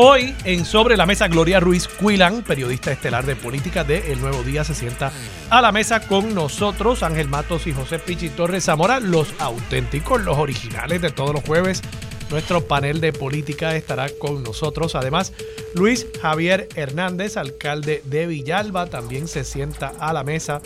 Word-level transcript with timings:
Hoy 0.00 0.32
en 0.44 0.64
Sobre 0.64 0.96
la 0.96 1.06
Mesa, 1.06 1.26
Gloria 1.26 1.58
Ruiz 1.58 1.88
Cuilan, 1.88 2.44
periodista 2.44 2.92
estelar 2.92 3.26
de 3.26 3.34
política 3.34 3.82
de 3.82 4.12
El 4.12 4.20
Nuevo 4.20 4.44
Día, 4.44 4.62
se 4.62 4.72
sienta 4.72 5.10
a 5.50 5.60
la 5.60 5.72
mesa 5.72 6.06
con 6.06 6.36
nosotros, 6.36 7.02
Ángel 7.02 7.26
Matos 7.26 7.66
y 7.66 7.72
José 7.72 7.98
Pichi 7.98 8.28
Torres 8.28 8.66
Zamora, 8.66 9.00
los 9.00 9.34
auténticos, 9.40 10.22
los 10.22 10.38
originales 10.38 11.02
de 11.02 11.10
todos 11.10 11.34
los 11.34 11.42
jueves. 11.42 11.82
Nuestro 12.30 12.64
panel 12.64 13.00
de 13.00 13.12
política 13.12 13.74
estará 13.74 14.08
con 14.20 14.44
nosotros. 14.44 14.94
Además, 14.94 15.32
Luis 15.74 16.06
Javier 16.22 16.68
Hernández, 16.76 17.36
alcalde 17.36 18.00
de 18.04 18.28
Villalba, 18.28 18.86
también 18.86 19.26
se 19.26 19.42
sienta 19.42 19.94
a 19.98 20.12
la 20.12 20.22
mesa. 20.22 20.62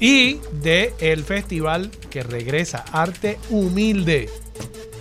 Y 0.00 0.40
de 0.62 0.94
el 1.00 1.24
festival 1.24 1.90
que 2.08 2.22
regresa, 2.22 2.82
Arte 2.92 3.38
Humilde, 3.50 4.30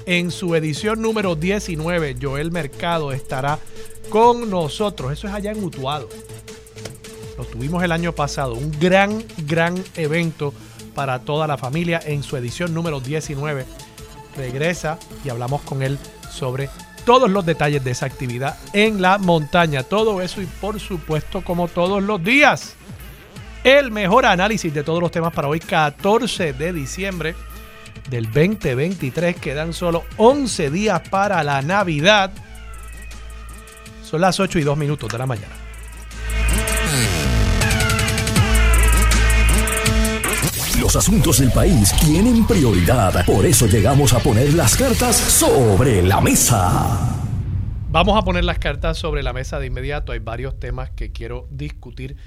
en 0.05 0.31
su 0.31 0.55
edición 0.55 1.01
número 1.01 1.35
19, 1.35 2.17
Joel 2.21 2.51
Mercado 2.51 3.11
estará 3.11 3.59
con 4.09 4.49
nosotros. 4.49 5.13
Eso 5.13 5.27
es 5.27 5.33
allá 5.33 5.51
en 5.51 5.63
Utuado. 5.63 6.09
Lo 7.37 7.45
tuvimos 7.45 7.83
el 7.83 7.91
año 7.91 8.13
pasado. 8.13 8.53
Un 8.53 8.71
gran, 8.79 9.23
gran 9.47 9.81
evento 9.95 10.53
para 10.93 11.19
toda 11.19 11.47
la 11.47 11.57
familia 11.57 11.99
en 12.05 12.23
su 12.23 12.37
edición 12.37 12.73
número 12.73 12.99
19. 12.99 13.65
Regresa 14.37 14.99
y 15.23 15.29
hablamos 15.29 15.61
con 15.61 15.81
él 15.81 15.97
sobre 16.31 16.69
todos 17.05 17.29
los 17.29 17.45
detalles 17.45 17.83
de 17.83 17.91
esa 17.91 18.05
actividad 18.05 18.57
en 18.73 19.01
la 19.01 19.17
montaña. 19.17 19.83
Todo 19.83 20.21
eso 20.21 20.41
y 20.41 20.45
por 20.45 20.79
supuesto 20.79 21.41
como 21.41 21.67
todos 21.67 22.01
los 22.03 22.23
días. 22.23 22.75
El 23.63 23.91
mejor 23.91 24.25
análisis 24.25 24.73
de 24.73 24.83
todos 24.83 24.99
los 24.99 25.11
temas 25.11 25.33
para 25.33 25.47
hoy, 25.47 25.59
14 25.59 26.53
de 26.53 26.73
diciembre 26.73 27.35
del 28.09 28.25
2023. 28.25 29.35
Quedan 29.37 29.73
solo 29.73 30.03
11 30.17 30.69
días 30.69 31.01
para 31.09 31.43
la 31.43 31.61
Navidad. 31.61 32.31
Son 34.03 34.21
las 34.21 34.39
8 34.39 34.59
y 34.59 34.63
2 34.63 34.77
minutos 34.77 35.11
de 35.11 35.17
la 35.17 35.25
mañana. 35.25 35.55
Los 40.79 40.95
asuntos 40.97 41.39
del 41.39 41.51
país 41.51 41.93
tienen 41.97 42.45
prioridad. 42.45 43.25
Por 43.25 43.45
eso 43.45 43.67
llegamos 43.67 44.13
a 44.13 44.19
poner 44.19 44.53
las 44.53 44.75
cartas 44.75 45.15
sobre 45.15 46.03
la 46.03 46.19
mesa. 46.19 47.09
Vamos 47.89 48.17
a 48.17 48.23
poner 48.23 48.43
las 48.43 48.59
cartas 48.59 48.97
sobre 48.97 49.23
la 49.23 49.33
mesa 49.33 49.59
de 49.59 49.67
inmediato. 49.67 50.11
Hay 50.11 50.19
varios 50.19 50.59
temas 50.59 50.89
que 50.89 51.11
quiero 51.11 51.47
discutir 51.51 52.17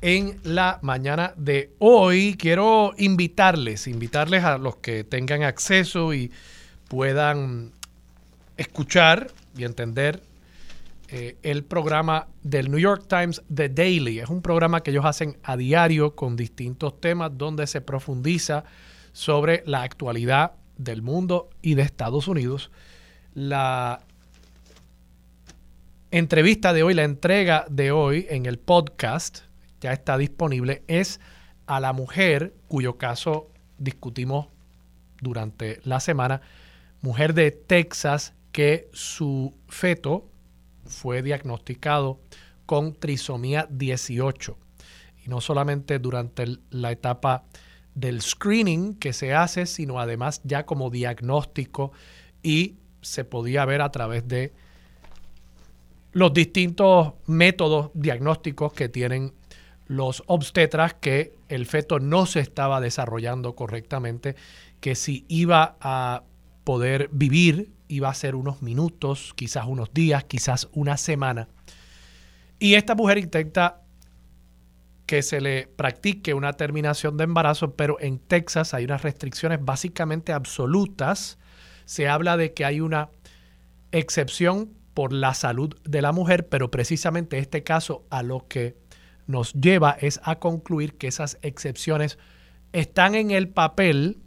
en 0.00 0.38
la 0.44 0.78
mañana 0.82 1.32
de 1.36 1.72
hoy. 1.78 2.36
Quiero 2.38 2.92
invitarles, 2.98 3.86
invitarles 3.86 4.44
a 4.44 4.58
los 4.58 4.76
que 4.76 5.04
tengan 5.04 5.42
acceso 5.42 6.14
y 6.14 6.30
puedan 6.88 7.72
escuchar 8.56 9.30
y 9.56 9.64
entender 9.64 10.22
eh, 11.08 11.36
el 11.42 11.62
programa 11.64 12.26
del 12.42 12.70
New 12.70 12.80
York 12.80 13.04
Times 13.08 13.42
The 13.52 13.68
Daily. 13.68 14.18
Es 14.18 14.28
un 14.28 14.42
programa 14.42 14.82
que 14.82 14.90
ellos 14.90 15.04
hacen 15.04 15.36
a 15.42 15.56
diario 15.56 16.14
con 16.14 16.36
distintos 16.36 17.00
temas 17.00 17.30
donde 17.36 17.66
se 17.66 17.80
profundiza 17.80 18.64
sobre 19.12 19.62
la 19.66 19.82
actualidad 19.82 20.52
del 20.76 21.02
mundo 21.02 21.48
y 21.62 21.74
de 21.74 21.82
Estados 21.82 22.28
Unidos. 22.28 22.70
La 23.34 24.00
entrevista 26.10 26.72
de 26.72 26.82
hoy, 26.82 26.94
la 26.94 27.04
entrega 27.04 27.66
de 27.68 27.92
hoy 27.92 28.26
en 28.28 28.46
el 28.46 28.58
podcast 28.58 29.45
ya 29.86 29.92
está 29.92 30.18
disponible, 30.18 30.82
es 30.88 31.20
a 31.66 31.78
la 31.78 31.92
mujer 31.92 32.52
cuyo 32.66 32.98
caso 32.98 33.52
discutimos 33.78 34.48
durante 35.20 35.80
la 35.84 36.00
semana, 36.00 36.40
mujer 37.02 37.34
de 37.34 37.52
Texas 37.52 38.34
que 38.50 38.88
su 38.92 39.54
feto 39.68 40.28
fue 40.86 41.22
diagnosticado 41.22 42.18
con 42.66 42.94
trisomía 42.94 43.68
18. 43.70 44.58
Y 45.24 45.28
no 45.28 45.40
solamente 45.40 46.00
durante 46.00 46.58
la 46.70 46.90
etapa 46.90 47.44
del 47.94 48.22
screening 48.22 48.96
que 48.96 49.12
se 49.12 49.34
hace, 49.34 49.66
sino 49.66 50.00
además 50.00 50.40
ya 50.42 50.66
como 50.66 50.90
diagnóstico 50.90 51.92
y 52.42 52.74
se 53.02 53.24
podía 53.24 53.64
ver 53.64 53.82
a 53.82 53.92
través 53.92 54.26
de 54.26 54.52
los 56.10 56.32
distintos 56.34 57.12
métodos 57.26 57.92
diagnósticos 57.94 58.72
que 58.72 58.88
tienen 58.88 59.32
los 59.86 60.22
obstetras 60.26 60.94
que 60.94 61.34
el 61.48 61.66
feto 61.66 62.00
no 62.00 62.26
se 62.26 62.40
estaba 62.40 62.80
desarrollando 62.80 63.54
correctamente, 63.54 64.36
que 64.80 64.94
si 64.94 65.24
iba 65.28 65.76
a 65.80 66.24
poder 66.64 67.08
vivir, 67.12 67.72
iba 67.88 68.08
a 68.08 68.14
ser 68.14 68.34
unos 68.34 68.62
minutos, 68.62 69.32
quizás 69.36 69.66
unos 69.66 69.92
días, 69.92 70.24
quizás 70.24 70.68
una 70.72 70.96
semana. 70.96 71.48
Y 72.58 72.74
esta 72.74 72.94
mujer 72.94 73.18
intenta 73.18 73.82
que 75.06 75.22
se 75.22 75.40
le 75.40 75.68
practique 75.68 76.34
una 76.34 76.54
terminación 76.54 77.16
de 77.16 77.24
embarazo, 77.24 77.74
pero 77.74 78.00
en 78.00 78.18
Texas 78.18 78.74
hay 78.74 78.84
unas 78.84 79.02
restricciones 79.02 79.64
básicamente 79.64 80.32
absolutas. 80.32 81.38
Se 81.84 82.08
habla 82.08 82.36
de 82.36 82.52
que 82.52 82.64
hay 82.64 82.80
una 82.80 83.10
excepción 83.92 84.70
por 84.94 85.12
la 85.12 85.34
salud 85.34 85.76
de 85.84 86.02
la 86.02 86.10
mujer, 86.10 86.48
pero 86.48 86.70
precisamente 86.70 87.38
este 87.38 87.62
caso 87.62 88.04
a 88.10 88.24
lo 88.24 88.48
que 88.48 88.74
nos 89.26 89.52
lleva 89.54 89.96
es 90.00 90.20
a 90.24 90.38
concluir 90.38 90.96
que 90.96 91.08
esas 91.08 91.38
excepciones 91.42 92.18
están 92.72 93.14
en 93.14 93.30
el 93.30 93.48
papel, 93.48 94.18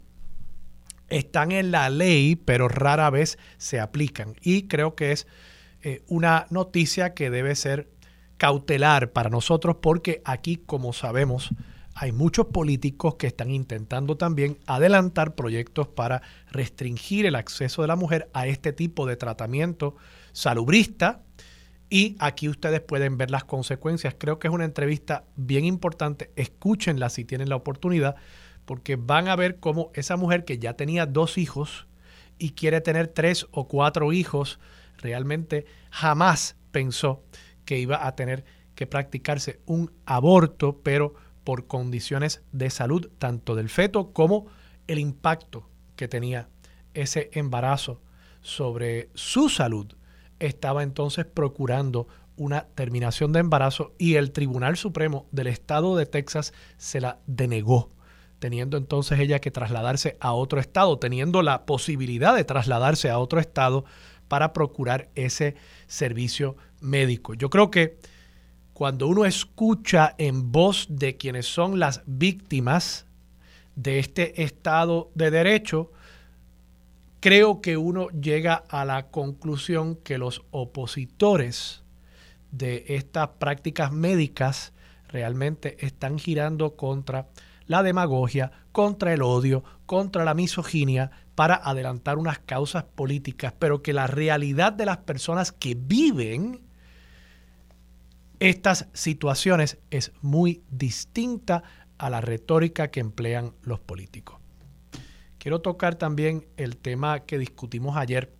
están 1.08 1.52
en 1.52 1.70
la 1.70 1.90
ley, 1.90 2.36
pero 2.36 2.68
rara 2.68 3.10
vez 3.10 3.38
se 3.58 3.80
aplican. 3.80 4.34
Y 4.42 4.68
creo 4.68 4.94
que 4.94 5.12
es 5.12 5.26
eh, 5.82 6.02
una 6.08 6.46
noticia 6.50 7.14
que 7.14 7.30
debe 7.30 7.54
ser 7.54 7.90
cautelar 8.36 9.12
para 9.12 9.30
nosotros 9.30 9.76
porque 9.82 10.22
aquí, 10.24 10.56
como 10.56 10.92
sabemos, 10.92 11.50
hay 11.94 12.12
muchos 12.12 12.46
políticos 12.46 13.16
que 13.16 13.26
están 13.26 13.50
intentando 13.50 14.16
también 14.16 14.58
adelantar 14.66 15.34
proyectos 15.34 15.88
para 15.88 16.22
restringir 16.50 17.26
el 17.26 17.34
acceso 17.34 17.82
de 17.82 17.88
la 17.88 17.96
mujer 17.96 18.30
a 18.32 18.46
este 18.46 18.72
tipo 18.72 19.06
de 19.06 19.16
tratamiento 19.16 19.96
salubrista 20.32 21.22
y 21.90 22.14
aquí 22.20 22.48
ustedes 22.48 22.80
pueden 22.80 23.18
ver 23.18 23.32
las 23.32 23.42
consecuencias. 23.42 24.14
Creo 24.16 24.38
que 24.38 24.46
es 24.46 24.54
una 24.54 24.64
entrevista 24.64 25.24
bien 25.34 25.64
importante. 25.64 26.30
Escúchenla 26.36 27.10
si 27.10 27.24
tienen 27.24 27.48
la 27.48 27.56
oportunidad, 27.56 28.14
porque 28.64 28.94
van 28.94 29.26
a 29.26 29.34
ver 29.34 29.58
cómo 29.58 29.90
esa 29.94 30.16
mujer 30.16 30.44
que 30.44 30.60
ya 30.60 30.74
tenía 30.74 31.04
dos 31.04 31.36
hijos 31.36 31.88
y 32.38 32.50
quiere 32.52 32.80
tener 32.80 33.08
tres 33.08 33.48
o 33.50 33.66
cuatro 33.66 34.12
hijos, 34.12 34.60
realmente 34.98 35.66
jamás 35.90 36.56
pensó 36.70 37.24
que 37.64 37.78
iba 37.78 38.06
a 38.06 38.14
tener 38.14 38.44
que 38.76 38.86
practicarse 38.86 39.60
un 39.66 39.90
aborto, 40.06 40.80
pero 40.84 41.14
por 41.42 41.66
condiciones 41.66 42.42
de 42.52 42.70
salud, 42.70 43.10
tanto 43.18 43.56
del 43.56 43.68
feto 43.68 44.12
como 44.12 44.46
el 44.86 45.00
impacto 45.00 45.68
que 45.96 46.06
tenía 46.06 46.48
ese 46.94 47.30
embarazo 47.32 48.00
sobre 48.42 49.10
su 49.14 49.48
salud 49.48 49.94
estaba 50.40 50.82
entonces 50.82 51.26
procurando 51.26 52.08
una 52.36 52.66
terminación 52.74 53.32
de 53.32 53.40
embarazo 53.40 53.92
y 53.98 54.14
el 54.14 54.32
Tribunal 54.32 54.76
Supremo 54.76 55.26
del 55.30 55.46
Estado 55.46 55.94
de 55.96 56.06
Texas 56.06 56.52
se 56.78 57.00
la 57.00 57.18
denegó, 57.26 57.90
teniendo 58.38 58.76
entonces 58.76 59.20
ella 59.20 59.40
que 59.40 59.50
trasladarse 59.50 60.16
a 60.20 60.32
otro 60.32 60.58
estado, 60.58 60.98
teniendo 60.98 61.42
la 61.42 61.66
posibilidad 61.66 62.34
de 62.34 62.44
trasladarse 62.44 63.10
a 63.10 63.18
otro 63.18 63.40
estado 63.40 63.84
para 64.26 64.52
procurar 64.52 65.10
ese 65.14 65.54
servicio 65.86 66.56
médico. 66.80 67.34
Yo 67.34 67.50
creo 67.50 67.70
que 67.70 67.98
cuando 68.72 69.08
uno 69.08 69.26
escucha 69.26 70.14
en 70.16 70.52
voz 70.52 70.86
de 70.88 71.18
quienes 71.18 71.44
son 71.44 71.78
las 71.78 72.02
víctimas 72.06 73.04
de 73.76 73.98
este 73.98 74.42
Estado 74.42 75.10
de 75.14 75.30
Derecho, 75.30 75.92
creo 77.20 77.60
que 77.60 77.76
uno 77.76 78.08
llega 78.08 78.64
a 78.68 78.84
la 78.84 79.08
conclusión 79.08 79.96
que 79.96 80.18
los 80.18 80.42
opositores 80.50 81.82
de 82.50 82.84
estas 82.88 83.28
prácticas 83.38 83.92
médicas 83.92 84.72
realmente 85.08 85.76
están 85.84 86.18
girando 86.18 86.76
contra 86.76 87.28
la 87.66 87.82
demagogia, 87.82 88.50
contra 88.72 89.12
el 89.12 89.22
odio, 89.22 89.62
contra 89.86 90.24
la 90.24 90.34
misoginia, 90.34 91.10
para 91.34 91.54
adelantar 91.54 92.18
unas 92.18 92.38
causas 92.38 92.84
políticas, 92.84 93.54
pero 93.58 93.82
que 93.82 93.92
la 93.92 94.06
realidad 94.06 94.72
de 94.72 94.86
las 94.86 94.98
personas 94.98 95.52
que 95.52 95.74
viven 95.74 96.60
estas 98.40 98.88
situaciones 98.92 99.78
es 99.90 100.12
muy 100.22 100.62
distinta 100.70 101.62
a 101.98 102.10
la 102.10 102.20
retórica 102.20 102.88
que 102.88 103.00
emplean 103.00 103.52
los 103.62 103.78
políticos. 103.80 104.39
Quiero 105.40 105.62
tocar 105.62 105.94
también 105.94 106.44
el 106.58 106.76
tema 106.76 107.20
que 107.20 107.38
discutimos 107.38 107.96
ayer 107.96 108.30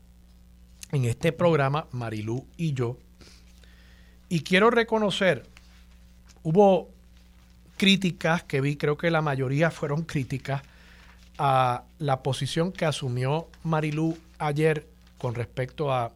en 0.92 1.06
este 1.06 1.32
programa, 1.32 1.86
Marilú 1.92 2.46
y 2.58 2.74
yo. 2.74 2.98
Y 4.28 4.40
quiero 4.40 4.70
reconocer, 4.70 5.48
hubo 6.42 6.90
críticas 7.78 8.42
que 8.42 8.60
vi, 8.60 8.76
creo 8.76 8.98
que 8.98 9.10
la 9.10 9.22
mayoría 9.22 9.70
fueron 9.70 10.02
críticas 10.02 10.60
a 11.38 11.84
la 11.98 12.22
posición 12.22 12.70
que 12.70 12.84
asumió 12.84 13.48
Marilú 13.62 14.18
ayer 14.38 14.86
con 15.16 15.34
respecto 15.34 15.94
a 15.94 16.12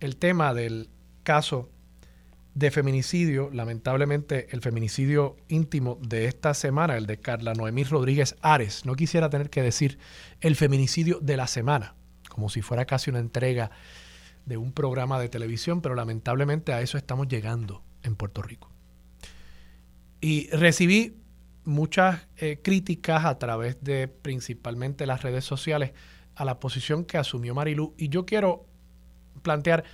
el 0.00 0.16
tema 0.16 0.52
del 0.52 0.88
caso 1.22 1.68
de 2.54 2.70
feminicidio, 2.70 3.50
lamentablemente 3.52 4.48
el 4.50 4.60
feminicidio 4.60 5.36
íntimo 5.48 5.98
de 6.02 6.26
esta 6.26 6.52
semana, 6.54 6.96
el 6.96 7.06
de 7.06 7.18
Carla 7.18 7.54
Noemí 7.54 7.84
Rodríguez 7.84 8.36
Ares. 8.42 8.84
No 8.84 8.94
quisiera 8.94 9.30
tener 9.30 9.48
que 9.48 9.62
decir 9.62 9.98
el 10.40 10.54
feminicidio 10.56 11.18
de 11.20 11.36
la 11.36 11.46
semana, 11.46 11.94
como 12.28 12.50
si 12.50 12.60
fuera 12.60 12.84
casi 12.84 13.10
una 13.10 13.20
entrega 13.20 13.70
de 14.44 14.56
un 14.56 14.72
programa 14.72 15.18
de 15.18 15.28
televisión, 15.28 15.80
pero 15.80 15.94
lamentablemente 15.94 16.72
a 16.72 16.82
eso 16.82 16.98
estamos 16.98 17.28
llegando 17.28 17.82
en 18.02 18.16
Puerto 18.16 18.42
Rico. 18.42 18.70
Y 20.20 20.50
recibí 20.50 21.16
muchas 21.64 22.26
eh, 22.36 22.60
críticas 22.62 23.24
a 23.24 23.38
través 23.38 23.82
de 23.82 24.08
principalmente 24.08 25.06
las 25.06 25.22
redes 25.22 25.44
sociales 25.44 25.92
a 26.34 26.44
la 26.44 26.60
posición 26.60 27.04
que 27.04 27.18
asumió 27.18 27.54
Marilú. 27.54 27.94
Y 27.96 28.08
yo 28.08 28.26
quiero 28.26 28.66
plantear 29.42 29.84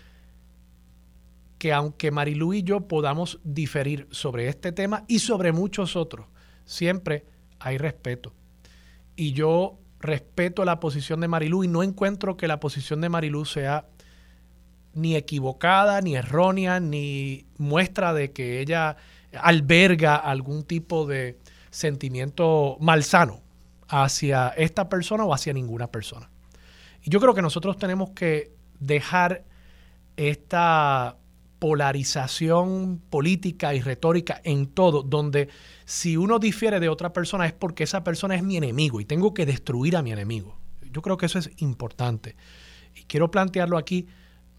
que 1.58 1.72
aunque 1.72 2.10
Marilú 2.10 2.55
y 2.55 2.62
yo 2.62 2.87
podamos 2.88 3.40
diferir 3.44 4.06
sobre 4.10 4.49
este 4.49 4.72
tema 4.72 5.05
y 5.08 5.19
sobre 5.19 5.52
muchos 5.52 5.96
otros, 5.96 6.26
siempre 6.64 7.26
hay 7.58 7.78
respeto. 7.78 8.32
Y 9.16 9.32
yo 9.32 9.78
respeto 10.00 10.64
la 10.64 10.78
posición 10.78 11.20
de 11.20 11.28
Marilú 11.28 11.64
y 11.64 11.69
no 11.69 11.82
encuentro 11.82 12.37
que 12.37 12.46
la 12.46 12.60
posición 12.60 13.00
de 13.00 13.08
Marilú 13.08 13.44
sea 13.44 13.87
ni 14.94 15.16
equivocada, 15.16 16.00
ni 16.00 16.14
errónea, 16.16 16.81
ni 16.81 17.46
muestra 17.58 18.12
de 18.14 18.32
que 18.32 18.60
ella 18.60 18.96
alberga 19.32 20.16
algún 20.16 20.64
tipo 20.64 21.06
de 21.06 21.38
sentimiento 21.70 22.76
malsano 22.81 23.43
hacia 23.88 24.49
esta 24.50 24.88
persona 24.88 25.25
o 25.25 25.34
hacia 25.34 25.52
ninguna 25.52 25.88
persona. 25.88 26.31
Y 27.02 27.10
yo 27.10 27.20
creo 27.20 27.34
que 27.34 27.43
nosotros 27.43 27.76
tenemos 27.76 28.10
que 28.10 28.52
dejar 28.81 29.44
esta 30.16 31.16
polarización 31.58 33.02
política 33.10 33.75
y 33.75 33.81
retórica 33.81 34.40
en 34.44 34.66
todo, 34.66 35.02
donde 35.02 35.49
si 35.84 36.16
uno 36.16 36.38
difiere 36.38 36.81
de 36.81 36.88
otra 36.88 37.12
persona 37.12 37.46
es 37.46 37.52
porque 37.52 37.84
esa 37.84 38.05
persona 38.05 38.34
es 38.37 38.43
mi 38.43 38.56
enemigo 38.56 39.00
y 39.00 39.05
tengo 39.05 39.34
que 39.34 39.46
destruir 39.46 39.96
a 39.96 40.02
mi 40.02 40.12
enemigo. 40.12 40.58
Yo 40.93 41.02
creo 41.02 41.16
que 41.16 41.26
eso 41.26 41.38
es 41.38 41.50
importante. 41.58 42.37
Y 42.94 43.05
quiero 43.05 43.31
plantearlo 43.31 43.76
aquí, 43.76 44.06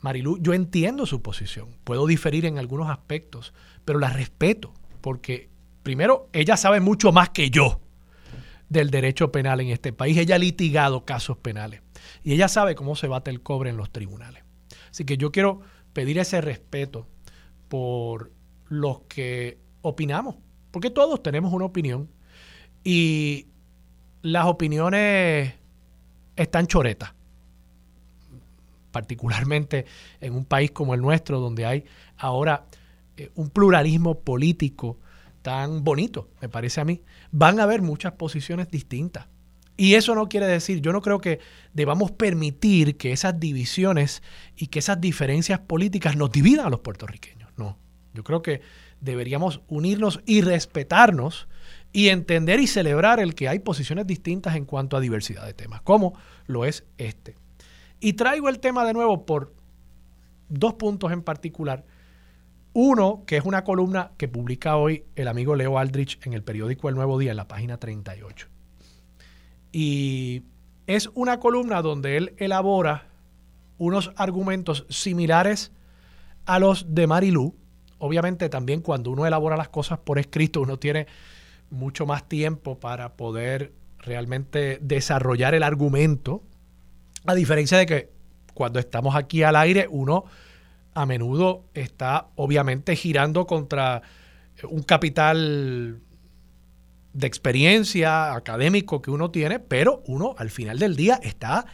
Marilu, 0.02 0.38
yo 0.40 0.54
entiendo 0.54 1.06
su 1.06 1.22
posición, 1.22 1.70
puedo 1.84 2.08
diferir 2.08 2.46
en 2.46 2.58
algunos 2.58 2.90
aspectos, 2.90 3.54
pero 3.86 4.00
la 4.00 4.10
respeto, 4.10 4.74
porque 5.02 5.50
primero, 5.84 6.30
ella 6.34 6.56
sabe 6.58 6.80
mucho 6.80 7.12
más 7.12 7.30
que 7.30 7.50
yo 7.50 7.82
del 8.70 8.92
derecho 8.92 9.32
penal 9.32 9.62
en 9.62 9.70
este 9.70 9.92
país, 9.92 10.18
ella 10.18 10.36
ha 10.36 10.40
litigado 10.40 11.04
casos 11.04 11.38
penales 11.38 11.82
y 12.24 12.34
ella 12.34 12.48
sabe 12.48 12.76
cómo 12.76 12.96
se 12.96 13.08
bate 13.08 13.32
el 13.32 13.42
cobre 13.42 13.72
en 13.72 13.78
los 13.78 13.92
tribunales. 13.92 14.44
Así 14.90 15.06
que 15.06 15.18
yo 15.18 15.32
quiero 15.32 15.62
pedir 15.94 16.20
ese 16.20 16.42
respeto 16.42 17.08
por 17.68 18.32
los 18.68 19.02
que 19.02 19.58
opinamos, 19.82 20.36
porque 20.72 20.90
todos 20.90 21.22
tenemos 21.24 21.54
una 21.54 21.66
opinión 21.66 22.10
y 22.84 23.48
las 24.22 24.46
opiniones 24.46 25.54
están 26.36 26.68
choretas, 26.68 27.14
particularmente 28.92 29.86
en 30.22 30.34
un 30.34 30.46
país 30.46 30.72
como 30.72 30.94
el 30.94 31.02
nuestro, 31.02 31.40
donde 31.40 31.66
hay 31.66 31.86
ahora 32.18 32.66
eh, 33.18 33.32
un 33.36 33.50
pluralismo 33.50 34.20
político 34.20 34.98
tan 35.42 35.84
bonito, 35.84 36.30
me 36.42 36.50
parece 36.50 36.82
a 36.82 36.86
mí, 36.86 37.02
van 37.32 37.60
a 37.60 37.64
haber 37.64 37.82
muchas 37.82 38.14
posiciones 38.14 38.70
distintas. 38.70 39.28
Y 39.80 39.96
eso 39.96 40.14
no 40.14 40.28
quiere 40.28 40.46
decir, 40.46 40.82
yo 40.82 40.92
no 40.92 41.02
creo 41.02 41.22
que 41.22 41.40
debamos 41.74 42.12
permitir 42.12 42.98
que 42.98 43.14
esas 43.14 43.40
divisiones 43.40 44.22
y 44.58 44.68
que 44.68 44.80
esas 44.80 45.00
diferencias 45.00 45.62
políticas 45.62 46.18
nos 46.18 46.34
dividan 46.34 46.66
a 46.66 46.70
los 46.70 46.82
puertorriqueños. 46.82 47.50
No, 47.56 47.78
yo 48.14 48.26
creo 48.26 48.42
que 48.42 48.60
deberíamos 49.00 49.62
unirnos 49.70 50.20
y 50.26 50.42
respetarnos 50.42 51.48
y 51.94 52.10
entender 52.10 52.60
y 52.60 52.68
celebrar 52.68 53.22
el 53.22 53.36
que 53.36 53.48
hay 53.48 53.60
posiciones 53.60 54.06
distintas 54.06 54.58
en 54.58 54.66
cuanto 54.66 54.98
a 54.98 55.00
diversidad 55.00 55.46
de 55.46 55.54
temas, 55.54 55.82
como 55.82 56.14
lo 56.46 56.66
es 56.66 56.84
este. 56.98 57.38
Y 58.02 58.14
traigo 58.14 58.50
el 58.50 58.60
tema 58.60 58.84
de 58.84 58.92
nuevo 58.92 59.26
por 59.26 59.54
dos 60.50 60.74
puntos 60.74 61.14
en 61.14 61.22
particular. 61.22 61.86
Uno, 62.74 63.24
que 63.26 63.38
es 63.38 63.46
una 63.46 63.64
columna 63.64 64.12
que 64.18 64.28
publica 64.28 64.76
hoy 64.76 65.06
el 65.16 65.30
amigo 65.30 65.56
Leo 65.56 65.80
Aldrich 65.80 66.20
en 66.26 66.34
el 66.34 66.44
periódico 66.44 66.90
El 66.90 66.96
Nuevo 66.96 67.18
Día, 67.18 67.32
en 67.32 67.38
la 67.38 67.48
página 67.48 67.78
38. 67.78 68.49
Y 69.72 70.44
es 70.88 71.10
una 71.14 71.40
columna 71.40 71.82
donde 71.82 72.18
él 72.18 72.34
elabora 72.38 73.08
unos 73.78 74.12
argumentos 74.16 74.86
similares 74.90 75.72
a 76.46 76.60
los 76.60 76.94
de 76.94 77.08
Marilú. 77.08 77.56
Obviamente 77.98 78.50
también 78.50 78.82
cuando 78.82 79.12
uno 79.12 79.26
elabora 79.26 79.58
las 79.58 79.70
cosas 79.70 80.00
por 80.00 80.20
escrito, 80.20 80.62
uno 80.62 80.78
tiene 80.78 81.08
mucho 81.70 82.06
más 82.06 82.28
tiempo 82.28 82.80
para 82.80 83.14
poder 83.14 83.74
realmente 84.00 84.80
desarrollar 84.82 85.54
el 85.54 85.64
argumento, 85.64 86.42
a 87.26 87.36
diferencia 87.36 87.78
de 87.78 87.86
que 87.86 88.10
cuando 88.54 88.80
estamos 88.80 89.16
aquí 89.16 89.44
al 89.44 89.56
aire, 89.56 89.88
uno 89.90 90.26
a 90.94 91.06
menudo 91.06 91.66
está 91.74 92.28
obviamente 92.36 92.96
girando 92.96 93.46
contra 93.46 94.02
un 94.68 94.84
capital 94.84 96.02
de 97.14 97.28
experiencia 97.28 98.34
académico 98.34 99.02
que 99.02 99.12
uno 99.12 99.32
tiene, 99.32 99.60
pero 99.60 100.04
uno 100.06 100.36
al 100.38 100.50
final 100.50 100.80
del 100.80 100.96
día 100.96 101.20
está 101.24 101.66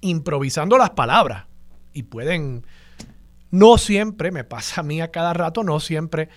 improvisando 0.00 0.78
las 0.78 0.90
palabras 0.90 1.46
y 1.92 2.04
pueden, 2.04 2.64
no 3.50 3.78
siempre, 3.78 4.30
me 4.30 4.44
pasa 4.44 4.80
a 4.80 4.84
mí 4.84 5.00
a 5.00 5.10
cada 5.10 5.32
rato, 5.34 5.64
no 5.64 5.80
siempre 5.80 6.28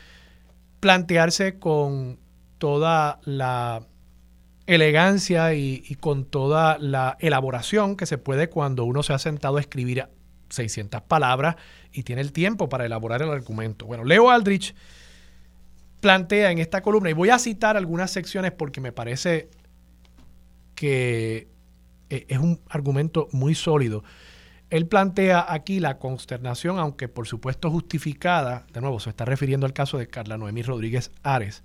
plantearse 0.80 1.60
con 1.60 2.20
toda 2.58 3.20
la 3.24 3.88
elegancia 4.66 5.54
y, 5.54 5.84
y, 5.88 5.96
con 5.96 6.26
toda 6.26 6.78
la 6.80 7.18
elaboración 7.20 7.96
que 7.96 8.06
se 8.06 8.18
puede 8.18 8.50
cuando 8.50 8.86
uno 8.86 9.04
se 9.04 9.14
ha 9.14 9.20
sentado 9.20 9.58
a 9.58 9.62
escribir 9.62 10.08
600 10.50 11.02
palabras 11.02 11.56
y 11.92 12.04
tiene 12.04 12.22
el 12.22 12.32
tiempo 12.32 12.70
para 12.70 12.86
elaborar 12.86 13.22
el 13.22 13.32
argumento. 13.32 13.86
Bueno, 13.86 14.04
Leo 14.04 14.30
Aldrich 14.30 14.76
plantea 16.02 16.52
en 16.52 16.58
esta 16.58 16.82
columna, 16.82 17.10
y 17.10 17.14
voy 17.14 17.30
a 17.30 17.40
citar 17.40 17.78
algunas 17.78 18.12
secciones 18.12 18.52
porque 18.52 18.82
me 18.82 18.92
parece 18.92 19.50
que 20.76 21.48
eh, 22.10 22.26
es 22.28 22.40
un 22.40 22.60
argumento 22.68 23.30
muy 23.32 23.56
sólido. 23.56 24.04
Él 24.72 24.88
plantea 24.88 25.46
aquí 25.48 25.80
la 25.80 26.00
consternación, 26.00 26.80
aunque 26.80 27.08
por 27.08 27.28
supuesto 27.28 27.70
justificada, 27.70 28.66
de 28.74 28.82
nuevo 28.82 29.00
se 29.00 29.10
está 29.12 29.26
refiriendo 29.26 29.66
al 29.66 29.74
caso 29.74 29.98
de 29.98 30.08
Carla 30.08 30.38
Noemí 30.38 30.64
Rodríguez 30.64 31.12
Ares, 31.24 31.64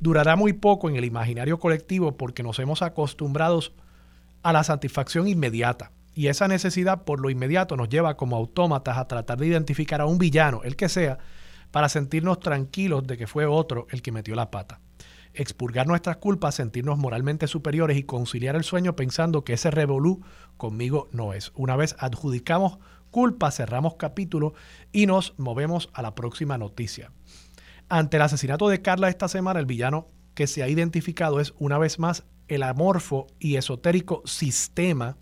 durará 0.00 0.36
muy 0.36 0.52
poco 0.52 0.88
en 0.88 0.96
el 0.96 1.04
imaginario 1.04 1.58
colectivo 1.58 2.16
porque 2.16 2.42
nos 2.42 2.58
hemos 2.58 2.82
acostumbrado 2.82 3.60
a 4.42 4.52
la 4.52 4.64
satisfacción 4.64 5.28
inmediata. 5.28 5.90
Y 6.14 6.28
esa 6.28 6.46
necesidad 6.46 7.02
por 7.02 7.20
lo 7.20 7.28
inmediato 7.28 7.76
nos 7.76 7.88
lleva 7.88 8.16
como 8.16 8.36
autómatas 8.36 8.98
a 8.98 9.08
tratar 9.08 9.38
de 9.38 9.48
identificar 9.48 10.00
a 10.00 10.06
un 10.06 10.18
villano, 10.18 10.62
el 10.62 10.76
que 10.76 10.88
sea, 10.88 11.18
para 11.74 11.88
sentirnos 11.88 12.38
tranquilos 12.38 13.04
de 13.04 13.16
que 13.16 13.26
fue 13.26 13.46
otro 13.46 13.88
el 13.90 14.00
que 14.00 14.12
metió 14.12 14.36
la 14.36 14.52
pata. 14.52 14.78
Expurgar 15.32 15.88
nuestras 15.88 16.18
culpas, 16.18 16.54
sentirnos 16.54 16.98
moralmente 16.98 17.48
superiores 17.48 17.96
y 17.96 18.04
conciliar 18.04 18.54
el 18.54 18.62
sueño 18.62 18.94
pensando 18.94 19.42
que 19.42 19.54
ese 19.54 19.72
revolú 19.72 20.22
conmigo 20.56 21.08
no 21.10 21.32
es. 21.32 21.50
Una 21.56 21.74
vez 21.74 21.96
adjudicamos 21.98 22.78
culpa, 23.10 23.50
cerramos 23.50 23.96
capítulo 23.96 24.54
y 24.92 25.06
nos 25.06 25.34
movemos 25.36 25.90
a 25.94 26.02
la 26.02 26.14
próxima 26.14 26.58
noticia. 26.58 27.10
Ante 27.88 28.18
el 28.18 28.22
asesinato 28.22 28.68
de 28.68 28.80
Carla 28.80 29.08
esta 29.08 29.26
semana, 29.26 29.58
el 29.58 29.66
villano 29.66 30.06
que 30.34 30.46
se 30.46 30.62
ha 30.62 30.68
identificado 30.68 31.40
es 31.40 31.54
una 31.58 31.78
vez 31.78 31.98
más 31.98 32.22
el 32.46 32.62
amorfo 32.62 33.26
y 33.40 33.56
esotérico 33.56 34.22
sistema 34.26 35.16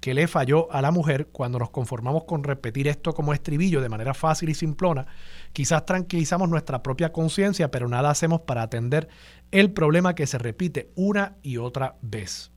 que 0.00 0.14
le 0.14 0.26
falló 0.26 0.72
a 0.72 0.80
la 0.80 0.90
mujer 0.90 1.28
cuando 1.30 1.58
nos 1.58 1.70
conformamos 1.70 2.24
con 2.24 2.42
repetir 2.42 2.88
esto 2.88 3.12
como 3.12 3.34
estribillo 3.34 3.82
de 3.82 3.90
manera 3.90 4.14
fácil 4.14 4.48
y 4.48 4.54
simplona. 4.54 5.06
Quizás 5.52 5.84
tranquilizamos 5.84 6.48
nuestra 6.48 6.82
propia 6.82 7.12
conciencia, 7.12 7.70
pero 7.70 7.86
nada 7.86 8.10
hacemos 8.10 8.40
para 8.40 8.62
atender 8.62 9.08
el 9.50 9.70
problema 9.72 10.14
que 10.14 10.26
se 10.26 10.38
repite 10.38 10.90
una 10.94 11.36
y 11.42 11.58
otra 11.58 11.96
vez. 12.00 12.50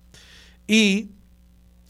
Y 0.67 1.09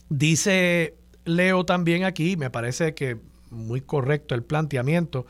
dice 0.09 0.95
Leo 1.25 1.65
también 1.65 2.03
aquí, 2.03 2.35
me 2.35 2.49
parece 2.49 2.95
que 2.95 3.17
muy 3.51 3.81
correcto 3.81 4.33
el 4.33 4.43
planteamiento, 4.43 5.27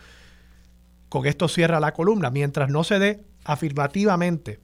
con 1.09 1.25
esto 1.25 1.49
cierra 1.49 1.81
la 1.81 1.93
columna, 1.93 2.29
mientras 2.29 2.69
no 2.69 2.85
se 2.85 2.97
dé 2.97 3.23
afirmativamente 3.43 4.59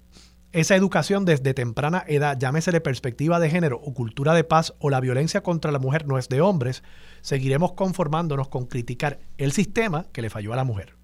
esa 0.52 0.76
educación 0.76 1.26
desde 1.26 1.54
temprana 1.54 2.04
edad, 2.08 2.38
llámesele 2.38 2.82
perspectiva 2.82 3.40
de 3.40 3.50
género 3.50 3.80
o 3.84 3.94
cultura 3.94 4.34
de 4.34 4.44
paz 4.44 4.74
o 4.80 4.90
la 4.90 5.00
violencia 5.00 5.42
contra 5.42 5.72
la 5.72 5.80
mujer 5.80 6.08
no 6.08 6.18
es 6.18 6.28
de 6.28 6.42
hombres, 6.42 6.84
seguiremos 7.22 7.74
conformándonos 7.74 8.48
con 8.48 8.66
criticar 8.66 9.20
el 9.38 9.52
sistema 9.52 10.08
que 10.12 10.22
le 10.22 10.30
falló 10.30 10.54
a 10.54 10.56
la 10.56 10.64
mujer. 10.64 10.96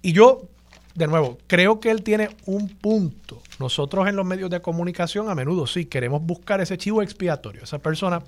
Y 0.00 0.12
yo, 0.12 0.48
de 0.94 1.06
nuevo, 1.06 1.38
creo 1.46 1.78
que 1.78 1.90
él 1.90 2.02
tiene 2.02 2.30
un 2.46 2.68
punto. 2.68 3.42
Nosotros 3.60 4.08
en 4.08 4.16
los 4.16 4.24
medios 4.24 4.48
de 4.50 4.62
comunicación 4.62 5.28
a 5.28 5.34
menudo 5.34 5.66
sí 5.66 5.84
queremos 5.84 6.22
buscar 6.22 6.60
ese 6.60 6.78
chivo 6.78 7.02
expiatorio, 7.02 7.64
esa 7.64 7.80
persona 7.80 8.22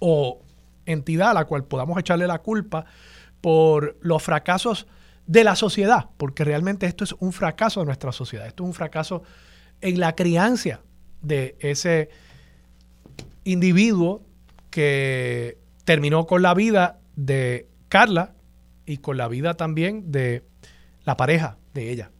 o 0.00 0.40
entidad 0.86 1.30
a 1.30 1.34
la 1.34 1.44
cual 1.44 1.64
podamos 1.64 1.98
echarle 1.98 2.26
la 2.26 2.38
culpa 2.40 2.84
por 3.40 3.96
los 4.00 4.22
fracasos 4.22 4.86
de 5.28 5.44
la 5.44 5.54
sociedad, 5.54 6.08
porque 6.16 6.42
realmente 6.42 6.86
esto 6.86 7.04
es 7.04 7.14
un 7.20 7.32
fracaso 7.32 7.80
de 7.80 7.86
nuestra 7.86 8.12
sociedad, 8.12 8.46
esto 8.46 8.64
es 8.64 8.68
un 8.68 8.74
fracaso 8.74 9.22
en 9.82 10.00
la 10.00 10.16
crianza 10.16 10.80
de 11.20 11.54
ese 11.60 12.08
individuo 13.44 14.22
que 14.70 15.58
terminó 15.84 16.26
con 16.26 16.40
la 16.40 16.54
vida 16.54 16.98
de 17.14 17.68
Carla 17.88 18.34
y 18.86 18.98
con 18.98 19.18
la 19.18 19.28
vida 19.28 19.54
también 19.54 20.10
de 20.10 20.44
la 21.04 21.16
pareja 21.18 21.58
de 21.74 21.90
ella. 21.90 22.10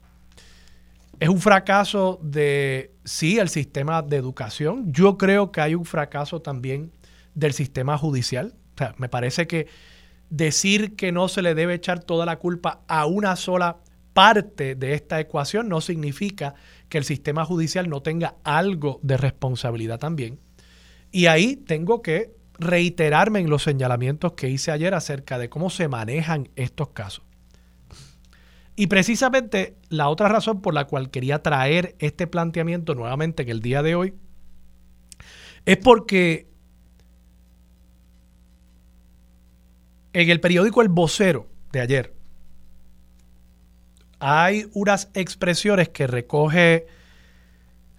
Es 1.19 1.31
un 1.31 1.41
fracaso 1.41 2.21
de, 2.23 2.93
sí, 3.05 3.39
el 3.39 3.49
sistema 3.49 4.03
de 4.03 4.17
educación. 4.17 4.93
Yo 4.93 5.17
creo 5.17 5.51
que 5.51 5.63
hay 5.63 5.75
un 5.75 5.87
fracaso 5.87 6.43
también 6.43 6.93
del 7.35 7.55
sistema 7.55 7.97
judicial. 7.97 8.55
O 8.75 8.79
sea, 8.79 8.95
me 8.99 9.09
parece 9.09 9.47
que 9.47 9.67
decir 10.31 10.97
que 10.97 11.13
no 11.13 11.29
se 11.29 11.43
le 11.43 11.55
debe 11.55 11.75
echar 11.75 12.03
toda 12.03 12.27
la 12.27 12.39
culpa 12.39 12.83
a 12.89 13.07
una 13.07 13.37
sola 13.37 13.79
parte 14.13 14.75
de 14.75 14.95
esta 14.95 15.21
ecuación 15.21 15.69
no 15.69 15.81
significa 15.81 16.55
que 16.89 16.99
el 16.99 17.05
sistema 17.05 17.45
judicial 17.45 17.89
no 17.89 18.03
tenga 18.03 18.35
algo 18.43 18.99
de 19.03 19.17
responsabilidad 19.17 19.99
también. 19.99 20.41
Y 21.13 21.27
ahí 21.27 21.57
tengo 21.57 22.03
que 22.03 22.35
reiterarme 22.59 23.39
en 23.39 23.49
los 23.49 23.63
señalamientos 23.63 24.33
que 24.33 24.51
hice 24.51 24.73
ayer 24.73 24.93
acerca 24.95 25.39
de 25.39 25.49
cómo 25.49 25.71
se 25.71 25.89
manejan 25.89 26.49
estos 26.57 26.89
casos. 26.89 27.25
Y 28.75 28.89
precisamente 28.89 29.77
la 29.89 30.09
otra 30.09 30.29
razón 30.29 30.61
por 30.61 30.75
la 30.75 30.87
cual 30.87 31.11
quería 31.11 31.43
traer 31.43 31.95
este 31.99 32.27
planteamiento 32.27 32.95
nuevamente 32.95 33.45
en 33.45 33.49
el 33.49 33.61
día 33.61 33.83
de 33.83 33.95
hoy 33.95 34.15
es 35.65 35.77
porque 35.77 36.48
En 40.19 40.29
el 40.31 40.41
periódico 40.41 40.83
El 40.83 40.89
Vocero 40.89 41.47
de 41.71 41.81
ayer 41.81 42.13
hay 44.19 44.69
unas 44.73 45.11
expresiones 45.15 45.91
que 45.91 46.09
recoge 46.09 46.89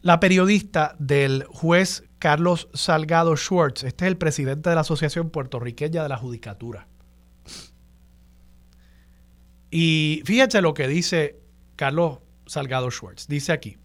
la 0.02 0.20
periodista 0.20 0.98
del 1.00 1.46
juez 1.46 2.04
Carlos 2.20 2.68
Salgado 2.74 3.38
Schwartz. 3.38 3.86
Este 3.86 4.04
es 4.04 4.10
el 4.10 4.18
presidente 4.18 4.68
de 4.68 4.76
la 4.76 4.82
Asociación 4.82 5.30
Puertorriqueña 5.30 6.04
de 6.04 6.10
la 6.10 6.18
Judicatura. 6.18 6.90
Y 9.72 10.22
fíjense 10.26 10.62
lo 10.62 10.74
que 10.74 10.90
dice 10.90 11.40
Carlos 11.78 12.20
Salgado 12.48 12.92
Schwartz. 12.92 13.30
Dice 13.30 13.54
aquí, 13.54 13.78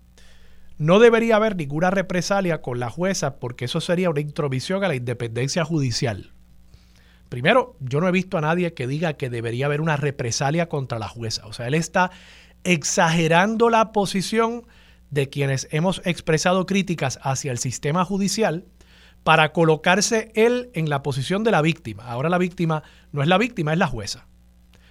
no 0.76 0.98
debería 0.98 1.36
haber 1.36 1.54
ninguna 1.54 1.92
represalia 1.92 2.62
con 2.62 2.80
la 2.80 2.90
jueza 2.90 3.38
porque 3.38 3.66
eso 3.66 3.80
sería 3.80 4.10
una 4.10 4.22
intromisión 4.22 4.82
a 4.82 4.88
la 4.88 4.96
independencia 4.96 5.64
judicial. 5.64 6.33
Primero, 7.34 7.74
yo 7.80 8.00
no 8.00 8.06
he 8.06 8.12
visto 8.12 8.38
a 8.38 8.42
nadie 8.42 8.74
que 8.74 8.86
diga 8.86 9.14
que 9.14 9.28
debería 9.28 9.66
haber 9.66 9.80
una 9.80 9.96
represalia 9.96 10.68
contra 10.68 11.00
la 11.00 11.08
jueza. 11.08 11.44
O 11.48 11.52
sea, 11.52 11.66
él 11.66 11.74
está 11.74 12.12
exagerando 12.62 13.70
la 13.70 13.90
posición 13.90 14.68
de 15.10 15.28
quienes 15.30 15.66
hemos 15.72 16.00
expresado 16.04 16.64
críticas 16.64 17.18
hacia 17.24 17.50
el 17.50 17.58
sistema 17.58 18.04
judicial 18.04 18.66
para 19.24 19.50
colocarse 19.52 20.30
él 20.36 20.70
en 20.74 20.88
la 20.88 21.02
posición 21.02 21.42
de 21.42 21.50
la 21.50 21.60
víctima. 21.60 22.04
Ahora 22.04 22.28
la 22.28 22.38
víctima 22.38 22.84
no 23.10 23.20
es 23.20 23.26
la 23.26 23.36
víctima, 23.36 23.72
es 23.72 23.80
la 23.80 23.88
jueza. 23.88 24.28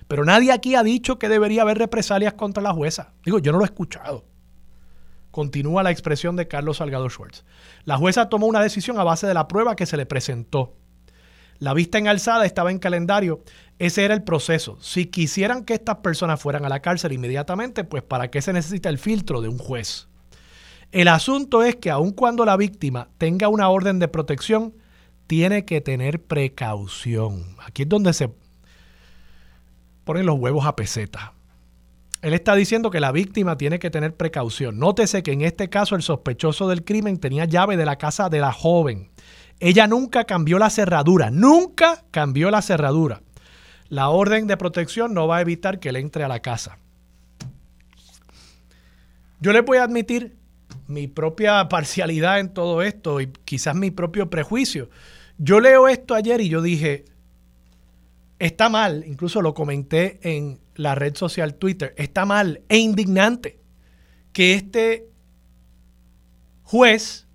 Pero 0.09 0.25
nadie 0.25 0.51
aquí 0.51 0.75
ha 0.75 0.83
dicho 0.83 1.17
que 1.19 1.29
debería 1.29 1.62
haber 1.62 1.77
represalias 1.77 2.33
contra 2.33 2.62
la 2.62 2.73
jueza. 2.73 3.13
Digo, 3.23 3.39
yo 3.39 3.53
no 3.53 3.59
lo 3.59 3.63
he 3.63 3.67
escuchado. 3.67 4.25
Continúa 5.31 5.81
la 5.81 5.91
expresión 5.91 6.35
de 6.35 6.50
Carlos 6.50 6.75
Salgado 6.75 7.09
Schwartz. 7.09 7.45
La 7.85 7.95
jueza 7.95 8.27
tomó 8.27 8.47
una 8.47 8.62
decisión 8.62 9.00
a 9.00 9.05
base 9.05 9.27
de 9.27 9.33
la 9.33 9.47
prueba 9.47 9.77
que 9.77 9.85
se 9.85 9.95
le 9.95 10.05
presentó. 10.05 10.75
La 11.60 11.74
vista 11.74 11.98
en 11.98 12.07
alzada 12.07 12.45
estaba 12.45 12.72
en 12.72 12.79
calendario. 12.79 13.43
Ese 13.79 14.05
era 14.05 14.13
el 14.13 14.24
proceso. 14.24 14.77
Si 14.81 15.05
quisieran 15.05 15.63
que 15.63 15.74
estas 15.74 15.98
personas 15.98 16.41
fueran 16.41 16.65
a 16.65 16.69
la 16.69 16.81
cárcel 16.81 17.13
inmediatamente, 17.13 17.83
pues 17.83 18.03
¿para 18.03 18.29
qué 18.29 18.41
se 18.41 18.53
necesita 18.53 18.89
el 18.89 18.98
filtro 18.98 19.41
de 19.41 19.50
un 19.50 19.57
juez? 19.57 20.07
El 20.91 21.07
asunto 21.07 21.63
es 21.63 21.75
que 21.77 21.89
aun 21.89 22.12
cuando 22.12 22.45
la 22.45 22.55
víctima 22.55 23.10
tenga 23.17 23.48
una 23.48 23.69
orden 23.69 24.00
de 24.00 24.07
protección, 24.07 24.75
tiene 25.27 25.65
que 25.65 25.81
tener 25.81 26.22
precaución. 26.22 27.55
Aquí 27.65 27.83
es 27.83 27.89
donde 27.89 28.13
se 28.13 28.29
ponen 30.03 30.25
los 30.25 30.38
huevos 30.38 30.65
a 30.65 30.75
peseta. 30.75 31.33
Él 32.22 32.33
está 32.33 32.55
diciendo 32.55 32.89
que 32.89 33.00
la 33.00 33.12
víctima 33.12 33.57
tiene 33.57 33.79
que 33.79 33.89
tener 33.89 34.15
precaución. 34.15 34.79
Nótese 34.79 35.24
que 35.24 35.31
en 35.33 35.41
este 35.41 35.69
caso 35.69 35.95
el 35.95 36.03
sospechoso 36.03 36.69
del 36.69 36.86
crimen 36.86 37.17
tenía 37.17 37.45
llave 37.45 37.75
de 37.75 37.86
la 37.86 37.98
casa 37.98 38.29
de 38.29 38.39
la 38.39 38.53
joven. 38.53 39.10
Ella 39.60 39.88
nunca 39.88 40.25
cambió 40.25 40.60
la 40.60 40.69
cerradura, 40.69 41.29
nunca 41.31 42.03
cambió 42.12 42.51
la 42.51 42.62
cerradura. 42.62 43.22
La 43.89 44.10
orden 44.10 44.48
de 44.48 44.57
protección 44.57 45.13
no 45.13 45.27
va 45.27 45.38
a 45.38 45.41
evitar 45.41 45.79
que 45.79 45.89
él 45.89 45.98
entre 45.98 46.24
a 46.24 46.27
la 46.27 46.41
casa. 46.41 46.77
Yo 49.39 49.51
le 49.51 49.62
voy 49.62 49.77
a 49.77 49.83
admitir 49.83 50.36
mi 50.88 51.07
propia 51.07 51.67
parcialidad 51.69 52.39
en 52.39 52.53
todo 52.53 52.81
esto 52.81 53.22
y 53.22 53.27
quizás 53.45 53.75
mi 53.75 53.91
propio 53.91 54.29
prejuicio. 54.29 54.89
Yo 55.38 55.60
leo 55.60 55.88
esto 55.88 56.15
ayer 56.15 56.41
y 56.41 56.50
yo 56.50 56.62
dije, 56.62 57.05
está 58.39 58.69
mal, 58.69 59.03
incluso 59.07 59.41
lo 59.41 59.53
comenté 59.53 60.19
en 60.24 60.60
la 60.75 60.95
red 60.95 61.15
social 61.15 61.55
Twitter, 61.55 61.93
está 61.98 62.25
mal 62.25 62.62
e 62.69 62.77
indignante 62.77 63.60
que 64.31 64.55
este 64.55 65.10
juez, 66.63 67.27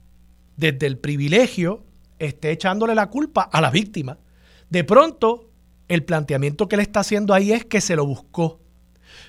desde 0.57 0.87
el 0.87 0.99
privilegio, 0.99 1.85
esté 2.19 2.51
echándole 2.51 2.95
la 2.95 3.09
culpa 3.09 3.43
a 3.43 3.61
la 3.61 3.71
víctima. 3.71 4.19
De 4.71 4.85
pronto, 4.85 5.51
el 5.89 6.05
planteamiento 6.05 6.69
que 6.69 6.77
le 6.77 6.83
está 6.83 7.01
haciendo 7.01 7.35
ahí 7.35 7.53
es 7.53 7.65
que 7.65 7.81
se 7.81 7.97
lo 7.97 8.07
buscó. 8.07 8.61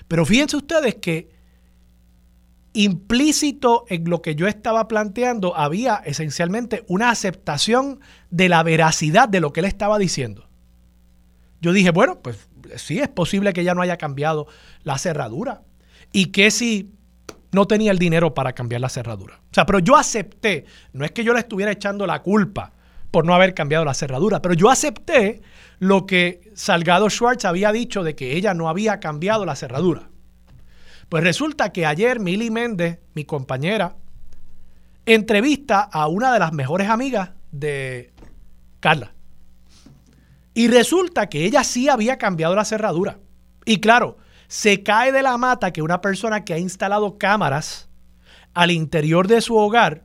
Pero 0.08 0.26
fíjense 0.26 0.56
ustedes 0.56 0.96
que 0.96 1.30
implícito 2.72 3.84
en 3.88 4.08
lo 4.08 4.22
que 4.22 4.34
yo 4.34 4.46
estaba 4.46 4.86
planteando 4.86 5.56
había 5.56 5.96
esencialmente 6.04 6.84
una 6.86 7.10
aceptación 7.10 8.00
de 8.30 8.48
la 8.48 8.62
veracidad 8.62 9.28
de 9.28 9.40
lo 9.40 9.52
que 9.52 9.60
él 9.60 9.66
estaba 9.66 9.98
diciendo. 9.98 10.48
Yo 11.60 11.72
dije, 11.72 11.90
bueno, 11.90 12.20
pues 12.20 12.48
sí, 12.76 12.98
es 12.98 13.08
posible 13.08 13.52
que 13.52 13.64
ya 13.64 13.74
no 13.74 13.82
haya 13.82 13.96
cambiado 13.96 14.46
la 14.82 14.98
cerradura. 14.98 15.62
Y 16.12 16.26
que 16.26 16.50
si 16.50 16.92
no 17.52 17.66
tenía 17.66 17.90
el 17.90 17.98
dinero 17.98 18.34
para 18.34 18.52
cambiar 18.52 18.80
la 18.80 18.88
cerradura. 18.88 19.40
O 19.50 19.54
sea, 19.54 19.66
pero 19.66 19.78
yo 19.78 19.96
acepté, 19.96 20.64
no 20.92 21.04
es 21.04 21.10
que 21.10 21.24
yo 21.24 21.32
le 21.32 21.40
estuviera 21.40 21.72
echando 21.72 22.06
la 22.06 22.22
culpa 22.22 22.72
por 23.10 23.24
no 23.24 23.34
haber 23.34 23.54
cambiado 23.54 23.84
la 23.84 23.94
cerradura. 23.94 24.40
Pero 24.42 24.54
yo 24.54 24.70
acepté 24.70 25.42
lo 25.78 26.06
que 26.06 26.50
Salgado 26.54 27.08
Schwartz 27.10 27.44
había 27.44 27.72
dicho 27.72 28.02
de 28.02 28.14
que 28.14 28.36
ella 28.36 28.54
no 28.54 28.68
había 28.68 29.00
cambiado 29.00 29.44
la 29.44 29.56
cerradura. 29.56 30.10
Pues 31.08 31.24
resulta 31.24 31.72
que 31.72 31.86
ayer 31.86 32.20
Mili 32.20 32.50
Méndez, 32.50 33.00
mi 33.14 33.24
compañera, 33.24 33.96
entrevista 35.06 35.80
a 35.80 36.06
una 36.06 36.32
de 36.32 36.38
las 36.38 36.52
mejores 36.52 36.88
amigas 36.88 37.30
de 37.50 38.12
Carla. 38.78 39.12
Y 40.54 40.68
resulta 40.68 41.28
que 41.28 41.44
ella 41.44 41.64
sí 41.64 41.88
había 41.88 42.18
cambiado 42.18 42.54
la 42.54 42.64
cerradura. 42.64 43.18
Y 43.64 43.80
claro, 43.80 44.18
se 44.46 44.82
cae 44.82 45.12
de 45.12 45.22
la 45.22 45.36
mata 45.38 45.72
que 45.72 45.82
una 45.82 46.00
persona 46.00 46.44
que 46.44 46.54
ha 46.54 46.58
instalado 46.58 47.18
cámaras 47.18 47.88
al 48.54 48.70
interior 48.70 49.28
de 49.28 49.40
su 49.40 49.56
hogar 49.56 50.04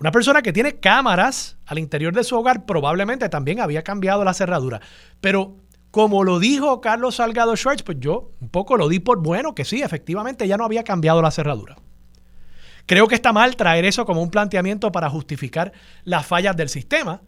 una 0.00 0.10
persona 0.10 0.40
que 0.40 0.54
tiene 0.54 0.80
cámaras 0.80 1.58
al 1.66 1.78
interior 1.78 2.14
de 2.14 2.24
su 2.24 2.34
hogar 2.34 2.64
probablemente 2.64 3.28
también 3.28 3.60
había 3.60 3.82
cambiado 3.82 4.24
la 4.24 4.32
cerradura. 4.32 4.80
Pero 5.20 5.58
como 5.90 6.24
lo 6.24 6.38
dijo 6.38 6.80
Carlos 6.80 7.16
Salgado 7.16 7.54
Schwartz, 7.54 7.82
pues 7.82 7.98
yo 8.00 8.32
un 8.40 8.48
poco 8.48 8.78
lo 8.78 8.88
di 8.88 8.98
por 8.98 9.22
bueno 9.22 9.54
que 9.54 9.66
sí, 9.66 9.82
efectivamente 9.82 10.48
ya 10.48 10.56
no 10.56 10.64
había 10.64 10.84
cambiado 10.84 11.20
la 11.20 11.30
cerradura. 11.30 11.76
Creo 12.86 13.08
que 13.08 13.14
está 13.14 13.34
mal 13.34 13.56
traer 13.56 13.84
eso 13.84 14.06
como 14.06 14.22
un 14.22 14.30
planteamiento 14.30 14.90
para 14.90 15.10
justificar 15.10 15.72
las 16.04 16.26
fallas 16.26 16.56
del 16.56 16.70
sistema, 16.70 17.20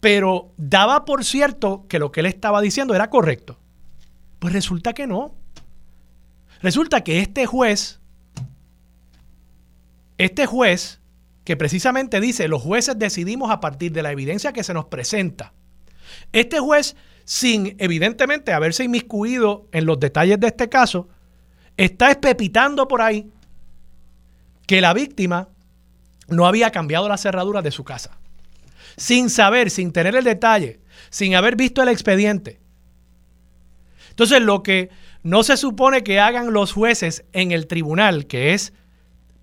pero 0.00 0.52
daba 0.56 1.04
por 1.04 1.24
cierto 1.24 1.86
que 1.88 2.00
lo 2.00 2.10
que 2.10 2.20
él 2.20 2.26
estaba 2.26 2.60
diciendo 2.60 2.96
era 2.96 3.10
correcto. 3.10 3.60
Pues 4.40 4.52
resulta 4.52 4.92
que 4.92 5.06
no. 5.06 5.36
Resulta 6.62 7.04
que 7.04 7.20
este 7.20 7.46
juez, 7.46 8.00
este 10.18 10.46
juez 10.46 11.00
que 11.48 11.56
precisamente 11.56 12.20
dice, 12.20 12.46
los 12.46 12.60
jueces 12.60 12.98
decidimos 12.98 13.50
a 13.50 13.58
partir 13.58 13.90
de 13.90 14.02
la 14.02 14.12
evidencia 14.12 14.52
que 14.52 14.62
se 14.62 14.74
nos 14.74 14.84
presenta. 14.84 15.54
Este 16.30 16.60
juez 16.60 16.94
sin 17.24 17.74
evidentemente 17.78 18.52
haberse 18.52 18.84
inmiscuido 18.84 19.66
en 19.72 19.86
los 19.86 19.98
detalles 19.98 20.38
de 20.38 20.48
este 20.48 20.68
caso, 20.68 21.08
está 21.78 22.10
espepitando 22.10 22.86
por 22.86 23.00
ahí 23.00 23.30
que 24.66 24.82
la 24.82 24.92
víctima 24.92 25.48
no 26.26 26.46
había 26.46 26.70
cambiado 26.70 27.08
las 27.08 27.22
cerraduras 27.22 27.64
de 27.64 27.70
su 27.70 27.82
casa. 27.82 28.18
Sin 28.98 29.30
saber, 29.30 29.70
sin 29.70 29.90
tener 29.90 30.16
el 30.16 30.24
detalle, 30.24 30.80
sin 31.08 31.34
haber 31.34 31.56
visto 31.56 31.82
el 31.82 31.88
expediente. 31.88 32.60
Entonces, 34.10 34.42
lo 34.42 34.62
que 34.62 34.90
no 35.22 35.42
se 35.44 35.56
supone 35.56 36.04
que 36.04 36.20
hagan 36.20 36.52
los 36.52 36.74
jueces 36.74 37.24
en 37.32 37.52
el 37.52 37.66
tribunal, 37.66 38.26
que 38.26 38.52
es 38.52 38.74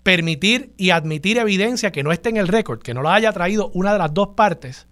permitir 0.06 0.72
y 0.76 0.90
admitir 0.90 1.36
evidencia 1.36 1.90
que 1.90 2.04
no 2.04 2.12
esté 2.12 2.28
en 2.28 2.36
el 2.36 2.46
récord, 2.46 2.80
que 2.80 2.94
no 2.94 3.02
la 3.02 3.14
haya 3.14 3.32
traído 3.32 3.72
una 3.74 3.92
de 3.92 3.98
las 3.98 4.14
dos 4.14 4.28
partes, 4.36 4.86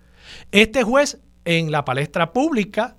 este 0.50 0.82
juez 0.82 1.20
en 1.44 1.70
la 1.70 1.84
palestra 1.84 2.32
pública, 2.32 2.96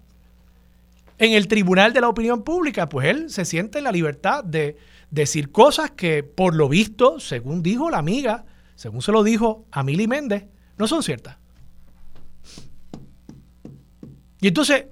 en 1.17 1.33
el 1.33 1.49
tribunal 1.49 1.91
de 1.91 1.99
la 1.99 2.07
opinión 2.07 2.43
pública, 2.43 2.87
pues 2.87 3.09
él 3.09 3.29
se 3.29 3.43
siente 3.43 3.79
en 3.79 3.83
la 3.83 3.91
libertad 3.91 4.45
de 4.45 4.77
decir 5.11 5.51
cosas 5.51 5.91
que, 5.91 6.23
por 6.23 6.55
lo 6.55 6.69
visto, 6.69 7.19
según 7.19 7.61
dijo 7.61 7.89
la 7.89 7.97
amiga, 7.97 8.45
según 8.75 9.01
se 9.01 9.11
lo 9.11 9.21
dijo 9.21 9.65
a 9.69 9.83
Mili 9.83 10.07
Méndez, 10.07 10.45
no 10.77 10.87
son 10.87 11.03
ciertas. 11.03 11.35
Y 14.39 14.47
entonces, 14.47 14.85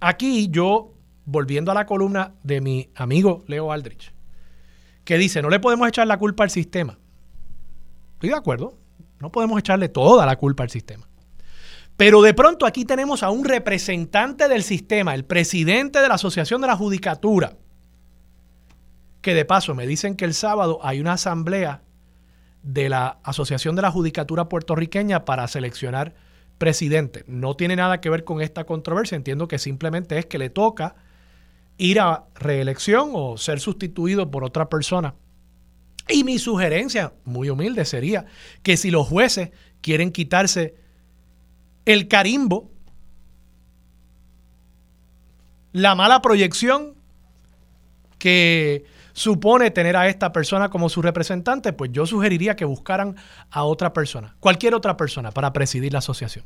aquí 0.00 0.48
yo, 0.50 0.94
volviendo 1.26 1.70
a 1.70 1.74
la 1.74 1.84
columna 1.84 2.32
de 2.42 2.62
mi 2.62 2.88
amigo 2.94 3.44
Leo 3.46 3.72
Aldrich, 3.72 4.10
que 5.04 5.18
dice, 5.18 5.42
no 5.42 5.50
le 5.50 5.60
podemos 5.60 5.88
echar 5.88 6.06
la 6.06 6.18
culpa 6.18 6.44
al 6.44 6.50
sistema. 6.50 6.98
Estoy 8.14 8.30
de 8.30 8.36
acuerdo, 8.36 8.78
no 9.18 9.30
podemos 9.32 9.58
echarle 9.58 9.88
toda 9.88 10.26
la 10.26 10.36
culpa 10.36 10.62
al 10.62 10.70
sistema. 10.70 11.08
Pero 11.96 12.22
de 12.22 12.34
pronto 12.34 12.66
aquí 12.66 12.84
tenemos 12.84 13.22
a 13.22 13.30
un 13.30 13.44
representante 13.44 14.48
del 14.48 14.62
sistema, 14.62 15.14
el 15.14 15.24
presidente 15.24 16.00
de 16.00 16.08
la 16.08 16.14
Asociación 16.14 16.60
de 16.60 16.66
la 16.66 16.76
Judicatura, 16.76 17.56
que 19.20 19.34
de 19.34 19.44
paso 19.44 19.74
me 19.74 19.86
dicen 19.86 20.16
que 20.16 20.24
el 20.24 20.34
sábado 20.34 20.80
hay 20.82 21.00
una 21.00 21.12
asamblea 21.12 21.82
de 22.62 22.88
la 22.88 23.18
Asociación 23.22 23.76
de 23.76 23.82
la 23.82 23.90
Judicatura 23.90 24.48
puertorriqueña 24.48 25.24
para 25.24 25.46
seleccionar 25.48 26.14
presidente. 26.58 27.24
No 27.26 27.54
tiene 27.54 27.76
nada 27.76 28.00
que 28.00 28.10
ver 28.10 28.24
con 28.24 28.40
esta 28.40 28.64
controversia, 28.64 29.16
entiendo 29.16 29.48
que 29.48 29.58
simplemente 29.58 30.18
es 30.18 30.26
que 30.26 30.38
le 30.38 30.50
toca 30.50 30.96
ir 31.78 32.00
a 32.00 32.24
reelección 32.34 33.10
o 33.14 33.36
ser 33.36 33.60
sustituido 33.60 34.30
por 34.30 34.44
otra 34.44 34.68
persona. 34.68 35.14
Y 36.08 36.24
mi 36.24 36.38
sugerencia, 36.38 37.12
muy 37.24 37.48
humilde, 37.48 37.84
sería 37.84 38.26
que 38.62 38.76
si 38.76 38.90
los 38.90 39.06
jueces 39.06 39.50
quieren 39.80 40.12
quitarse 40.12 40.74
el 41.84 42.08
carimbo, 42.08 42.70
la 45.72 45.94
mala 45.94 46.20
proyección 46.20 46.94
que 48.18 48.84
supone 49.12 49.70
tener 49.70 49.96
a 49.96 50.08
esta 50.08 50.32
persona 50.32 50.70
como 50.70 50.88
su 50.88 51.02
representante, 51.02 51.72
pues 51.72 51.90
yo 51.92 52.06
sugeriría 52.06 52.56
que 52.56 52.64
buscaran 52.64 53.16
a 53.50 53.64
otra 53.64 53.92
persona, 53.92 54.36
cualquier 54.40 54.74
otra 54.74 54.96
persona, 54.96 55.30
para 55.30 55.52
presidir 55.52 55.92
la 55.92 55.98
asociación. 55.98 56.44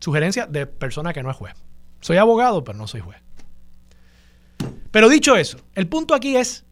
Sugerencia 0.00 0.46
de 0.46 0.66
persona 0.66 1.12
que 1.12 1.22
no 1.22 1.30
es 1.30 1.36
juez. 1.36 1.54
Soy 2.04 2.18
abogado, 2.18 2.62
pero 2.64 2.76
no 2.76 2.86
soy 2.86 3.00
juez. 3.00 3.18
Pero 4.90 5.08
dicho 5.08 5.36
eso, 5.36 5.56
el 5.74 5.88
punto 5.88 6.14
aquí 6.14 6.36
es, 6.36 6.66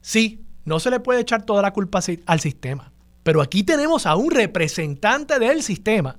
sí, 0.00 0.46
no 0.64 0.80
se 0.80 0.88
le 0.88 0.98
puede 0.98 1.20
echar 1.20 1.42
toda 1.42 1.60
la 1.60 1.74
culpa 1.74 2.00
al 2.24 2.40
sistema. 2.40 2.90
Pero 3.22 3.42
aquí 3.42 3.64
tenemos 3.64 4.06
a 4.06 4.16
un 4.16 4.30
representante 4.30 5.38
del 5.38 5.62
sistema, 5.62 6.16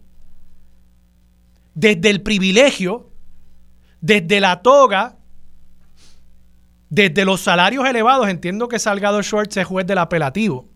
desde 1.73 2.11
el 2.11 2.21
privilegio, 2.21 3.09
desde 4.01 4.39
la 4.39 4.61
toga, 4.61 5.17
desde 6.91 7.25
los 7.25 7.41
salarios 7.41 7.87
elevados, 7.87 8.29
entiendo 8.29 8.67
que 8.67 8.77
Salgado 8.77 9.23
Schwartz 9.23 9.57
es 9.57 9.65
juez 9.65 9.87
del 9.87 9.97
apelativo, 9.97 10.69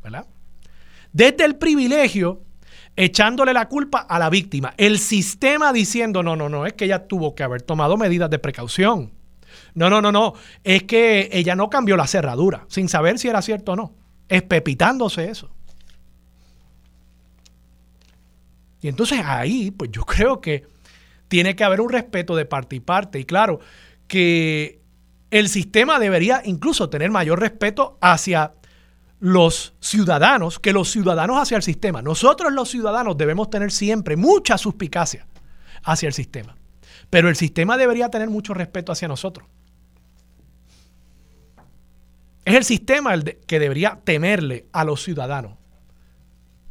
¿verdad? 0.00 0.28
Desde 1.12 1.44
el 1.44 1.56
privilegio, 1.56 2.44
echándole 2.96 3.52
la 3.52 3.68
culpa 3.68 4.00
a 4.00 4.18
la 4.18 4.30
víctima. 4.30 4.74
El 4.76 4.98
sistema 4.98 5.72
diciendo, 5.72 6.22
no, 6.22 6.34
no, 6.34 6.48
no, 6.48 6.66
es 6.66 6.72
que 6.72 6.86
ella 6.86 7.06
tuvo 7.06 7.34
que 7.34 7.42
haber 7.42 7.62
tomado 7.62 7.96
medidas 7.96 8.30
de 8.30 8.38
precaución. 8.38 9.12
No, 9.74 9.90
no, 9.90 10.00
no, 10.00 10.10
no, 10.10 10.34
es 10.64 10.84
que 10.84 11.28
ella 11.32 11.54
no 11.54 11.68
cambió 11.68 11.96
la 11.96 12.06
cerradura, 12.06 12.64
sin 12.68 12.88
saber 12.88 13.18
si 13.18 13.28
era 13.28 13.42
cierto 13.42 13.72
o 13.72 13.76
no. 13.76 13.94
Espepitándose 14.28 15.30
eso. 15.30 15.50
Y 18.80 18.88
entonces 18.88 19.20
ahí, 19.24 19.70
pues 19.70 19.90
yo 19.90 20.02
creo 20.04 20.40
que 20.40 20.66
tiene 21.28 21.56
que 21.56 21.64
haber 21.64 21.80
un 21.80 21.90
respeto 21.90 22.36
de 22.36 22.46
parte 22.46 22.76
y 22.76 22.80
parte. 22.80 23.18
Y 23.18 23.24
claro, 23.24 23.60
que 24.06 24.80
el 25.30 25.48
sistema 25.48 25.98
debería 25.98 26.40
incluso 26.44 26.88
tener 26.88 27.10
mayor 27.10 27.40
respeto 27.40 27.98
hacia 28.00 28.54
los 29.26 29.74
ciudadanos 29.80 30.60
que 30.60 30.72
los 30.72 30.88
ciudadanos 30.88 31.38
hacia 31.38 31.56
el 31.56 31.62
sistema. 31.64 32.00
Nosotros 32.00 32.52
los 32.52 32.70
ciudadanos 32.70 33.16
debemos 33.16 33.50
tener 33.50 33.72
siempre 33.72 34.14
mucha 34.16 34.56
suspicacia 34.56 35.26
hacia 35.82 36.06
el 36.06 36.12
sistema. 36.12 36.54
Pero 37.10 37.28
el 37.28 37.34
sistema 37.34 37.76
debería 37.76 38.08
tener 38.08 38.30
mucho 38.30 38.54
respeto 38.54 38.92
hacia 38.92 39.08
nosotros. 39.08 39.48
Es 42.44 42.54
el 42.54 42.62
sistema 42.62 43.14
el 43.14 43.24
que 43.24 43.58
debería 43.58 43.98
temerle 44.04 44.66
a 44.70 44.84
los 44.84 45.02
ciudadanos 45.02 45.54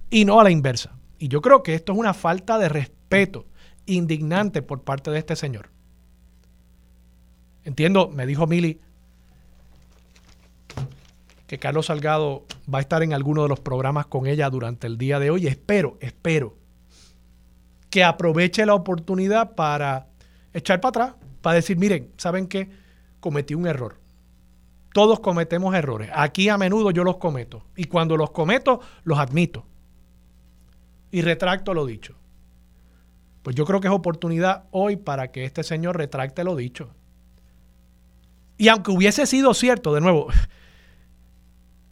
y 0.10 0.24
no 0.24 0.40
a 0.40 0.46
la 0.46 0.52
inversa. 0.52 0.96
Y 1.20 1.28
yo 1.28 1.42
creo 1.42 1.62
que 1.62 1.74
esto 1.74 1.92
es 1.92 2.00
una 2.00 2.14
falta 2.14 2.58
de 2.58 2.70
respeto 2.70 3.48
indignante 3.86 4.62
por 4.62 4.84
parte 4.84 5.12
de 5.12 5.20
este 5.20 5.36
señor. 5.36 5.72
Entiendo, 7.66 8.08
me 8.08 8.26
dijo 8.26 8.48
Mili, 8.48 8.80
que 11.48 11.60
Carlos 11.60 11.88
Salgado 11.88 12.46
va 12.72 12.80
a 12.80 12.82
estar 12.82 13.04
en 13.04 13.14
alguno 13.14 13.44
de 13.44 13.50
los 13.50 13.60
programas 13.60 14.08
con 14.08 14.28
ella 14.28 14.50
durante 14.50 14.88
el 14.88 14.98
día 14.98 15.20
de 15.20 15.30
hoy. 15.30 15.48
Espero, 15.48 15.98
espero 16.02 16.56
que 17.90 18.04
aproveche 18.04 18.66
la 18.66 18.74
oportunidad 18.74 19.56
para 19.56 20.08
echar 20.54 20.82
para 20.82 20.90
atrás, 20.90 21.16
para 21.42 21.56
decir, 21.56 21.78
miren, 21.78 22.12
¿saben 22.18 22.48
qué? 22.48 22.70
Cometí 23.20 23.54
un 23.54 23.68
error. 23.68 24.00
Todos 24.94 25.20
cometemos 25.20 25.76
errores. 25.76 26.10
Aquí 26.14 26.50
a 26.50 26.58
menudo 26.58 26.92
yo 26.92 27.04
los 27.04 27.18
cometo. 27.18 27.64
Y 27.76 27.86
cuando 27.86 28.18
los 28.18 28.32
cometo, 28.32 28.80
los 29.04 29.20
admito 29.20 29.66
y 31.12 31.22
retracto 31.22 31.74
lo 31.74 31.86
dicho. 31.86 32.16
Pues 33.44 33.56
yo 33.56 33.66
creo 33.66 33.80
que 33.80 33.88
es 33.88 33.94
oportunidad 33.94 34.66
hoy 34.72 34.96
para 34.96 35.32
que 35.32 35.46
este 35.46 35.64
señor 35.64 35.98
retracte 35.98 36.44
lo 36.44 36.56
dicho. 36.56 36.90
Y 38.58 38.68
aunque 38.70 38.92
hubiese 38.92 39.26
sido 39.26 39.54
cierto, 39.54 39.94
de 39.94 40.02
nuevo, 40.02 40.28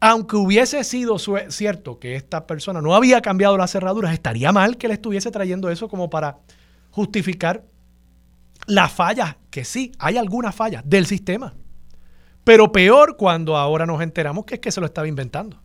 aunque 0.05 0.35
hubiese 0.35 0.83
sido 0.83 1.17
cierto 1.17 1.97
que 1.97 2.17
esta 2.17 2.45
persona 2.45 2.81
no 2.81 2.93
había 2.93 3.21
cambiado 3.21 3.55
las 3.55 3.71
cerraduras, 3.71 4.11
estaría 4.11 4.51
mal 4.51 4.75
que 4.75 4.89
le 4.89 4.95
estuviese 4.95 5.31
trayendo 5.31 5.69
eso 5.69 5.87
como 5.87 6.09
para 6.09 6.39
justificar 6.91 7.63
las 8.67 8.91
fallas, 8.91 9.37
que 9.49 9.63
sí, 9.63 9.93
hay 9.99 10.17
algunas 10.17 10.53
fallas 10.53 10.83
del 10.85 11.05
sistema. 11.05 11.53
Pero 12.43 12.73
peor 12.73 13.15
cuando 13.15 13.55
ahora 13.55 13.85
nos 13.85 14.01
enteramos 14.01 14.43
que 14.43 14.55
es 14.55 14.59
que 14.59 14.73
se 14.73 14.81
lo 14.81 14.87
estaba 14.87 15.07
inventando. 15.07 15.61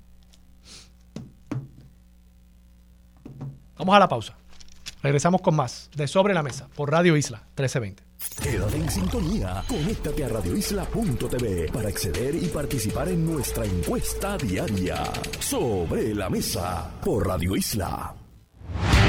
Vamos 3.77 3.97
a 3.97 3.99
la 3.99 4.09
pausa. 4.09 4.37
Regresamos 5.03 5.41
con 5.41 5.57
más 5.57 5.91
de 5.97 6.07
Sobre 6.07 6.33
la 6.33 6.45
Mesa 6.45 6.69
por 6.77 6.93
Radio 6.93 7.17
Isla 7.17 7.39
1320. 7.57 8.08
Quédate 8.43 8.77
en 8.77 8.91
sintonía. 8.91 9.63
Conéctate 9.69 10.25
a 10.25 10.29
radioisla.tv 10.29 11.71
para 11.73 11.89
acceder 11.89 12.35
y 12.35 12.47
participar 12.47 13.09
en 13.09 13.25
nuestra 13.25 13.65
encuesta 13.65 14.37
diaria. 14.37 15.05
Sobre 15.41 16.15
la 16.15 16.29
Mesa 16.29 16.91
por 17.05 17.27
Radio 17.27 17.57
Isla. 17.57 18.15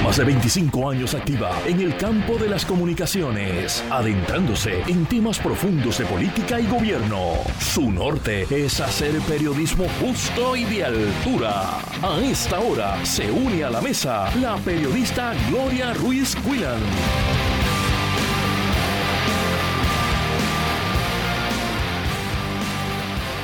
Más 0.04 0.18
de 0.18 0.24
25 0.24 0.90
años 0.90 1.14
activa 1.14 1.52
en 1.68 1.82
el 1.82 1.96
campo 1.98 2.38
de 2.38 2.50
las 2.50 2.66
comunicaciones, 2.66 3.84
adentrándose 3.92 4.82
en 4.88 5.06
temas 5.06 5.38
profundos 5.40 5.98
de 5.98 6.06
política 6.06 6.60
y 6.60 6.68
gobierno. 6.68 7.34
Su 7.60 7.92
norte 7.92 8.48
es 8.50 8.80
hacer 8.80 9.20
periodismo 9.22 9.86
justo 10.02 10.56
y 10.56 10.64
de 10.64 10.86
altura. 10.86 11.80
A 12.02 12.20
esta 12.24 12.60
hora 12.60 13.06
se 13.06 13.30
une 13.30 13.64
a 13.64 13.70
la 13.70 13.82
mesa 13.82 14.34
la 14.38 14.56
periodista 14.58 15.34
Gloria 15.50 15.94
Ruiz 15.94 16.36
Quillan. 16.38 17.59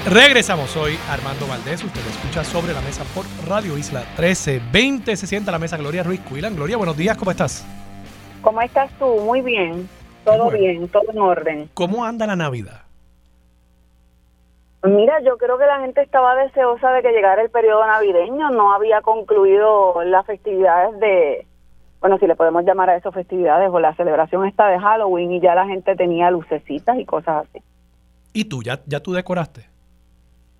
Regresamos 0.07 0.77
hoy, 0.77 0.93
Armando 1.09 1.47
Valdés. 1.47 1.83
Usted 1.83 1.99
escucha 2.01 2.43
sobre 2.43 2.73
la 2.73 2.81
mesa 2.81 3.03
por 3.15 3.25
Radio 3.49 3.75
Isla 3.75 4.01
1320. 4.19 5.15
Se 5.15 5.25
sienta 5.25 5.51
la 5.51 5.57
mesa 5.57 5.77
Gloria 5.77 6.03
Ruiz 6.03 6.21
Cuilan. 6.21 6.55
Gloria, 6.55 6.77
buenos 6.77 6.95
días, 6.95 7.17
¿cómo 7.17 7.31
estás? 7.31 7.65
¿Cómo 8.43 8.61
estás 8.61 8.91
tú? 8.99 9.07
Muy 9.21 9.41
bien. 9.41 9.89
Todo 10.23 10.51
bien, 10.51 10.87
todo 10.89 11.09
en 11.09 11.17
orden. 11.17 11.69
¿Cómo 11.73 12.05
anda 12.05 12.27
la 12.27 12.35
Navidad? 12.35 12.83
Mira, 14.83 15.19
yo 15.23 15.37
creo 15.37 15.57
que 15.57 15.65
la 15.65 15.79
gente 15.79 16.03
estaba 16.03 16.35
deseosa 16.35 16.91
de 16.91 17.01
que 17.01 17.11
llegara 17.11 17.41
el 17.41 17.49
periodo 17.49 17.83
navideño. 17.87 18.51
No 18.51 18.73
había 18.73 19.01
concluido 19.01 20.03
las 20.03 20.23
festividades 20.27 20.99
de, 20.99 21.47
bueno, 21.99 22.19
si 22.19 22.27
le 22.27 22.35
podemos 22.35 22.63
llamar 22.63 22.91
a 22.91 22.95
eso 22.95 23.11
festividades 23.11 23.71
o 23.71 23.79
la 23.79 23.95
celebración 23.95 24.45
esta 24.45 24.67
de 24.67 24.79
Halloween 24.79 25.31
y 25.31 25.41
ya 25.41 25.55
la 25.55 25.65
gente 25.65 25.95
tenía 25.95 26.29
lucecitas 26.29 26.99
y 26.99 27.05
cosas 27.05 27.47
así. 27.47 27.63
¿Y 28.33 28.45
tú, 28.45 28.61
ya, 28.61 28.81
ya 28.85 28.99
tú 28.99 29.11
decoraste? 29.11 29.73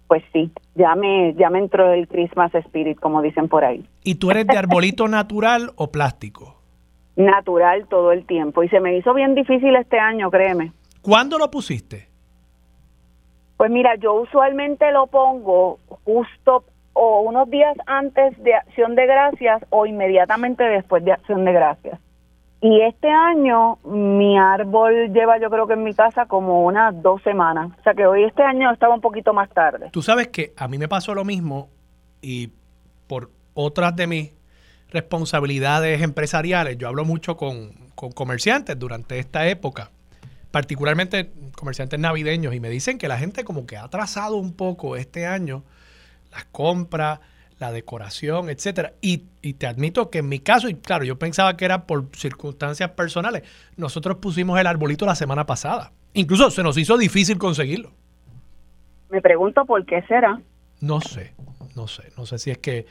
Pues 0.07 0.23
sí, 0.31 0.51
ya 0.75 0.95
me, 0.95 1.33
ya 1.33 1.49
me 1.49 1.59
entró 1.59 1.91
el 1.91 2.07
Christmas 2.07 2.53
Spirit, 2.53 2.99
como 2.99 3.21
dicen 3.21 3.47
por 3.47 3.65
ahí. 3.65 3.87
¿Y 4.03 4.15
tú 4.15 4.29
eres 4.31 4.45
de 4.45 4.57
arbolito 4.57 5.07
natural 5.09 5.71
o 5.75 5.91
plástico? 5.91 6.61
Natural 7.15 7.87
todo 7.87 8.11
el 8.11 8.25
tiempo. 8.25 8.63
Y 8.63 8.69
se 8.69 8.79
me 8.79 8.95
hizo 8.97 9.13
bien 9.13 9.35
difícil 9.35 9.75
este 9.75 9.97
año, 9.97 10.29
créeme. 10.29 10.73
¿Cuándo 11.01 11.37
lo 11.37 11.49
pusiste? 11.49 12.07
Pues 13.57 13.71
mira, 13.71 13.95
yo 13.95 14.13
usualmente 14.13 14.91
lo 14.91 15.07
pongo 15.07 15.79
justo 16.03 16.65
o 16.93 17.21
unos 17.21 17.49
días 17.49 17.75
antes 17.85 18.37
de 18.43 18.53
Acción 18.53 18.95
de 18.95 19.05
Gracias 19.05 19.63
o 19.69 19.85
inmediatamente 19.85 20.63
después 20.63 21.03
de 21.03 21.13
Acción 21.13 21.45
de 21.45 21.53
Gracias. 21.53 21.99
Y 22.65 22.81
este 22.81 23.11
año 23.11 23.77
mi 23.83 24.39
árbol 24.39 25.13
lleva 25.13 25.39
yo 25.39 25.51
creo 25.51 25.67
que 25.67 25.73
en 25.73 25.83
mi 25.83 25.93
casa 25.93 26.25
como 26.25 26.63
unas 26.63 26.99
dos 26.99 27.21
semanas. 27.21 27.71
O 27.79 27.83
sea 27.83 27.93
que 27.93 28.07
hoy 28.07 28.23
este 28.23 28.41
año 28.41 28.71
estaba 28.71 28.95
un 28.95 29.01
poquito 29.01 29.35
más 29.35 29.51
tarde. 29.51 29.91
Tú 29.91 30.01
sabes 30.01 30.29
que 30.29 30.51
a 30.57 30.67
mí 30.67 30.79
me 30.79 30.87
pasó 30.87 31.13
lo 31.13 31.23
mismo 31.23 31.69
y 32.23 32.49
por 33.05 33.29
otras 33.53 33.95
de 33.95 34.07
mis 34.07 34.31
responsabilidades 34.89 36.01
empresariales, 36.01 36.79
yo 36.79 36.87
hablo 36.87 37.05
mucho 37.05 37.37
con, 37.37 37.71
con 37.93 38.11
comerciantes 38.11 38.79
durante 38.79 39.19
esta 39.19 39.47
época, 39.47 39.91
particularmente 40.49 41.31
comerciantes 41.55 41.99
navideños, 41.99 42.55
y 42.55 42.59
me 42.59 42.69
dicen 42.69 42.97
que 42.97 43.07
la 43.07 43.19
gente 43.19 43.43
como 43.43 43.67
que 43.67 43.77
ha 43.77 43.83
atrasado 43.83 44.37
un 44.37 44.53
poco 44.55 44.95
este 44.95 45.27
año 45.27 45.63
las 46.31 46.45
compras, 46.45 47.19
la 47.59 47.71
decoración, 47.71 48.49
etcétera. 48.49 48.93
Y, 49.01 49.17
te 49.53 49.67
admito 49.67 50.09
que 50.09 50.19
en 50.19 50.29
mi 50.29 50.39
caso, 50.39 50.67
y 50.67 50.75
claro, 50.75 51.03
yo 51.03 51.17
pensaba 51.17 51.55
que 51.55 51.65
era 51.65 51.85
por 51.85 52.07
circunstancias 52.15 52.91
personales, 52.91 53.43
nosotros 53.77 54.17
pusimos 54.17 54.59
el 54.59 54.67
arbolito 54.67 55.05
la 55.05 55.15
semana 55.15 55.45
pasada. 55.45 55.91
Incluso 56.13 56.49
se 56.51 56.63
nos 56.63 56.77
hizo 56.77 56.97
difícil 56.97 57.37
conseguirlo. 57.37 57.91
Me 59.09 59.21
pregunto 59.21 59.65
por 59.65 59.85
qué 59.85 60.01
será. 60.03 60.41
No 60.81 60.99
sé, 61.01 61.33
no 61.75 61.87
sé, 61.87 62.11
no 62.17 62.25
sé 62.25 62.39
si 62.39 62.51
es 62.51 62.57
que 62.57 62.85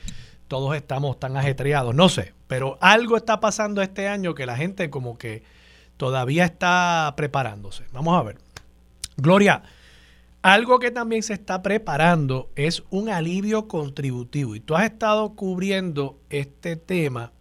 todos 0.48 0.76
estamos 0.76 1.18
tan 1.18 1.36
ajetreados, 1.36 1.94
no 1.94 2.08
sé, 2.08 2.34
pero 2.46 2.78
algo 2.80 3.16
está 3.16 3.40
pasando 3.40 3.82
este 3.82 4.08
año 4.08 4.34
que 4.34 4.46
la 4.46 4.56
gente 4.56 4.90
como 4.90 5.18
que 5.18 5.42
todavía 5.96 6.44
está 6.44 7.12
preparándose. 7.16 7.84
Vamos 7.92 8.18
a 8.18 8.22
ver. 8.22 8.36
Gloria, 9.16 9.62
algo 10.44 10.78
que 10.78 10.90
también 10.90 11.22
se 11.22 11.32
está 11.32 11.62
preparando 11.62 12.50
es 12.54 12.84
un 12.90 13.08
alivio 13.08 13.66
contributivo 13.66 14.54
y 14.54 14.60
tú 14.60 14.76
has 14.76 14.84
estado 14.84 15.34
cubriendo 15.36 16.20
este 16.28 16.76
tema. 16.76 17.32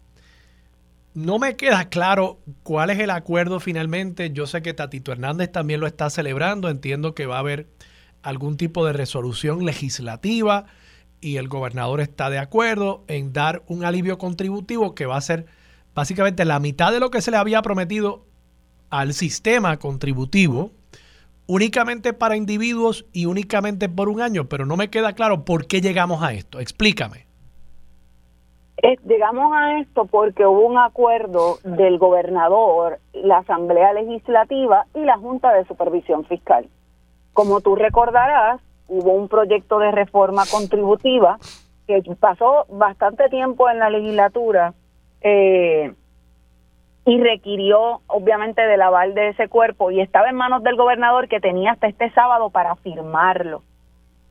No 1.13 1.37
me 1.37 1.57
queda 1.57 1.89
claro 1.89 2.39
cuál 2.63 2.91
es 2.91 2.99
el 2.99 3.09
acuerdo 3.09 3.59
finalmente. 3.59 4.31
Yo 4.31 4.47
sé 4.47 4.61
que 4.61 4.73
Tatito 4.73 5.11
Hernández 5.11 5.51
también 5.51 5.81
lo 5.81 5.87
está 5.87 6.09
celebrando. 6.09 6.69
Entiendo 6.69 7.13
que 7.13 7.25
va 7.25 7.35
a 7.35 7.39
haber 7.39 7.67
algún 8.21 8.55
tipo 8.55 8.85
de 8.85 8.93
resolución 8.93 9.65
legislativa 9.65 10.67
y 11.19 11.35
el 11.35 11.49
gobernador 11.49 11.99
está 11.99 12.29
de 12.29 12.39
acuerdo 12.39 13.03
en 13.09 13.33
dar 13.33 13.63
un 13.67 13.83
alivio 13.83 14.17
contributivo 14.17 14.95
que 14.95 15.07
va 15.07 15.17
a 15.17 15.21
ser 15.21 15.45
básicamente 15.93 16.45
la 16.45 16.61
mitad 16.61 16.93
de 16.93 17.01
lo 17.01 17.11
que 17.11 17.21
se 17.21 17.31
le 17.31 17.37
había 17.37 17.61
prometido 17.63 18.25
al 18.89 19.13
sistema 19.13 19.77
contributivo 19.77 20.71
únicamente 21.47 22.13
para 22.13 22.35
individuos 22.35 23.05
y 23.11 23.25
únicamente 23.25 23.89
por 23.89 24.09
un 24.09 24.21
año, 24.21 24.45
pero 24.45 24.65
no 24.65 24.77
me 24.77 24.89
queda 24.89 25.13
claro 25.13 25.45
por 25.45 25.67
qué 25.67 25.81
llegamos 25.81 26.23
a 26.23 26.33
esto. 26.33 26.59
Explícame. 26.59 27.25
Eh, 28.81 28.97
llegamos 29.05 29.51
a 29.53 29.79
esto 29.79 30.05
porque 30.05 30.45
hubo 30.45 30.65
un 30.67 30.77
acuerdo 30.77 31.57
del 31.63 31.97
gobernador, 31.97 32.99
la 33.13 33.37
Asamblea 33.37 33.93
Legislativa 33.93 34.85
y 34.93 34.99
la 34.99 35.17
Junta 35.17 35.53
de 35.53 35.65
Supervisión 35.65 36.25
Fiscal. 36.25 36.67
Como 37.31 37.61
tú 37.61 37.75
recordarás, 37.75 38.59
hubo 38.87 39.13
un 39.13 39.29
proyecto 39.29 39.79
de 39.79 39.91
reforma 39.91 40.43
contributiva 40.51 41.37
que 41.87 42.01
pasó 42.19 42.65
bastante 42.69 43.29
tiempo 43.29 43.69
en 43.69 43.79
la 43.79 43.89
legislatura 43.89 44.73
eh, 45.21 45.93
y 47.05 47.21
requirió 47.21 48.01
obviamente 48.07 48.61
del 48.61 48.81
aval 48.81 49.13
de 49.13 49.29
ese 49.29 49.49
cuerpo 49.49 49.91
y 49.91 49.99
estaba 49.99 50.29
en 50.29 50.35
manos 50.35 50.63
del 50.63 50.77
gobernador 50.77 51.27
que 51.27 51.41
tenía 51.41 51.71
hasta 51.71 51.87
este 51.87 52.09
sábado 52.11 52.49
para 52.49 52.75
firmarlo. 52.77 53.61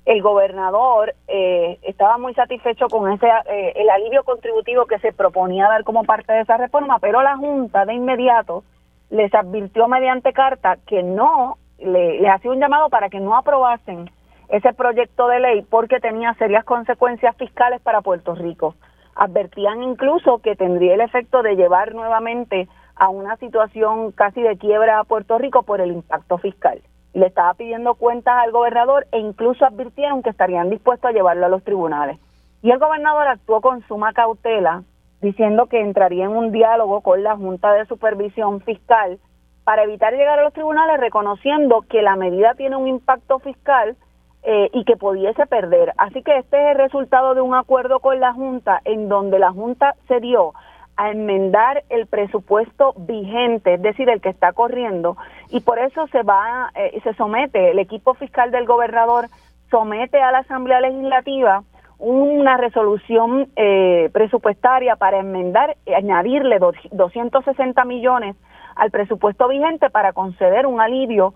El 0.04 0.20
gobernador 0.22 1.14
eh, 1.28 1.78
estaba 1.82 2.18
muy 2.18 2.34
satisfecho 2.34 2.88
con 2.88 3.12
ese 3.12 3.26
eh, 3.26 3.72
el 3.76 3.88
alivio 3.88 4.24
contributivo 4.24 4.86
que 4.86 4.98
se 4.98 5.12
proponía 5.12 5.68
dar 5.68 5.84
como 5.84 6.02
parte 6.04 6.32
de 6.32 6.40
esa 6.40 6.56
reforma, 6.56 6.98
pero 6.98 7.22
la 7.22 7.36
Junta 7.36 7.84
de 7.84 7.94
inmediato 7.94 8.64
les 9.10 9.32
advirtió 9.34 9.86
mediante 9.86 10.32
carta 10.32 10.78
que 10.86 11.02
no, 11.02 11.58
le, 11.78 12.26
hacía 12.28 12.50
un 12.50 12.58
llamado 12.58 12.88
para 12.88 13.10
que 13.10 13.20
no 13.20 13.36
aprobasen 13.36 14.10
ese 14.48 14.72
proyecto 14.72 15.28
de 15.28 15.40
ley 15.40 15.62
porque 15.62 16.00
tenía 16.00 16.34
serias 16.34 16.64
consecuencias 16.64 17.36
fiscales 17.36 17.80
para 17.82 18.00
Puerto 18.00 18.34
Rico 18.34 18.74
advertían 19.14 19.82
incluso 19.82 20.38
que 20.38 20.56
tendría 20.56 20.94
el 20.94 21.00
efecto 21.00 21.42
de 21.42 21.56
llevar 21.56 21.94
nuevamente 21.94 22.68
a 22.96 23.08
una 23.08 23.36
situación 23.36 24.12
casi 24.12 24.42
de 24.42 24.56
quiebra 24.56 25.00
a 25.00 25.04
Puerto 25.04 25.38
Rico 25.38 25.62
por 25.62 25.80
el 25.80 25.92
impacto 25.92 26.38
fiscal. 26.38 26.80
Le 27.14 27.26
estaba 27.26 27.54
pidiendo 27.54 27.94
cuentas 27.94 28.34
al 28.42 28.52
gobernador 28.52 29.06
e 29.12 29.18
incluso 29.18 29.64
advirtieron 29.64 30.22
que 30.22 30.30
estarían 30.30 30.70
dispuestos 30.70 31.10
a 31.10 31.12
llevarlo 31.12 31.46
a 31.46 31.50
los 31.50 31.62
tribunales. 31.62 32.18
Y 32.62 32.70
el 32.70 32.78
gobernador 32.78 33.26
actuó 33.26 33.60
con 33.60 33.82
suma 33.86 34.12
cautela, 34.12 34.84
diciendo 35.20 35.66
que 35.66 35.80
entraría 35.80 36.24
en 36.24 36.30
un 36.30 36.52
diálogo 36.52 37.00
con 37.00 37.22
la 37.22 37.36
Junta 37.36 37.72
de 37.72 37.86
Supervisión 37.86 38.60
Fiscal 38.60 39.18
para 39.64 39.84
evitar 39.84 40.12
llegar 40.12 40.38
a 40.38 40.42
los 40.44 40.52
tribunales, 40.52 40.98
reconociendo 40.98 41.82
que 41.88 42.02
la 42.02 42.16
medida 42.16 42.54
tiene 42.54 42.76
un 42.76 42.88
impacto 42.88 43.38
fiscal 43.38 43.96
eh, 44.44 44.70
y 44.72 44.84
que 44.84 44.96
pudiese 44.96 45.46
perder. 45.46 45.92
Así 45.96 46.22
que 46.22 46.38
este 46.38 46.56
es 46.56 46.72
el 46.72 46.78
resultado 46.78 47.34
de 47.34 47.40
un 47.40 47.54
acuerdo 47.54 48.00
con 48.00 48.18
la 48.20 48.32
Junta 48.32 48.80
en 48.84 49.08
donde 49.08 49.38
la 49.38 49.52
Junta 49.52 49.94
se 50.08 50.20
dio 50.20 50.52
a 50.96 51.10
enmendar 51.10 51.84
el 51.88 52.06
presupuesto 52.06 52.92
vigente, 52.96 53.74
es 53.74 53.82
decir, 53.82 54.08
el 54.10 54.20
que 54.20 54.28
está 54.28 54.52
corriendo, 54.52 55.16
y 55.48 55.60
por 55.60 55.78
eso 55.78 56.06
se 56.08 56.22
va, 56.22 56.70
eh, 56.74 57.00
se 57.02 57.14
somete, 57.14 57.70
el 57.70 57.78
equipo 57.78 58.14
fiscal 58.14 58.50
del 58.50 58.66
gobernador 58.66 59.26
somete 59.70 60.20
a 60.20 60.32
la 60.32 60.38
Asamblea 60.38 60.80
Legislativa 60.80 61.62
una 61.98 62.56
resolución 62.56 63.48
eh, 63.54 64.10
presupuestaria 64.12 64.96
para 64.96 65.20
enmendar, 65.20 65.76
añadirle 65.96 66.58
260 66.90 67.84
millones 67.84 68.34
al 68.74 68.90
presupuesto 68.90 69.46
vigente 69.46 69.88
para 69.88 70.12
conceder 70.12 70.66
un 70.66 70.80
alivio 70.80 71.34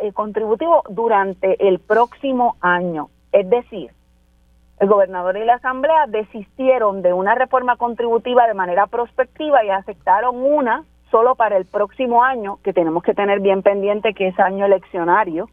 eh, 0.00 0.12
contributivo 0.12 0.82
durante 0.88 1.68
el 1.68 1.78
próximo 1.78 2.56
año. 2.60 3.08
Es 3.32 3.48
decir, 3.48 3.90
el 4.80 4.88
gobernador 4.88 5.36
y 5.36 5.44
la 5.44 5.54
asamblea 5.54 6.06
desistieron 6.06 7.02
de 7.02 7.12
una 7.12 7.34
reforma 7.34 7.76
contributiva 7.76 8.46
de 8.46 8.54
manera 8.54 8.86
prospectiva 8.86 9.64
y 9.64 9.70
aceptaron 9.70 10.36
una 10.36 10.84
solo 11.10 11.34
para 11.34 11.56
el 11.56 11.64
próximo 11.64 12.22
año, 12.22 12.58
que 12.62 12.72
tenemos 12.72 13.02
que 13.02 13.14
tener 13.14 13.40
bien 13.40 13.62
pendiente 13.62 14.14
que 14.14 14.28
es 14.28 14.38
año 14.38 14.66
eleccionario, 14.66 15.48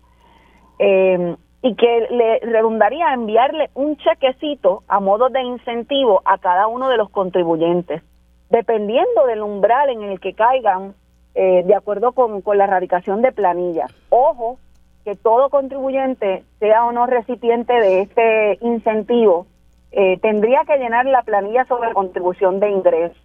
eh, 0.80 1.36
y 1.62 1.76
que 1.76 2.08
le 2.12 2.40
redundaría 2.42 3.14
enviarle 3.14 3.72
un 3.74 3.98
chequecito 3.98 4.84
a 4.88 5.00
modo 5.00 5.30
de 5.30 5.42
incentivo 5.42 6.22
a 6.24 6.38
cada 6.38 6.68
uno 6.68 6.90
de 6.90 6.98
los 6.98 7.10
contribuyentes, 7.10 8.04
dependiendo 8.52 9.26
del 9.26 9.42
umbral 9.42 9.90
en 9.90 10.04
el 10.04 10.20
que 10.20 10.34
caigan 10.34 10.94
eh, 11.36 11.64
de 11.66 11.76
acuerdo 11.76 12.14
con, 12.14 12.42
la 12.58 12.64
erradicación 12.64 13.22
de 13.22 13.34
planillas. 13.34 13.94
Ojo, 14.10 14.58
que 15.04 15.16
todo 15.16 15.50
contribuyente, 15.50 16.46
sea 16.60 16.86
o 16.86 16.94
no 16.94 17.08
recipiente 17.08 17.74
de 17.74 18.02
este 18.02 18.58
incentivo, 18.62 19.46
eh, 19.92 20.18
tendría 20.22 20.64
que 20.66 20.78
llenar 20.78 21.06
la 21.06 21.24
planilla 21.24 21.66
sobre 21.66 21.94
contribución 21.94 22.62
de 22.62 22.70
ingresos. 22.70 23.18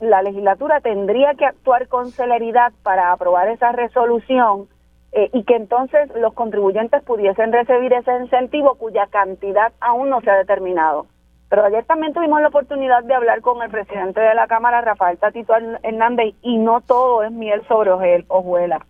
La, 0.00 0.22
legislatura 0.22 0.80
tendría 0.80 1.34
que 1.34 1.44
actuar 1.44 1.88
con 1.88 2.10
celeridad 2.10 2.72
para 2.84 3.12
aprobar 3.12 3.48
esa 3.48 3.72
resolución 3.72 4.68
eh, 5.12 5.30
y 5.32 5.42
que 5.42 5.56
entonces 5.56 6.08
los 6.14 6.32
contribuyentes 6.32 7.02
pudiesen 7.02 7.52
recibir 7.52 7.92
ese 7.92 8.16
incentivo 8.20 8.76
cuya 8.76 9.08
cantidad 9.08 9.72
aún 9.80 10.10
no 10.10 10.20
se 10.20 10.30
ha 10.30 10.36
determinado. 10.36 11.06
Pero 11.54 11.66
ayer 11.66 11.84
también 11.84 12.12
tuvimos 12.12 12.40
la 12.40 12.48
oportunidad 12.48 13.04
de 13.04 13.14
hablar 13.14 13.40
con 13.40 13.62
el 13.62 13.70
presidente 13.70 14.20
de 14.20 14.34
la 14.34 14.48
Cámara, 14.48 14.80
Rafael 14.80 15.18
Tatito 15.18 15.54
Hernández, 15.84 16.34
y 16.42 16.56
no 16.56 16.80
todo 16.80 17.22
es 17.22 17.30
miel 17.30 17.64
sobre 17.68 17.92
hojuelas, 18.26 18.82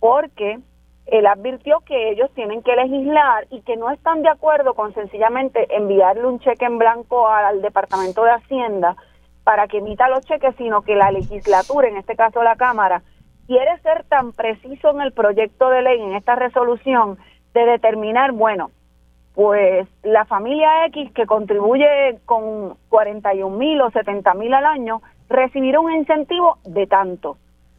porque 0.00 0.58
él 1.06 1.26
advirtió 1.28 1.78
que 1.86 2.10
ellos 2.10 2.28
tienen 2.34 2.64
que 2.64 2.74
legislar 2.74 3.46
y 3.50 3.60
que 3.60 3.76
no 3.76 3.88
están 3.90 4.22
de 4.22 4.30
acuerdo 4.30 4.74
con 4.74 4.92
sencillamente 4.94 5.72
enviarle 5.76 6.26
un 6.26 6.40
cheque 6.40 6.64
en 6.64 6.78
blanco 6.78 7.28
al 7.28 7.62
Departamento 7.62 8.24
de 8.24 8.32
Hacienda 8.32 8.96
para 9.44 9.68
que 9.68 9.78
emita 9.78 10.08
los 10.08 10.26
cheques, 10.26 10.56
sino 10.56 10.82
que 10.82 10.96
la 10.96 11.12
legislatura, 11.12 11.86
en 11.86 11.98
este 11.98 12.16
caso 12.16 12.42
la 12.42 12.56
Cámara, 12.56 13.02
quiere 13.46 13.78
ser 13.82 14.02
tan 14.08 14.32
preciso 14.32 14.90
en 14.90 15.02
el 15.02 15.12
proyecto 15.12 15.70
de 15.70 15.82
ley, 15.82 16.02
en 16.02 16.14
esta 16.16 16.34
resolución, 16.34 17.16
de 17.54 17.64
determinar, 17.64 18.32
bueno, 18.32 18.72
pues 19.38 19.86
la 20.02 20.24
familia 20.24 20.86
X 20.86 21.12
que 21.14 21.24
contribuye 21.24 22.18
con 22.24 22.76
41 22.88 23.56
mil 23.56 23.80
o 23.82 23.88
70 23.88 24.34
mil 24.34 24.52
al 24.52 24.64
año 24.64 25.00
recibir 25.28 25.78
un 25.78 25.92
incentivo 25.92 26.58
de 26.64 26.88
tanto. 26.88 27.38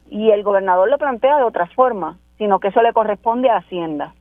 Y 0.09 0.31
el 0.31 0.41
gobernador 0.41 0.89
lo 0.89 0.97
plantea 0.97 1.35
de 1.35 1.43
otra 1.43 1.67
forma, 1.75 2.17
sino 2.37 2.61
que 2.61 2.69
eso 2.69 2.81
le 2.81 2.93
corresponde 2.93 3.49
a 3.49 3.57
Hacienda. 3.57 4.13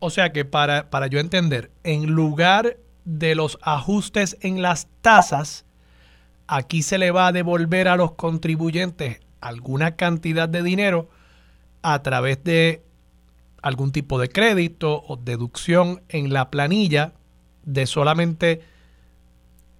O 0.00 0.10
sea 0.10 0.32
que 0.32 0.44
para, 0.44 0.90
para 0.90 1.06
yo 1.06 1.20
entender, 1.20 1.70
en 1.84 2.06
lugar 2.06 2.78
de 3.04 3.36
los 3.36 3.56
ajustes 3.62 4.38
en 4.40 4.62
las 4.62 4.88
tasas, 5.02 5.64
aquí 6.48 6.82
se 6.82 6.98
le 6.98 7.12
va 7.12 7.28
a 7.28 7.32
devolver 7.32 7.86
a 7.86 7.94
los 7.94 8.10
contribuyentes 8.10 9.20
alguna 9.40 9.94
cantidad 9.94 10.48
de 10.48 10.64
dinero 10.64 11.06
a 11.82 12.02
través 12.02 12.42
de 12.42 12.82
algún 13.66 13.90
tipo 13.90 14.20
de 14.20 14.28
crédito 14.28 15.02
o 15.08 15.16
deducción 15.16 16.00
en 16.08 16.32
la 16.32 16.52
planilla 16.52 17.14
de 17.64 17.86
solamente 17.86 18.60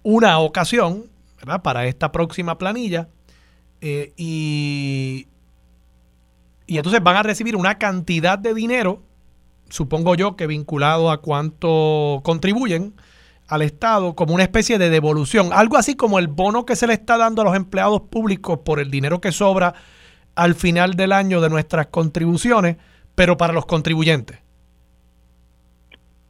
una 0.03 0.39
ocasión 0.39 1.05
para 1.63 1.85
esta 1.85 2.11
próxima 2.11 2.57
planilla 2.57 3.07
eh, 3.79 4.11
y, 4.17 5.27
y 6.65 6.75
entonces 6.75 7.01
van 7.01 7.15
a 7.15 7.23
recibir 7.23 7.55
una 7.55 7.77
cantidad 7.77 8.37
de 8.37 8.53
dinero, 8.53 9.03
supongo 9.69 10.15
yo 10.15 10.35
que 10.35 10.47
vinculado 10.47 11.09
a 11.09 11.21
cuánto 11.21 12.19
contribuyen 12.25 12.93
al 13.47 13.61
Estado, 13.61 14.15
como 14.15 14.33
una 14.33 14.43
especie 14.43 14.77
de 14.77 14.89
devolución, 14.89 15.51
algo 15.53 15.77
así 15.77 15.95
como 15.95 16.19
el 16.19 16.27
bono 16.27 16.65
que 16.65 16.75
se 16.75 16.87
le 16.87 16.93
está 16.93 17.17
dando 17.17 17.41
a 17.41 17.45
los 17.45 17.55
empleados 17.55 18.01
públicos 18.01 18.59
por 18.65 18.81
el 18.81 18.91
dinero 18.91 19.21
que 19.21 19.31
sobra 19.31 19.75
al 20.35 20.55
final 20.55 20.95
del 20.95 21.13
año 21.13 21.39
de 21.39 21.49
nuestras 21.49 21.87
contribuciones, 21.87 22.75
pero 23.17 23.35
para 23.35 23.51
los 23.51 23.65
contribuyentes. 23.65 24.37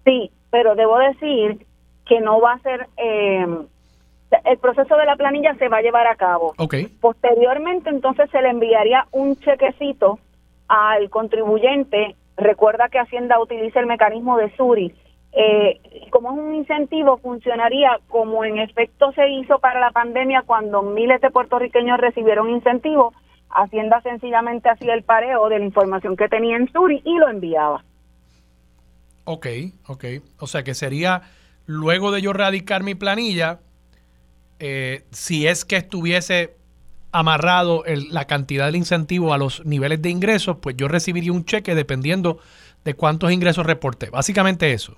Sí, 0.06 0.32
pero 0.50 0.74
debo 0.74 0.98
decir 1.00 1.68
que 2.06 2.22
no 2.22 2.40
va 2.40 2.54
a 2.54 2.60
ser... 2.60 2.88
Eh, 2.96 3.46
el 4.46 4.58
proceso 4.58 4.96
de 4.96 5.06
la 5.06 5.18
planilla 5.18 5.54
se 5.56 5.68
va 5.68 5.78
a 5.78 5.82
llevar 5.82 6.08
a 6.08 6.16
cabo. 6.16 6.54
Okay. 6.58 6.88
Posteriormente, 7.02 7.90
entonces, 7.90 8.30
se 8.32 8.42
le 8.42 8.50
enviaría 8.50 9.06
un 9.12 9.36
chequecito 9.36 10.20
al 10.70 11.10
contribuyente. 11.10 12.16
Recuerda 12.38 12.88
que 12.88 13.00
Hacienda 13.00 13.38
utiliza 13.42 13.82
el 13.82 13.86
mecanismo 13.86 14.38
de 14.38 14.56
SURI. 14.56 14.94
Eh, 15.34 15.82
como 16.10 16.32
es 16.32 16.38
un 16.38 16.56
incentivo, 16.56 17.18
funcionaría 17.18 18.00
como 18.08 18.46
en 18.46 18.60
efecto 18.60 19.12
se 19.12 19.28
hizo 19.30 19.60
para 19.60 19.82
la 19.82 19.92
pandemia 19.92 20.44
cuando 20.46 20.84
miles 20.84 21.20
de 21.20 21.32
puertorriqueños 21.32 22.00
recibieron 22.00 22.50
incentivos. 22.50 23.14
Hacienda 23.50 24.02
sencillamente 24.02 24.70
hacía 24.70 24.94
el 24.94 25.04
pareo 25.04 25.50
de 25.50 25.60
la 25.60 25.66
información 25.66 26.16
que 26.16 26.28
tenía 26.28 26.58
en 26.58 26.72
SURI 26.72 27.02
y 27.04 27.18
lo 27.18 27.30
enviaba. 27.30 27.84
Ok, 29.24 29.48
ok. 29.88 30.06
O 30.40 30.48
sea 30.48 30.64
que 30.64 30.74
sería, 30.74 31.24
luego 31.66 32.12
de 32.12 32.22
yo 32.22 32.34
radicar 32.34 32.84
mi 32.84 32.96
planilla, 32.96 33.60
eh, 34.60 35.04
si 35.12 35.48
es 35.48 35.66
que 35.66 35.78
estuviese 35.78 36.56
amarrado 37.12 37.84
la 38.12 38.26
cantidad 38.26 38.66
del 38.66 38.76
incentivo 38.76 39.34
a 39.34 39.38
los 39.38 39.66
niveles 39.66 40.02
de 40.02 40.10
ingresos, 40.10 40.58
pues 40.62 40.76
yo 40.78 40.88
recibiría 40.88 41.32
un 41.32 41.46
cheque 41.46 41.76
dependiendo 41.76 42.40
de 42.84 42.94
cuántos 42.94 43.32
ingresos 43.32 43.66
reporté. 43.66 44.10
Básicamente 44.10 44.72
eso. 44.72 44.96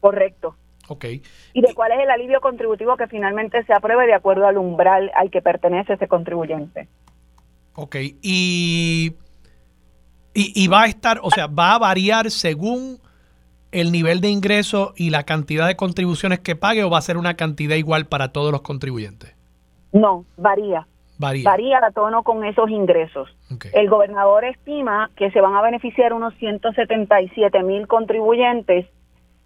Correcto. 0.00 0.56
Ok. 0.88 1.04
Y 1.52 1.60
de 1.60 1.74
cuál 1.74 1.92
es 1.92 2.00
el 2.00 2.10
alivio 2.10 2.40
contributivo 2.40 2.96
que 2.96 3.06
finalmente 3.08 3.64
se 3.64 3.72
apruebe 3.72 4.06
de 4.06 4.14
acuerdo 4.14 4.46
al 4.46 4.58
umbral 4.58 5.10
al 5.14 5.30
que 5.30 5.42
pertenece 5.42 5.94
ese 5.94 6.08
contribuyente. 6.08 6.88
Ok. 7.76 7.96
Y, 8.22 9.14
y, 10.34 10.52
y 10.64 10.68
va 10.68 10.82
a 10.82 10.86
estar, 10.86 11.20
o 11.22 11.30
sea, 11.30 11.46
va 11.46 11.74
a 11.74 11.78
variar 11.78 12.30
según 12.30 12.98
el 13.72 13.92
nivel 13.92 14.20
de 14.20 14.28
ingreso 14.28 14.94
y 14.96 15.10
la 15.10 15.24
cantidad 15.24 15.66
de 15.66 15.76
contribuciones 15.76 16.40
que 16.40 16.56
pague 16.56 16.82
o 16.84 16.90
va 16.90 16.98
a 16.98 17.02
ser 17.02 17.16
una 17.16 17.34
cantidad 17.34 17.76
igual 17.76 18.06
para 18.06 18.32
todos 18.32 18.50
los 18.50 18.62
contribuyentes? 18.62 19.34
No, 19.92 20.24
varía. 20.36 20.86
Varía. 21.18 21.44
Varía 21.44 21.78
a 21.78 21.90
tono 21.92 22.22
con 22.22 22.44
esos 22.44 22.68
ingresos. 22.70 23.34
El 23.72 23.88
gobernador 23.88 24.44
estima 24.44 25.10
que 25.16 25.30
se 25.30 25.40
van 25.40 25.54
a 25.54 25.62
beneficiar 25.62 26.12
unos 26.12 26.34
177 26.34 27.62
mil 27.62 27.86
contribuyentes 27.86 28.86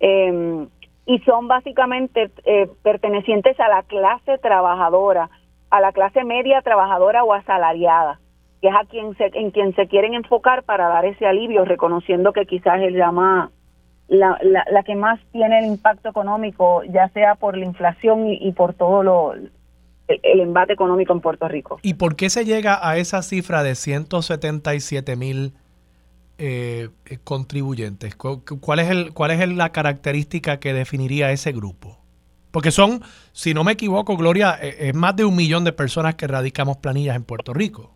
em, 0.00 0.68
y 1.06 1.18
son 1.20 1.46
básicamente 1.46 2.30
eh, 2.44 2.68
pertenecientes 2.82 3.58
a 3.60 3.68
la 3.68 3.82
clase 3.84 4.38
trabajadora, 4.38 5.30
a 5.70 5.80
la 5.80 5.92
clase 5.92 6.24
media 6.24 6.62
trabajadora 6.62 7.24
o 7.24 7.32
asalariada, 7.32 8.20
que 8.60 8.68
es 8.68 8.74
a 8.74 8.84
quien 8.86 9.16
se, 9.16 9.30
en 9.34 9.50
quien 9.50 9.74
se 9.74 9.86
quieren 9.86 10.14
enfocar 10.14 10.64
para 10.64 10.88
dar 10.88 11.04
ese 11.04 11.26
alivio, 11.26 11.64
reconociendo 11.64 12.32
que 12.32 12.46
quizás 12.46 12.80
es 12.82 12.92
la 12.92 13.12
más 13.12 13.50
la, 14.10 14.36
la, 14.42 14.82
que 14.82 14.96
más 14.96 15.20
tiene 15.30 15.60
el 15.60 15.66
impacto 15.66 16.08
económico, 16.08 16.82
ya 16.82 17.08
sea 17.10 17.36
por 17.36 17.56
la 17.56 17.64
inflación 17.64 18.26
y, 18.28 18.50
por 18.52 18.74
todo 18.74 19.04
lo, 19.04 19.34
el, 19.34 20.40
embate 20.40 20.72
económico 20.72 21.12
en 21.12 21.20
Puerto 21.20 21.46
Rico. 21.46 21.78
¿Y 21.82 21.94
por 21.94 22.16
qué 22.16 22.28
se 22.28 22.44
llega 22.44 22.86
a 22.86 22.96
esa 22.96 23.22
cifra 23.22 23.62
de 23.62 23.76
177 23.76 25.14
mil 25.14 25.54
eh, 26.38 26.88
contribuyentes? 27.22 28.16
¿Cuál 28.16 28.80
es, 28.80 28.90
el, 28.90 29.14
¿Cuál 29.14 29.30
es 29.30 29.48
la 29.48 29.70
característica 29.70 30.58
que 30.58 30.72
definiría 30.72 31.30
ese 31.30 31.52
grupo? 31.52 31.99
Porque 32.50 32.70
son, 32.70 33.02
si 33.32 33.54
no 33.54 33.64
me 33.64 33.72
equivoco, 33.72 34.16
Gloria, 34.16 34.58
eh, 34.60 34.88
es 34.88 34.94
más 34.94 35.14
de 35.16 35.24
un 35.24 35.36
millón 35.36 35.64
de 35.64 35.72
personas 35.72 36.16
que 36.16 36.26
radicamos 36.26 36.78
planillas 36.78 37.16
en 37.16 37.24
Puerto 37.24 37.52
Rico. 37.52 37.94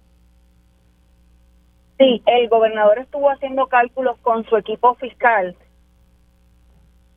Sí, 1.99 2.23
el 2.27 2.49
gobernador 2.49 2.99
estuvo 2.99 3.31
haciendo 3.31 3.67
cálculos 3.69 4.19
con 4.19 4.45
su 4.47 4.57
equipo 4.57 4.95
fiscal 4.97 5.57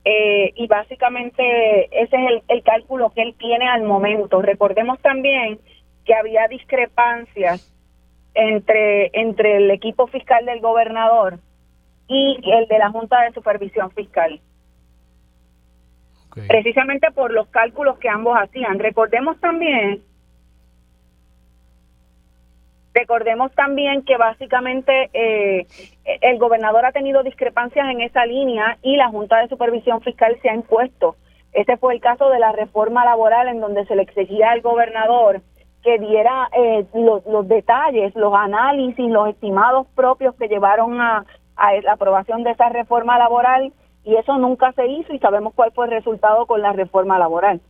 eh, 0.04 0.52
y 0.54 0.66
básicamente 0.68 1.84
ese 1.92 2.16
es 2.16 2.42
el, 2.48 2.62
cálculo 2.62 3.10
que 3.10 3.22
él 3.22 3.34
tiene 3.38 3.68
al 3.68 3.82
momento. 3.82 4.40
Recordemos 4.40 4.98
también 5.00 5.58
que 6.06 6.14
había 6.14 6.48
discrepancias 6.48 7.74
entre, 8.34 9.10
entre 9.12 9.56
el 9.56 9.70
equipo 9.70 10.06
fiscal 10.06 10.46
del 10.46 10.60
gobernador 10.60 11.40
y 12.06 12.38
el 12.50 12.66
de 12.68 12.78
la 12.78 12.90
Junta 12.90 13.20
de 13.22 13.32
Supervisión 13.32 13.90
Fiscal. 13.90 14.40
Precisamente 16.46 17.10
por 17.10 17.32
los 17.32 17.48
cálculos 17.48 17.98
que 17.98 18.08
ambos 18.08 18.36
hacían. 18.36 18.78
Recordemos 18.78 19.38
también 19.40 20.02
Recordemos 22.98 23.52
también 23.52 24.02
que 24.02 24.16
básicamente 24.16 25.08
eh, 25.12 25.66
el 26.20 26.38
gobernador 26.38 26.84
ha 26.84 26.90
tenido 26.90 27.22
discrepancias 27.22 27.88
en 27.90 28.00
esa 28.00 28.26
línea 28.26 28.76
y 28.82 28.96
la 28.96 29.08
Junta 29.08 29.38
de 29.38 29.46
Supervisión 29.46 30.00
Fiscal 30.00 30.36
se 30.42 30.50
ha 30.50 30.54
impuesto. 30.54 31.14
Ese 31.52 31.76
fue 31.76 31.94
el 31.94 32.00
caso 32.00 32.28
de 32.28 32.40
la 32.40 32.50
reforma 32.50 33.04
laboral 33.04 33.46
en 33.48 33.60
donde 33.60 33.86
se 33.86 33.94
le 33.94 34.02
exigía 34.02 34.50
al 34.50 34.62
gobernador 34.62 35.42
que 35.84 35.98
diera 35.98 36.48
eh, 36.56 36.86
los, 36.92 37.46
detalles, 37.46 38.16
los 38.16 38.34
análisis, 38.34 39.08
los 39.08 39.28
estimados 39.28 39.86
propios 39.94 40.34
que 40.34 40.48
llevaron 40.48 41.00
a, 41.00 41.24
la 41.82 41.92
aprobación 41.92 42.42
de 42.42 42.50
esa 42.50 42.68
reforma 42.68 43.16
laboral 43.16 43.72
y 44.08 44.16
eso 44.16 44.38
nunca 44.38 44.72
se 44.72 44.86
hizo 44.86 45.12
y 45.12 45.18
sabemos 45.18 45.52
cuál 45.54 45.70
fue 45.72 45.84
el 45.84 45.90
resultado 45.90 46.46
con 46.46 46.62
la 46.62 46.72
reforma 46.72 47.18
laboral. 47.18 47.60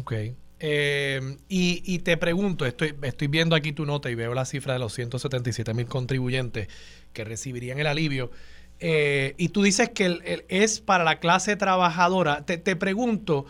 Okay. 0.00 0.34
Eh, 0.58 1.20
y, 1.48 1.98
te 2.00 2.16
pregunto, 2.16 2.66
estoy, 2.66 2.92
viendo 3.28 3.54
aquí 3.54 3.72
tu 3.72 3.86
nota 3.86 4.10
y 4.10 4.14
veo 4.14 4.34
la 4.34 4.44
cifra 4.44 4.72
de 4.72 4.78
los 4.80 4.92
177 4.94 5.74
mil 5.74 5.86
contribuyentes 5.86 6.68
que 7.12 7.24
recibirían 7.24 7.78
el 7.78 7.86
alivio. 7.86 8.30
Eh, 8.80 9.34
y 9.38 9.50
tú 9.50 9.62
dices 9.62 9.90
que 9.90 10.44
es 10.48 10.80
para 10.80 11.04
la 11.04 11.20
clase 11.20 11.54
trabajadora. 11.54 12.44
Te, 12.44 12.58
te 12.58 12.74
pregunto, 12.74 13.46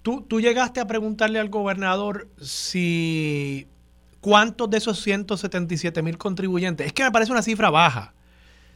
¿tú, 0.00 0.22
¿tú 0.22 0.40
llegaste 0.40 0.80
a 0.80 0.86
preguntarle 0.86 1.38
al 1.38 1.50
gobernador 1.50 2.28
si 2.40 3.68
cuántos 4.20 4.70
de 4.70 4.78
esos 4.78 5.00
177 5.00 6.02
mil 6.02 6.16
contribuyentes, 6.16 6.86
es 6.86 6.92
que 6.92 7.02
me 7.02 7.10
parece 7.10 7.32
una 7.32 7.42
cifra 7.42 7.68
baja. 7.70 8.14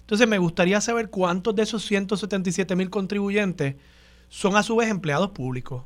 Entonces 0.05 0.29
me 0.29 0.37
gustaría 0.37 0.83
saber 0.83 1.09
cuántos 1.09 1.57
de 1.57 1.62
esos 1.62 1.83
177 1.87 2.77
mil 2.77 2.90
contribuyentes 2.90 3.77
son 4.29 4.55
a 4.55 4.62
su 4.62 4.77
vez 4.77 4.90
empleados 4.90 5.31
públicos. 5.31 5.83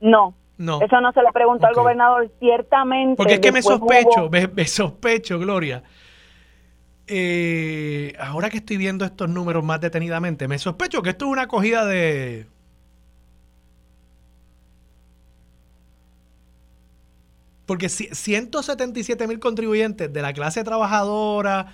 No, 0.00 0.34
eso 0.58 1.00
no 1.00 1.12
se 1.12 1.22
lo 1.22 1.32
preguntó 1.32 1.66
al 1.66 1.74
gobernador, 1.74 2.30
ciertamente. 2.38 3.16
Porque 3.16 3.34
es 3.34 3.40
que 3.40 3.52
me 3.52 3.62
sospecho, 3.62 4.30
me, 4.54 4.66
sospecho, 4.66 5.38
Gloria. 5.38 5.82
Eh, 7.06 8.14
ahora 8.18 8.48
que 8.48 8.58
estoy 8.58 8.78
viendo 8.78 9.04
estos 9.04 9.28
números 9.28 9.62
más 9.64 9.80
detenidamente, 9.80 10.48
me 10.48 10.58
sospecho 10.58 11.02
que 11.02 11.10
esto 11.10 11.26
es 11.26 11.30
una 11.32 11.42
acogida 11.42 11.84
de... 11.84 12.46
Porque 17.66 17.88
177 17.88 19.26
mil 19.26 19.38
contribuyentes 19.38 20.12
de 20.12 20.22
la 20.22 20.32
clase 20.32 20.64
trabajadora, 20.64 21.72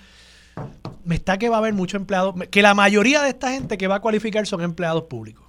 me 1.05 1.15
está 1.15 1.37
que 1.37 1.49
va 1.49 1.57
a 1.57 1.59
haber 1.59 1.73
muchos 1.73 1.99
empleados, 1.99 2.35
que 2.51 2.61
la 2.61 2.73
mayoría 2.73 3.21
de 3.21 3.29
esta 3.29 3.51
gente 3.51 3.77
que 3.77 3.87
va 3.87 3.95
a 3.95 3.99
cualificar 3.99 4.45
son 4.45 4.61
empleados 4.61 5.03
públicos. 5.03 5.45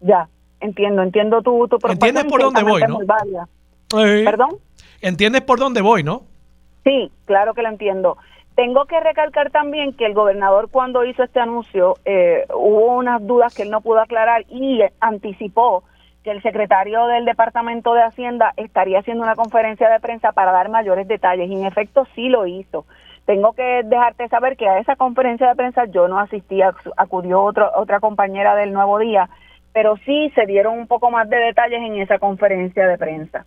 Ya. 0.00 0.28
Entiendo, 0.60 1.02
entiendo 1.02 1.40
tu, 1.42 1.68
tu 1.68 1.78
¿Entiendes 1.88 2.24
por 2.24 2.42
dónde 2.42 2.62
voy, 2.62 2.82
no? 2.82 2.98
¿Perdón? 3.88 4.56
¿Entiendes 5.00 5.42
por 5.42 5.58
dónde 5.58 5.80
voy, 5.80 6.02
no? 6.02 6.22
Sí, 6.84 7.10
claro 7.24 7.54
que 7.54 7.62
lo 7.62 7.68
entiendo. 7.68 8.18
Tengo 8.56 8.84
que 8.84 9.00
recalcar 9.00 9.50
también 9.50 9.94
que 9.94 10.04
el 10.04 10.12
gobernador 10.12 10.68
cuando 10.70 11.04
hizo 11.04 11.22
este 11.22 11.40
anuncio 11.40 11.94
eh, 12.04 12.44
hubo 12.54 12.96
unas 12.96 13.26
dudas 13.26 13.54
que 13.54 13.62
él 13.62 13.70
no 13.70 13.80
pudo 13.80 14.00
aclarar 14.00 14.44
y 14.50 14.80
anticipó 15.00 15.82
que 16.22 16.30
el 16.30 16.42
secretario 16.42 17.06
del 17.06 17.24
Departamento 17.24 17.94
de 17.94 18.02
Hacienda 18.02 18.52
estaría 18.56 18.98
haciendo 19.00 19.22
una 19.22 19.36
conferencia 19.36 19.88
de 19.88 20.00
prensa 20.00 20.32
para 20.32 20.52
dar 20.52 20.68
mayores 20.68 21.08
detalles 21.08 21.50
y 21.50 21.54
en 21.54 21.66
efecto 21.66 22.06
sí 22.14 22.28
lo 22.28 22.46
hizo. 22.46 22.84
Tengo 23.24 23.52
que 23.52 23.82
dejarte 23.84 24.28
saber 24.28 24.56
que 24.56 24.68
a 24.68 24.78
esa 24.78 24.96
conferencia 24.96 25.48
de 25.48 25.54
prensa 25.54 25.84
yo 25.86 26.08
no 26.08 26.18
asistía, 26.18 26.74
acudió 26.96 27.42
otro, 27.42 27.70
otra 27.76 28.00
compañera 28.00 28.54
del 28.54 28.72
Nuevo 28.72 28.98
Día, 28.98 29.30
pero 29.72 29.96
sí 30.04 30.30
se 30.34 30.46
dieron 30.46 30.78
un 30.78 30.86
poco 30.86 31.10
más 31.10 31.28
de 31.28 31.36
detalles 31.36 31.80
en 31.80 32.00
esa 32.00 32.18
conferencia 32.18 32.86
de 32.86 32.98
prensa. 32.98 33.46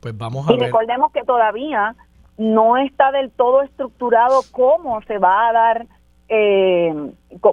Pues 0.00 0.16
vamos 0.16 0.48
a 0.48 0.52
y 0.52 0.58
recordemos 0.58 1.12
que 1.12 1.22
todavía 1.22 1.94
no 2.36 2.76
está 2.76 3.12
del 3.12 3.30
todo 3.30 3.62
estructurado 3.62 4.40
cómo 4.52 5.02
se 5.02 5.18
va 5.18 5.48
a 5.48 5.52
dar 5.52 5.86
eh, 6.28 6.94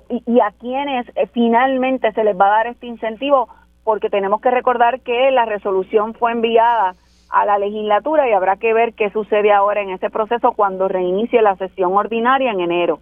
y, 0.10 0.40
a 0.40 0.52
quienes 0.60 1.08
eh, 1.16 1.28
finalmente 1.34 2.12
se 2.12 2.24
les 2.24 2.40
va 2.40 2.48
a 2.48 2.58
dar 2.58 2.68
este 2.68 2.88
incentivo, 2.88 3.50
porque 3.86 4.10
tenemos 4.10 4.42
que 4.42 4.52
recordar 4.52 5.00
que 5.02 5.32
la 5.32 5.46
resolución 5.46 6.16
fue 6.16 6.34
enviada 6.34 6.96
a 7.30 7.46
la 7.46 7.58
legislatura 7.58 8.28
y 8.28 8.34
habrá 8.34 8.58
que 8.58 8.74
ver 8.74 8.94
qué 8.96 9.12
sucede 9.12 9.54
ahora 9.54 9.82
en 9.82 9.92
ese 9.92 10.10
proceso 10.10 10.52
cuando 10.54 10.88
reinicie 10.88 11.42
la 11.42 11.56
sesión 11.56 11.94
ordinaria 11.94 12.52
en 12.52 12.60
enero. 12.60 13.00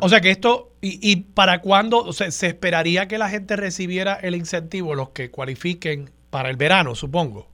O 0.00 0.08
sea 0.08 0.22
que 0.22 0.30
esto, 0.30 0.70
¿y, 0.80 1.16
para 1.34 1.60
cuándo 1.60 2.12
se 2.12 2.46
esperaría 2.46 3.06
que 3.06 3.18
la 3.18 3.28
gente 3.28 3.56
recibiera 3.56 4.14
el 4.14 4.34
incentivo, 4.34 4.94
los 4.94 5.10
que 5.10 5.30
cualifiquen 5.30 6.08
para 6.30 6.48
el 6.48 6.56
verano, 6.56 6.94
supongo? 6.94 7.46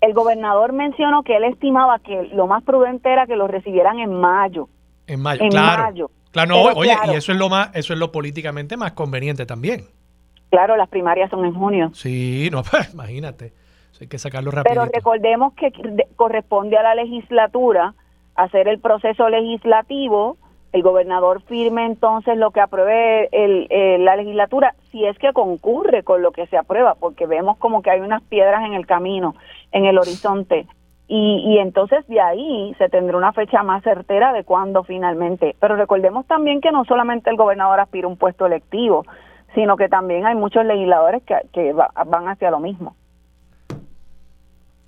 El 0.00 0.12
gobernador 0.14 0.72
mencionó 0.72 1.24
que 1.24 1.36
él 1.36 1.44
estimaba 1.44 1.98
que 1.98 2.30
lo 2.34 2.46
más 2.46 2.62
prudente 2.62 3.12
era 3.12 3.26
que 3.26 3.34
lo 3.34 3.48
recibieran 3.48 3.98
en 3.98 4.12
mayo. 4.12 4.68
En 5.08 5.20
mayo, 5.20 5.42
claro. 5.50 6.11
Claro, 6.32 6.62
oye, 6.74 6.96
y 7.06 7.14
eso 7.14 7.32
es 7.32 7.38
lo 7.38 7.48
más, 7.48 7.70
eso 7.74 7.92
es 7.92 7.98
lo 7.98 8.10
políticamente 8.10 8.76
más 8.76 8.92
conveniente 8.92 9.46
también. 9.46 9.84
Claro, 10.50 10.76
las 10.76 10.88
primarias 10.88 11.30
son 11.30 11.44
en 11.44 11.54
junio. 11.54 11.90
Sí, 11.94 12.48
no, 12.50 12.62
pues, 12.70 12.92
imagínate. 12.92 13.52
hay 14.00 14.08
que 14.08 14.18
sacarlo 14.18 14.50
rápido. 14.50 14.74
Pero 14.74 14.90
recordemos 14.92 15.54
que 15.54 15.72
corresponde 16.16 16.76
a 16.76 16.82
la 16.82 16.94
legislatura 16.94 17.94
hacer 18.34 18.66
el 18.66 18.80
proceso 18.80 19.28
legislativo 19.28 20.38
el 20.72 20.82
gobernador 20.82 21.42
firme 21.42 21.84
entonces 21.84 22.36
lo 22.36 22.50
que 22.50 22.60
apruebe 22.60 23.28
el, 23.32 24.04
la 24.04 24.16
legislatura, 24.16 24.74
si 24.90 25.04
es 25.04 25.18
que 25.18 25.32
concurre 25.32 26.02
con 26.02 26.22
lo 26.22 26.32
que 26.32 26.46
se 26.46 26.56
aprueba, 26.56 26.94
porque 26.94 27.26
vemos 27.26 27.58
como 27.58 27.82
que 27.82 27.90
hay 27.90 28.00
unas 28.00 28.22
piedras 28.22 28.64
en 28.64 28.72
el 28.72 28.86
camino, 28.86 29.34
en 29.70 29.84
el 29.84 29.98
horizonte. 29.98 30.66
Y, 31.14 31.44
y 31.44 31.58
entonces 31.58 32.06
de 32.08 32.20
ahí 32.20 32.74
se 32.78 32.88
tendrá 32.88 33.18
una 33.18 33.34
fecha 33.34 33.62
más 33.62 33.82
certera 33.82 34.32
de 34.32 34.44
cuándo 34.44 34.82
finalmente. 34.82 35.54
Pero 35.60 35.76
recordemos 35.76 36.26
también 36.26 36.62
que 36.62 36.72
no 36.72 36.86
solamente 36.86 37.28
el 37.28 37.36
gobernador 37.36 37.80
aspira 37.80 38.06
a 38.06 38.10
un 38.10 38.16
puesto 38.16 38.46
electivo, 38.46 39.04
sino 39.54 39.76
que 39.76 39.90
también 39.90 40.24
hay 40.24 40.34
muchos 40.34 40.64
legisladores 40.64 41.22
que, 41.24 41.36
que 41.52 41.74
van 41.74 42.28
hacia 42.28 42.50
lo 42.50 42.60
mismo. 42.60 42.96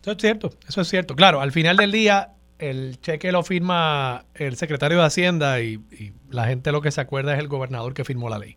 Eso 0.00 0.12
es 0.12 0.16
cierto, 0.18 0.50
eso 0.66 0.80
es 0.80 0.88
cierto. 0.88 1.14
Claro, 1.14 1.42
al 1.42 1.52
final 1.52 1.76
del 1.76 1.92
día 1.92 2.30
el 2.58 3.00
cheque 3.00 3.32
lo 3.32 3.42
firma 3.42 4.24
el 4.34 4.56
secretario 4.56 4.98
de 4.98 5.04
Hacienda 5.04 5.60
y, 5.60 5.80
la 6.30 6.46
gente 6.46 6.72
lo 6.72 6.80
que 6.80 6.90
se 6.90 7.00
acuerda 7.00 7.34
es 7.34 7.38
el 7.38 7.48
gobernador 7.48 7.94
que 7.94 8.04
firmó 8.04 8.28
la 8.28 8.38
ley. 8.38 8.56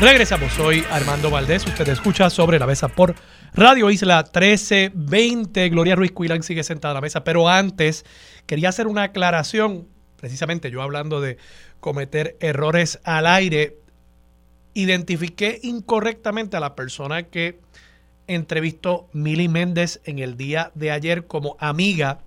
Regresamos, 0.00 0.52
soy 0.52 0.84
Armando 0.90 1.30
Valdés. 1.30 1.64
Usted 1.66 1.88
escucha 1.88 2.28
Sobre 2.28 2.58
la 2.58 2.66
Mesa 2.66 2.88
por 2.88 3.14
Radio 3.54 3.90
Isla 3.90 4.22
1320. 4.24 5.68
Gloria 5.68 5.94
Ruiz 5.94 6.12
Cuilan 6.12 6.42
sigue 6.42 6.64
sentada 6.64 6.92
a 6.92 6.94
la 6.96 7.00
mesa, 7.00 7.22
pero 7.22 7.48
antes 7.48 8.04
quería 8.46 8.70
hacer 8.70 8.86
una 8.88 9.04
aclaración. 9.04 9.86
Precisamente 10.16 10.70
yo 10.70 10.82
hablando 10.82 11.20
de 11.20 11.38
cometer 11.80 12.36
errores 12.40 12.98
al 13.04 13.26
aire 13.26 13.78
identifiqué 14.74 15.60
incorrectamente 15.62 16.56
a 16.56 16.60
la 16.60 16.74
persona 16.74 17.22
que 17.24 17.60
entrevistó 18.26 19.08
Mili 19.12 19.48
Méndez 19.48 20.00
en 20.04 20.18
el 20.18 20.36
día 20.36 20.72
de 20.74 20.90
ayer 20.90 21.26
como 21.26 21.56
amiga 21.60 22.18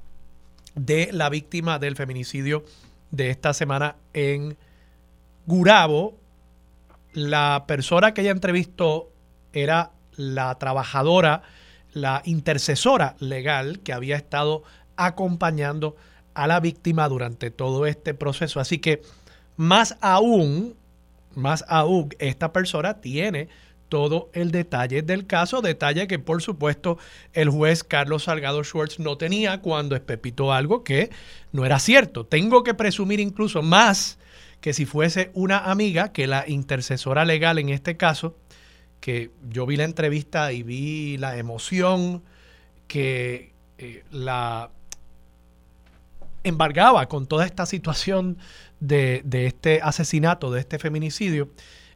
de 0.75 1.09
la 1.11 1.29
víctima 1.29 1.79
del 1.79 1.95
feminicidio 1.95 2.63
de 3.11 3.29
esta 3.29 3.53
semana 3.53 3.97
en 4.13 4.57
Gurabo. 5.45 6.17
La 7.17 7.65
persona 7.65 8.13
que 8.13 8.21
ella 8.21 8.29
entrevistó 8.29 9.11
era 9.51 9.89
la 10.17 10.53
trabajadora, 10.59 11.41
la 11.91 12.21
intercesora 12.25 13.15
legal 13.17 13.79
que 13.79 13.91
había 13.91 14.15
estado 14.15 14.61
acompañando 14.97 15.95
a 16.35 16.45
la 16.45 16.59
víctima 16.59 17.09
durante 17.09 17.49
todo 17.49 17.87
este 17.87 18.13
proceso. 18.13 18.59
Así 18.59 18.77
que 18.77 19.01
más 19.55 19.97
aún, 19.99 20.75
más 21.33 21.65
aún, 21.67 22.09
esta 22.19 22.53
persona 22.53 23.01
tiene 23.01 23.47
todo 23.89 24.29
el 24.33 24.51
detalle 24.51 25.01
del 25.01 25.25
caso, 25.25 25.63
detalle 25.63 26.05
que 26.05 26.19
por 26.19 26.43
supuesto 26.43 26.99
el 27.33 27.49
juez 27.49 27.83
Carlos 27.83 28.25
Salgado 28.25 28.63
Schwartz 28.63 28.99
no 28.99 29.17
tenía 29.17 29.59
cuando 29.61 29.95
espepitó 29.95 30.53
algo 30.53 30.83
que 30.83 31.09
no 31.51 31.65
era 31.65 31.79
cierto. 31.79 32.27
Tengo 32.27 32.63
que 32.63 32.75
presumir 32.75 33.19
incluso 33.19 33.63
más 33.63 34.19
que 34.61 34.73
si 34.73 34.85
fuese 34.85 35.31
una 35.33 35.59
amiga, 35.59 36.11
que 36.11 36.27
la 36.27 36.45
intercesora 36.47 37.25
legal 37.25 37.59
en 37.59 37.69
este 37.69 37.97
caso, 37.97 38.37
que 38.99 39.31
yo 39.49 39.65
vi 39.65 39.77
la 39.77 39.83
entrevista 39.83 40.51
y 40.51 40.63
vi 40.63 41.17
la 41.17 41.37
emoción 41.37 42.23
que 42.87 43.53
eh, 43.77 44.03
la 44.11 44.71
embargaba 46.43 47.07
con 47.07 47.27
toda 47.27 47.45
esta 47.45 47.65
situación 47.65 48.37
de, 48.79 49.23
este 49.31 49.81
asesinato, 49.81 50.51
de 50.51 50.61
este 50.61 50.79
feminicidio, 50.79 51.49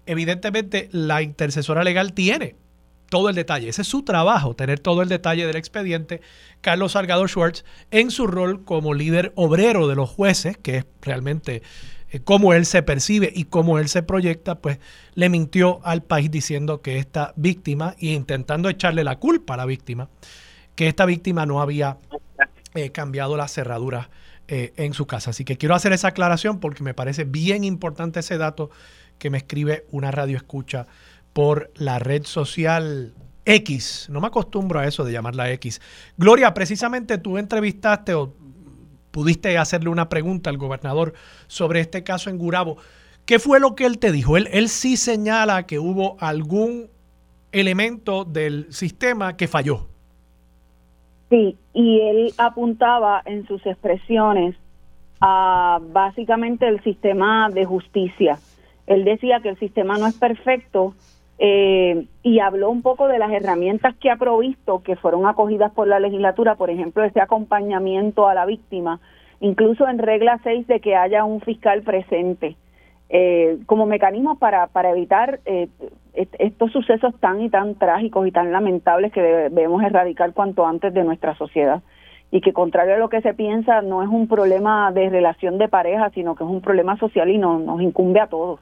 evidentemente 0.06 0.90
la 0.92 1.22
intercesora 1.22 1.84
legal 1.84 2.14
tiene 2.14 2.56
todo 3.10 3.30
el 3.30 3.36
detalle. 3.36 3.70
Ese 3.70 3.82
es 3.82 3.88
su 3.88 4.04
trabajo, 4.04 4.56
tener 4.56 4.80
todo 4.80 5.02
el 5.02 5.10
detalle 5.10 5.46
del 5.46 5.58
expediente. 5.58 6.22
Carlos 6.62 6.94
Salgado 6.94 7.28
Schwartz, 7.28 7.66
en 7.92 8.10
su 8.10 8.26
rol 8.26 8.64
como 8.64 8.94
líder 8.94 9.34
obrero 9.36 9.88
de 9.88 9.96
los 9.96 10.10
jueces, 10.10 10.58
que 10.58 10.78
es 10.78 10.86
realmente 11.02 11.62
cómo 12.20 12.54
él 12.54 12.66
se 12.66 12.84
percibe 12.84 13.32
y 13.34 13.46
cómo 13.46 13.80
él 13.80 13.88
se 13.88 14.04
proyecta, 14.04 14.56
pues 14.56 14.80
le 15.14 15.30
mintió 15.30 15.80
al 15.84 16.04
país 16.04 16.30
diciendo 16.30 16.82
que 16.82 16.98
esta 16.98 17.34
víctima, 17.38 17.96
e 18.00 18.08
intentando 18.08 18.70
echarle 18.70 19.04
la 19.04 19.18
culpa 19.18 19.54
a 19.54 19.58
la 19.58 19.66
víctima, 19.66 20.10
que 20.76 20.88
esta 20.88 21.06
víctima 21.06 21.46
no 21.46 21.62
había 21.62 21.98
eh, 22.74 22.92
cambiado 22.92 23.38
las 23.38 23.54
cerraduras 23.54 24.10
eh, 24.48 24.74
en 24.76 24.94
su 24.94 25.08
casa. 25.08 25.30
Así 25.30 25.46
que 25.46 25.58
quiero 25.58 25.76
hacer 25.76 25.94
esa 25.94 26.10
aclaración 26.10 26.60
porque 26.60 26.84
me 26.84 26.94
parece 26.94 27.24
bien 27.24 27.64
importante 27.64 28.20
ese 28.20 28.38
dato 28.38 28.70
que 29.18 29.30
me 29.30 29.38
escribe 29.38 29.86
una 29.92 30.12
radio 30.12 30.36
escucha 30.36 30.88
por 31.32 31.72
la 31.76 32.00
red 32.00 32.24
social 32.26 33.14
X. 33.46 34.08
No 34.10 34.22
me 34.22 34.28
acostumbro 34.28 34.80
a 34.80 34.88
eso 34.88 35.04
de 35.04 35.12
llamarla 35.12 35.52
X. 35.52 35.82
Gloria, 36.18 36.54
precisamente 36.54 37.18
tú 37.18 37.38
entrevistaste 37.38 38.14
o 38.14 38.34
pudiste 39.12 39.58
hacerle 39.58 39.90
una 39.90 40.10
pregunta 40.10 40.50
al 40.50 40.58
gobernador 40.58 41.14
sobre 41.48 41.80
este 41.80 42.04
caso 42.04 42.30
en 42.30 42.38
Gurabo. 42.38 42.78
¿Qué 43.26 43.40
fue 43.40 43.60
lo 43.60 43.76
que 43.76 43.86
él 43.86 44.00
te 44.00 44.12
dijo? 44.12 44.38
Él, 44.38 44.48
él 44.52 44.70
sí 44.70 44.98
señala 44.98 45.64
que 45.64 45.80
hubo 45.80 46.18
algún 46.20 46.90
elemento 47.52 48.26
del 48.26 48.72
sistema 48.72 49.38
que 49.38 49.48
falló. 49.48 49.88
Sí, 51.30 51.58
y 51.74 52.00
él 52.02 52.34
apuntaba 52.38 53.22
en 53.26 53.48
sus 53.48 53.66
expresiones 53.66 54.56
a 55.22 55.80
básicamente 55.82 56.68
el 56.68 56.84
sistema 56.84 57.50
de 57.50 57.64
justicia. 57.64 58.40
Él 58.88 59.06
decía 59.06 59.40
que 59.42 59.50
el 59.50 59.60
sistema 59.60 59.98
no 59.98 60.08
es 60.08 60.16
perfecto 60.16 60.96
eh, 61.44 62.06
y 62.22 62.38
habló 62.38 62.70
un 62.70 62.84
poco 62.84 63.08
de 63.08 63.18
las 63.18 63.32
herramientas 63.32 63.96
que 63.96 64.12
ha 64.12 64.16
provisto, 64.16 64.84
que 64.84 64.96
fueron 64.96 65.26
acogidas 65.26 65.72
por 65.72 65.88
la 65.88 66.00
legislatura, 66.00 66.54
por 66.54 66.70
ejemplo, 66.70 67.04
ese 67.04 67.20
acompañamiento 67.20 68.28
a 68.28 68.36
la 68.36 68.46
víctima, 68.46 69.00
incluso 69.40 69.88
en 69.88 69.98
regla 69.98 70.40
6 70.44 70.68
de 70.68 70.80
que 70.80 70.96
haya 70.96 71.24
un 71.24 71.42
fiscal 71.42 71.82
presente. 71.82 72.58
Eh, 73.10 73.58
como 73.66 73.88
mecanismo 73.88 74.38
para, 74.38 74.68
para 74.68 74.92
evitar 74.92 75.40
eh, 75.46 75.68
estos 76.14 76.72
sucesos 76.72 77.20
tan 77.20 77.42
y 77.42 77.50
tan 77.50 77.74
trágicos 77.74 78.28
y 78.28 78.32
tan 78.32 78.52
lamentables 78.52 79.12
que 79.12 79.22
debemos 79.22 79.82
erradicar 79.82 80.34
cuanto 80.34 80.68
antes 80.68 80.94
de 80.94 81.04
nuestra 81.04 81.34
sociedad 81.36 81.82
y 82.30 82.42
que 82.42 82.54
contrario 82.54 82.94
a 82.94 83.00
lo 83.00 83.10
que 83.10 83.22
se 83.22 83.34
piensa 83.34 83.82
no 83.82 84.04
es 84.04 84.10
un 84.10 84.28
problema 84.28 84.92
de 84.94 85.10
relación 85.10 85.58
de 85.58 85.68
pareja 85.68 86.10
sino 86.12 86.36
que 86.36 86.46
es 86.46 86.50
un 86.50 86.62
problema 86.62 86.96
social 86.98 87.30
y 87.30 87.38
no, 87.38 87.60
nos 87.60 87.82
incumbe 87.82 88.22
a 88.22 88.28
todos 88.28 88.62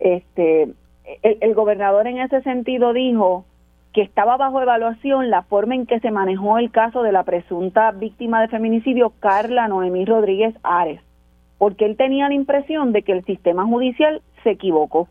este 0.00 0.74
el, 1.22 1.54
gobernador 1.54 2.06
en 2.06 2.18
ese 2.18 2.42
sentido 2.42 2.92
dijo 2.92 3.44
que 3.92 4.02
estaba 4.02 4.36
bajo 4.36 4.62
evaluación 4.62 5.30
la 5.30 5.42
forma 5.42 5.74
en 5.74 5.86
que 5.86 6.00
se 6.00 6.10
manejó 6.10 6.58
el 6.58 6.70
caso 6.70 7.02
de 7.02 7.12
la 7.12 7.24
presunta 7.24 7.90
víctima 7.90 8.40
de 8.40 8.48
feminicidio 8.48 9.12
Carla 9.18 9.66
Noemí 9.68 10.04
Rodríguez 10.04 10.54
Ares, 10.62 11.00
porque 11.58 11.86
él 11.86 11.96
tenía 11.96 12.28
la 12.28 12.34
impresión 12.34 12.92
de 12.92 13.02
que 13.02 13.12
el 13.12 13.24
sistema 13.24 13.64
judicial 13.64 14.22
se 14.44 14.50
equivocó. 14.50 15.08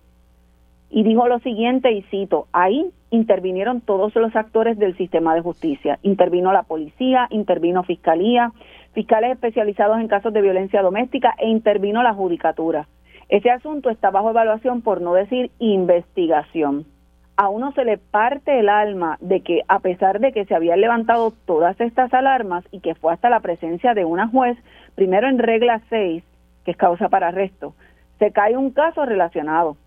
Y 0.90 1.04
dijo 1.04 1.28
lo 1.28 1.40
siguiente, 1.40 1.92
y 1.92 2.02
cito, 2.04 2.48
ahí 2.52 2.90
intervinieron 3.12 3.82
todos 3.82 4.16
los 4.16 4.36
actores 4.36 4.78
del 4.78 4.98
sistema 4.98 5.36
de 5.36 5.42
justicia. 5.42 6.00
Intervino 6.02 6.52
la 6.52 6.64
policía, 6.64 7.28
intervino 7.30 7.84
fiscalía, 7.84 8.54
fiscales 8.94 9.32
especializados 9.32 10.00
en 10.00 10.08
casos 10.08 10.34
de 10.34 10.42
violencia 10.42 10.82
doméstica 10.82 11.36
e 11.38 11.48
intervino 11.48 12.02
la 12.02 12.14
judicatura. 12.14 12.88
Ese 13.30 13.52
asunto 13.52 13.92
está 13.92 14.10
bajo 14.10 14.32
evaluación, 14.32 14.82
por 14.82 15.02
no 15.02 15.14
decir 15.14 15.52
investigación. 15.60 16.86
A 17.38 17.48
uno 17.48 17.72
se 17.74 17.86
le 17.86 18.00
parte 18.00 18.60
el 18.60 18.68
alma 18.70 19.18
de 19.22 19.42
que 19.42 19.62
a 19.68 19.80
pesar 19.80 20.20
de 20.20 20.32
que 20.32 20.46
se 20.46 20.56
habían 20.56 20.82
levantado 20.82 21.32
todas 21.46 21.80
estas 21.80 22.12
alarmas 22.12 22.66
y 22.72 22.80
que 22.80 22.96
fue 22.96 23.14
hasta 23.14 23.30
la 23.30 23.40
presencia 23.40 23.94
de 23.94 24.04
una 24.04 24.28
juez, 24.28 24.58
primero 24.96 25.30
en 25.30 25.38
regla 25.38 25.80
6, 25.90 26.24
que 26.66 26.72
es 26.72 26.78
causa 26.78 27.08
para 27.10 27.28
arresto, 27.28 27.76
se 28.18 28.32
cae 28.32 28.58
un 28.58 28.72
caso 28.72 29.06
relacionado. 29.06 29.78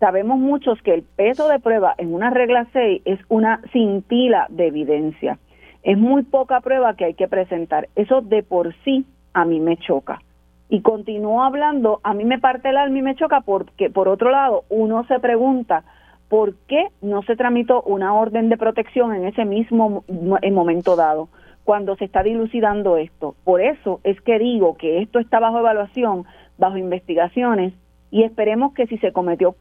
Sabemos 0.00 0.38
muchos 0.38 0.82
que 0.82 0.92
el 0.92 1.02
peso 1.02 1.48
de 1.48 1.60
prueba 1.60 1.94
en 1.98 2.12
una 2.12 2.30
regla 2.30 2.66
6 2.72 3.02
es 3.04 3.20
una 3.28 3.62
cintila 3.72 4.46
de 4.50 4.66
evidencia. 4.66 5.38
Es 5.84 5.96
muy 5.96 6.24
poca 6.24 6.60
prueba 6.60 6.94
que 6.94 7.04
hay 7.04 7.14
que 7.14 7.28
presentar. 7.28 7.88
Eso 7.94 8.22
de 8.22 8.42
por 8.42 8.74
sí 8.84 9.06
a 9.34 9.44
mí 9.44 9.60
me 9.60 9.76
choca 9.76 10.20
y 10.68 10.82
continúo 10.82 11.42
hablando, 11.42 12.00
a 12.02 12.12
mí 12.14 12.24
me 12.24 12.38
parte 12.38 12.68
el 12.68 12.76
alma 12.76 12.98
y 12.98 13.02
me 13.02 13.14
choca 13.14 13.40
porque, 13.40 13.90
por 13.90 14.08
otro 14.08 14.30
lado, 14.30 14.64
uno 14.68 15.04
se 15.04 15.18
pregunta 15.18 15.84
por 16.28 16.54
qué 16.66 16.88
no 17.00 17.22
se 17.22 17.36
tramitó 17.36 17.82
una 17.82 18.14
orden 18.14 18.50
de 18.50 18.58
protección 18.58 19.14
en 19.14 19.26
ese 19.26 19.46
mismo 19.46 20.04
momento 20.52 20.94
dado, 20.94 21.28
cuando 21.64 21.96
se 21.96 22.04
está 22.04 22.22
dilucidando 22.22 22.98
esto. 22.98 23.34
Por 23.44 23.62
eso 23.62 24.00
es 24.04 24.20
que 24.20 24.38
digo 24.38 24.76
que 24.76 25.00
esto 25.00 25.18
está 25.20 25.40
bajo 25.40 25.58
evaluación, 25.58 26.24
bajo 26.58 26.76
investigaciones, 26.76 27.72
y 28.10 28.24
esperemos 28.24 28.74
que 28.74 28.86
si 28.86 28.98
se 28.98 29.12
cometió 29.12 29.54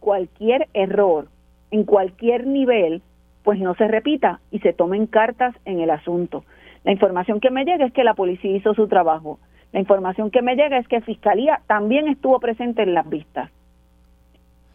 cualquier 0.00 0.68
error 0.74 1.26
en 1.72 1.84
cualquier 1.84 2.46
nivel, 2.46 3.02
pues 3.42 3.58
no 3.58 3.74
se 3.74 3.88
repita 3.88 4.40
y 4.52 4.60
se 4.60 4.72
tomen 4.72 5.06
cartas 5.06 5.54
en 5.64 5.80
el 5.80 5.90
asunto. 5.90 6.44
La 6.84 6.92
información 6.92 7.40
que 7.40 7.50
me 7.50 7.64
llega 7.64 7.84
es 7.84 7.92
que 7.92 8.04
la 8.04 8.14
policía 8.14 8.56
hizo 8.56 8.74
su 8.74 8.86
trabajo 8.86 9.40
la 9.76 9.80
información 9.80 10.30
que 10.30 10.40
me 10.40 10.56
llega 10.56 10.78
es 10.78 10.88
que 10.88 11.02
Fiscalía 11.02 11.60
también 11.66 12.08
estuvo 12.08 12.40
presente 12.40 12.82
en 12.82 12.94
las 12.94 13.06
vistas. 13.06 13.50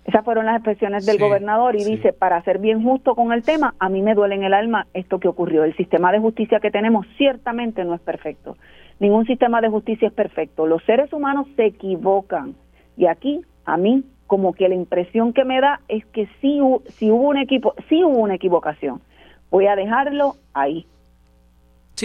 Esas 0.06 0.24
fueron 0.24 0.46
las 0.46 0.58
expresiones 0.58 1.08
del 1.08 1.18
gobernador 1.18 1.76
y 1.76 1.84
dice, 1.84 2.14
para 2.14 2.40
ser 2.44 2.60
bien 2.60 2.84
justo 2.84 3.16
con 3.16 3.34
el 3.34 3.42
tema, 3.42 3.74
a 3.80 3.90
mí 3.90 4.04
me 4.04 4.14
duele 4.14 4.36
en 4.36 4.44
el 4.44 4.54
alma 4.54 4.86
esto 4.94 5.20
que 5.20 5.28
ocurrió. 5.28 5.64
El 5.64 5.76
sistema 5.76 6.12
de 6.12 6.20
justicia 6.20 6.60
que 6.60 6.70
tenemos 6.70 7.08
ciertamente 7.18 7.84
no 7.84 7.96
es 7.96 8.02
perfecto. 8.02 8.58
Ningún 9.00 9.26
sistema 9.26 9.60
de 9.60 9.70
justicia 9.70 10.08
es 10.08 10.14
perfecto. 10.14 10.68
Los 10.68 10.84
seres 10.84 11.12
humanos 11.12 11.48
se 11.56 11.66
equivocan. 11.66 12.54
Y 12.96 13.08
aquí, 13.08 13.42
a 13.66 13.78
mí, 13.78 14.04
como 14.28 14.54
que 14.54 14.70
la 14.70 14.76
impresión 14.76 15.34
que 15.34 15.46
me 15.46 15.62
da 15.62 15.82
es 15.88 16.06
que 16.06 16.28
sí, 16.42 16.62
sí 16.90 17.10
hubo 17.10 17.28
un 17.28 17.38
equipo, 17.38 17.74
sí 17.90 18.04
hubo 18.04 18.20
una 18.20 18.36
equivocación. 18.36 19.02
Voy 19.50 19.66
a 19.66 19.76
dejarlo 19.76 20.36
ahí. 20.54 20.86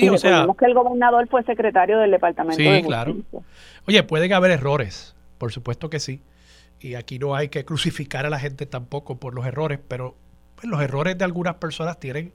Sí, 0.01 0.09
o 0.11 0.19
sea. 0.19 0.47
que 0.59 0.65
el 0.67 0.75
gobernador 0.75 1.27
fue 1.29 1.43
secretario 1.45 1.99
del 1.99 2.11
Departamento 2.11 2.63
sí, 2.63 2.83
claro. 2.83 3.17
Oye, 3.87 4.03
pueden 4.03 4.33
haber 4.35 4.51
errores, 4.51 5.17
por 5.39 5.53
supuesto 5.53 5.89
que 5.89 6.01
sí. 6.01 6.21
Y 6.81 6.95
aquí 6.95 7.19
no 7.19 7.35
hay 7.35 7.49
que 7.49 7.65
crucificar 7.65 8.27
a 8.27 8.31
la 8.31 8.39
gente 8.39 8.67
tampoco 8.67 9.17
por 9.17 9.35
los 9.35 9.47
errores, 9.47 9.79
pero 9.89 10.15
pues, 10.55 10.69
los 10.69 10.83
errores 10.83 11.17
de 11.17 11.25
algunas 11.25 11.55
personas 11.55 11.99
tienen 11.99 12.33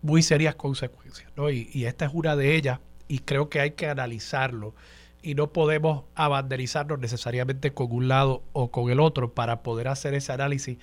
muy 0.00 0.22
serias 0.22 0.54
consecuencias, 0.54 1.30
¿no? 1.36 1.50
Y, 1.50 1.68
y 1.74 1.84
esta 1.84 2.06
es 2.06 2.12
una 2.14 2.34
de 2.34 2.56
ellas, 2.56 2.80
y 3.08 3.18
creo 3.18 3.50
que 3.50 3.60
hay 3.60 3.72
que 3.72 3.88
analizarlo. 3.88 4.74
Y 5.22 5.34
no 5.34 5.52
podemos 5.52 6.04
abanderizarnos 6.14 6.98
necesariamente 6.98 7.74
con 7.74 7.92
un 7.92 8.08
lado 8.08 8.42
o 8.52 8.70
con 8.70 8.90
el 8.90 9.00
otro 9.00 9.34
para 9.34 9.62
poder 9.62 9.88
hacer 9.88 10.14
ese 10.14 10.32
análisis 10.32 10.78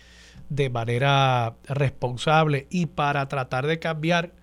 de 0.50 0.70
manera 0.70 1.56
responsable 1.68 2.68
y 2.70 2.86
para 2.86 3.28
tratar 3.28 3.66
de 3.66 3.80
cambiar 3.80 4.34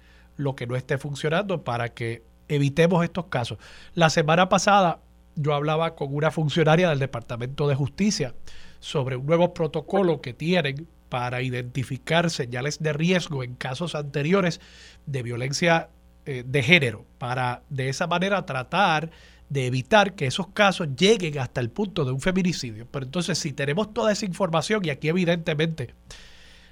lo 0.41 0.57
que 0.57 0.67
no 0.67 0.77
esté 0.77 0.99
funcionando 0.99 1.63
para 1.65 1.91
que 1.91 2.23
evitemos 2.49 3.05
estos 3.05 3.27
casos. 3.27 3.59
La 3.95 4.11
semana 4.11 4.49
pasada 4.49 5.01
yo 5.37 5.55
hablaba 5.55 5.95
con 5.95 6.15
una 6.15 6.31
funcionaria 6.31 6.89
del 6.89 6.99
Departamento 6.99 7.69
de 7.69 7.75
Justicia 7.75 8.35
sobre 8.81 9.17
un 9.17 9.27
nuevo 9.27 9.55
protocolo 9.55 10.21
que 10.21 10.35
tienen 10.35 10.89
para 11.09 11.43
identificar 11.43 12.31
señales 12.31 12.83
de 12.83 12.93
riesgo 12.93 13.43
en 13.43 13.55
casos 13.55 13.95
anteriores 13.95 14.61
de 15.07 15.23
violencia 15.23 15.91
eh, 16.25 16.45
de 16.47 16.63
género, 16.63 17.05
para 17.19 17.63
de 17.69 17.89
esa 17.89 18.07
manera 18.07 18.47
tratar 18.47 19.11
de 19.49 19.67
evitar 19.67 20.15
que 20.15 20.27
esos 20.27 20.49
casos 20.49 20.89
lleguen 20.97 21.39
hasta 21.39 21.61
el 21.61 21.71
punto 21.71 22.05
de 22.05 22.13
un 22.13 22.21
feminicidio. 22.21 22.87
Pero 22.91 23.05
entonces, 23.05 23.39
si 23.39 23.53
tenemos 23.53 23.93
toda 23.93 24.13
esa 24.13 24.25
información, 24.25 24.85
y 24.85 24.91
aquí 24.91 25.09
evidentemente 25.09 25.95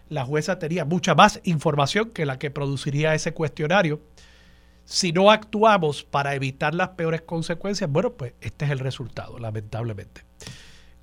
la 0.08 0.24
jueza 0.24 0.58
tenía 0.58 0.84
mucha 0.84 1.14
más 1.14 1.40
información 1.44 2.10
que 2.10 2.26
la 2.26 2.38
que 2.38 2.50
produciría 2.50 3.14
ese 3.14 3.32
cuestionario. 3.32 4.00
Si 4.84 5.12
no 5.12 5.30
actuamos 5.30 6.02
para 6.04 6.34
evitar 6.34 6.74
las 6.74 6.90
peores 6.90 7.22
consecuencias, 7.22 7.90
bueno, 7.90 8.14
pues 8.14 8.32
este 8.40 8.64
es 8.64 8.70
el 8.70 8.78
resultado, 8.78 9.38
lamentablemente. 9.38 10.22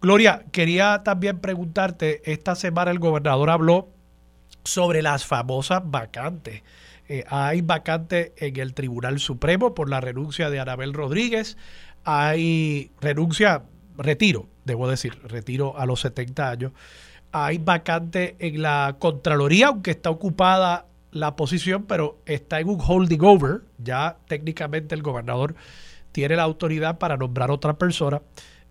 Gloria, 0.01 0.45
quería 0.51 1.03
también 1.03 1.39
preguntarte, 1.39 2.21
esta 2.31 2.55
semana 2.55 2.91
el 2.91 2.99
gobernador 2.99 3.49
habló 3.49 3.89
sobre 4.63 5.01
las 5.01 5.25
famosas 5.25 5.81
vacantes. 5.85 6.63
Eh, 7.07 7.23
hay 7.27 7.61
vacantes 7.61 8.31
en 8.37 8.59
el 8.59 8.73
Tribunal 8.73 9.19
Supremo 9.19 9.75
por 9.75 9.89
la 9.89 10.01
renuncia 10.01 10.49
de 10.49 10.59
Anabel 10.59 10.93
Rodríguez, 10.93 11.55
hay 12.03 12.91
renuncia, 12.99 13.63
retiro, 13.97 14.47
debo 14.63 14.87
decir, 14.87 15.19
retiro 15.23 15.77
a 15.77 15.85
los 15.85 16.01
70 16.01 16.49
años 16.49 16.71
hay 17.37 17.57
vacante 17.57 18.37
en 18.39 18.61
la 18.61 18.95
Contraloría, 18.97 19.67
aunque 19.67 19.91
está 19.91 20.09
ocupada 20.09 20.85
la 21.11 21.35
posición, 21.35 21.83
pero 21.83 22.17
está 22.25 22.61
en 22.61 22.69
un 22.69 22.79
holding 22.79 23.19
over. 23.23 23.63
Ya 23.77 24.15
técnicamente 24.29 24.95
el 24.95 25.01
gobernador 25.01 25.53
tiene 26.13 26.37
la 26.37 26.43
autoridad 26.43 26.97
para 26.97 27.17
nombrar 27.17 27.51
otra 27.51 27.77
persona. 27.77 28.21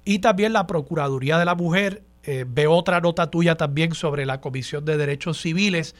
Y 0.03 0.21
también 0.21 0.55
la 0.55 0.67
Procuraduría 0.67 1.37
de 1.37 1.45
la 1.45 1.55
Mujer. 1.55 2.05
Eh, 2.23 2.47
veo 2.49 2.73
otra 2.73 3.03
nota 3.03 3.31
tuya 3.31 3.57
también 3.57 3.95
sobre 3.95 4.25
la 4.25 4.41
Comisión 4.41 4.87
de 4.87 4.97
Derechos 4.97 5.43
Civiles. 5.43 5.95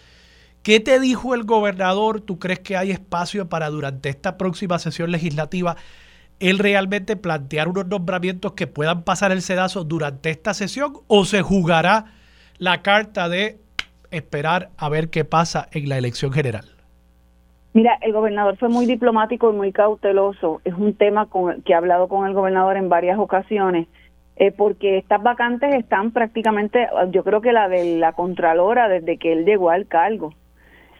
¿Qué 0.62 0.81
te 0.81 0.99
dijo 1.01 1.35
el 1.35 1.45
gobernador? 1.45 2.23
¿Tú 2.23 2.39
crees 2.39 2.61
que 2.61 2.79
hay 2.79 2.93
espacio 2.93 3.47
para 3.47 3.69
durante 3.69 4.09
esta 4.09 4.39
próxima 4.39 4.79
sesión 4.79 5.12
legislativa 5.12 5.77
él 6.41 6.59
realmente 6.59 7.17
plantear 7.17 7.69
unos 7.69 7.87
nombramientos 7.87 8.55
que 8.55 8.67
puedan 8.67 9.03
pasar 9.03 9.33
el 9.33 9.43
sedazo 9.43 9.85
durante 9.85 10.31
esta 10.31 10.53
sesión 10.53 10.95
o 11.07 11.25
se 11.27 11.43
jugará 11.43 12.07
la 12.59 12.83
carta 12.83 13.29
de 13.29 13.59
esperar 14.11 14.71
a 14.79 14.89
ver 14.89 15.11
qué 15.11 15.25
pasa 15.25 15.69
en 15.73 15.89
la 15.89 15.99
elección 15.99 16.33
general? 16.33 16.65
Mira, 17.73 17.99
el 18.03 18.13
gobernador 18.13 18.57
fue 18.57 18.69
muy 18.69 18.87
diplomático 18.87 19.51
y 19.51 19.57
muy 19.57 19.73
cauteloso. 19.73 20.61
Es 20.65 20.75
un 20.75 20.95
tema 20.95 21.27
con, 21.27 21.63
que 21.63 21.73
he 21.73 21.77
hablado 21.77 22.07
con 22.07 22.27
el 22.27 22.33
gobernador 22.33 22.77
en 22.77 22.89
varias 22.89 23.19
ocasiones, 23.19 23.89
eh, 24.37 24.53
porque 24.53 24.99
estas 24.99 25.21
vacantes 25.23 25.75
están 25.75 26.13
prácticamente, 26.13 26.89
yo 27.11 27.25
creo 27.25 27.41
que 27.41 27.53
la 27.53 27.69
de 27.69 27.99
la 27.99 28.13
Contralora 28.13 28.89
desde 28.89 29.17
que 29.19 29.33
él 29.33 29.45
llegó 29.45 29.71
al 29.71 29.87
cargo. 29.89 30.33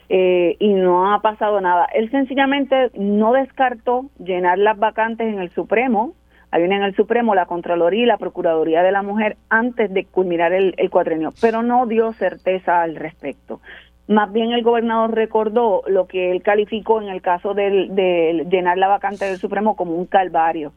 Eh, 0.09 0.57
y 0.59 0.73
no 0.73 1.13
ha 1.13 1.21
pasado 1.21 1.59
nada. 1.61 1.87
Él 1.93 2.11
sencillamente 2.11 2.91
no 2.93 3.33
descartó 3.33 4.05
llenar 4.19 4.59
las 4.59 4.77
vacantes 4.77 5.27
en 5.27 5.39
el 5.39 5.49
Supremo, 5.51 6.13
hay 6.55 6.63
una 6.63 6.77
en 6.77 6.83
el 6.83 6.95
Supremo, 6.95 7.35
la 7.35 7.47
Contraloría 7.47 8.03
y 8.03 8.05
la 8.05 8.17
Procuraduría 8.17 8.81
de 8.81 8.93
la 8.93 9.03
Mujer 9.03 9.35
antes 9.49 9.93
de 9.93 10.05
culminar 10.05 10.53
el, 10.53 10.73
el 10.77 10.89
cuatrenio, 10.89 11.33
pero 11.41 11.63
no 11.63 11.85
dio 11.85 12.13
certeza 12.13 12.81
al 12.81 12.95
respecto. 12.95 13.59
Más 14.07 14.31
bien 14.31 14.53
el 14.53 14.63
gobernador 14.63 15.13
recordó 15.13 15.81
lo 15.87 16.07
que 16.07 16.31
él 16.31 16.43
calificó 16.43 17.01
en 17.01 17.09
el 17.09 17.21
caso 17.21 17.53
de, 17.53 18.45
llenar 18.49 18.77
la 18.77 18.87
vacante 18.87 19.25
del 19.25 19.37
Supremo 19.37 19.75
como 19.75 19.95
un 19.95 20.05
calvario 20.05 20.71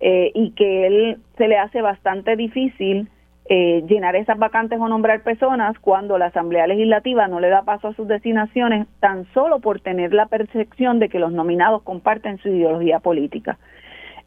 eh, 0.00 0.32
y 0.34 0.50
que 0.50 0.88
él 0.88 1.18
se 1.36 1.46
le 1.46 1.56
hace 1.56 1.82
bastante 1.82 2.34
difícil 2.34 3.08
eh, 3.48 3.84
llenar 3.86 4.16
esas 4.16 4.38
vacantes 4.38 4.80
o 4.80 4.88
nombrar 4.88 5.22
personas 5.22 5.78
cuando 5.78 6.18
la 6.18 6.26
Asamblea 6.26 6.66
Legislativa 6.66 7.28
no 7.28 7.38
le 7.38 7.48
da 7.48 7.62
paso 7.62 7.86
a 7.86 7.94
sus 7.94 8.08
designaciones 8.08 8.88
tan 8.98 9.24
solo 9.34 9.60
por 9.60 9.80
tener 9.80 10.12
la 10.12 10.26
percepción 10.26 10.98
de 10.98 11.10
que 11.10 11.20
los 11.20 11.30
nominados 11.30 11.82
comparten 11.82 12.38
su 12.38 12.48
ideología 12.48 12.98
política. 12.98 13.58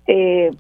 Eh, 0.08 0.52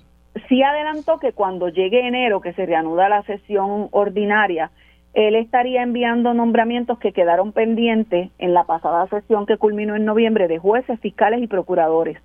sí 0.47 0.63
adelantó 0.63 1.19
que 1.19 1.33
cuando 1.33 1.69
llegue 1.69 2.07
enero, 2.07 2.41
que 2.41 2.53
se 2.53 2.65
reanuda 2.65 3.09
la 3.09 3.23
sesión 3.23 3.89
ordinaria, 3.91 4.71
él 5.13 5.35
estaría 5.35 5.81
enviando 5.81 6.33
nombramientos 6.33 6.99
que 6.99 7.13
quedaron 7.13 7.53
pendientes 7.53 8.29
en 8.37 8.53
la 8.53 8.65
pasada 8.65 9.07
sesión 9.07 9.45
que 9.45 9.57
culminó 9.57 9.95
en 9.95 10.05
noviembre 10.05 10.47
de 10.47 10.57
jueces, 10.57 10.99
fiscales 10.99 11.41
y 11.41 11.47
procuradores. 11.47 12.17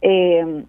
Eh, 0.00 0.64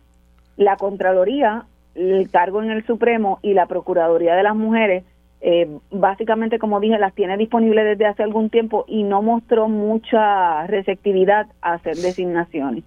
la 0.58 0.76
Contraloría, 0.78 1.66
el 1.96 2.30
cargo 2.32 2.64
en 2.64 2.72
el 2.72 2.86
Supremo 2.86 3.40
y 3.42 3.54
la 3.54 3.68
Procuraduría 3.68 4.36
de 4.36 4.44
las 4.44 4.56
Mujeres 4.56 5.04
eh, 5.42 5.68
básicamente, 5.90 6.60
como 6.60 6.80
dije, 6.80 7.00
las 7.00 7.16
tiene 7.16 7.36
disponibles 7.36 7.84
desde 7.84 8.06
hace 8.06 8.22
algún 8.22 8.52
tiempo 8.52 8.86
y 8.88 9.04
no 9.04 9.24
mostró 9.24 9.68
mucha 9.68 10.68
receptividad 10.68 11.48
a 11.62 11.74
hacer 11.74 11.96
designaciones. 11.96 12.84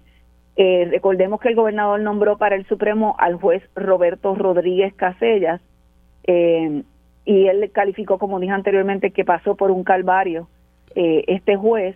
Eh, 0.57 0.87
recordemos 0.89 1.39
que 1.39 1.49
el 1.49 1.55
gobernador 1.55 1.99
nombró 1.99 2.37
para 2.37 2.55
el 2.55 2.65
Supremo 2.65 3.15
al 3.19 3.35
juez 3.35 3.63
Roberto 3.75 4.35
Rodríguez 4.35 4.93
Casellas 4.93 5.61
eh, 6.25 6.83
y 7.25 7.47
él 7.47 7.69
calificó, 7.73 8.17
como 8.17 8.39
dije 8.39 8.53
anteriormente, 8.53 9.11
que 9.11 9.25
pasó 9.25 9.55
por 9.55 9.71
un 9.71 9.83
calvario 9.83 10.47
este 10.95 11.57
juez. 11.57 11.95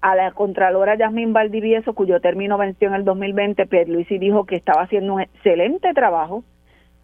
A 0.00 0.14
la 0.14 0.30
Contralora 0.30 0.96
Yasmín 0.96 1.32
Valdivieso, 1.32 1.92
cuyo 1.92 2.20
término 2.20 2.56
venció 2.56 2.86
en 2.86 2.94
el 2.94 3.04
2020, 3.04 3.66
Luisi 3.86 4.18
dijo 4.18 4.44
que 4.44 4.54
estaba 4.54 4.82
haciendo 4.82 5.14
un 5.14 5.20
excelente 5.22 5.92
trabajo, 5.92 6.44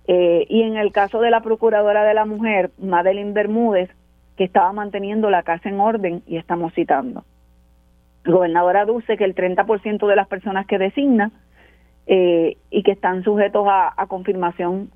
eh, 0.06 0.46
y 0.48 0.62
en 0.62 0.76
el 0.76 0.92
caso 0.92 1.20
de 1.20 1.30
la 1.30 1.40
Procuradora 1.40 2.04
de 2.04 2.14
la 2.14 2.24
Mujer, 2.24 2.70
Madeline 2.78 3.32
Bermúdez, 3.32 3.90
que 4.36 4.44
estaba 4.44 4.72
manteniendo 4.72 5.30
la 5.30 5.42
casa 5.42 5.68
en 5.68 5.80
orden, 5.80 6.22
y 6.26 6.36
estamos 6.36 6.72
citando. 6.74 7.24
El 8.24 8.32
gobernador 8.32 8.76
aduce 8.76 9.16
que 9.16 9.24
el 9.24 9.34
30% 9.34 10.06
de 10.06 10.16
las 10.16 10.28
personas 10.28 10.66
que 10.66 10.78
designa 10.78 11.30
eh, 12.06 12.56
y 12.70 12.82
que 12.82 12.92
están 12.92 13.22
sujetos 13.22 13.66
a, 13.68 13.92
a 13.96 14.06
confirmación 14.06 14.90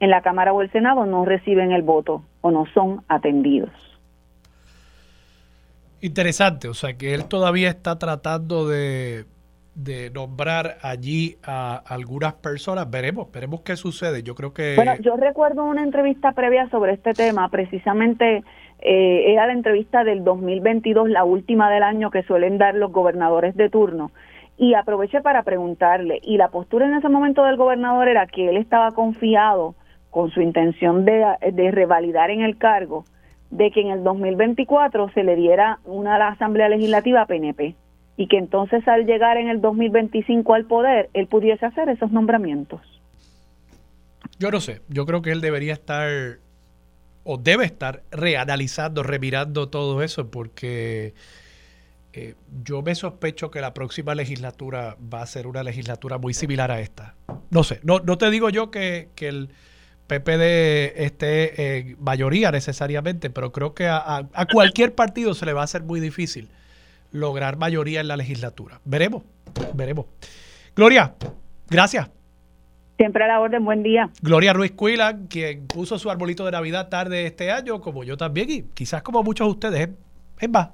en 0.00 0.10
la 0.10 0.22
Cámara 0.22 0.52
o 0.52 0.62
el 0.62 0.70
Senado 0.72 1.06
no 1.06 1.24
reciben 1.24 1.72
el 1.72 1.82
voto 1.82 2.22
o 2.40 2.50
no 2.50 2.66
son 2.74 3.02
atendidos. 3.08 3.70
Interesante, 6.00 6.68
o 6.68 6.74
sea 6.74 6.94
que 6.94 7.14
él 7.14 7.26
todavía 7.26 7.68
está 7.68 7.98
tratando 7.98 8.68
de 8.68 9.26
de 9.74 10.10
nombrar 10.10 10.78
allí 10.82 11.36
a 11.42 11.76
algunas 11.76 12.34
personas. 12.34 12.90
Veremos, 12.90 13.30
veremos 13.32 13.62
qué 13.62 13.76
sucede. 13.76 14.22
Yo 14.22 14.34
creo 14.34 14.52
que... 14.52 14.74
Bueno, 14.76 14.96
yo 15.00 15.16
recuerdo 15.16 15.64
una 15.64 15.82
entrevista 15.82 16.32
previa 16.32 16.68
sobre 16.70 16.92
este 16.92 17.14
tema, 17.14 17.48
precisamente 17.48 18.44
eh, 18.84 19.32
era 19.32 19.46
la 19.46 19.52
entrevista 19.52 20.02
del 20.02 20.24
2022, 20.24 21.08
la 21.08 21.22
última 21.24 21.70
del 21.70 21.84
año 21.84 22.10
que 22.10 22.24
suelen 22.24 22.58
dar 22.58 22.74
los 22.74 22.90
gobernadores 22.90 23.54
de 23.56 23.70
turno. 23.70 24.10
Y 24.58 24.74
aproveché 24.74 25.20
para 25.20 25.44
preguntarle, 25.44 26.18
y 26.22 26.36
la 26.36 26.48
postura 26.48 26.86
en 26.86 26.94
ese 26.94 27.08
momento 27.08 27.44
del 27.44 27.56
gobernador 27.56 28.08
era 28.08 28.26
que 28.26 28.48
él 28.48 28.56
estaba 28.56 28.90
confiado 28.90 29.76
con 30.10 30.30
su 30.30 30.40
intención 30.40 31.04
de, 31.04 31.70
revalidar 31.70 32.30
en 32.30 32.42
el 32.42 32.58
cargo, 32.58 33.04
de 33.50 33.70
que 33.70 33.80
en 33.80 33.90
el 33.90 34.02
2024 34.02 35.10
se 35.10 35.22
le 35.22 35.36
diera 35.36 35.78
una 35.84 36.16
Asamblea 36.28 36.68
Legislativa 36.68 37.24
PNP 37.26 37.76
y 38.16 38.26
que 38.26 38.36
entonces 38.36 38.86
al 38.88 39.06
llegar 39.06 39.36
en 39.36 39.48
el 39.48 39.60
2025 39.60 40.54
al 40.54 40.66
poder, 40.66 41.08
él 41.14 41.28
pudiese 41.28 41.64
hacer 41.64 41.88
esos 41.88 42.12
nombramientos. 42.12 42.80
Yo 44.38 44.50
no 44.50 44.60
sé, 44.60 44.82
yo 44.88 45.06
creo 45.06 45.22
que 45.22 45.30
él 45.30 45.40
debería 45.40 45.72
estar 45.72 46.08
o 47.24 47.38
debe 47.38 47.64
estar 47.64 48.02
reanalizando, 48.10 49.02
revirando 49.02 49.68
todo 49.68 50.02
eso, 50.02 50.30
porque 50.30 51.14
eh, 52.12 52.34
yo 52.64 52.82
me 52.82 52.94
sospecho 52.94 53.50
que 53.50 53.60
la 53.60 53.72
próxima 53.74 54.14
legislatura 54.14 54.96
va 55.12 55.22
a 55.22 55.26
ser 55.26 55.46
una 55.46 55.62
legislatura 55.62 56.18
muy 56.18 56.34
similar 56.34 56.70
a 56.70 56.80
esta. 56.80 57.14
No 57.50 57.64
sé, 57.64 57.80
no, 57.82 58.00
te 58.00 58.30
digo 58.30 58.50
yo 58.50 58.70
que, 58.70 59.08
el 59.16 59.50
PPD 60.06 61.04
esté 61.04 61.78
en 61.78 61.96
mayoría 62.02 62.50
necesariamente, 62.50 63.30
pero 63.30 63.52
creo 63.52 63.72
que 63.72 63.86
a, 63.86 64.28
a 64.32 64.46
cualquier 64.46 64.94
partido 64.94 65.34
se 65.34 65.46
le 65.46 65.52
va 65.52 65.62
a 65.62 65.64
hacer 65.64 65.82
muy 65.82 66.00
difícil 66.00 66.48
lograr 67.12 67.56
mayoría 67.56 68.00
en 68.00 68.08
la 68.08 68.16
legislatura. 68.16 68.80
Veremos, 68.84 69.22
veremos. 69.74 70.06
Gloria, 70.74 71.14
gracias. 71.68 72.10
Siempre 73.02 73.24
a 73.24 73.26
la 73.26 73.40
orden, 73.40 73.64
buen 73.64 73.82
día. 73.82 74.10
Gloria 74.20 74.52
Ruiz 74.52 74.70
Cuila, 74.76 75.18
quien 75.28 75.66
puso 75.66 75.98
su 75.98 76.08
arbolito 76.08 76.44
de 76.44 76.52
Navidad 76.52 76.88
tarde 76.88 77.26
este 77.26 77.50
año, 77.50 77.80
como 77.80 78.04
yo 78.04 78.16
también, 78.16 78.48
y 78.48 78.62
quizás 78.62 79.02
como 79.02 79.24
muchos 79.24 79.48
de 79.48 79.50
ustedes. 79.50 79.88
Es 80.38 80.48
más, 80.48 80.68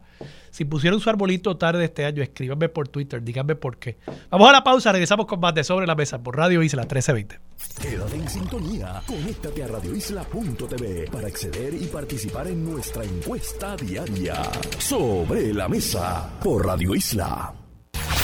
si 0.51 0.67
pusieron 0.67 1.01
su 1.01 1.09
arbolito 1.09 1.57
tarde 1.57 1.87
este 1.87 2.05
año, 2.05 2.23
escríbanme 2.23 2.69
por 2.69 2.87
Twitter, 2.89 3.23
díganme 3.23 3.55
por 3.55 3.79
qué. 3.79 3.97
Vamos 4.29 4.47
a 4.47 4.53
la 4.53 4.63
pausa, 4.63 4.93
regresamos 4.93 5.25
con 5.25 5.41
más 5.41 5.55
de 5.55 5.65
Sobre 5.65 5.87
la 5.87 5.95
Mesa 5.95 6.23
por 6.23 6.37
Radio 6.37 6.63
Isla 6.63 6.83
1320. 6.83 7.41
Quédate 7.81 8.17
en 8.17 8.29
sintonía, 8.29 9.01
conéctate 9.07 9.65
a 9.65 9.69
radioisla.tv 9.69 11.11
para 11.11 11.29
acceder 11.29 11.73
y 11.81 11.87
participar 11.87 12.47
en 12.49 12.63
nuestra 12.63 13.05
encuesta 13.05 13.75
diaria. 13.75 14.43
Sobre 14.77 15.55
la 15.55 15.67
Mesa 15.67 16.29
por 16.43 16.67
Radio 16.67 16.95
Isla. 16.95 17.55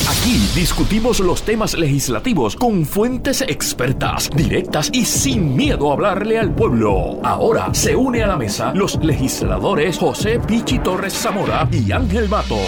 Aquí 0.08 0.36
discutimos 0.54 1.20
los 1.20 1.42
temas 1.42 1.74
legislativos 1.74 2.56
con 2.56 2.84
fuentes 2.84 3.40
expertas, 3.42 4.30
directas 4.34 4.90
y 4.92 5.04
sin 5.04 5.56
miedo 5.56 5.90
a 5.90 5.94
hablarle 5.94 6.38
al 6.38 6.54
pueblo. 6.54 7.20
Ahora 7.22 7.72
se 7.72 7.96
une 7.96 8.22
a 8.22 8.26
la 8.26 8.36
mesa 8.36 8.72
los 8.74 8.96
legisladores 8.96 9.98
José 9.98 10.40
Pichi 10.40 10.78
Torres 10.78 11.14
Zamora 11.14 11.68
y 11.72 11.92
Ángel 11.92 12.28
Mato. 12.28 12.58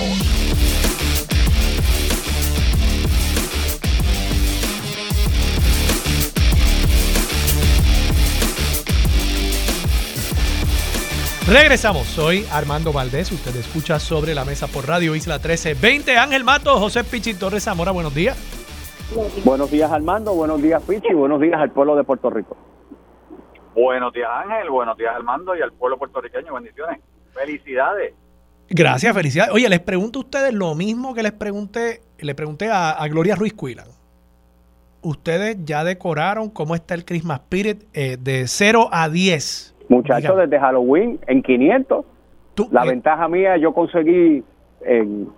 Regresamos, 11.49 12.09
soy 12.09 12.45
Armando 12.51 12.93
Valdés, 12.93 13.31
usted 13.31 13.55
escucha 13.55 14.01
sobre 14.01 14.35
la 14.35 14.45
mesa 14.45 14.67
por 14.67 14.89
Radio 14.89 15.15
Isla 15.15 15.35
1320. 15.35 16.17
Ángel 16.19 16.43
Mato, 16.43 16.77
José 16.81 17.05
Pichi 17.05 17.35
Torres 17.35 17.63
Zamora, 17.63 17.93
buenos 17.93 18.13
días. 18.13 18.37
Buenos 19.45 19.71
días 19.71 19.93
Armando, 19.93 20.35
buenos 20.35 20.61
días 20.61 20.83
Pichi, 20.83 21.15
buenos 21.15 21.41
días 21.41 21.61
al 21.61 21.71
pueblo 21.71 21.95
de 21.95 22.03
Puerto 22.03 22.31
Rico. 22.31 22.57
Buenos 23.77 24.13
días 24.13 24.29
Ángel, 24.29 24.71
buenos 24.71 24.99
días 24.99 25.15
Armando 25.15 25.55
y 25.55 25.63
al 25.63 25.73
pueblo 25.73 25.99
puertorriqueño, 25.99 26.53
bendiciones. 26.53 26.99
Felicidades. 27.33 28.13
Gracias, 28.69 29.15
felicidades. 29.15 29.55
Oye, 29.55 29.69
les 29.69 29.79
pregunto 29.79 30.19
a 30.19 30.23
ustedes 30.23 30.53
lo 30.53 30.75
mismo 30.75 31.15
que 31.15 31.23
les 31.23 31.33
pregunté, 31.33 32.01
le 32.19 32.35
pregunté 32.35 32.71
a, 32.73 33.07
Gloria 33.07 33.37
Ruiz 33.37 33.55
Cuilan. 33.55 33.87
Ustedes 35.01 35.59
ya 35.65 35.85
decoraron 35.85 36.51
cómo 36.51 36.75
está 36.75 36.95
el 36.95 37.05
Christmas 37.05 37.39
Spirit 37.43 37.85
eh, 37.93 38.17
de 38.19 38.49
0 38.49 38.89
a 38.91 39.09
10 39.09 39.76
Muchachos, 39.89 40.37
desde 40.37 40.59
Halloween 40.59 41.19
en 41.27 41.43
500. 41.43 42.05
la 42.71 42.85
eh, 42.85 42.89
ventaja 42.89 43.29
mía, 43.29 43.57
yo 43.57 43.73
conseguí 43.73 44.43
en. 44.83 45.29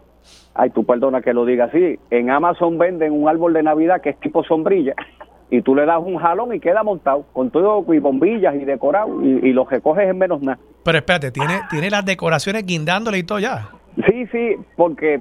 Ay, 0.54 0.70
tú 0.70 0.84
perdona 0.84 1.22
que 1.22 1.32
lo 1.32 1.44
diga 1.44 1.66
así. 1.66 1.98
En 2.10 2.30
Amazon 2.30 2.78
venden 2.78 3.12
un 3.12 3.28
árbol 3.28 3.52
de 3.52 3.62
Navidad 3.62 4.00
que 4.00 4.10
es 4.10 4.20
tipo 4.20 4.42
sombrilla 4.42 4.94
y 5.50 5.62
tú 5.62 5.74
le 5.74 5.86
das 5.86 6.00
un 6.04 6.16
jalón 6.16 6.54
y 6.54 6.60
queda 6.60 6.82
montado 6.82 7.24
con 7.32 7.50
todo 7.50 7.84
y 7.92 7.98
bombillas 7.98 8.54
y 8.56 8.64
decorado 8.64 9.22
y, 9.22 9.52
lo 9.52 9.64
recoges 9.64 10.08
en 10.08 10.18
menos 10.18 10.42
nada. 10.42 10.58
Pero 10.84 10.98
espérate, 10.98 11.30
¿tiene, 11.30 11.60
tiene 11.70 11.90
las 11.90 12.04
decoraciones 12.04 12.66
guindándole 12.66 13.18
y 13.18 13.22
todo 13.22 13.38
ya. 13.38 13.68
Sí, 14.06 14.26
sí, 14.26 14.56
porque 14.76 15.20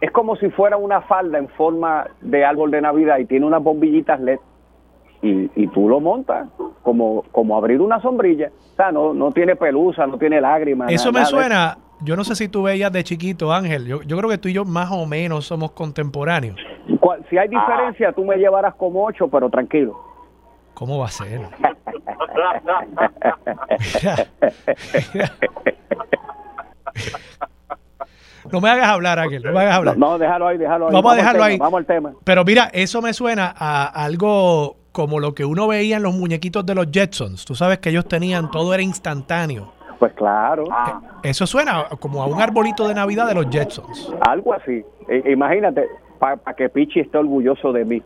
es 0.00 0.10
como 0.10 0.36
si 0.36 0.50
fuera 0.50 0.76
una 0.76 1.00
falda 1.02 1.38
en 1.38 1.48
forma 1.48 2.06
de 2.20 2.44
árbol 2.44 2.70
de 2.70 2.80
Navidad 2.80 3.18
y 3.18 3.24
tiene 3.24 3.46
unas 3.46 3.62
bombillitas 3.62 4.20
LED 4.20 4.38
y, 5.24 5.50
y 5.56 5.66
tú 5.68 5.88
lo 5.88 6.00
montas 6.00 6.48
como, 6.82 7.24
como 7.32 7.56
abrir 7.56 7.80
una 7.80 8.00
sombrilla. 8.00 8.50
O 8.72 8.76
sea, 8.76 8.92
no, 8.92 9.14
no 9.14 9.32
tiene 9.32 9.56
pelusa, 9.56 10.06
no 10.06 10.18
tiene 10.18 10.40
lágrimas. 10.40 10.92
Eso 10.92 11.12
me 11.12 11.24
suena, 11.24 11.78
yo 12.02 12.14
no 12.14 12.24
sé 12.24 12.34
si 12.34 12.48
tú 12.48 12.64
veías 12.64 12.92
de 12.92 13.02
chiquito, 13.02 13.52
Ángel, 13.52 13.86
yo, 13.86 14.02
yo 14.02 14.18
creo 14.18 14.28
que 14.28 14.38
tú 14.38 14.48
y 14.48 14.52
yo 14.52 14.64
más 14.64 14.90
o 14.92 15.06
menos 15.06 15.46
somos 15.46 15.72
contemporáneos. 15.72 16.56
Si 17.30 17.38
hay 17.38 17.48
diferencia, 17.48 18.12
tú 18.12 18.24
me 18.24 18.36
llevarás 18.36 18.74
como 18.74 19.04
ocho, 19.04 19.28
pero 19.28 19.48
tranquilo. 19.48 19.98
¿Cómo 20.74 20.98
va 20.98 21.06
a 21.06 21.08
ser? 21.08 21.40
No 28.52 28.60
me 28.60 28.68
hagas 28.68 28.88
hablar, 28.88 29.18
Ángel, 29.18 29.42
no 29.42 29.52
me 29.52 29.60
hagas 29.60 29.74
hablar. 29.74 29.96
No, 29.96 30.18
déjalo 30.18 30.46
ahí, 30.46 30.58
déjalo 30.58 30.88
ahí. 30.88 30.92
Vamos, 30.92 31.12
a 31.12 31.16
dejarlo 31.16 31.42
ahí. 31.42 31.56
Vamos 31.56 31.78
al 31.78 31.86
tema. 31.86 32.12
Pero 32.24 32.44
mira, 32.44 32.68
eso 32.74 33.00
me 33.00 33.14
suena 33.14 33.52
a 33.56 33.86
algo 33.86 34.76
como 34.94 35.18
lo 35.18 35.34
que 35.34 35.44
uno 35.44 35.66
veía 35.66 35.96
en 35.96 36.04
los 36.04 36.14
muñequitos 36.14 36.64
de 36.64 36.76
los 36.76 36.86
Jetsons. 36.92 37.44
Tú 37.44 37.56
sabes 37.56 37.80
que 37.80 37.90
ellos 37.90 38.06
tenían, 38.06 38.48
todo 38.48 38.72
era 38.72 38.82
instantáneo. 38.82 39.72
Pues 39.98 40.12
claro. 40.12 40.64
Eh, 40.64 41.30
eso 41.30 41.48
suena 41.48 41.86
como 41.98 42.22
a 42.22 42.26
un 42.26 42.40
arbolito 42.40 42.86
de 42.86 42.94
Navidad 42.94 43.26
de 43.26 43.34
los 43.34 43.50
Jetsons. 43.50 44.14
Algo 44.20 44.54
así. 44.54 44.84
imagínate, 45.26 45.88
para 46.20 46.38
que 46.56 46.68
Pichi 46.68 47.00
esté 47.00 47.18
orgulloso 47.18 47.72
de 47.72 47.84
mí. 47.84 48.02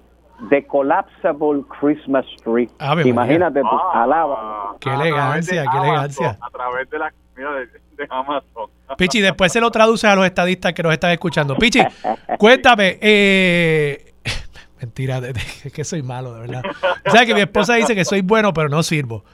The 0.49 0.67
Collapsible 0.67 1.65
Christmas 1.79 2.25
Tree. 2.43 2.71
Imagínate, 3.05 3.61
tú, 3.61 3.69
ah. 3.71 4.05
alaba. 4.05 4.77
Qué 4.81 4.89
elegancia, 4.89 5.65
qué 5.71 5.79
elegancia. 5.79 6.39
A 6.41 6.51
través 6.51 6.89
de 6.89 6.99
la 6.99 7.13
mira, 7.37 7.51
de, 7.53 8.07
Amazon. 8.09 8.71
Pichi, 8.97 9.21
después 9.21 9.53
se 9.53 9.61
lo 9.61 9.71
traduce 9.71 10.07
a 10.07 10.15
los 10.15 10.25
estadistas 10.25 10.73
que 10.73 10.83
nos 10.83 10.93
están 10.95 11.11
escuchando. 11.11 11.55
Pichi, 11.57 11.81
cuéntame, 12.39 12.99
eh, 13.03 14.08
Mentira, 14.81 15.19
es 15.65 15.73
que 15.73 15.85
soy 15.85 16.03
malo, 16.03 16.35
de 16.35 16.41
verdad. 16.41 16.63
O 17.07 17.11
sea, 17.11 17.27
que 17.27 17.35
mi 17.35 17.41
esposa 17.41 17.75
dice 17.75 17.95
que 17.95 18.05
soy 18.05 18.23
bueno, 18.23 18.53
pero 18.53 18.69
no 18.69 18.83
sirvo. 18.83 19.25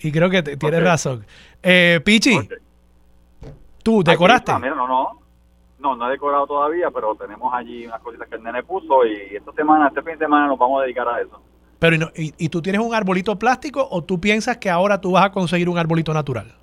Y 0.00 0.12
creo 0.12 0.30
que 0.30 0.42
tienes 0.42 0.82
razón. 0.82 1.26
Eh, 1.62 2.00
Pichi, 2.04 2.48
¿tú 3.82 4.02
decoraste? 4.02 4.52
no, 4.52 4.88
no. 4.88 5.24
No, 5.78 5.94
no 5.94 6.08
he 6.08 6.12
decorado 6.12 6.46
todavía, 6.46 6.90
pero 6.90 7.14
tenemos 7.14 7.52
allí 7.52 7.86
unas 7.86 8.00
cositas 8.00 8.26
que 8.26 8.36
el 8.36 8.42
nene 8.42 8.62
puso 8.62 9.04
y 9.04 9.36
esta 9.36 9.52
semana, 9.52 9.88
este 9.88 10.00
fin 10.00 10.12
de 10.12 10.24
semana 10.24 10.46
nos 10.46 10.58
vamos 10.58 10.80
a 10.80 10.84
dedicar 10.84 11.06
a 11.06 11.20
eso. 11.20 11.42
Pero 11.78 12.10
y, 12.14 12.48
tú 12.48 12.62
tienes 12.62 12.80
un 12.80 12.94
arbolito 12.94 13.38
plástico 13.38 13.86
o 13.90 14.02
tú 14.02 14.18
piensas 14.18 14.56
que 14.56 14.70
ahora 14.70 14.98
tú 14.98 15.12
vas 15.12 15.26
a 15.26 15.30
conseguir 15.32 15.68
un 15.68 15.76
arbolito 15.76 16.14
natural? 16.14 16.54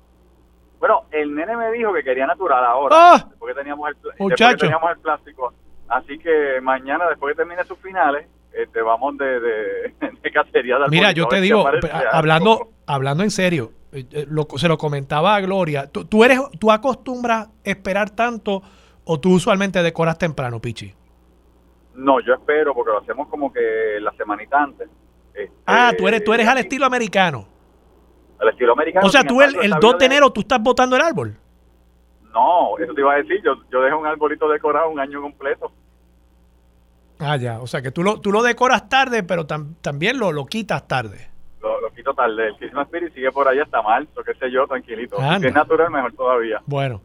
Bueno, 0.80 1.04
el 1.12 1.32
nene 1.32 1.56
me 1.56 1.70
dijo 1.70 1.92
que 1.92 2.02
quería 2.02 2.26
natural 2.26 2.64
ahora, 2.64 2.96
¡Ah! 2.98 3.26
después, 3.28 3.54
que 3.54 3.60
teníamos 3.60 3.88
el, 3.90 4.56
teníamos 4.58 4.90
el 4.90 4.98
plástico. 4.98 5.54
Así 5.92 6.18
que 6.18 6.58
mañana, 6.62 7.06
después 7.06 7.34
que 7.34 7.42
termine 7.42 7.62
sus 7.64 7.78
finales, 7.78 8.26
este, 8.50 8.80
vamos 8.80 9.18
de, 9.18 9.40
de, 9.40 9.94
cacería 10.32 10.78
de 10.78 10.88
Mira, 10.88 11.12
yo 11.12 11.28
te 11.28 11.40
digo, 11.42 11.68
hablando, 12.10 12.70
hablando 12.86 13.22
en 13.22 13.30
serio, 13.30 13.72
eh, 13.92 14.06
eh, 14.10 14.26
se 14.56 14.68
lo 14.68 14.78
comentaba 14.78 15.36
a 15.36 15.40
Gloria, 15.42 15.86
¿tú, 15.86 16.06
tú, 16.06 16.24
eres, 16.24 16.40
¿tú 16.58 16.72
acostumbras 16.72 17.50
esperar 17.62 18.08
tanto 18.08 18.62
o 19.04 19.20
tú 19.20 19.34
usualmente 19.34 19.82
decoras 19.82 20.16
temprano, 20.16 20.60
Pichi? 20.60 20.94
No, 21.94 22.20
yo 22.20 22.32
espero 22.32 22.74
porque 22.74 22.92
lo 22.92 22.98
hacemos 23.00 23.28
como 23.28 23.52
que 23.52 23.98
la 24.00 24.12
semanita 24.12 24.62
antes. 24.62 24.88
ah, 25.66 25.92
tú 25.98 26.08
eres, 26.08 26.24
tú 26.24 26.32
eres 26.32 26.48
al 26.48 26.56
este, 26.56 26.68
estilo 26.68 26.86
americano. 26.86 27.46
Al 28.38 28.48
estilo 28.48 28.72
americano. 28.72 29.06
O 29.06 29.10
sea, 29.10 29.24
tú 29.24 29.42
el, 29.42 29.56
el 29.56 29.72
2 29.78 29.98
de 29.98 30.06
enero 30.06 30.30
tú 30.30 30.40
estás 30.40 30.62
botando 30.62 30.96
el 30.96 31.02
árbol. 31.02 31.36
No, 32.32 32.78
eso 32.78 32.94
te 32.94 33.00
iba 33.02 33.12
a 33.12 33.16
decir, 33.16 33.42
yo, 33.44 33.56
yo 33.70 33.82
dejo 33.82 33.98
un 33.98 34.06
arbolito 34.06 34.48
decorado 34.48 34.88
un 34.88 34.98
año 34.98 35.20
completo. 35.20 35.70
Ah, 37.22 37.36
ya, 37.36 37.60
o 37.60 37.66
sea 37.66 37.82
que 37.82 37.90
tú 37.90 38.02
lo, 38.02 38.20
tú 38.20 38.32
lo 38.32 38.42
decoras 38.42 38.88
tarde, 38.88 39.22
pero 39.22 39.46
también 39.46 40.18
lo, 40.18 40.32
lo 40.32 40.46
quitas 40.46 40.86
tarde. 40.88 41.28
Lo, 41.60 41.80
lo 41.80 41.90
quito 41.92 42.12
tarde. 42.12 42.48
El 42.48 42.56
Christmas 42.56 42.86
Spirit 42.86 43.14
sigue 43.14 43.30
por 43.30 43.46
ahí 43.46 43.60
hasta 43.60 43.80
marzo, 43.80 44.22
qué 44.24 44.34
sé 44.34 44.50
yo, 44.50 44.66
tranquilito. 44.66 45.16
Si 45.40 45.46
es 45.46 45.54
natural, 45.54 45.90
mejor 45.90 46.12
todavía. 46.14 46.60
Bueno, 46.66 47.00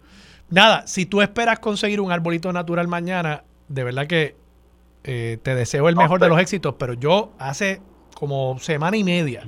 nada, 0.50 0.88
si 0.88 1.06
tú 1.06 1.22
esperas 1.22 1.60
conseguir 1.60 2.02
un 2.02 2.12
arbolito 2.12 2.52
natural 2.52 2.88
mañana, 2.88 3.44
de 3.68 3.84
verdad 3.84 4.08
que 4.08 4.36
eh, 5.04 5.38
te 5.44 5.54
deseo 5.56 5.88
el 5.90 5.96
mejor 5.96 6.20
de 6.20 6.30
los 6.30 6.40
éxitos, 6.40 6.76
pero 6.80 6.94
yo 6.94 7.34
hace 7.38 7.82
como 8.16 8.58
semana 8.60 8.98
y 8.98 9.04
media 9.04 9.44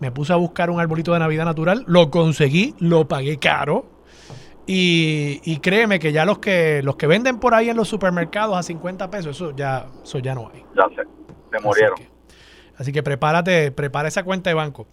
me 0.00 0.10
puse 0.10 0.32
a 0.32 0.36
buscar 0.36 0.70
un 0.70 0.80
arbolito 0.80 1.12
de 1.12 1.18
Navidad 1.18 1.44
natural, 1.44 1.84
lo 1.86 2.10
conseguí, 2.10 2.74
lo 2.78 3.08
pagué 3.08 3.38
caro. 3.38 3.86
Y, 4.70 5.58
créeme 5.60 5.98
que 5.98 6.12
ya 6.12 6.26
los 6.26 6.40
que 6.40 6.82
los 6.82 6.96
que 6.96 7.06
venden 7.06 7.40
por 7.40 7.54
ahí 7.54 7.70
en 7.70 7.76
los 7.76 7.88
supermercados 7.88 8.54
a 8.54 8.62
50 8.62 9.10
pesos, 9.10 9.34
eso 9.34 9.56
ya, 9.56 9.86
eso 10.02 10.18
ya 10.18 10.34
no 10.34 10.50
hay. 10.52 10.62
Ya 10.76 10.84
sé, 10.94 11.08
se 11.50 11.60
murieron. 11.60 11.98
Así 12.76 12.92
que, 12.92 13.02
prepárate, 13.02 13.72
prepara 13.72 14.08
esa 14.08 14.24
cuenta 14.24 14.50
de 14.50 14.54
banco. 14.54 14.86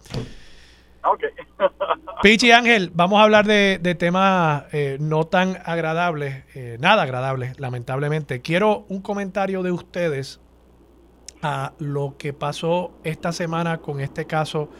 Ok. 1.04 1.24
Pichi 2.22 2.52
Ángel, 2.52 2.90
vamos 2.94 3.20
a 3.20 3.24
hablar 3.24 3.46
de, 3.46 3.96
temas 3.98 4.64
eh, 4.72 4.96
no 4.98 5.26
tan 5.26 5.58
agradables, 5.66 6.44
eh, 6.54 6.78
nada 6.80 7.02
agradables, 7.02 7.60
lamentablemente. 7.60 8.40
Quiero 8.40 8.86
un 8.88 9.02
comentario 9.02 9.62
de 9.62 9.72
ustedes 9.72 10.40
a 11.42 11.74
lo 11.78 12.16
que 12.16 12.32
pasó 12.32 12.98
esta 13.04 13.30
semana 13.30 13.78
con 13.78 14.00
este 14.00 14.24
caso 14.24 14.70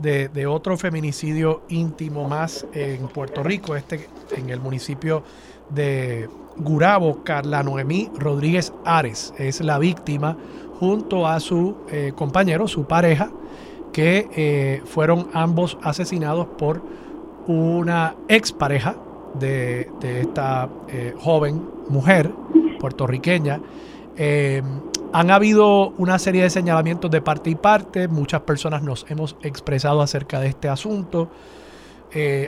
de, 0.00 0.46
otro 0.46 0.76
feminicidio 0.76 1.62
íntimo 1.68 2.28
más 2.28 2.66
en 2.72 3.08
Puerto 3.08 3.42
Rico, 3.42 3.76
este 3.76 4.08
en 4.36 4.50
el 4.50 4.60
municipio 4.60 5.22
de 5.68 6.28
Gurabo, 6.56 7.22
Carla 7.22 7.62
Noemí 7.62 8.10
Rodríguez 8.18 8.72
Ares 8.84 9.32
es 9.38 9.60
la 9.60 9.78
víctima 9.78 10.36
junto 10.78 11.26
a 11.26 11.38
su 11.40 11.76
eh, 11.90 12.12
compañero, 12.14 12.66
su 12.66 12.84
pareja, 12.84 13.30
que 13.92 14.28
eh, 14.34 14.82
fueron 14.86 15.28
ambos 15.34 15.76
asesinados 15.82 16.46
por 16.46 16.82
una 17.46 18.14
expareja 18.28 18.96
de, 19.38 19.90
de 20.00 20.22
esta 20.22 20.68
eh, 20.88 21.14
joven 21.18 21.68
mujer 21.88 22.30
puertorriqueña. 22.78 23.60
Eh, 25.10 25.12
han 25.12 25.30
habido 25.30 25.90
una 25.98 26.18
serie 26.18 26.42
de 26.42 26.50
señalamientos 26.50 27.10
de 27.10 27.20
parte 27.20 27.50
y 27.50 27.54
parte, 27.54 28.08
muchas 28.08 28.42
personas 28.42 28.82
nos 28.82 29.06
hemos 29.08 29.36
expresado 29.42 30.00
acerca 30.02 30.40
de 30.40 30.48
este 30.48 30.68
asunto, 30.68 31.30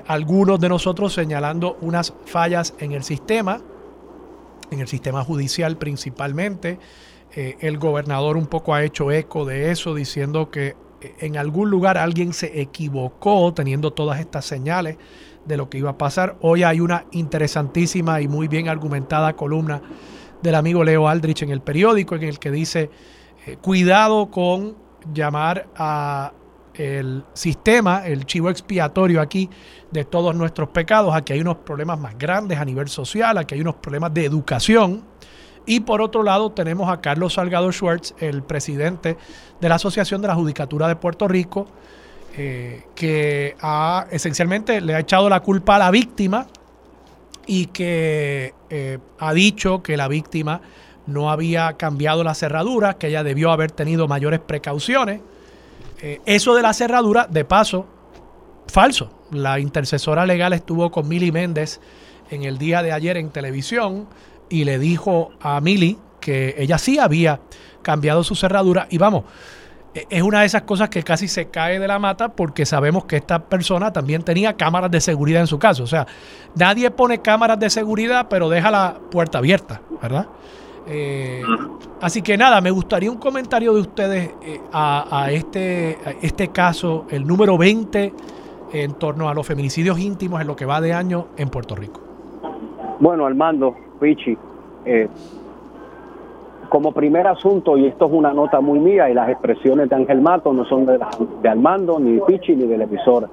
algunos 0.08 0.58
de 0.58 0.68
nosotros 0.68 1.12
señalando 1.12 1.78
unas 1.82 2.12
fallas 2.26 2.74
en 2.80 2.92
el 2.92 3.04
sistema, 3.04 3.60
en 4.72 4.80
el 4.80 4.88
sistema 4.88 5.22
judicial 5.22 5.76
principalmente. 5.76 6.80
el 7.34 7.78
gobernador 7.78 8.36
un 8.36 8.46
poco 8.46 8.74
ha 8.74 8.82
hecho 8.82 9.12
eco 9.12 9.44
de 9.44 9.70
eso, 9.70 9.94
diciendo 9.94 10.50
que 10.50 10.74
en 11.20 11.36
algún 11.36 11.70
lugar 11.70 11.96
alguien 11.96 12.32
se 12.32 12.60
equivocó 12.60 13.52
teniendo 13.54 13.92
todas 13.92 14.20
estas 14.20 14.44
señales 14.44 14.96
de 15.44 15.56
lo 15.56 15.68
que 15.68 15.78
iba 15.78 15.90
a 15.90 15.98
pasar. 15.98 16.36
Hoy 16.40 16.62
hay 16.62 16.80
una 16.80 17.06
interesantísima 17.12 18.20
y 18.20 18.28
muy 18.28 18.48
bien 18.48 18.68
argumentada 18.68 19.34
columna 19.34 19.80
del 20.43 20.55
amigo 20.55 20.84
Leo 20.84 21.09
Aldrich 21.09 21.43
en 21.43 21.51
el 21.51 21.61
periódico 21.61 22.14
en 22.16 22.24
el 22.24 22.38
que 22.38 22.51
dice 22.51 22.90
eh, 23.47 23.57
cuidado 23.57 24.30
con 24.30 24.76
llamar 25.12 25.68
a 25.76 26.32
el 26.74 27.24
sistema, 27.34 28.07
el 28.07 28.24
chivo 28.24 28.49
expiatorio 28.49 29.20
aquí 29.20 29.51
de 29.90 30.05
todos 30.05 30.34
nuestros 30.34 30.70
pecados. 30.70 31.14
Aquí 31.14 31.34
hay 31.34 31.40
unos 31.40 31.59
problemas 31.59 31.99
más 31.99 32.16
grandes 32.18 32.59
a 32.59 32.64
nivel 32.64 32.88
social, 32.88 33.36
aquí 33.38 33.55
hay 33.55 33.61
unos 33.61 33.76
problemas 33.76 34.12
de 34.14 34.24
educación 34.24 35.05
y 35.66 35.80
por 35.80 36.01
otro 36.01 36.22
lado 36.22 36.51
tenemos 36.53 36.88
a 36.88 37.01
Carlos 37.01 37.34
Salgado 37.34 37.70
Schwartz, 37.72 38.14
el 38.18 38.43
presidente 38.43 39.16
de 39.61 39.68
la 39.68 39.76
Asociación 39.76 40.20
de 40.22 40.28
la 40.28 40.34
Judicatura 40.34 40.88
de 40.88 40.97
Puerto 40.97 41.28
Rico, 41.28 41.66
eh, 42.36 42.84
que 42.95 43.57
ha, 43.61 44.07
esencialmente 44.11 44.80
le 44.80 44.95
ha 44.95 45.01
echado 45.01 45.28
la 45.28 45.40
culpa 45.40 45.76
a 45.76 45.78
la 45.78 45.90
víctima 45.90 46.47
y 47.47 47.66
que 47.66 48.55
eh, 48.70 48.99
ha 49.18 49.32
dicho 49.32 49.82
que 49.82 49.97
la 49.97 50.09
víctima 50.09 50.61
no 51.07 51.30
había 51.30 51.72
cambiado 51.74 52.22
la 52.24 52.34
cerradura, 52.34 52.95
que 52.95 53.09
ella 53.09 53.24
debió 53.24 53.51
haber 53.51 53.72
tenido 53.72 54.07
mayores 54.09 54.40
precauciones. 54.40 55.20
Eh, 56.01 56.20
eso 56.26 56.55
de 56.55 56.62
la 56.62 56.72
cerradura, 56.72 57.26
de 57.28 57.45
paso, 57.45 57.86
falso. 58.66 59.11
La 59.30 59.59
intercesora 59.59 60.26
legal 60.26 60.53
estuvo 60.53 60.90
con 60.90 61.09
Mili 61.09 61.32
Méndez 61.32 61.80
en 62.30 62.45
el 62.45 62.59
día 62.59 62.82
de 62.82 62.93
ayer 62.93 63.16
en 63.16 63.30
televisión 63.30 64.07
y 64.49 64.64
le 64.64 64.78
dijo 64.78 65.32
a 65.40 65.61
Mili 65.61 65.99
que 66.20 66.55
ella 66.59 66.78
sí 66.78 66.99
había 66.99 67.40
cambiado 67.82 68.22
su 68.22 68.34
cerradura. 68.34 68.86
Y 68.90 68.99
vamos, 68.99 69.24
es 69.95 70.22
una 70.22 70.40
de 70.40 70.47
esas 70.47 70.62
cosas 70.62 70.88
que 70.88 71.03
casi 71.03 71.28
se 71.28 71.49
cae 71.49 71.78
de 71.78 71.86
la 71.86 71.99
mata 71.99 72.30
porque 72.30 72.64
sabemos 72.64 73.05
que 73.05 73.16
esta 73.16 73.38
persona 73.40 73.93
también 73.93 74.22
tenía 74.22 74.55
cámaras 74.55 74.90
de 74.90 75.01
seguridad 75.01 75.43
en 75.43 75.47
su 75.47 75.59
caso. 75.59 75.82
O 75.82 75.86
sea, 75.86 76.07
nadie 76.55 76.90
pone 76.90 77.18
cámaras 77.18 77.59
de 77.59 77.68
seguridad, 77.68 78.26
pero 78.30 78.49
deja 78.49 78.70
la 78.70 78.95
puerta 79.11 79.38
abierta, 79.38 79.82
¿verdad? 80.01 80.26
Eh, 80.86 81.43
así 82.01 82.22
que 82.22 82.36
nada, 82.36 82.61
me 82.61 82.70
gustaría 82.70 83.11
un 83.11 83.18
comentario 83.18 83.74
de 83.74 83.80
ustedes 83.80 84.30
eh, 84.43 84.61
a, 84.72 85.28
este, 85.30 85.99
a 86.05 86.11
este 86.22 86.49
caso, 86.49 87.07
el 87.11 87.26
número 87.26 87.59
20 87.59 88.12
en 88.72 88.95
torno 88.95 89.28
a 89.28 89.34
los 89.34 89.47
feminicidios 89.47 89.99
íntimos 89.99 90.40
en 90.40 90.47
lo 90.47 90.57
que 90.57 90.64
va 90.64 90.80
de 90.80 90.93
año 90.93 91.28
en 91.36 91.51
Puerto 91.51 91.74
Rico. 91.74 92.01
Bueno, 92.99 93.26
Armando, 93.26 93.76
Pichi, 94.01 94.36
eh, 94.86 95.09
como 96.73 96.93
primer 96.93 97.27
asunto, 97.27 97.77
y 97.77 97.87
esto 97.87 98.07
es 98.07 98.12
una 98.12 98.33
nota 98.33 98.62
muy 98.62 98.79
mía, 98.79 99.11
y 99.11 99.12
las 99.12 99.29
expresiones 99.29 99.91
de 99.91 99.95
Ángel 99.95 100.23
Mato 100.23 100.55
no 100.55 100.64
son 100.64 100.87
de, 100.87 100.99
de 101.43 101.49
Armando, 101.51 102.01
ni 102.01 102.14
de 102.14 102.23
Pichi, 102.23 102.57
ni 102.57 102.66
del 102.66 102.81
emisor. 102.81 103.29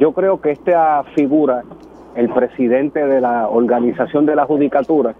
Yo 0.00 0.10
creo 0.10 0.40
que 0.40 0.50
esta 0.50 1.04
figura, 1.14 1.62
el 2.16 2.28
presidente 2.30 3.06
de 3.06 3.20
la 3.20 3.48
organización 3.48 4.26
de 4.26 4.34
la 4.34 4.46
judicatura, 4.46 5.14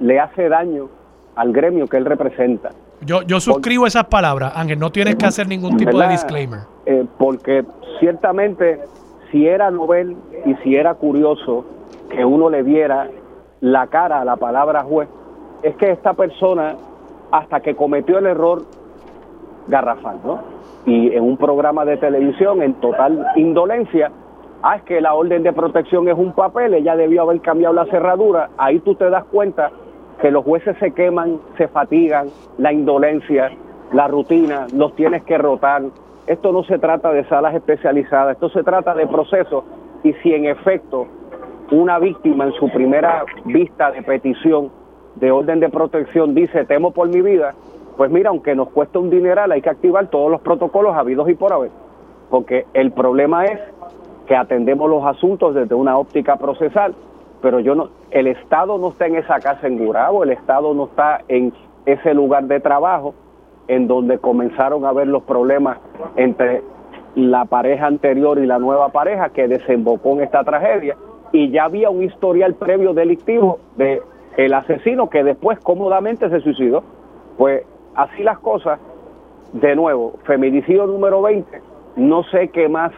le 0.00 0.18
hace 0.18 0.48
daño 0.48 0.88
al 1.36 1.52
gremio 1.52 1.86
que 1.88 1.98
él 1.98 2.06
representa. 2.06 2.70
Yo, 3.02 3.20
yo 3.20 3.38
suscribo 3.38 3.86
esas 3.86 4.04
palabras, 4.04 4.54
Ángel, 4.56 4.78
no 4.78 4.90
tienes 4.90 5.16
que 5.16 5.26
hacer 5.26 5.46
ningún 5.46 5.76
tipo 5.76 5.98
de 5.98 6.08
disclaimer. 6.08 6.60
Eh, 6.86 7.04
porque 7.18 7.66
ciertamente, 8.00 8.80
si 9.30 9.46
era 9.46 9.70
novel 9.70 10.16
y 10.46 10.54
si 10.62 10.74
era 10.74 10.94
curioso 10.94 11.66
que 12.08 12.24
uno 12.24 12.48
le 12.48 12.62
viera 12.62 13.10
la 13.60 13.88
cara 13.88 14.22
a 14.22 14.24
la 14.24 14.36
palabra 14.36 14.84
juez, 14.84 15.06
es 15.62 15.76
que 15.76 15.90
esta 15.90 16.14
persona, 16.14 16.76
hasta 17.34 17.58
que 17.58 17.74
cometió 17.74 18.18
el 18.18 18.26
error 18.26 18.62
garrafal, 19.66 20.18
¿no? 20.24 20.38
Y 20.86 21.12
en 21.12 21.24
un 21.24 21.36
programa 21.36 21.84
de 21.84 21.96
televisión, 21.96 22.62
en 22.62 22.74
total 22.74 23.26
indolencia, 23.34 24.12
ah, 24.62 24.76
es 24.76 24.82
que 24.82 25.00
la 25.00 25.14
orden 25.14 25.42
de 25.42 25.52
protección 25.52 26.08
es 26.08 26.16
un 26.16 26.32
papel, 26.32 26.74
ella 26.74 26.94
debió 26.94 27.22
haber 27.22 27.40
cambiado 27.40 27.74
la 27.74 27.86
cerradura, 27.86 28.50
ahí 28.56 28.78
tú 28.78 28.94
te 28.94 29.10
das 29.10 29.24
cuenta 29.24 29.72
que 30.20 30.30
los 30.30 30.44
jueces 30.44 30.76
se 30.78 30.92
queman, 30.92 31.40
se 31.58 31.66
fatigan, 31.66 32.28
la 32.58 32.72
indolencia, 32.72 33.50
la 33.92 34.06
rutina, 34.06 34.68
los 34.72 34.94
tienes 34.94 35.24
que 35.24 35.36
rotar. 35.36 35.82
Esto 36.28 36.52
no 36.52 36.62
se 36.62 36.78
trata 36.78 37.10
de 37.10 37.24
salas 37.24 37.52
especializadas, 37.56 38.34
esto 38.34 38.48
se 38.50 38.62
trata 38.62 38.94
de 38.94 39.08
procesos 39.08 39.64
y 40.04 40.12
si 40.22 40.32
en 40.34 40.44
efecto 40.44 41.08
una 41.72 41.98
víctima 41.98 42.44
en 42.44 42.52
su 42.52 42.70
primera 42.70 43.24
vista 43.44 43.90
de 43.90 44.02
petición 44.02 44.70
de 45.16 45.30
orden 45.30 45.60
de 45.60 45.68
protección 45.68 46.34
dice 46.34 46.64
temo 46.64 46.90
por 46.90 47.08
mi 47.08 47.20
vida, 47.20 47.54
pues 47.96 48.10
mira, 48.10 48.30
aunque 48.30 48.54
nos 48.54 48.70
cueste 48.70 48.98
un 48.98 49.10
dineral, 49.10 49.52
hay 49.52 49.62
que 49.62 49.70
activar 49.70 50.08
todos 50.08 50.30
los 50.30 50.40
protocolos 50.40 50.96
habidos 50.96 51.28
y 51.28 51.34
por 51.34 51.52
haber. 51.52 51.70
Porque 52.30 52.66
el 52.74 52.90
problema 52.90 53.44
es 53.44 53.60
que 54.26 54.34
atendemos 54.34 54.90
los 54.90 55.04
asuntos 55.04 55.54
desde 55.54 55.74
una 55.74 55.96
óptica 55.96 56.36
procesal, 56.36 56.94
pero 57.40 57.60
yo 57.60 57.74
no, 57.74 57.90
el 58.10 58.26
Estado 58.26 58.78
no 58.78 58.88
está 58.88 59.06
en 59.06 59.16
esa 59.16 59.38
casa 59.38 59.66
en 59.66 59.78
Gurabo, 59.78 60.24
el 60.24 60.30
Estado 60.30 60.74
no 60.74 60.86
está 60.86 61.20
en 61.28 61.52
ese 61.86 62.14
lugar 62.14 62.44
de 62.44 62.58
trabajo 62.60 63.14
en 63.68 63.86
donde 63.86 64.18
comenzaron 64.18 64.84
a 64.84 64.92
ver 64.92 65.06
los 65.06 65.22
problemas 65.22 65.78
entre 66.16 66.62
la 67.14 67.44
pareja 67.44 67.86
anterior 67.86 68.38
y 68.38 68.46
la 68.46 68.58
nueva 68.58 68.88
pareja 68.88 69.28
que 69.28 69.46
desembocó 69.46 70.12
en 70.12 70.22
esta 70.22 70.42
tragedia 70.42 70.96
y 71.32 71.50
ya 71.50 71.64
había 71.64 71.90
un 71.90 72.02
historial 72.02 72.54
previo 72.54 72.94
delictivo 72.94 73.58
de 73.76 74.02
el 74.36 74.54
asesino 74.54 75.08
que 75.10 75.24
después 75.24 75.58
cómodamente 75.60 76.28
se 76.28 76.40
suicidó. 76.40 76.82
Pues 77.36 77.64
así 77.94 78.22
las 78.22 78.38
cosas, 78.38 78.78
de 79.52 79.76
nuevo, 79.76 80.14
feminicidio 80.24 80.86
número 80.86 81.22
20, 81.22 81.60
no 81.96 82.22
sé 82.24 82.48
qué 82.48 82.68
más 82.68 82.92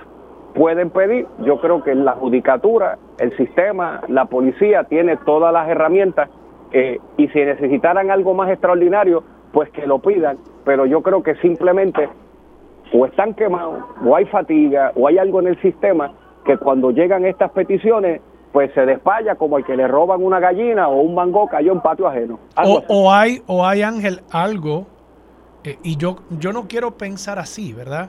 pueden 0.55 0.91
pedir. 0.91 1.27
Yo 1.45 1.61
creo 1.61 1.83
que 1.83 1.95
la 1.95 2.13
judicatura, 2.13 2.99
el 3.19 3.37
sistema, 3.37 4.01
la 4.09 4.27
policía 4.27 4.85
tiene 4.85 5.17
todas 5.19 5.53
las 5.53 5.69
herramientas 5.69 6.31
eh, 6.73 6.99
y 7.17 7.29
si 7.29 7.39
necesitaran 7.41 8.11
algo 8.11 8.35
más 8.35 8.51
extraordinario, 8.51 9.23
pues 9.53 9.71
que 9.71 9.87
lo 9.87 9.99
pidan. 9.99 10.39
Pero 10.65 10.87
yo 10.87 11.03
creo 11.03 11.23
que 11.23 11.35
simplemente 11.37 12.09
o 12.93 13.07
están 13.07 13.35
quemados, 13.35 13.83
o 14.05 14.15
hay 14.15 14.25
fatiga, 14.27 14.93
o 14.95 15.09
hay 15.09 15.19
algo 15.19 15.41
en 15.41 15.49
el 15.49 15.61
sistema 15.61 16.13
que 16.45 16.57
cuando 16.57 16.91
llegan 16.91 17.25
estas 17.25 17.51
peticiones 17.51 18.21
pues 18.57 18.73
se 18.73 18.87
despaya 18.87 19.35
como 19.35 19.59
el 19.59 19.67
que 19.67 19.77
le 19.77 19.87
roban 19.87 20.25
una 20.25 20.41
gallina 20.41 20.89
o 20.89 21.03
un 21.03 21.15
mango 21.15 21.47
cayó 21.47 21.73
en 21.73 21.83
patio 21.83 22.09
ajeno. 22.09 22.39
O, 22.89 23.13
hay, 23.13 23.43
o 23.47 23.67
hay 23.67 23.83
Ángel 23.83 24.23
algo, 24.31 24.87
eh, 25.63 25.79
y 25.83 25.99
yo, 25.99 26.21
yo 26.31 26.55
no 26.55 26.67
quiero 26.67 26.97
pensar 26.97 27.39
así, 27.39 27.75
¿verdad? 27.75 28.09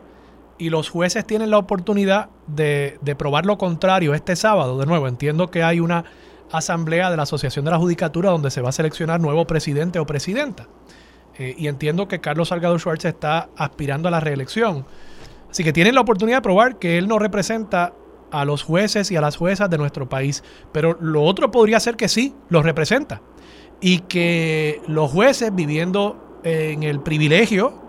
y 0.57 0.69
los 0.69 0.89
jueces 0.89 1.27
tienen 1.27 1.51
la 1.51 1.57
oportunidad 1.57 2.29
de, 2.47 2.97
probar 3.17 3.45
lo 3.45 3.57
contrario 3.57 4.13
este 4.13 4.37
sábado. 4.37 4.79
De 4.79 4.85
nuevo, 4.85 5.09
entiendo 5.09 5.51
que 5.51 5.63
hay 5.63 5.81
una 5.81 6.05
asamblea 6.49 7.11
de 7.11 7.17
la 7.17 7.23
Asociación 7.23 7.65
de 7.65 7.71
la 7.71 7.77
Judicatura 7.77 8.29
donde 8.29 8.49
se 8.49 8.61
va 8.61 8.69
a 8.69 8.71
seleccionar 8.71 9.19
nuevo 9.19 9.45
presidente 9.47 9.99
o 9.99 10.05
presidenta. 10.05 10.67
Eh, 11.37 11.55
y 11.57 11.67
entiendo 11.67 12.07
que 12.07 12.21
Carlos 12.21 12.47
Salgado 12.47 12.79
Schwartz 12.79 13.03
está 13.03 13.49
aspirando 13.57 14.07
a 14.07 14.11
la 14.11 14.21
reelección. 14.21 14.85
Así 15.51 15.65
que 15.65 15.73
tienen 15.73 15.93
la 15.93 15.99
oportunidad 15.99 16.37
de 16.37 16.41
probar 16.43 16.77
que 16.77 16.97
él 16.97 17.09
no 17.09 17.19
representa 17.19 17.91
a 18.31 18.45
los 18.45 18.63
jueces 18.63 19.11
y 19.11 19.15
a 19.15 19.21
las 19.21 19.37
juezas 19.37 19.69
de 19.69 19.77
nuestro 19.77 20.09
país. 20.09 20.43
Pero 20.71 20.97
lo 20.99 21.23
otro 21.23 21.51
podría 21.51 21.79
ser 21.79 21.95
que 21.95 22.07
sí, 22.07 22.35
los 22.49 22.63
representa. 22.63 23.21
Y 23.79 23.99
que 23.99 24.81
los 24.87 25.11
jueces, 25.11 25.53
viviendo 25.53 26.39
en 26.43 26.83
el 26.83 26.99
privilegio 26.99 27.87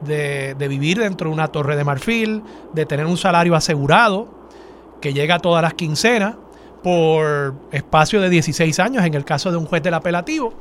de, 0.00 0.54
vivir 0.68 0.98
dentro 0.98 1.28
de 1.28 1.34
una 1.34 1.48
torre 1.48 1.76
de 1.76 1.84
marfil, 1.84 2.42
de 2.72 2.86
tener 2.86 3.06
un 3.06 3.16
salario 3.16 3.54
asegurado 3.54 4.28
que 5.00 5.12
llega 5.12 5.36
a 5.36 5.38
todas 5.38 5.62
las 5.62 5.74
quincenas 5.74 6.36
por 6.82 7.54
espacio 7.72 8.20
de 8.20 8.28
16 8.28 8.78
años 8.80 9.04
en 9.04 9.14
el 9.14 9.24
caso 9.24 9.50
de 9.50 9.56
un 9.56 9.66
juez 9.66 9.82
del 9.82 9.94
apelativo, 9.94 10.52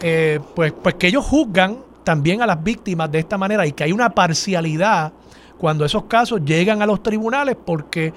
eh, 0.00 0.38
pues, 0.54 0.72
pues 0.72 0.94
que 0.94 1.08
ellos 1.08 1.24
juzgan 1.24 1.78
también 2.04 2.40
a 2.42 2.46
las 2.46 2.62
víctimas 2.62 3.10
de 3.10 3.18
esta 3.18 3.36
manera 3.36 3.66
y 3.66 3.72
que 3.72 3.84
hay 3.84 3.92
una 3.92 4.10
parcialidad 4.10 5.12
cuando 5.58 5.84
esos 5.84 6.04
casos 6.04 6.44
llegan 6.44 6.82
a 6.82 6.86
los 6.86 7.02
tribunales 7.02 7.56
porque 7.62 8.12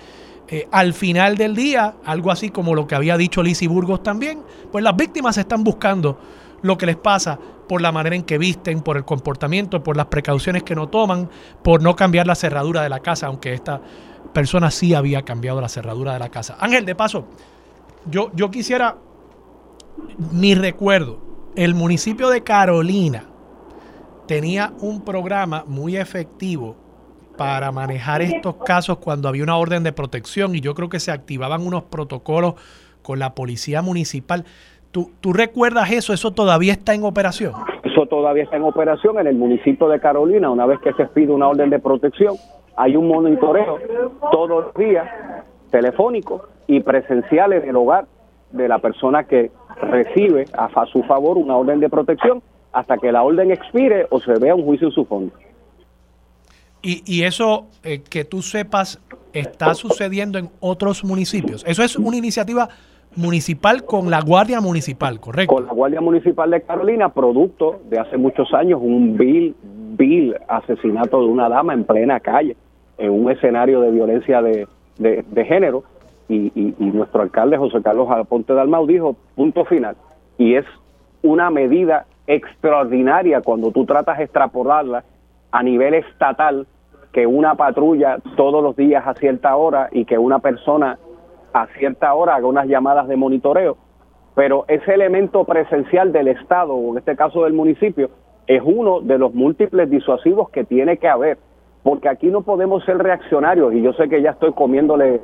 eh, 0.48 0.68
al 0.72 0.94
final 0.94 1.38
del 1.38 1.56
día, 1.56 1.96
algo 2.06 2.32
así 2.32 2.50
como 2.50 2.76
lo 2.76 2.86
que 2.86 2.96
había 2.96 3.18
dicho 3.18 3.42
Lizzie 3.42 3.68
Burgos 3.68 4.04
también, 4.04 4.44
pues 4.72 4.84
las 4.84 4.96
víctimas 4.96 5.38
están 5.38 5.64
buscando 5.64 6.20
lo 6.62 6.78
que 6.78 6.86
les 6.86 6.98
pasa 6.98 7.40
por 7.68 7.82
la 7.82 7.92
manera 7.92 8.16
en 8.16 8.24
que 8.24 8.38
visten, 8.38 8.82
por 8.82 8.98
el 8.98 9.06
comportamiento, 9.06 9.82
por 9.82 9.96
las 9.96 10.08
precauciones 10.08 10.64
que 10.64 10.76
no 10.76 10.90
toman, 10.90 11.30
por 11.64 11.82
no 11.82 11.96
cambiar 11.96 12.28
la 12.28 12.36
cerradura 12.36 12.84
de 12.84 12.90
la 12.90 13.00
casa, 13.00 13.28
aunque 13.28 13.54
esta 13.54 13.82
persona 14.34 14.70
sí 14.72 14.94
había 14.94 15.24
cambiado 15.24 15.62
la 15.62 15.70
cerradura 15.70 16.14
de 16.14 16.20
la 16.20 16.30
casa. 16.30 16.58
Ángel, 16.60 16.86
de 16.86 16.96
paso, 16.96 17.26
yo, 18.10 18.30
yo 18.34 18.52
quisiera, 18.52 18.98
mi 20.32 20.54
recuerdo, 20.54 21.20
el 21.56 21.76
municipio 21.76 22.30
de 22.30 22.44
Carolina 22.44 23.26
tenía 24.28 24.74
un 24.80 25.02
programa 25.02 25.64
muy 25.68 25.98
efectivo 25.98 26.76
para 27.42 27.72
manejar 27.72 28.22
estos 28.22 28.58
casos 28.58 29.00
cuando 29.00 29.28
había 29.28 29.42
una 29.42 29.58
orden 29.58 29.82
de 29.82 29.92
protección 29.92 30.54
y 30.54 30.62
yo 30.62 30.76
creo 30.76 30.90
que 30.90 31.00
se 31.00 31.10
activaban 31.10 31.66
unos 31.66 31.82
protocolos 31.86 32.54
con 33.02 33.18
la 33.18 33.34
policía 33.34 33.82
municipal. 33.82 34.46
¿Tú, 34.92 35.10
recuerdas 35.34 35.92
eso? 35.92 36.14
¿Eso 36.14 36.30
todavía 36.30 36.74
está 36.74 36.94
en 36.94 37.04
operación? 37.04 37.54
Eso 37.84 38.06
todavía 38.06 38.44
está 38.44 38.58
en 38.58 38.64
operación 38.64 39.18
en 39.18 39.26
el 39.26 39.38
municipio 39.38 39.90
de 39.90 40.00
Carolina. 40.00 40.52
Una 40.52 40.68
vez 40.68 40.80
que 40.82 40.94
se 40.94 41.08
pide 41.08 41.32
una 41.32 41.48
orden 41.48 41.72
de 41.72 41.80
protección, 41.80 42.36
hay 42.78 42.96
un 42.96 43.08
monitoreo 43.08 43.80
todos 44.32 44.48
los 44.48 44.74
días, 44.76 45.10
telefónico 45.72 46.48
y 46.68 46.82
presencial 46.82 47.54
en 47.54 47.68
el 47.68 47.76
hogar 47.76 48.06
de 48.52 48.68
la 48.68 48.78
persona 48.78 49.24
que 49.24 49.50
recibe 49.82 50.46
a, 50.54 50.86
su 50.86 51.02
favor 51.06 51.40
una 51.40 51.58
orden 51.58 51.80
de 51.80 51.90
protección 51.90 52.44
hasta 52.72 53.00
que 53.00 53.12
la 53.12 53.24
orden 53.24 53.50
expire 53.50 54.06
o 54.12 54.20
se 54.20 54.38
vea 54.38 54.54
un 54.54 54.64
juicio 54.64 54.90
en 54.90 54.94
su 54.94 55.06
fondo. 55.06 55.34
Y, 56.82 57.04
y 57.06 57.24
eso, 57.24 57.68
eh, 57.84 58.02
que 58.02 58.26
tú 58.26 58.42
sepas, 58.42 59.00
está 59.34 59.74
sucediendo 59.76 60.40
en 60.40 60.50
otros 60.60 61.04
municipios. 61.04 61.64
Eso 61.68 61.84
es 61.84 61.96
una 61.96 62.18
iniciativa 62.18 62.70
municipal 63.16 63.84
con 63.86 64.10
la 64.10 64.22
Guardia 64.22 64.62
Municipal, 64.62 65.20
¿correcto? 65.20 65.56
Con 65.56 65.66
la 65.66 65.74
Guardia 65.74 66.02
Municipal 66.02 66.50
de 66.50 66.62
Carolina, 66.62 67.10
producto 67.10 67.82
de 67.90 68.00
hace 68.00 68.18
muchos 68.18 68.54
años, 68.54 68.80
un 68.82 69.18
vil, 69.18 69.56
vil 69.98 70.36
asesinato 70.48 71.20
de 71.20 71.28
una 71.28 71.50
dama 71.50 71.74
en 71.74 71.84
plena 71.84 72.20
calle, 72.20 72.56
en 72.98 73.12
un 73.12 73.32
escenario 73.32 73.82
de 73.82 73.92
violencia 73.92 74.42
de, 74.42 74.68
de, 74.98 75.46
género, 75.46 75.84
y, 76.30 76.52
y, 76.56 76.74
nuestro 76.80 77.22
alcalde 77.22 77.58
José 77.58 77.82
Carlos 77.82 78.08
Aponte 78.10 78.54
Dalmau 78.54 78.88
dijo, 78.88 79.18
punto 79.36 79.66
final, 79.66 79.98
y 80.38 80.56
es 80.56 80.66
una 81.22 81.50
medida 81.50 82.06
extraordinaria 82.28 83.42
cuando 83.42 83.72
tú 83.72 83.86
tratas 83.86 84.18
de 84.18 84.24
extrapolarla 84.24 85.04
a 85.52 85.64
nivel 85.64 85.94
estatal, 85.94 86.68
que 87.12 87.28
una 87.28 87.56
patrulla 87.56 88.20
todos 88.36 88.64
los 88.64 88.76
días 88.76 89.06
a 89.06 89.14
cierta 89.16 89.56
hora 89.56 89.90
y 89.92 90.06
que 90.06 90.18
una 90.18 90.40
persona 90.40 90.98
a 91.54 91.68
cierta 91.78 92.14
hora 92.14 92.36
haga 92.36 92.48
unas 92.48 92.68
llamadas 92.68 93.08
de 93.08 93.18
monitoreo, 93.18 93.78
pero 94.36 94.66
ese 94.68 94.94
elemento 94.94 95.44
presencial 95.44 96.14
del 96.14 96.30
Estado, 96.30 96.74
o 96.74 96.92
en 96.92 97.00
este 97.00 97.16
caso 97.16 97.44
del 97.44 97.54
municipio, 97.54 98.10
es 98.48 98.62
uno 98.64 99.02
de 99.02 99.18
los 99.18 99.34
múltiples 99.34 99.90
disuasivos 99.90 100.50
que 100.50 100.64
tiene 100.64 100.98
que 100.98 101.10
haber, 101.10 101.38
porque 101.84 102.08
aquí 102.08 102.28
no 102.28 102.42
podemos 102.42 102.84
ser 102.86 102.98
reaccionarios, 102.98 103.74
y 103.74 103.82
yo 103.82 103.92
sé 103.94 104.08
que 104.08 104.22
ya 104.22 104.32
estoy 104.32 104.54
comiéndole 104.54 105.22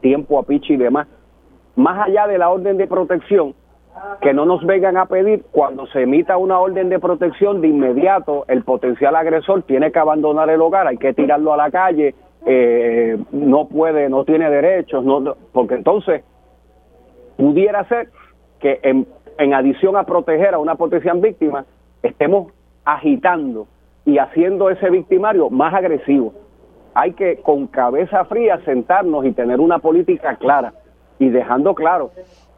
tiempo 0.00 0.38
a 0.38 0.44
Pichi 0.44 0.74
y 0.74 0.76
demás, 0.76 1.08
más 1.76 2.06
allá 2.06 2.28
de 2.28 2.38
la 2.38 2.50
orden 2.50 2.76
de 2.76 2.86
protección, 2.86 3.54
que 4.20 4.34
no 4.34 4.44
nos 4.44 4.64
vengan 4.64 4.96
a 4.96 5.06
pedir 5.06 5.44
cuando 5.50 5.86
se 5.86 6.02
emita 6.02 6.36
una 6.36 6.58
orden 6.58 6.88
de 6.88 6.98
protección 6.98 7.60
de 7.60 7.68
inmediato 7.68 8.44
el 8.48 8.64
potencial 8.64 9.14
agresor 9.16 9.62
tiene 9.62 9.92
que 9.92 9.98
abandonar 9.98 10.50
el 10.50 10.60
hogar, 10.60 10.86
hay 10.86 10.96
que 10.96 11.14
tirarlo 11.14 11.52
a 11.52 11.56
la 11.56 11.70
calle, 11.70 12.14
eh, 12.46 13.16
no 13.32 13.68
puede, 13.68 14.08
no 14.08 14.24
tiene 14.24 14.50
derechos, 14.50 15.04
no, 15.04 15.36
porque 15.52 15.74
entonces 15.74 16.24
pudiera 17.36 17.84
ser 17.84 18.08
que 18.60 18.80
en, 18.82 19.06
en 19.38 19.54
adición 19.54 19.96
a 19.96 20.04
proteger 20.04 20.54
a 20.54 20.58
una 20.58 20.74
potencial 20.74 21.20
víctima, 21.20 21.64
estemos 22.02 22.52
agitando 22.84 23.66
y 24.04 24.18
haciendo 24.18 24.70
ese 24.70 24.90
victimario 24.90 25.50
más 25.50 25.72
agresivo. 25.72 26.34
Hay 26.94 27.12
que 27.12 27.36
con 27.36 27.66
cabeza 27.66 28.24
fría 28.26 28.60
sentarnos 28.64 29.24
y 29.24 29.32
tener 29.32 29.60
una 29.60 29.78
política 29.78 30.36
clara 30.36 30.74
y 31.18 31.28
dejando 31.28 31.74
claro 31.74 32.10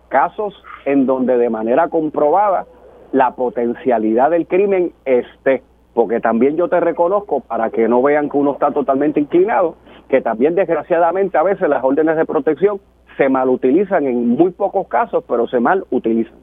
casos 0.09 0.55
en 0.85 1.07
donde 1.07 1.39
de 1.39 1.51
manera 1.51 1.89
comprobada 1.89 2.67
la 3.13 3.35
potencialidad 3.35 4.31
del 4.31 4.47
crimen 4.47 4.93
esté 5.05 5.63
porque 5.97 6.21
también 6.21 6.59
yo 6.59 6.69
te 6.69 6.79
reconozco, 6.79 7.41
para 7.41 7.71
que 7.71 7.89
no 7.89 8.03
vean 8.03 8.29
que 8.29 8.37
uno 8.37 8.53
está 8.53 8.71
totalmente 8.71 9.19
inclinado, 9.19 9.77
que 10.11 10.21
también 10.21 10.55
desgraciadamente 10.55 11.39
a 11.39 11.43
veces 11.43 11.71
las 11.71 11.83
órdenes 11.83 12.19
de 12.19 12.27
protección 12.27 12.83
se 13.17 13.31
malutilizan 13.31 14.07
en 14.07 14.29
muy 14.29 14.51
pocos 14.51 14.87
casos, 14.89 15.25
pero 15.27 15.49
se 15.49 15.59
mal 15.59 15.87
utilizan. 15.89 16.37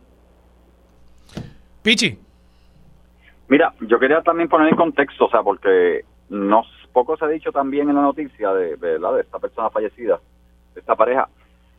Pichi. 1.83 2.17
Mira, 3.47 3.75
yo 3.81 3.99
quería 3.99 4.23
también 4.23 4.49
poner 4.49 4.69
en 4.69 4.75
contexto, 4.75 5.25
o 5.25 5.29
sea, 5.29 5.43
porque 5.43 6.03
no 6.29 6.63
poco 6.91 7.15
se 7.15 7.25
ha 7.25 7.27
dicho 7.27 7.51
también 7.51 7.89
en 7.89 7.95
la 7.95 8.01
noticia 8.01 8.51
de, 8.53 8.75
de, 8.77 8.97
de 8.97 9.21
esta 9.21 9.37
persona 9.37 9.69
fallecida, 9.69 10.19
de 10.73 10.79
esta 10.79 10.95
pareja, 10.95 11.29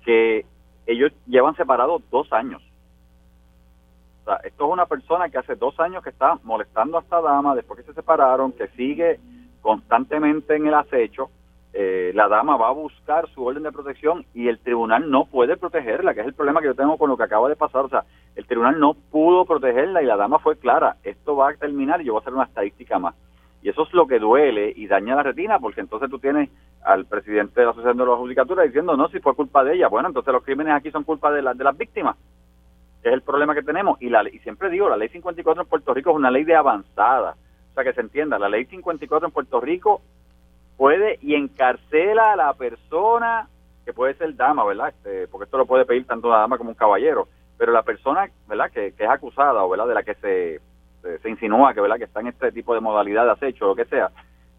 que 0.05 0.47
ellos 0.87 1.13
llevan 1.27 1.57
separados 1.57 2.03
dos 2.11 2.33
años 2.33 2.63
esto 4.45 4.67
es 4.67 4.73
una 4.73 4.87
persona 4.87 5.29
que 5.29 5.39
hace 5.39 5.55
dos 5.55 5.79
años 5.81 6.03
que 6.03 6.11
está 6.11 6.39
molestando 6.43 6.99
a 6.99 7.03
esta 7.03 7.21
dama 7.21 7.55
después 7.55 7.81
que 7.81 7.87
se 7.87 7.95
separaron, 7.95 8.53
que 8.53 8.69
sigue 8.69 9.21
constantemente 9.61 10.57
en 10.57 10.67
el 10.67 10.75
acecho. 10.75 11.31
Eh, 11.73 12.13
la 12.15 12.29
dama 12.29 12.57
va 12.57 12.69
a 12.69 12.73
buscar 12.73 13.29
su 13.31 13.45
orden 13.45 13.65
de 13.65 13.73
protección 13.73 14.25
y 14.33 14.47
el 14.47 14.61
tribunal 14.61 15.11
no 15.11 15.27
puede 15.27 15.57
protegerla, 15.57 16.15
que 16.15 16.21
es 16.21 16.27
el 16.27 16.35
problema 16.35 16.61
que 16.61 16.69
yo 16.69 16.75
tengo 16.75 16.97
con 16.97 17.11
lo 17.11 17.17
que 17.17 17.25
acaba 17.25 17.49
de 17.49 17.57
pasar. 17.57 17.85
O 17.85 17.89
sea, 17.89 18.05
el 18.37 18.47
tribunal 18.47 18.79
no 18.79 18.95
pudo 18.95 19.45
protegerla 19.45 20.03
y 20.03 20.07
la 20.07 20.17
dama 20.17 20.39
fue 20.39 20.57
clara, 20.57 20.97
esto 21.03 21.37
va 21.37 21.51
a 21.51 21.55
terminar 21.55 22.01
y 22.01 22.05
yo 22.05 22.13
voy 22.13 22.21
a 22.21 22.23
hacer 22.23 22.35
una 22.35 22.45
estadística 22.45 22.99
más. 22.99 23.15
Y 23.61 23.71
eso 23.71 23.83
es 23.83 23.93
lo 23.93 24.07
que 24.07 24.19
duele 24.19 24.73
y 24.77 24.87
daña 24.87 25.17
la 25.17 25.23
retina, 25.23 25.59
porque 25.59 25.81
entonces 25.81 26.11
tú 26.11 26.19
tienes 26.19 26.51
al 26.85 27.07
presidente 27.07 27.61
de 27.61 27.67
la 27.67 27.73
Asociación 27.73 27.99
de 27.99 28.07
la 28.07 28.17
Judicatura 28.17 28.63
diciendo, 28.63 28.97
no, 28.97 29.09
si 29.09 29.19
fue 29.21 29.35
culpa 29.35 29.65
de 29.65 29.75
ella. 29.75 29.89
Bueno, 29.89 30.09
entonces 30.09 30.33
los 30.33 30.45
crímenes 30.45 30.75
aquí 30.75 30.91
son 30.91 31.05
culpa 31.05 31.33
de, 31.33 31.43
de 31.43 31.65
las 31.65 31.77
víctimas 31.77 32.17
es 33.05 33.13
el 33.13 33.23
problema 33.23 33.55
que 33.55 33.63
tenemos. 33.63 34.01
Y, 34.01 34.09
la, 34.09 34.27
y 34.29 34.39
siempre 34.41 34.71
digo, 34.71 34.89
la 34.89 34.97
ley 34.97 35.09
54 35.11 35.63
en 35.63 35.69
Puerto 35.69 35.95
Rico 35.95 36.11
es 36.11 36.17
una 36.17 36.31
ley 36.31 36.45
de 36.45 36.57
avanzada. 36.57 37.37
O 37.71 37.75
sea, 37.75 37.85
que 37.85 37.93
se 37.93 38.01
entienda, 38.01 38.39
la 38.39 38.49
ley 38.49 38.65
54 38.65 39.29
en 39.29 39.33
Puerto 39.33 39.61
Rico 39.61 40.01
puede 40.77 41.19
y 41.21 41.35
encarcela 41.35 42.33
a 42.33 42.37
la 42.37 42.55
persona 42.55 43.49
que 43.85 43.93
puede 43.93 44.15
ser 44.15 44.35
dama, 44.35 44.65
¿verdad? 44.65 44.89
Este, 44.89 45.29
porque 45.29 45.45
esto 45.45 45.59
lo 45.59 45.67
puede 45.67 45.85
pedir 45.85 46.07
tanto 46.07 46.31
la 46.31 46.39
dama 46.39 46.57
como 46.57 46.71
un 46.71 46.77
caballero, 46.77 47.29
pero 47.59 47.73
la 47.73 47.83
persona, 47.83 48.31
¿verdad? 48.49 48.71
Que, 48.71 48.87
es 48.87 49.09
acusada 49.09 49.63
o, 49.63 49.69
¿verdad? 49.69 49.89
De 49.89 49.95
la 49.95 50.03
que 50.03 50.15
se, 50.15 50.61
se, 51.21 51.29
insinúa 51.29 51.75
que, 51.75 51.81
¿verdad? 51.81 51.99
Que 51.99 52.05
está 52.05 52.21
en 52.21 52.29
este 52.29 52.51
tipo 52.53 52.75
de 52.75 52.81
modalidad 52.81 53.27
de 53.27 53.33
acecho 53.33 53.67
o 53.67 53.69
lo 53.69 53.77
que 53.77 53.85
sea, 53.85 54.11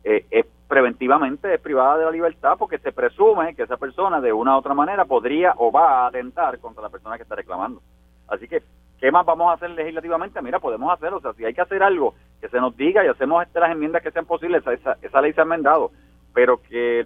eh, 0.06 0.24
es 0.30 0.45
preventivamente 0.68 1.53
es 1.53 1.60
privada 1.60 1.97
de 1.97 2.06
la 2.06 2.12
libertad 2.12 2.56
porque 2.58 2.78
se 2.78 2.91
presume 2.91 3.56
que 3.56 3.64
esa 3.64 3.78
persona 3.78 4.22
de 4.22 4.32
una 4.32 4.56
u 4.56 4.60
otra 4.60 4.74
manera 4.74 5.06
podría 5.06 5.53
o 5.58 5.72
va 5.72 6.03
a 6.03 6.08
atentar 6.08 6.60
contra 6.60 6.84
la 6.84 6.89
persona 6.89 7.18
que 7.18 7.24
está 7.24 7.36
reclamando. 7.36 7.82
Así 8.28 8.47
que, 8.47 8.62
¿qué 8.99 9.12
más 9.12 9.26
vamos 9.26 9.49
a 9.49 9.53
hacer 9.53 9.72
legislativamente? 9.72 10.41
Mira, 10.41 10.60
podemos 10.60 10.91
hacerlo, 10.93 11.18
o 11.18 11.22
sea, 11.22 11.34
si 11.34 11.43
hay 11.43 11.53
que 11.53 11.62
hacer 11.62 11.82
algo 11.82 12.14
que 12.39 12.49
se 12.49 12.60
nos 12.60 12.76
diga 12.78 13.03
y 13.03 13.08
hacemos 13.08 13.43
las 13.53 13.72
enmiendas 13.72 14.03
que 14.03 14.12
sean 14.12 14.26
posibles, 14.26 14.66
esa, 14.68 14.97
esa, 15.01 15.22
ley 15.22 15.34
se 15.34 15.41
ha 15.41 15.43
enmendado, 15.43 15.91
pero 16.34 16.62
que 16.62 17.06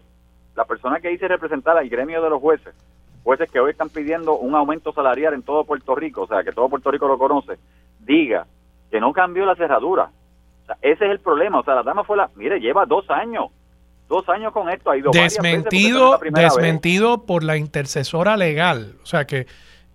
la 0.56 0.66
persona 0.66 1.00
que 1.00 1.10
dice 1.10 1.28
representar 1.28 1.78
al 1.78 1.90
gremio 1.90 2.22
de 2.22 2.30
los 2.30 2.42
jueces, 2.42 2.76
jueces 3.24 3.50
que 3.50 3.60
hoy 3.60 3.72
están 3.72 3.90
pidiendo 3.90 4.38
un 4.38 4.56
aumento 4.56 4.92
salarial 4.92 5.34
en 5.34 5.44
todo 5.44 5.64
Puerto 5.64 5.96
Rico, 5.96 6.24
o 6.24 6.28
sea, 6.28 6.44
que 6.44 6.52
todo 6.52 6.70
Puerto 6.70 6.92
Rico 6.92 7.08
lo 7.08 7.18
conoce, 7.18 7.60
diga 8.00 8.46
que 8.92 9.00
no 9.00 9.14
cambió 9.14 9.46
la 9.46 9.56
cerradura, 9.56 10.10
ese 10.82 11.06
es 11.06 11.12
el 11.12 11.20
problema. 11.20 11.60
O 11.60 11.64
sea, 11.64 11.76
la 11.76 11.84
dama 11.84 12.04
fue 12.04 12.18
la. 12.18 12.30
Mire, 12.36 12.60
lleva 12.60 12.86
dos 12.86 13.10
años. 13.10 13.48
Dos 14.08 14.28
años 14.30 14.52
con 14.54 14.70
esto. 14.70 14.90
Ha 14.90 14.98
ido 14.98 15.12
desmentido, 15.12 16.20
desmentido 16.32 17.26
por 17.26 17.44
la 17.44 17.58
intercesora 17.58 18.38
legal. 18.38 18.96
O 19.04 19.06
sea, 19.06 19.26
que 19.26 19.42
eh, 19.42 19.48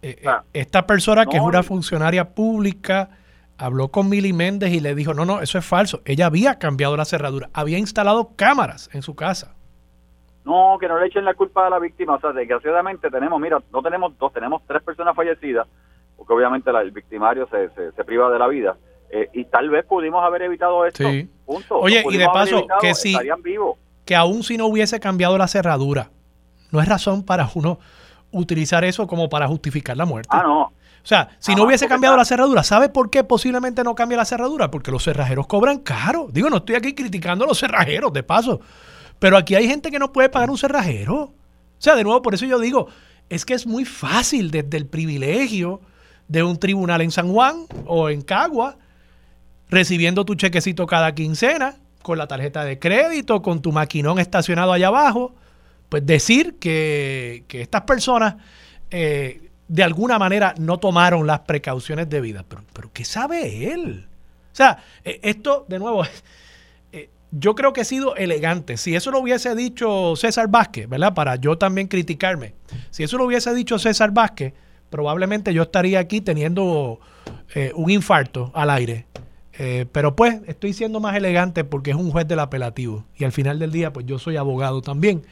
eh, 0.02 0.28
esta 0.52 0.86
persona 0.86 1.26
que 1.26 1.36
es 1.36 1.42
una 1.42 1.62
funcionaria 1.62 2.30
pública 2.34 3.10
habló 3.58 3.88
con 3.88 4.08
Mili 4.08 4.32
Méndez 4.32 4.72
y 4.72 4.80
le 4.80 4.94
dijo: 4.94 5.14
No, 5.14 5.24
no, 5.24 5.40
eso 5.40 5.58
es 5.58 5.66
falso. 5.66 6.00
Ella 6.04 6.26
había 6.26 6.58
cambiado 6.58 6.96
la 6.96 7.04
cerradura. 7.04 7.50
Había 7.52 7.78
instalado 7.78 8.30
cámaras 8.36 8.88
en 8.92 9.02
su 9.02 9.16
casa. 9.16 9.54
No, 10.44 10.76
que 10.78 10.88
no 10.88 10.98
le 10.98 11.06
echen 11.06 11.24
la 11.24 11.34
culpa 11.34 11.66
a 11.66 11.70
la 11.70 11.78
víctima. 11.78 12.14
O 12.14 12.20
sea, 12.20 12.32
desgraciadamente 12.32 13.10
tenemos, 13.10 13.40
mira, 13.40 13.60
no 13.72 13.82
tenemos 13.82 14.16
dos, 14.18 14.32
tenemos 14.32 14.62
tres 14.66 14.82
personas 14.82 15.16
fallecidas, 15.16 15.66
porque 16.16 16.32
obviamente 16.34 16.70
el 16.70 16.90
victimario 16.90 17.48
se, 17.48 17.70
se 17.92 18.04
priva 18.04 18.30
de 18.30 18.38
la 18.38 18.46
vida 18.46 18.76
eh, 19.16 19.30
y 19.32 19.44
tal 19.44 19.70
vez 19.70 19.84
pudimos 19.84 20.24
haber 20.24 20.42
evitado 20.42 20.84
esto. 20.84 21.04
Oye, 21.70 22.04
y 22.10 22.16
de 22.16 22.26
paso, 22.26 22.66
que 22.80 22.96
si, 22.96 23.16
que 24.04 24.16
aún 24.16 24.42
si 24.42 24.56
no 24.56 24.66
hubiese 24.66 24.98
cambiado 24.98 25.38
la 25.38 25.46
cerradura, 25.46 26.10
no 26.72 26.80
es 26.80 26.88
razón 26.88 27.22
para 27.22 27.48
uno 27.54 27.78
utilizar 28.32 28.82
eso 28.82 29.06
como 29.06 29.28
para 29.28 29.46
justificar 29.46 29.96
la 29.96 30.04
muerte. 30.04 30.30
Ah, 30.32 30.42
no. 30.42 30.62
O 30.62 31.06
sea, 31.06 31.28
si 31.38 31.54
no 31.54 31.62
hubiese 31.62 31.86
cambiado 31.86 32.16
la 32.16 32.24
cerradura, 32.24 32.64
¿sabe 32.64 32.88
por 32.88 33.08
qué 33.08 33.22
posiblemente 33.22 33.84
no 33.84 33.94
cambie 33.94 34.16
la 34.16 34.24
cerradura? 34.24 34.68
Porque 34.72 34.90
los 34.90 35.04
cerrajeros 35.04 35.46
cobran 35.46 35.78
caro. 35.78 36.26
Digo, 36.32 36.50
no 36.50 36.56
estoy 36.56 36.74
aquí 36.74 36.92
criticando 36.92 37.44
a 37.44 37.48
los 37.48 37.60
cerrajeros, 37.60 38.12
de 38.12 38.24
paso. 38.24 38.60
Pero 39.20 39.36
aquí 39.36 39.54
hay 39.54 39.68
gente 39.68 39.92
que 39.92 40.00
no 40.00 40.12
puede 40.12 40.28
pagar 40.28 40.50
un 40.50 40.58
cerrajero. 40.58 41.14
O 41.14 41.32
sea, 41.78 41.94
de 41.94 42.02
nuevo, 42.02 42.20
por 42.20 42.34
eso 42.34 42.46
yo 42.46 42.58
digo, 42.58 42.88
es 43.28 43.44
que 43.44 43.54
es 43.54 43.64
muy 43.64 43.84
fácil 43.84 44.50
desde 44.50 44.76
el 44.76 44.86
privilegio 44.86 45.80
de 46.26 46.42
un 46.42 46.58
tribunal 46.58 47.00
en 47.00 47.12
San 47.12 47.32
Juan 47.32 47.66
o 47.86 48.08
en 48.08 48.22
Cagua 48.22 48.78
recibiendo 49.68 50.24
tu 50.24 50.34
chequecito 50.34 50.86
cada 50.86 51.14
quincena, 51.14 51.76
con 52.02 52.18
la 52.18 52.26
tarjeta 52.26 52.64
de 52.64 52.78
crédito, 52.78 53.42
con 53.42 53.62
tu 53.62 53.72
maquinón 53.72 54.18
estacionado 54.18 54.72
allá 54.72 54.88
abajo, 54.88 55.34
pues 55.88 56.04
decir 56.04 56.56
que, 56.58 57.44
estas 57.48 57.82
personas 57.82 58.36
eh, 58.90 59.50
de 59.68 59.82
alguna 59.82 60.18
manera 60.18 60.54
no 60.58 60.78
tomaron 60.78 61.26
las 61.26 61.40
precauciones 61.40 62.08
debidas. 62.08 62.44
Pero, 62.48 62.62
pero 62.72 62.90
¿qué 62.92 63.04
sabe 63.04 63.72
él? 63.72 64.06
O 64.52 64.56
sea, 64.56 64.78
e, 65.04 65.18
esto, 65.22 65.64
de 65.68 65.78
nuevo, 65.78 66.04
eh, 66.92 67.08
yo 67.30 67.54
creo 67.54 67.72
que 67.72 67.80
he 67.80 67.84
sido 67.84 68.14
elegante. 68.16 68.76
Si 68.76 68.94
eso 68.94 69.10
lo 69.10 69.18
hubiese 69.20 69.54
dicho 69.54 70.14
César 70.16 70.48
Vázquez, 70.48 70.88
¿verdad? 70.88 71.14
Para 71.14 71.36
yo 71.36 71.56
también 71.58 71.88
criticarme. 71.88 72.54
Si 72.90 73.02
eso 73.02 73.16
lo 73.16 73.24
hubiese 73.24 73.54
dicho 73.54 73.78
César 73.78 74.12
Vázquez, 74.12 74.52
probablemente 74.90 75.52
yo 75.54 75.62
estaría 75.62 75.98
aquí 75.98 76.20
teniendo 76.20 77.00
eh, 77.54 77.72
un 77.74 77.90
infarto 77.90 78.52
al 78.54 78.70
aire. 78.70 79.06
Eh, 79.56 79.86
pero 79.92 80.16
pues 80.16 80.40
estoy 80.46 80.72
siendo 80.72 80.98
más 80.98 81.14
elegante 81.14 81.62
porque 81.62 81.92
es 81.92 81.96
un 81.96 82.10
juez 82.10 82.26
del 82.26 82.40
apelativo 82.40 83.04
y 83.16 83.22
al 83.22 83.30
final 83.30 83.60
del 83.60 83.70
día 83.70 83.92
pues 83.92 84.04
yo 84.04 84.18
soy 84.18 84.36
abogado 84.36 84.82
también. 84.82 85.24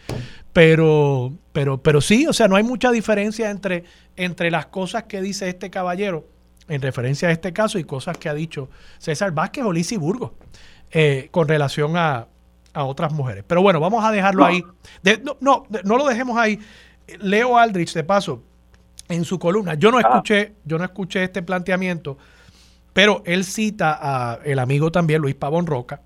Pero, 0.53 1.33
pero, 1.53 1.83
pero 1.83 2.01
sí, 2.01 2.27
o 2.27 2.33
sea, 2.33 2.47
no 2.47 2.57
hay 2.57 2.63
mucha 2.63 2.93
diferencia 2.93 3.51
entre, 3.51 3.85
entre 4.17 4.51
las 4.51 4.67
cosas 4.67 5.05
que 5.05 5.21
dice 5.21 5.49
este 5.49 5.71
caballero 5.71 6.27
en 6.69 6.81
referencia 6.81 7.29
a 7.29 7.33
este 7.33 7.53
caso 7.53 7.79
y 7.79 7.85
cosas 7.85 8.17
que 8.19 8.29
ha 8.29 8.35
dicho 8.35 8.69
César 8.99 9.33
Vázquez 9.33 9.65
o 9.65 9.73
Lisi 9.73 9.97
Burgos 9.97 10.33
eh, 10.91 11.29
con 11.31 11.49
relación 11.49 11.97
a, 11.97 12.29
otras 12.75 13.13
mujeres. 13.13 13.45
Pero 13.47 13.61
bueno, 13.61 13.81
vamos 13.81 14.03
a 14.03 14.11
dejarlo 14.11 14.47
ahí. 14.47 14.63
no, 15.23 15.37
no, 15.41 15.67
no 15.85 15.99
lo 15.99 16.07
dejemos 16.07 16.39
ahí. 16.39 16.59
Leo 17.21 17.59
Aldrich, 17.59 17.93
de 17.93 18.03
paso, 18.03 18.43
en 19.11 19.27
su 19.27 19.39
columna, 19.39 19.75
yo 19.75 19.91
no 19.91 19.99
ah. 19.99 20.01
escuché, 20.01 20.55
yo 20.65 20.79
no 20.79 20.85
escuché 20.85 21.25
este 21.25 21.43
planteamiento 21.43 22.17
pero 22.93 23.23
él 23.25 23.45
cita 23.45 23.99
a 24.01 24.39
el 24.45 24.59
amigo 24.59 24.93
también, 24.93 25.23
Luis 25.23 25.35
Pavón 25.35 25.67
Roca, 25.67 26.03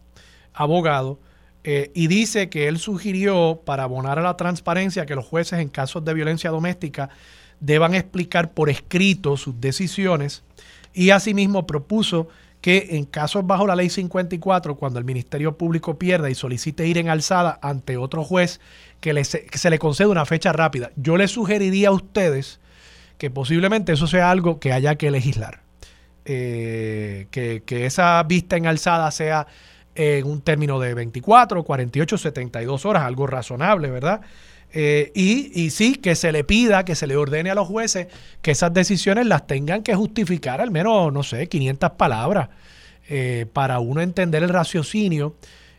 abogado, 0.53 1.18
eh, 1.64 1.91
y 1.95 2.07
dice 2.07 2.49
que 2.49 2.68
él 2.68 2.78
sugirió 2.78 3.62
para 3.64 3.82
abonar 3.82 4.20
a 4.20 4.22
la 4.22 4.37
transparencia 4.37 5.05
que 5.05 5.16
los 5.16 5.24
jueces 5.24 5.59
en 5.59 5.68
casos 5.68 6.05
de 6.05 6.14
violencia 6.14 6.51
doméstica 6.51 7.11
deban 7.59 7.95
explicar 7.95 8.53
por 8.53 8.70
escrito 8.70 9.37
sus 9.37 9.61
decisiones 9.61 10.45
y 10.95 11.11
asimismo 11.11 11.66
propuso 11.66 12.28
que 12.61 12.89
en 12.93 13.05
casos 13.05 13.47
bajo 13.47 13.66
la 13.66 13.76
ley 13.76 13.91
54, 13.91 14.76
cuando 14.76 14.99
el 14.99 15.05
Ministerio 15.05 15.59
Público 15.59 15.99
pierda 15.99 16.30
y 16.30 16.34
solicite 16.34 16.87
ir 16.87 16.99
en 16.99 17.09
alzada 17.09 17.59
ante 17.62 17.97
otro 17.97 18.24
juez, 18.24 18.61
que, 19.01 19.12
que 19.12 19.59
se 19.59 19.70
le 19.70 19.78
conceda 19.78 20.09
una 20.09 20.24
fecha 20.24 20.53
rápida. 20.53 20.91
Yo 20.97 21.16
le 21.16 21.28
sugeriría 21.28 21.89
a 21.89 21.93
ustedes 21.93 22.61
que 23.18 23.30
posiblemente 23.30 23.93
eso 23.93 24.07
sea 24.07 24.30
algo 24.30 24.59
que 24.59 24.72
haya 24.72 24.95
que 24.95 25.11
legislar. 25.11 25.66
Eh, 26.29 27.29
que, 27.31 27.87
esa 27.87 28.20
vista 28.24 28.57
en 28.57 28.66
alzada 28.66 29.12
sea 29.12 29.47
en 29.95 30.27
un 30.27 30.41
término 30.41 30.81
de 30.81 30.93
24, 30.93 31.62
48, 31.62 32.18
72 32.18 32.85
horas, 32.85 33.05
algo 33.05 33.29
razonable, 33.29 33.91
¿verdad? 33.91 34.20
Eh, 34.72 35.12
y, 35.14 35.70
sí, 35.70 35.95
que 35.95 36.16
se 36.16 36.33
le 36.33 36.43
pida, 36.43 36.85
que 36.85 36.97
se 36.97 37.07
le 37.07 37.16
ordene 37.16 37.51
a 37.51 37.55
los 37.55 37.68
jueces 37.68 38.09
que 38.43 38.51
esas 38.51 38.74
decisiones 38.74 39.27
las 39.27 39.47
tengan 39.47 39.83
que 39.83 39.95
justificar 39.95 40.61
al 40.61 40.72
menos, 40.72 41.12
no 41.12 41.22
sé, 41.22 41.49
500 41.49 41.93
palabras 41.93 42.49
eh, 43.09 43.47
para 43.53 43.79
uno 43.79 44.01
entender 44.01 44.43
el 44.43 44.49
raciocinio. 44.49 45.37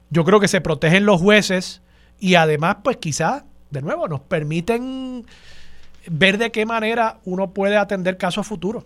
Yo 0.09 0.23
creo 0.23 0.39
que 0.39 0.47
se 0.47 0.61
protegen 0.61 1.05
los 1.05 1.21
jueces 1.21 1.81
y 2.19 2.35
además, 2.35 2.77
pues 2.83 2.97
quizás, 2.97 3.43
de 3.69 3.81
nuevo, 3.81 4.07
nos 4.07 4.21
permiten 4.21 5.25
ver 6.09 6.37
de 6.37 6.51
qué 6.51 6.65
manera 6.65 7.19
uno 7.25 7.51
puede 7.51 7.75
atender 7.75 8.17
casos 8.17 8.47
futuros. 8.47 8.85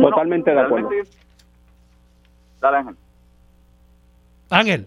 Totalmente 0.00 0.52
de 0.52 0.60
acuerdo. 0.60 0.90
Dale, 2.60 2.76
Ángel. 2.78 2.96
Ángel. 4.50 4.86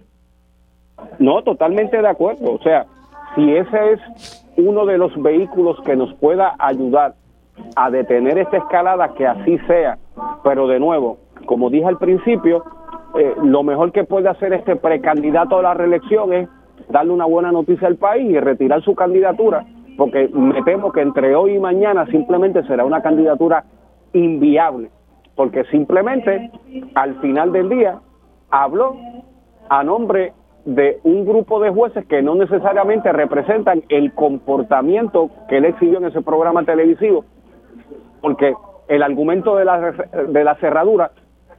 No, 1.20 1.42
totalmente 1.44 2.02
de 2.02 2.08
acuerdo. 2.08 2.54
O 2.54 2.60
sea, 2.60 2.86
si 3.36 3.56
ese 3.56 3.94
es 3.94 4.46
uno 4.58 4.86
de 4.86 4.98
los 4.98 5.16
vehículos 5.22 5.80
que 5.86 5.96
nos 5.96 6.14
pueda 6.16 6.56
ayudar 6.60 7.16
a 7.76 7.90
detener 7.90 8.38
esta 8.38 8.58
escalada, 8.58 9.14
que 9.14 9.28
así 9.28 9.58
sea. 9.68 9.98
Pero 10.44 10.68
de 10.68 10.80
nuevo, 10.80 11.18
como 11.46 11.70
dije 11.70 11.86
al 11.86 11.98
principio, 11.98 12.64
eh, 13.16 13.36
lo 13.44 13.64
mejor 13.64 13.92
que 13.92 14.04
puede 14.04 14.30
hacer 14.30 14.54
este 14.54 14.76
precandidato 14.76 15.60
a 15.60 15.62
la 15.62 15.74
reelección 15.74 16.34
es 16.34 16.50
darle 16.90 17.12
una 17.12 17.26
buena 17.26 17.52
noticia 17.52 17.88
al 17.88 17.96
país 17.96 18.30
y 18.30 18.40
retirar 18.40 18.82
su 18.84 18.96
candidatura, 18.96 19.66
porque 19.98 20.30
me 20.30 20.62
temo 20.64 20.92
que 20.92 21.02
entre 21.02 21.36
hoy 21.36 21.56
y 21.56 21.60
mañana 21.60 22.06
simplemente 22.08 22.64
será 22.64 22.86
una 22.86 23.02
candidatura 23.02 23.64
inviable, 24.14 24.90
porque 25.36 25.64
simplemente 25.66 26.52
al 26.96 27.20
final 27.22 27.52
del 27.52 27.70
día 27.70 28.00
habló 28.50 28.96
a 29.70 29.84
nombre 29.84 30.34
de 30.66 31.00
un 31.04 31.26
grupo 31.26 31.60
de 31.60 31.70
jueces 31.70 32.06
que 32.06 32.22
no 32.22 32.36
necesariamente 32.36 33.12
representan 33.12 33.84
el 33.90 34.14
comportamiento 34.14 35.30
que 35.48 35.58
él 35.58 35.66
exhibió 35.66 36.00
en 36.00 36.06
ese 36.06 36.22
programa 36.22 36.64
televisivo, 36.64 37.26
porque 38.22 38.54
el 38.88 39.04
argumento 39.04 39.56
de 39.56 39.66
la, 39.66 39.94
de 40.28 40.44
la 40.44 40.56
cerradura, 40.56 41.12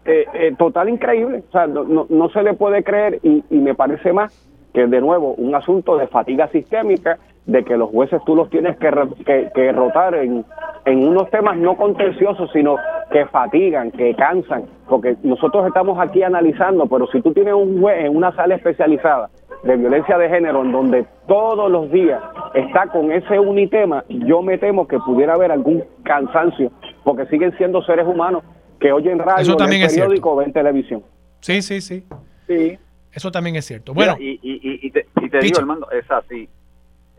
eh, 0.05 0.27
eh, 0.35 0.55
total 0.59 0.89
increíble, 0.89 1.45
o 1.49 1.53
sea, 1.53 1.67
no, 1.67 2.07
no, 2.09 2.29
se 2.31 2.43
le 2.43 2.55
puede 2.55 2.83
creer 2.83 3.21
y, 3.23 3.45
y 3.51 3.59
me 3.59 3.75
parece 3.75 4.13
más 4.13 4.33
que 4.73 4.87
de 4.87 5.01
nuevo 5.01 5.35
un 5.35 5.55
asunto 5.55 5.97
de 5.97 6.07
fatiga 6.07 6.49
sistémica 6.49 7.19
de 7.51 7.65
que 7.65 7.77
los 7.77 7.91
jueces 7.91 8.21
tú 8.25 8.37
los 8.37 8.49
tienes 8.49 8.77
que, 8.79 9.51
que, 9.55 9.73
rotar 9.73 10.15
en, 10.15 10.45
en 10.85 11.09
unos 11.09 11.29
temas 11.31 11.57
no 11.57 11.77
contenciosos, 11.77 12.49
sino 12.53 12.77
que 13.11 13.27
fatigan, 13.27 13.91
que 13.91 14.15
cansan, 14.15 14.67
porque 14.89 15.17
nosotros 15.25 15.67
estamos 15.67 15.99
aquí 15.99 16.23
analizando, 16.23 16.87
pero 16.87 17.09
si 17.09 17.21
tú 17.21 17.33
tienes 17.33 17.55
un 17.55 17.81
juez 17.81 18.05
en 18.05 18.17
una 18.17 18.33
sala 18.37 18.55
especializada 18.55 19.31
de 19.65 19.77
violencia 19.77 20.17
de 20.17 20.29
género 20.29 20.63
en 20.63 20.71
donde 20.71 21.07
todos 21.27 21.69
los 21.71 21.91
días 21.91 22.23
está 22.55 22.87
con 22.87 23.11
ese 23.11 23.41
unitema, 23.41 24.05
yo 24.09 24.43
me 24.43 24.57
temo 24.57 24.87
que 24.87 24.99
pudiera 25.01 25.35
haber 25.35 25.51
algún 25.51 25.83
cansancio, 26.05 26.71
porque 27.03 27.27
siguen 27.27 27.53
siendo 27.57 27.83
seres 27.83 28.07
humanos 28.07 28.45
que 28.79 28.93
oyen 28.93 29.19
radio, 29.19 29.57
ven 29.57 29.89
periódico, 29.89 30.37
ven 30.37 30.53
televisión. 30.53 31.03
Sí, 31.41 31.63
sí, 31.63 31.81
sí. 31.81 32.05
Sí. 32.47 32.79
Eso 33.13 33.33
también 33.33 33.57
es 33.57 33.65
cierto. 33.65 33.93
Bueno. 33.93 34.15
y, 34.21 34.39
y, 34.41 34.87
y, 34.87 34.91
te, 34.91 35.05
digo, 35.41 35.59
Armando, 35.59 35.91
es 35.91 36.09
así. 36.09 36.49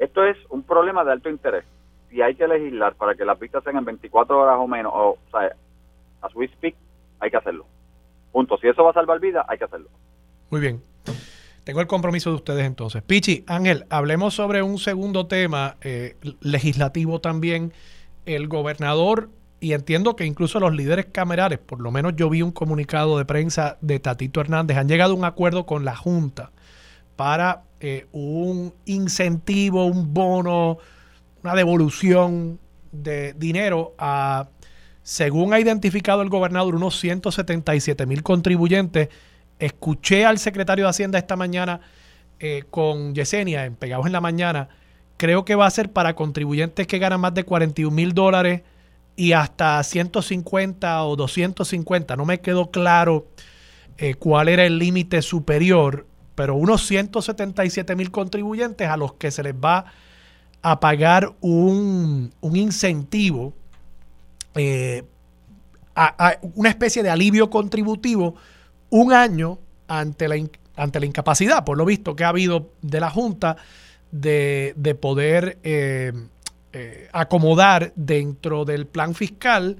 Esto 0.01 0.25
es 0.25 0.35
un 0.49 0.63
problema 0.63 1.03
de 1.03 1.11
alto 1.11 1.29
interés. 1.29 1.63
Si 2.09 2.23
hay 2.23 2.33
que 2.33 2.47
legislar 2.47 2.95
para 2.95 3.13
que 3.13 3.23
las 3.23 3.39
vistas 3.39 3.63
sean 3.63 3.77
en 3.77 3.85
24 3.85 4.35
horas 4.35 4.57
o 4.57 4.67
menos, 4.67 4.91
o, 4.95 5.19
sea, 5.29 5.55
a 6.23 6.27
we 6.33 6.47
speak, 6.47 6.75
hay 7.19 7.29
que 7.29 7.37
hacerlo. 7.37 7.67
Punto. 8.31 8.57
Si 8.57 8.67
eso 8.67 8.83
va 8.83 8.89
a 8.89 8.93
salvar 8.93 9.19
vidas, 9.19 9.45
hay 9.47 9.59
que 9.59 9.65
hacerlo. 9.65 9.89
Muy 10.49 10.59
bien. 10.59 10.81
Tengo 11.63 11.81
el 11.81 11.87
compromiso 11.87 12.31
de 12.31 12.37
ustedes 12.37 12.65
entonces. 12.65 13.03
Pichi, 13.03 13.43
Ángel, 13.45 13.85
hablemos 13.91 14.33
sobre 14.33 14.63
un 14.63 14.79
segundo 14.79 15.27
tema 15.27 15.75
eh, 15.81 16.17
legislativo 16.41 17.21
también. 17.21 17.71
El 18.25 18.47
gobernador, 18.47 19.29
y 19.59 19.73
entiendo 19.73 20.15
que 20.15 20.25
incluso 20.25 20.59
los 20.59 20.75
líderes 20.75 21.05
camerales, 21.11 21.59
por 21.59 21.79
lo 21.79 21.91
menos 21.91 22.15
yo 22.15 22.27
vi 22.27 22.41
un 22.41 22.51
comunicado 22.51 23.19
de 23.19 23.25
prensa 23.25 23.77
de 23.81 23.99
Tatito 23.99 24.41
Hernández, 24.41 24.77
han 24.77 24.87
llegado 24.87 25.13
a 25.13 25.17
un 25.17 25.25
acuerdo 25.25 25.67
con 25.67 25.85
la 25.85 25.95
Junta 25.95 26.49
para 27.15 27.65
eh, 27.81 28.07
un 28.11 28.73
incentivo, 28.85 29.85
un 29.85 30.13
bono, 30.13 30.77
una 31.43 31.55
devolución 31.55 32.59
de 32.91 33.33
dinero 33.33 33.95
a 33.97 34.47
según 35.03 35.53
ha 35.53 35.59
identificado 35.59 36.21
el 36.21 36.29
gobernador, 36.29 36.75
unos 36.75 36.99
177 36.99 38.05
mil 38.05 38.23
contribuyentes. 38.23 39.09
Escuché 39.59 40.25
al 40.25 40.37
secretario 40.37 40.85
de 40.85 40.89
Hacienda 40.89 41.17
esta 41.17 41.35
mañana 41.35 41.81
eh, 42.39 42.63
con 42.69 43.13
Yesenia, 43.15 43.65
en 43.65 43.75
Pegados 43.75 44.05
en 44.05 44.11
la 44.11 44.21
Mañana. 44.21 44.69
Creo 45.17 45.43
que 45.43 45.55
va 45.55 45.65
a 45.65 45.71
ser 45.71 45.91
para 45.91 46.15
contribuyentes 46.15 46.87
que 46.87 46.99
ganan 46.99 47.19
más 47.19 47.33
de 47.33 47.43
41 47.43 47.95
mil 47.95 48.13
dólares 48.13 48.61
y 49.15 49.33
hasta 49.33 49.83
150 49.83 51.03
o 51.03 51.15
250. 51.15 52.15
No 52.15 52.25
me 52.25 52.39
quedó 52.39 52.71
claro 52.71 53.27
eh, 53.97 54.15
cuál 54.15 54.49
era 54.49 54.65
el 54.65 54.79
límite 54.79 55.21
superior, 55.21 56.07
pero 56.35 56.55
unos 56.55 56.85
177 56.87 57.95
mil 57.95 58.11
contribuyentes 58.11 58.87
a 58.87 58.97
los 58.97 59.13
que 59.13 59.31
se 59.31 59.43
les 59.43 59.53
va 59.53 59.85
a 60.61 60.79
pagar 60.79 61.33
un, 61.41 62.31
un 62.41 62.55
incentivo 62.55 63.53
eh, 64.55 65.03
a, 65.95 66.37
una 66.55 66.69
especie 66.69 67.03
de 67.03 67.09
alivio 67.09 67.49
contributivo 67.49 68.35
un 68.89 69.13
año 69.13 69.59
ante 69.87 70.27
la, 70.27 70.35
ante 70.75 70.99
la 70.99 71.05
incapacidad, 71.05 71.65
por 71.65 71.77
lo 71.77 71.85
visto 71.85 72.15
que 72.15 72.23
ha 72.23 72.29
habido 72.29 72.71
de 72.81 72.99
la 72.99 73.09
Junta 73.09 73.57
de, 74.11 74.97
poder 74.99 75.57
eh, 75.63 76.11
eh, 76.73 77.09
acomodar 77.11 77.93
dentro 77.95 78.65
del 78.65 78.87
plan 78.87 79.15
fiscal 79.15 79.77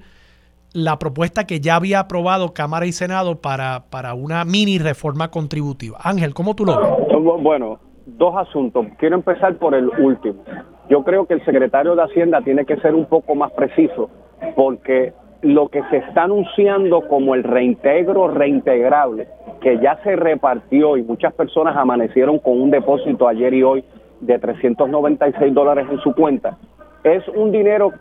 la 0.74 0.98
propuesta 0.98 1.46
que 1.46 1.60
ya 1.60 1.76
había 1.76 2.00
aprobado 2.00 2.54
Cámara 2.54 2.86
y 2.86 2.92
Senado 2.92 3.40
para, 3.40 3.84
para 3.90 4.14
una 4.14 4.44
mini 4.44 4.78
reforma 4.78 5.30
contributiva. 5.30 5.98
Ángel, 6.02 6.34
¿cómo 6.34 6.54
tú 6.54 6.64
lo 6.64 6.78
ves? 6.78 7.42
Bueno, 7.42 7.78
dos 8.06 8.36
asuntos. 8.36 8.86
Quiero 8.98 9.16
empezar 9.16 9.56
por 9.56 9.74
el 9.74 9.88
último. 9.98 10.42
Yo 10.88 11.04
creo 11.04 11.26
que 11.26 11.34
el 11.34 11.44
secretario 11.44 11.94
de 11.94 12.02
Hacienda 12.02 12.40
tiene 12.42 12.64
que 12.64 12.76
ser 12.76 12.94
un 12.94 13.06
poco 13.06 13.34
más 13.34 13.52
preciso 13.52 14.10
porque 14.56 15.12
lo 15.42 15.68
que 15.68 15.82
se 15.90 15.98
está 15.98 16.24
anunciando 16.24 17.06
como 17.08 17.34
el 17.34 17.42
reintegro 17.42 18.28
reintegrable, 18.28 19.28
que 19.60 19.78
ya 19.78 19.98
se 20.02 20.16
repartió 20.16 20.96
y 20.96 21.02
muchas 21.02 21.34
personas 21.34 21.76
amanecieron 21.76 22.38
con 22.38 22.60
un 22.60 22.70
depósito 22.70 23.28
ayer 23.28 23.52
y 23.54 23.62
hoy 23.62 23.84
de 24.20 24.38
396 24.38 25.52
dólares 25.52 25.86
en 25.90 25.98
su 26.00 26.14
cuenta, 26.14 26.56
es 27.02 27.26
un 27.28 27.50
dinero 27.50 27.92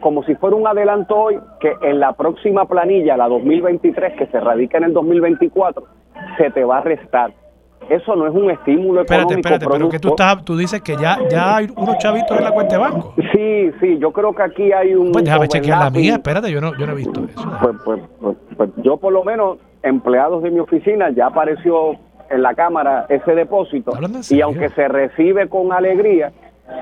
como 0.00 0.22
si 0.24 0.34
fuera 0.36 0.56
un 0.56 0.66
adelanto 0.66 1.16
hoy 1.16 1.38
que 1.60 1.72
en 1.82 2.00
la 2.00 2.12
próxima 2.12 2.66
planilla, 2.66 3.16
la 3.16 3.28
2023, 3.28 4.16
que 4.16 4.26
se 4.26 4.40
radica 4.40 4.78
en 4.78 4.84
el 4.84 4.92
2024, 4.92 5.84
se 6.36 6.50
te 6.50 6.64
va 6.64 6.78
a 6.78 6.80
restar 6.82 7.32
eso 7.88 8.14
no 8.16 8.26
es 8.26 8.34
un 8.34 8.50
estímulo 8.50 9.00
espérate, 9.00 9.34
Espérate, 9.34 9.66
pero 9.66 9.88
que 9.88 9.98
tú, 9.98 10.08
estás, 10.08 10.44
tú 10.44 10.56
dices 10.56 10.80
que 10.82 10.96
ya, 10.96 11.18
ya 11.30 11.56
hay 11.56 11.68
unos 11.74 11.96
chavitos 11.98 12.36
en 12.36 12.44
la 12.44 12.52
cuenta 12.52 12.76
de 12.76 12.82
banco. 12.82 13.14
Sí, 13.32 13.70
sí, 13.80 13.98
yo 13.98 14.12
creo 14.12 14.34
que 14.34 14.42
aquí 14.42 14.72
hay 14.72 14.94
un... 14.94 15.12
Pues 15.12 15.24
déjame 15.24 15.48
chequear 15.48 15.78
la 15.78 15.90
mía, 15.90 16.14
espérate, 16.14 16.50
yo 16.50 16.60
no, 16.60 16.76
yo 16.76 16.86
no 16.86 16.92
he 16.92 16.96
visto 16.96 17.24
eso. 17.24 17.50
Pues, 17.62 17.76
pues, 17.84 18.00
pues, 18.20 18.36
pues, 18.56 18.70
yo 18.82 18.96
por 18.98 19.12
lo 19.12 19.24
menos, 19.24 19.58
empleados 19.82 20.42
de 20.42 20.50
mi 20.50 20.60
oficina, 20.60 21.10
ya 21.10 21.26
apareció 21.26 21.92
en 22.28 22.42
la 22.42 22.54
Cámara 22.54 23.06
ese 23.08 23.34
depósito 23.34 23.92
y 24.28 24.40
aunque 24.42 24.68
se 24.70 24.86
recibe 24.88 25.48
con 25.48 25.72
alegría, 25.72 26.32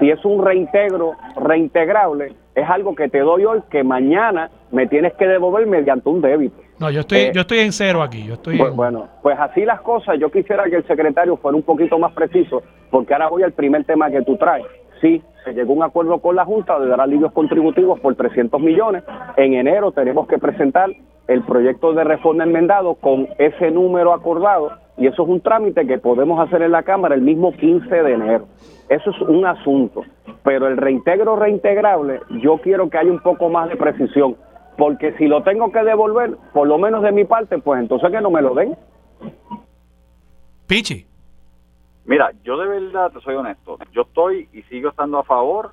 si 0.00 0.10
es 0.10 0.24
un 0.24 0.44
reintegro 0.44 1.12
reintegrable, 1.36 2.34
es 2.56 2.68
algo 2.68 2.94
que 2.94 3.08
te 3.08 3.20
doy 3.20 3.44
hoy 3.44 3.60
que 3.70 3.84
mañana 3.84 4.50
me 4.72 4.86
tienes 4.86 5.12
que 5.14 5.26
devolver 5.26 5.66
mediante 5.66 6.08
un 6.08 6.22
débito. 6.22 6.56
No, 6.80 6.90
yo 6.90 7.00
estoy, 7.00 7.18
eh, 7.18 7.32
yo 7.34 7.42
estoy 7.42 7.58
en 7.58 7.72
cero 7.72 8.02
aquí. 8.02 8.24
Yo 8.24 8.34
estoy 8.34 8.56
pues, 8.56 8.74
Bueno, 8.74 9.08
pues 9.22 9.38
así 9.38 9.64
las 9.64 9.82
cosas. 9.82 10.18
Yo 10.18 10.30
quisiera 10.30 10.64
que 10.64 10.76
el 10.76 10.86
secretario 10.86 11.36
fuera 11.36 11.54
un 11.54 11.62
poquito 11.62 11.98
más 11.98 12.12
preciso, 12.12 12.62
porque 12.90 13.12
ahora 13.12 13.28
voy 13.28 13.42
al 13.42 13.52
primer 13.52 13.84
tema 13.84 14.10
que 14.10 14.22
tú 14.22 14.36
traes. 14.36 14.64
Sí, 15.02 15.22
se 15.44 15.52
llegó 15.52 15.74
a 15.74 15.76
un 15.76 15.82
acuerdo 15.82 16.18
con 16.18 16.34
la 16.34 16.46
Junta 16.46 16.78
de 16.78 16.88
dar 16.88 17.00
alivios 17.00 17.32
contributivos 17.32 18.00
por 18.00 18.14
300 18.16 18.58
millones. 18.58 19.04
En 19.36 19.52
enero 19.52 19.92
tenemos 19.92 20.26
que 20.26 20.38
presentar 20.38 20.90
el 21.28 21.42
proyecto 21.42 21.92
de 21.92 22.04
reforma 22.04 22.44
enmendado 22.44 22.94
con 22.94 23.28
ese 23.38 23.70
número 23.70 24.12
acordado 24.12 24.72
y 24.96 25.06
eso 25.06 25.24
es 25.24 25.28
un 25.28 25.40
trámite 25.40 25.86
que 25.86 25.98
podemos 25.98 26.40
hacer 26.40 26.62
en 26.62 26.72
la 26.72 26.82
Cámara 26.82 27.14
el 27.14 27.20
mismo 27.20 27.52
15 27.52 28.02
de 28.02 28.12
enero. 28.12 28.46
Eso 28.88 29.10
es 29.10 29.20
un 29.22 29.44
asunto, 29.44 30.04
pero 30.42 30.68
el 30.68 30.76
reintegro 30.76 31.36
reintegrable 31.36 32.20
yo 32.42 32.58
quiero 32.58 32.88
que 32.88 32.98
haya 32.98 33.10
un 33.10 33.20
poco 33.20 33.48
más 33.48 33.68
de 33.68 33.76
precisión 33.76 34.36
porque 34.76 35.12
si 35.16 35.26
lo 35.26 35.42
tengo 35.42 35.72
que 35.72 35.82
devolver, 35.82 36.36
por 36.52 36.68
lo 36.68 36.78
menos 36.78 37.02
de 37.02 37.12
mi 37.12 37.24
parte, 37.24 37.58
pues 37.58 37.80
entonces 37.80 38.10
que 38.10 38.20
no 38.20 38.30
me 38.30 38.42
lo 38.42 38.54
den. 38.54 38.76
Pichi. 40.66 41.06
Mira, 42.04 42.30
yo 42.44 42.56
de 42.56 42.68
verdad 42.68 43.10
te 43.10 43.20
soy 43.20 43.34
honesto. 43.34 43.78
Yo 43.92 44.02
estoy 44.02 44.48
y 44.52 44.62
sigo 44.64 44.90
estando 44.90 45.18
a 45.18 45.24
favor 45.24 45.72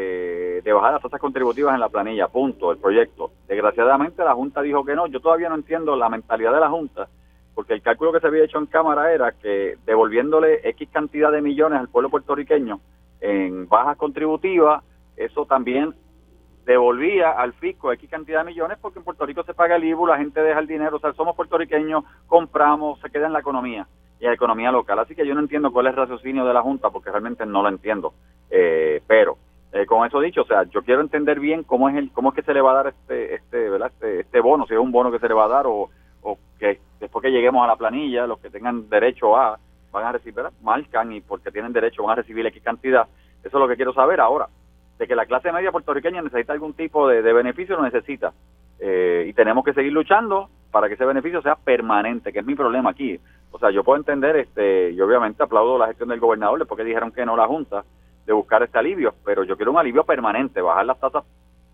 eh, 0.00 0.62
de 0.62 0.72
bajar 0.72 0.92
las 0.92 1.02
tasas 1.02 1.20
contributivas 1.20 1.74
en 1.74 1.80
la 1.80 1.88
planilla, 1.88 2.28
punto, 2.28 2.70
el 2.70 2.78
proyecto. 2.78 3.32
Desgraciadamente 3.48 4.22
la 4.22 4.34
Junta 4.34 4.62
dijo 4.62 4.84
que 4.84 4.94
no. 4.94 5.08
Yo 5.08 5.18
todavía 5.18 5.48
no 5.48 5.56
entiendo 5.56 5.96
la 5.96 6.08
mentalidad 6.08 6.52
de 6.52 6.60
la 6.60 6.70
Junta, 6.70 7.08
porque 7.52 7.74
el 7.74 7.82
cálculo 7.82 8.12
que 8.12 8.20
se 8.20 8.28
había 8.28 8.44
hecho 8.44 8.58
en 8.58 8.66
Cámara 8.66 9.12
era 9.12 9.32
que 9.32 9.76
devolviéndole 9.84 10.60
X 10.62 10.88
cantidad 10.92 11.32
de 11.32 11.42
millones 11.42 11.80
al 11.80 11.88
pueblo 11.88 12.10
puertorriqueño 12.10 12.78
en 13.20 13.68
bajas 13.68 13.96
contributivas, 13.96 14.84
eso 15.16 15.46
también 15.46 15.92
devolvía 16.64 17.32
al 17.32 17.54
fisco 17.54 17.92
X 17.92 18.08
cantidad 18.08 18.44
de 18.44 18.52
millones 18.52 18.78
porque 18.80 19.00
en 19.00 19.04
Puerto 19.04 19.26
Rico 19.26 19.42
se 19.42 19.54
paga 19.54 19.74
el 19.74 19.84
IVU, 19.84 20.06
la 20.06 20.18
gente 20.18 20.40
deja 20.40 20.60
el 20.60 20.68
dinero, 20.68 20.98
o 20.98 21.00
sea, 21.00 21.12
somos 21.14 21.34
puertorriqueños, 21.34 22.04
compramos, 22.28 23.00
se 23.00 23.10
queda 23.10 23.26
en 23.26 23.32
la 23.32 23.40
economía 23.40 23.88
y 24.20 24.24
en 24.24 24.30
la 24.30 24.34
economía 24.34 24.70
local. 24.70 25.00
Así 25.00 25.16
que 25.16 25.26
yo 25.26 25.34
no 25.34 25.40
entiendo 25.40 25.72
cuál 25.72 25.86
es 25.86 25.90
el 25.90 25.98
raciocinio 25.98 26.44
de 26.44 26.54
la 26.54 26.62
Junta 26.62 26.90
porque 26.90 27.10
realmente 27.10 27.44
no 27.44 27.62
lo 27.62 27.68
entiendo. 27.68 28.14
Eh, 28.48 29.02
pero 29.06 29.38
eh, 29.72 29.86
con 29.86 30.06
eso 30.06 30.20
dicho, 30.20 30.42
o 30.42 30.46
sea, 30.46 30.64
yo 30.64 30.82
quiero 30.82 31.00
entender 31.00 31.40
bien 31.40 31.62
cómo 31.62 31.88
es 31.88 31.96
el, 31.96 32.10
cómo 32.12 32.30
es 32.30 32.34
que 32.34 32.42
se 32.42 32.54
le 32.54 32.60
va 32.60 32.72
a 32.72 32.82
dar 32.82 32.86
este, 32.88 33.34
este, 33.34 33.68
¿verdad? 33.68 33.92
Este, 33.94 34.20
este 34.20 34.40
bono, 34.40 34.66
si 34.66 34.74
es 34.74 34.80
un 34.80 34.92
bono 34.92 35.10
que 35.10 35.18
se 35.18 35.28
le 35.28 35.34
va 35.34 35.44
a 35.44 35.48
dar 35.48 35.66
o, 35.66 35.90
o 36.22 36.38
que 36.58 36.80
después 37.00 37.22
que 37.22 37.30
lleguemos 37.30 37.62
a 37.64 37.68
la 37.68 37.76
planilla, 37.76 38.26
los 38.26 38.38
que 38.40 38.50
tengan 38.50 38.88
derecho 38.88 39.36
a 39.36 39.58
van 39.90 40.04
a 40.04 40.12
recibir, 40.12 40.44
marcan 40.62 41.12
y 41.12 41.20
porque 41.20 41.50
tienen 41.50 41.72
derecho 41.72 42.02
van 42.02 42.12
a 42.12 42.22
recibir 42.22 42.46
X 42.46 42.62
cantidad. 42.62 43.06
Eso 43.42 43.56
es 43.56 43.60
lo 43.60 43.68
que 43.68 43.76
quiero 43.76 43.92
saber 43.92 44.20
ahora 44.20 44.48
de 44.98 45.06
que 45.06 45.14
la 45.14 45.26
clase 45.26 45.52
media 45.52 45.70
puertorriqueña 45.70 46.22
necesita 46.22 46.52
algún 46.52 46.74
tipo 46.74 47.08
de, 47.08 47.20
beneficio, 47.32 47.76
lo 47.76 47.82
necesita. 47.82 48.32
Eh, 48.80 49.26
y 49.28 49.32
tenemos 49.32 49.64
que 49.64 49.72
seguir 49.72 49.92
luchando 49.92 50.48
para 50.70 50.88
que 50.88 50.94
ese 50.94 51.04
beneficio 51.04 51.40
sea 51.40 51.54
permanente, 51.54 52.32
que 52.32 52.40
es 52.40 52.44
mi 52.44 52.54
problema 52.54 52.90
aquí. 52.90 53.18
O 53.50 53.58
sea, 53.58 53.70
yo 53.70 53.84
puedo 53.84 53.98
entender, 53.98 54.36
este, 54.36 54.94
yo 54.94 55.06
obviamente 55.06 55.42
aplaudo 55.42 55.78
la 55.78 55.86
gestión 55.86 56.08
del 56.08 56.20
gobernador, 56.20 56.66
porque 56.66 56.84
dijeron 56.84 57.12
que 57.12 57.24
no 57.24 57.36
la 57.36 57.46
Junta, 57.46 57.84
de 58.28 58.34
buscar 58.34 58.62
este 58.62 58.78
alivio, 58.78 59.14
pero 59.24 59.42
yo 59.42 59.56
quiero 59.56 59.72
un 59.72 59.78
alivio 59.78 60.04
permanente, 60.04 60.60
bajar 60.60 60.84
las 60.84 61.00
tasas 61.00 61.24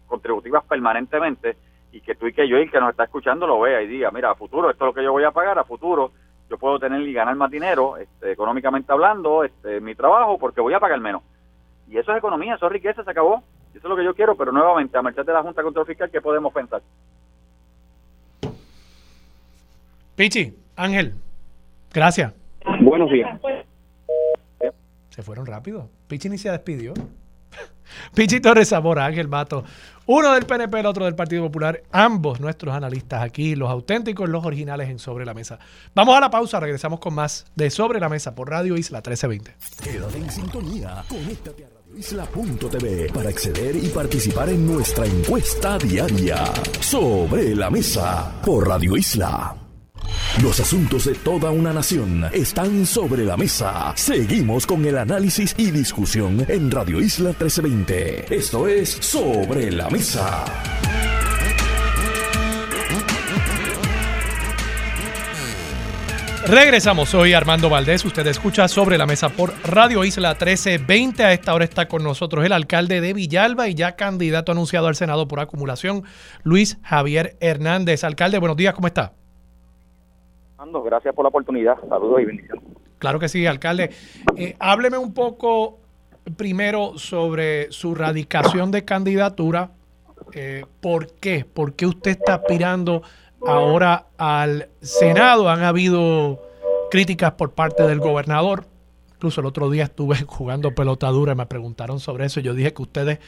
contributivas 0.06 0.62
permanentemente 0.62 1.56
y 1.90 2.00
que 2.00 2.14
tú 2.14 2.28
y 2.28 2.32
que 2.32 2.48
yo 2.48 2.56
y 2.58 2.62
el 2.62 2.70
que 2.70 2.78
nos 2.78 2.90
está 2.90 3.02
escuchando 3.02 3.44
lo 3.44 3.58
vea 3.58 3.82
y 3.82 3.88
diga, 3.88 4.12
mira, 4.12 4.30
a 4.30 4.34
futuro 4.36 4.70
esto 4.70 4.84
es 4.84 4.86
lo 4.86 4.94
que 4.94 5.02
yo 5.02 5.10
voy 5.10 5.24
a 5.24 5.32
pagar, 5.32 5.58
a 5.58 5.64
futuro 5.64 6.12
yo 6.48 6.56
puedo 6.56 6.78
tener 6.78 7.02
y 7.02 7.12
ganar 7.12 7.34
más 7.34 7.50
dinero, 7.50 7.96
este, 7.96 8.30
económicamente 8.30 8.92
hablando, 8.92 9.42
este, 9.42 9.80
mi 9.80 9.96
trabajo, 9.96 10.38
porque 10.38 10.60
voy 10.60 10.74
a 10.74 10.78
pagar 10.78 11.00
menos. 11.00 11.22
Y 11.88 11.98
eso 11.98 12.12
es 12.12 12.18
economía, 12.18 12.54
eso 12.54 12.66
es 12.66 12.72
riqueza, 12.72 13.02
se 13.02 13.10
acabó. 13.10 13.42
Eso 13.70 13.78
es 13.78 13.84
lo 13.84 13.96
que 13.96 14.04
yo 14.04 14.14
quiero, 14.14 14.36
pero 14.36 14.52
nuevamente, 14.52 14.96
a 14.96 15.02
merced 15.02 15.26
de 15.26 15.32
la 15.32 15.42
Junta 15.42 15.62
Control 15.62 15.86
Fiscal, 15.86 16.10
¿qué 16.10 16.20
podemos 16.20 16.52
pensar? 16.52 16.82
Pichi, 20.14 20.54
Ángel, 20.76 21.14
gracias. 21.92 22.32
Buenos 22.80 23.10
días. 23.10 23.40
Se 25.14 25.22
fueron 25.22 25.46
rápido. 25.46 25.90
Pichi 26.08 26.28
ni 26.28 26.38
se 26.38 26.50
despidió. 26.50 26.92
Pichi 28.14 28.40
Torres 28.40 28.70
Zamora, 28.70 29.06
Ángel 29.06 29.28
Mato, 29.28 29.62
uno 30.06 30.32
del 30.32 30.44
PNP, 30.44 30.80
el 30.80 30.86
otro 30.86 31.04
del 31.04 31.14
Partido 31.14 31.44
Popular, 31.44 31.84
ambos 31.92 32.40
nuestros 32.40 32.74
analistas 32.74 33.22
aquí, 33.22 33.54
los 33.54 33.70
auténticos, 33.70 34.28
los 34.28 34.44
originales 34.44 34.88
en 34.88 34.98
Sobre 34.98 35.24
la 35.24 35.32
Mesa. 35.32 35.60
Vamos 35.94 36.16
a 36.16 36.20
la 36.20 36.30
pausa, 36.30 36.58
regresamos 36.58 36.98
con 36.98 37.14
más 37.14 37.46
de 37.54 37.70
Sobre 37.70 38.00
la 38.00 38.08
Mesa 38.08 38.34
por 38.34 38.50
Radio 38.50 38.76
Isla 38.76 38.98
1320. 38.98 39.54
Quédate 39.84 40.18
en 40.18 40.30
sintonía, 40.32 41.04
conéctate 41.08 41.64
a 41.64 41.68
radioisla.tv 41.68 43.12
para 43.12 43.28
acceder 43.28 43.76
y 43.76 43.86
participar 43.90 44.48
en 44.48 44.66
nuestra 44.66 45.06
encuesta 45.06 45.78
diaria. 45.78 46.44
Sobre 46.80 47.54
la 47.54 47.70
Mesa 47.70 48.40
por 48.44 48.66
Radio 48.66 48.96
Isla. 48.96 49.63
Los 50.42 50.60
asuntos 50.60 51.04
de 51.04 51.14
toda 51.14 51.50
una 51.50 51.72
nación 51.72 52.24
están 52.32 52.86
sobre 52.86 53.24
la 53.24 53.36
mesa. 53.36 53.92
Seguimos 53.96 54.66
con 54.66 54.84
el 54.84 54.98
análisis 54.98 55.54
y 55.56 55.70
discusión 55.70 56.44
en 56.48 56.70
Radio 56.70 57.00
Isla 57.00 57.30
1320. 57.30 58.34
Esto 58.34 58.66
es 58.68 58.90
Sobre 58.90 59.70
la 59.70 59.88
Mesa. 59.90 60.44
Regresamos, 66.46 67.08
soy 67.08 67.32
Armando 67.32 67.70
Valdés, 67.70 68.04
usted 68.04 68.26
escucha 68.26 68.68
sobre 68.68 68.98
la 68.98 69.06
mesa 69.06 69.30
por 69.30 69.54
Radio 69.64 70.04
Isla 70.04 70.32
1320. 70.32 71.24
A 71.24 71.32
esta 71.32 71.54
hora 71.54 71.64
está 71.64 71.88
con 71.88 72.04
nosotros 72.04 72.44
el 72.44 72.52
alcalde 72.52 73.00
de 73.00 73.14
Villalba 73.14 73.68
y 73.68 73.74
ya 73.74 73.96
candidato 73.96 74.52
anunciado 74.52 74.88
al 74.88 74.94
Senado 74.94 75.26
por 75.26 75.40
acumulación, 75.40 76.04
Luis 76.42 76.76
Javier 76.82 77.38
Hernández. 77.40 78.04
Alcalde, 78.04 78.38
buenos 78.38 78.58
días, 78.58 78.74
¿cómo 78.74 78.88
está? 78.88 79.14
Gracias 80.84 81.14
por 81.14 81.24
la 81.24 81.28
oportunidad, 81.28 81.76
saludos 81.88 82.20
y 82.20 82.24
bendiciones. 82.24 82.64
Claro 82.98 83.18
que 83.18 83.28
sí, 83.28 83.46
alcalde. 83.46 83.90
Eh, 84.36 84.56
hábleme 84.58 84.98
un 84.98 85.12
poco 85.12 85.78
primero 86.36 86.96
sobre 86.96 87.70
su 87.70 87.94
radicación 87.94 88.70
de 88.70 88.84
candidatura. 88.84 89.70
Eh, 90.32 90.64
¿Por 90.80 91.12
qué? 91.14 91.44
¿Por 91.44 91.74
qué 91.74 91.86
usted 91.86 92.12
está 92.12 92.34
aspirando 92.34 93.02
ahora 93.46 94.06
al 94.18 94.68
Senado. 94.80 95.48
Han 95.48 95.62
habido 95.62 96.42
críticas 96.90 97.32
por 97.32 97.52
parte 97.52 97.84
del 97.84 98.00
gobernador. 98.00 98.66
Incluso 99.14 99.40
el 99.40 99.46
otro 99.46 99.70
día 99.70 99.84
estuve 99.84 100.16
jugando 100.26 100.74
pelotadura 100.74 101.32
y 101.32 101.36
me 101.36 101.46
preguntaron 101.46 102.00
sobre 102.00 102.26
eso. 102.26 102.40
Yo 102.40 102.54
dije 102.54 102.72
que 102.72 102.82
ustedes, 102.82 103.18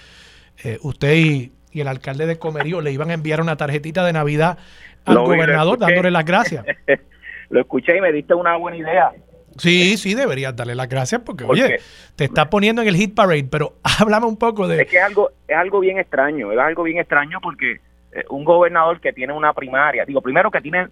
eh, 0.65 0.79
usted 0.83 1.15
y, 1.17 1.53
el 1.73 1.89
alcalde 1.89 2.25
de 2.25 2.39
Comerío 2.39 2.81
le 2.81 2.91
iban 2.91 3.11
a 3.11 3.13
enviar 3.13 3.43
una 3.43 3.59
tarjetita 3.59 4.03
de 4.03 4.15
Navidad 4.15 4.57
al 5.05 5.19
gobernador 5.19 5.79
dándole 5.79 6.11
las 6.11 6.25
gracias. 6.25 6.65
lo 7.51 7.61
escuché 7.61 7.97
y 7.97 8.01
me 8.01 8.13
diste 8.13 8.35
una 8.35 8.57
buena 8.57 8.77
idea. 8.77 9.13
Sí, 9.59 9.97
sí, 9.97 10.15
deberías 10.15 10.55
darle 10.55 10.75
las 10.75 10.89
gracias 10.89 11.23
porque, 11.23 11.45
oye, 11.45 11.79
te 12.15 12.25
está 12.25 12.51
poniendo 12.51 12.83
en 12.83 12.89
el 12.89 12.97
hit 12.97 13.15
parade, 13.15 13.49
pero 13.51 13.75
háblame 14.01 14.27
un 14.27 14.37
poco 14.37 14.69
de... 14.69 14.83
Es 14.83 14.89
que 14.89 14.99
es 14.99 15.03
algo, 15.03 15.31
es 15.49 15.57
algo 15.57 15.81
bien 15.81 15.99
extraño, 15.99 16.53
es 16.53 16.59
algo 16.59 16.83
bien 16.83 16.99
extraño 16.99 17.39
porque 17.41 17.81
eh, 18.13 18.25
un 18.31 18.45
gobernador 18.45 19.01
que 19.01 19.13
tiene 19.13 19.33
una 19.33 19.53
primaria, 19.53 20.05
digo, 20.05 20.21
primero 20.21 20.51
que 20.51 20.61
tiene, 20.61 20.89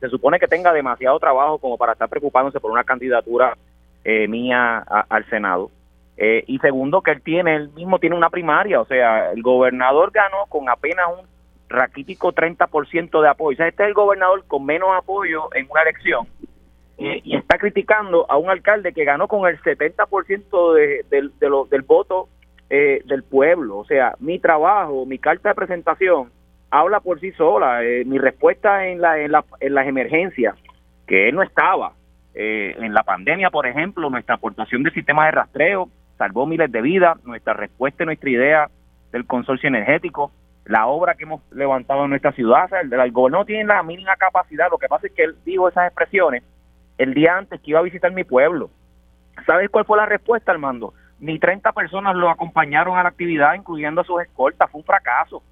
se 0.00 0.08
supone 0.08 0.38
que 0.38 0.48
tenga 0.48 0.72
demasiado 0.72 1.18
trabajo 1.18 1.58
como 1.58 1.78
para 1.78 1.92
estar 1.92 2.08
preocupándose 2.08 2.60
por 2.60 2.70
una 2.70 2.84
candidatura 2.84 3.56
eh, 4.04 4.28
mía 4.28 4.78
al 5.08 5.28
Senado. 5.30 5.70
Eh, 6.16 6.44
y 6.46 6.58
segundo, 6.58 7.00
que 7.00 7.12
él 7.12 7.22
tiene, 7.22 7.56
él 7.56 7.70
mismo 7.70 7.98
tiene 7.98 8.16
una 8.16 8.30
primaria, 8.30 8.80
o 8.80 8.84
sea, 8.84 9.32
el 9.32 9.42
gobernador 9.42 10.10
ganó 10.12 10.46
con 10.48 10.68
apenas 10.68 11.06
un 11.18 11.26
raquítico 11.72 12.32
30% 12.32 13.22
de 13.22 13.28
apoyo. 13.28 13.54
O 13.54 13.56
sea, 13.56 13.68
este 13.68 13.82
es 13.82 13.88
el 13.88 13.94
gobernador 13.94 14.44
con 14.46 14.64
menos 14.64 14.90
apoyo 14.96 15.48
en 15.54 15.66
una 15.70 15.82
elección 15.82 16.26
y 16.98 17.36
está 17.36 17.58
criticando 17.58 18.30
a 18.30 18.36
un 18.36 18.48
alcalde 18.48 18.92
que 18.92 19.04
ganó 19.04 19.26
con 19.26 19.48
el 19.48 19.60
70% 19.60 20.74
de, 20.74 21.04
del 21.10 21.82
voto 21.82 22.28
del 22.68 23.22
pueblo. 23.24 23.78
O 23.78 23.84
sea, 23.84 24.14
mi 24.20 24.38
trabajo, 24.38 25.04
mi 25.04 25.18
carta 25.18 25.48
de 25.48 25.54
presentación 25.54 26.30
habla 26.70 27.00
por 27.00 27.20
sí 27.20 27.32
sola. 27.32 27.84
Eh, 27.84 28.04
mi 28.04 28.18
respuesta 28.18 28.86
en, 28.86 29.00
la, 29.00 29.20
en, 29.20 29.32
la, 29.32 29.44
en 29.60 29.74
las 29.74 29.86
emergencias, 29.86 30.56
que 31.06 31.28
él 31.28 31.34
no 31.34 31.42
estaba, 31.42 31.92
eh, 32.34 32.74
en 32.78 32.94
la 32.94 33.02
pandemia, 33.02 33.50
por 33.50 33.66
ejemplo, 33.66 34.08
nuestra 34.08 34.36
aportación 34.36 34.82
del 34.82 34.94
sistema 34.94 35.26
de 35.26 35.32
rastreo 35.32 35.90
salvó 36.16 36.46
miles 36.46 36.72
de 36.72 36.80
vidas, 36.80 37.22
nuestra 37.24 37.52
respuesta 37.52 38.02
y 38.02 38.06
nuestra 38.06 38.30
idea 38.30 38.70
del 39.12 39.26
consorcio 39.26 39.68
energético, 39.68 40.32
la 40.64 40.86
obra 40.86 41.14
que 41.14 41.24
hemos 41.24 41.42
levantado 41.52 42.04
en 42.04 42.10
nuestra 42.10 42.32
ciudad, 42.32 42.70
el, 42.80 42.92
el 42.92 43.12
gobierno 43.12 43.44
tiene 43.44 43.64
la 43.64 43.82
mínima 43.82 44.16
capacidad, 44.16 44.70
lo 44.70 44.78
que 44.78 44.88
pasa 44.88 45.06
es 45.06 45.12
que 45.12 45.24
él 45.24 45.36
dijo 45.44 45.68
esas 45.68 45.86
expresiones 45.86 46.42
el 46.98 47.14
día 47.14 47.36
antes 47.36 47.60
que 47.60 47.70
iba 47.70 47.80
a 47.80 47.82
visitar 47.82 48.12
mi 48.12 48.24
pueblo. 48.24 48.70
¿Sabes 49.46 49.70
cuál 49.70 49.84
fue 49.84 49.96
la 49.96 50.06
respuesta, 50.06 50.52
Armando? 50.52 50.94
Ni 51.18 51.38
30 51.38 51.72
personas 51.72 52.14
lo 52.14 52.30
acompañaron 52.30 52.96
a 52.96 53.02
la 53.02 53.08
actividad, 53.08 53.54
incluyendo 53.54 54.02
a 54.02 54.04
sus 54.04 54.22
escoltas, 54.22 54.70
fue 54.70 54.80
un 54.80 54.84
fracaso. 54.84 55.42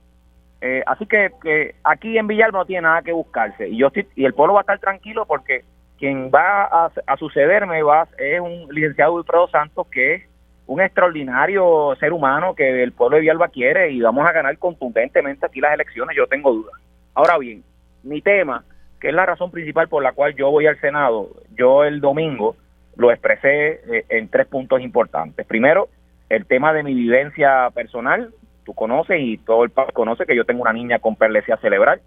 Eh, 0.61 0.83
así 0.87 1.07
que, 1.07 1.75
aquí 1.83 2.19
en 2.19 2.27
Villalba 2.27 2.59
no 2.59 2.65
tiene 2.67 2.83
nada 2.83 3.03
que 3.03 3.13
buscarse 3.13 3.67
y 3.67 3.79
yo 3.79 3.91
y 4.15 4.27
el 4.27 4.35
pueblo 4.35 4.55
va 4.55 4.61
a 4.61 4.63
estar 4.63 4.79
tranquilo 4.79 5.25
porque 5.25 5.65
quien 5.99 6.31
va 6.31 6.65
a, 6.65 7.17
sucederme 7.17 7.83
va 7.83 8.07
es 8.19 8.41
un 8.41 8.69
licenciado 8.71 9.15
Wilfredo 9.15 9.49
Santos 9.49 9.87
que 9.91 10.27
un 10.71 10.81
extraordinario 10.81 11.97
ser 11.99 12.13
humano 12.13 12.55
que 12.55 12.85
el 12.85 12.93
pueblo 12.93 13.17
de 13.17 13.23
Villalba 13.23 13.49
quiere 13.49 13.91
y 13.91 14.01
vamos 14.01 14.25
a 14.25 14.31
ganar 14.31 14.57
contundentemente 14.57 15.45
aquí 15.45 15.61
las 15.61 15.75
elecciones, 15.75 16.17
yo 16.17 16.29
tengo 16.29 16.53
dudas. 16.53 16.75
Ahora 17.13 17.39
bien, 17.39 17.65
mi 18.05 18.23
tema, 18.23 18.63
que 19.01 19.09
es 19.09 19.15
la 19.15 19.27
razón 19.27 19.51
principal 19.51 19.89
por 19.89 20.01
la 20.01 20.13
cual 20.13 20.37
yo 20.37 20.49
voy 20.49 20.69
al 20.69 20.81
Senado, 20.81 21.31
yo 21.59 21.83
el 21.83 22.01
domingo 22.01 22.55
lo 22.95 23.11
expresé 23.11 23.81
eh, 23.93 24.05
en 24.11 24.29
tres 24.29 24.47
puntos 24.47 24.81
importantes. 24.81 25.45
Primero, 25.45 25.89
el 26.29 26.47
tema 26.47 26.73
de 26.73 26.85
mi 26.85 26.95
vivencia 26.95 27.69
personal, 27.75 28.33
tú 28.65 28.73
conoces 28.73 29.21
y 29.21 29.39
todo 29.39 29.65
el 29.65 29.71
país 29.71 29.91
conoce 29.93 30.25
que 30.25 30.37
yo 30.37 30.45
tengo 30.45 30.63
una 30.63 30.73
niña 30.73 31.01
con 31.01 31.17
perlesia 31.17 31.57
cerebral. 31.57 32.01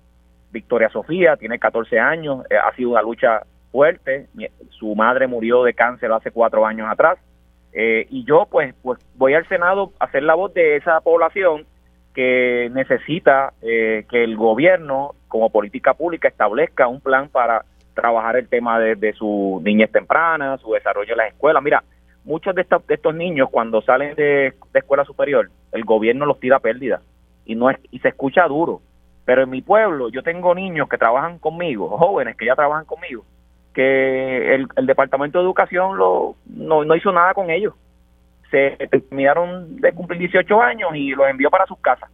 Victoria 0.53 0.88
Sofía 0.88 1.36
tiene 1.36 1.59
14 1.59 1.99
años, 1.99 2.45
eh, 2.49 2.55
ha 2.55 2.74
sido 2.78 2.91
una 2.91 3.01
lucha 3.01 3.41
fuerte. 3.74 4.28
su 4.70 4.95
madre 4.95 5.28
murió 5.28 5.66
de 5.66 5.74
cáncer 5.74 6.14
hace 6.14 6.32
cuatro 6.32 6.66
años 6.66 6.88
atrás. 6.89 7.20
Eh, 7.74 8.08
y 8.10 8.24
yo 8.26 8.48
pues, 8.50 8.76
pues 8.82 9.00
voy 9.16 9.34
al 9.34 9.48
Senado 9.48 9.92
a 10.00 10.06
hacer 10.06 10.24
la 10.24 10.36
voz 10.36 10.54
de 10.54 10.78
esa 10.78 11.02
población 11.02 11.66
que 12.14 12.70
necesita 12.74 13.54
eh, 13.62 14.06
que 14.10 14.24
el 14.24 14.38
gobierno 14.38 15.16
como 15.28 15.50
política 15.50 15.96
pública 15.96 16.28
establezca 16.28 16.88
un 16.88 17.02
plan 17.02 17.30
para 17.30 17.66
trabajar 17.96 18.36
el 18.38 18.48
tema 18.48 18.80
de, 18.80 18.96
de 18.96 19.14
su 19.14 19.60
niñez 19.64 19.92
temprana, 19.92 20.58
su 20.58 20.74
desarrollo 20.74 21.14
en 21.14 21.18
las 21.18 21.28
escuelas. 21.30 21.64
Mira, 21.64 21.84
muchos 22.24 22.56
de 22.56 22.62
estos, 22.62 22.86
de 22.88 22.96
estos 22.96 23.16
niños 23.16 23.50
cuando 23.52 23.82
salen 23.82 24.16
de, 24.16 24.54
escuela 24.74 25.06
superior, 25.06 25.50
el 25.72 25.84
gobierno 25.84 26.26
los 26.26 26.40
tira 26.40 26.60
pérdida 26.60 27.02
y 27.46 27.56
no 27.56 27.70
es 27.70 27.78
y 27.92 28.00
se 28.00 28.10
escucha 28.10 28.48
duro. 28.48 28.82
Pero 29.26 29.44
en 29.44 29.50
mi 29.50 29.62
pueblo 29.62 30.10
yo 30.10 30.22
tengo 30.22 30.54
niños 30.54 30.90
que 30.90 30.98
trabajan 30.98 31.40
conmigo, 31.40 31.98
jóvenes 31.98 32.36
que 32.36 32.46
ya 32.46 32.56
trabajan 32.56 32.86
conmigo, 32.86 33.26
que 33.74 34.56
el, 34.56 34.68
departamento 34.86 35.40
de 35.40 35.46
educación 35.46 35.98
lo, 35.98 36.36
no, 36.46 36.96
hizo 36.96 37.12
nada 37.12 37.34
con 37.34 37.50
ellos. 37.50 37.74
Se 38.52 38.78
terminaron 38.90 39.78
de 39.78 39.92
cumplir 39.94 40.20
18 40.20 40.62
años 40.62 40.92
y 40.96 41.12
los 41.12 41.28
envió 41.28 41.50
para 41.50 41.66
sus 41.66 41.80
casas. 41.80 42.10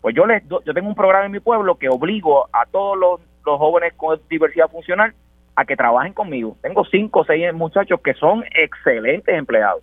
Pues 0.00 0.14
yo 0.14 0.26
les 0.26 0.46
yo 0.48 0.74
tengo 0.74 0.88
un 0.88 0.94
programa 0.94 1.26
en 1.26 1.32
mi 1.32 1.40
pueblo 1.40 1.76
que 1.76 1.88
obligo 1.88 2.46
a 2.52 2.66
todos 2.66 2.96
los, 2.96 3.20
los 3.44 3.58
jóvenes 3.58 3.94
con 3.94 4.20
diversidad 4.28 4.68
funcional 4.68 5.14
a 5.56 5.64
que 5.64 5.76
trabajen 5.76 6.12
conmigo. 6.12 6.56
Tengo 6.62 6.84
cinco 6.84 7.20
o 7.20 7.24
seis 7.24 7.52
muchachos 7.52 8.00
que 8.00 8.14
son 8.14 8.44
excelentes 8.54 9.34
empleados. 9.34 9.82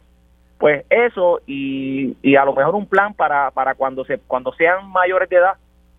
Pues 0.57 0.85
eso 0.89 1.41
y, 1.45 2.15
y 2.21 2.37
a 2.37 2.45
lo 2.45 2.53
mejor 2.53 2.75
un 2.75 2.85
plan 2.85 3.13
para, 3.13 3.51
para 3.51 3.75
cuando 3.75 4.05
se 4.05 4.19
cuando 4.19 4.53
sean 4.53 4.89
mayores 4.89 5.27
de 5.27 5.35
edad. 5.35 5.55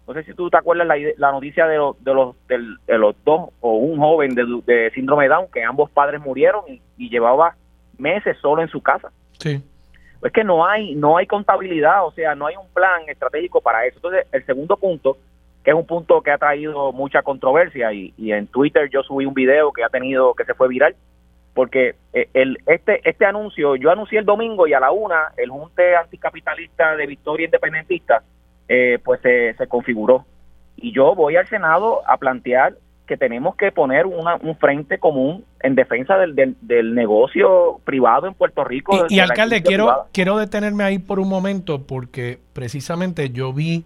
No 0.07 0.15
sé 0.15 0.23
si 0.23 0.35
tú 0.35 0.49
te 0.49 0.57
acuerdas 0.57 0.87
la, 0.87 0.97
la 1.17 1.33
noticia 1.33 1.67
de, 1.67 1.77
los 1.77 2.03
de, 2.05 2.15
los, 2.15 2.37
de, 2.47 2.99
los 2.99 3.17
dos 3.25 3.51
o 3.61 3.77
un 3.77 3.99
joven 3.99 4.35
de, 4.35 4.91
síndrome 4.95 5.25
de 5.25 5.31
Down 5.31 5.47
que 5.53 5.65
ambos 5.65 5.91
padres 5.91 6.21
murieron 6.21 6.63
y, 6.69 6.81
y 6.97 7.11
llevaba 7.11 7.57
meses 7.99 8.37
solo 8.41 8.63
en 8.63 8.69
su 8.69 8.81
casa. 8.81 9.11
Sí. 9.39 9.63
Es 10.23 10.33
que 10.33 10.45
no 10.45 10.67
hay 10.67 10.95
no 10.95 11.17
hay 11.17 11.27
contabilidad, 11.27 12.07
o 12.07 12.13
sea, 12.13 12.35
no 12.35 12.47
hay 12.47 12.57
un 12.57 12.69
plan 12.73 13.03
estratégico 13.09 13.61
para 13.61 13.85
eso. 13.87 13.97
Entonces, 13.97 14.27
el 14.33 14.47
segundo 14.47 14.77
punto 14.77 15.17
que 15.67 15.73
es 15.73 15.77
un 15.77 15.85
punto 15.85 16.23
que 16.23 16.31
ha 16.31 16.39
traído 16.39 16.93
mucha 16.93 17.23
controversia 17.23 17.93
y, 17.93 18.15
en 18.19 18.47
Twitter 18.47 18.89
yo 18.89 19.03
subí 19.03 19.27
un 19.27 19.35
video 19.35 19.73
que 19.73 19.83
ha 19.83 19.89
tenido 19.89 20.33
que 20.35 20.45
se 20.45 20.55
fue 20.55 20.69
viral 20.69 20.95
porque 21.55 21.97
eh, 22.13 22.29
el 22.35 22.59
este 22.69 23.01
este 23.03 23.25
anuncio 23.25 23.75
yo 23.75 23.91
anuncié 23.91 24.21
el 24.21 24.25
domingo 24.25 24.69
y 24.69 24.75
a 24.75 24.79
la 24.79 24.93
una 24.93 25.33
el 25.37 25.51
junte 25.51 25.97
anticapitalista 25.97 26.95
de 26.95 27.07
Victoria 27.07 27.47
Independentista 27.47 28.23
eh, 28.69 28.99
pues 29.05 29.21
se, 29.23 29.55
configuró 29.69 30.25
y 30.77 30.93
yo 30.93 31.15
voy 31.15 31.37
al 31.37 31.49
Senado 31.49 32.03
a 32.07 32.17
plantear 32.17 32.75
que 33.07 33.17
tenemos 33.17 33.55
que 33.55 33.71
poner 33.71 34.05
un 34.05 34.57
frente 34.59 34.99
común 34.99 35.45
en 35.61 35.77
defensa 35.77 36.19
del, 36.19 36.57
del, 36.61 36.95
negocio 36.95 37.81
privado 37.85 38.27
en 38.27 38.35
Puerto 38.35 38.65
Rico. 38.65 39.07
Y, 39.09 39.17
y 39.17 39.21
alcalde, 39.21 39.63
quiero, 39.63 40.07
quiero 40.13 40.37
detenerme 40.37 40.83
ahí 40.83 40.99
por 40.99 41.21
un 41.21 41.29
momento 41.29 41.87
porque 41.87 42.41
precisamente 42.53 43.31
yo 43.31 43.53
vi 43.53 43.85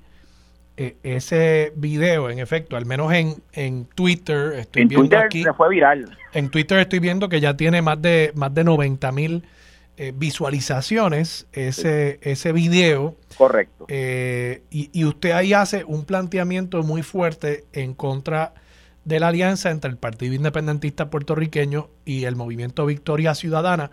e, 0.81 0.97
ese 1.02 1.73
video, 1.77 2.31
en 2.31 2.39
efecto, 2.39 2.74
al 2.74 2.86
menos 2.86 3.12
en, 3.12 3.35
en 3.52 3.85
Twitter, 3.85 4.55
estoy 4.55 4.86
viendo 4.86 5.02
Twitter 5.02 5.19
aquí, 5.19 5.43
se 5.43 5.52
fue 5.52 5.69
viral. 5.69 6.16
En 6.32 6.48
Twitter 6.48 6.78
estoy 6.78 7.01
viendo 7.01 7.28
que 7.28 7.40
ya 7.40 7.55
tiene 7.55 7.82
más 7.82 8.01
de 8.01 8.32
más 8.35 8.55
de 8.55 8.65
90 8.65 9.12
mil 9.12 9.44
eh, 10.02 10.14
visualizaciones 10.16 11.47
ese, 11.52 12.18
ese 12.22 12.52
video. 12.52 13.16
Correcto. 13.36 13.85
Eh, 13.89 14.62
y, 14.70 14.89
y, 14.98 15.05
usted 15.05 15.32
ahí 15.32 15.52
hace 15.52 15.85
un 15.85 16.06
planteamiento 16.06 16.82
muy 16.82 17.02
fuerte 17.02 17.66
en 17.74 17.93
contra 17.93 18.55
de 19.05 19.20
la 19.20 19.28
alianza 19.28 19.70
entre 19.70 19.90
el 19.90 19.98
Partido 19.98 20.32
Independentista 20.32 21.10
puertorriqueño 21.10 21.90
y 22.06 22.24
el 22.24 22.35
Movimiento 22.35 22.86
Victoria 22.86 23.35
Ciudadana, 23.35 23.90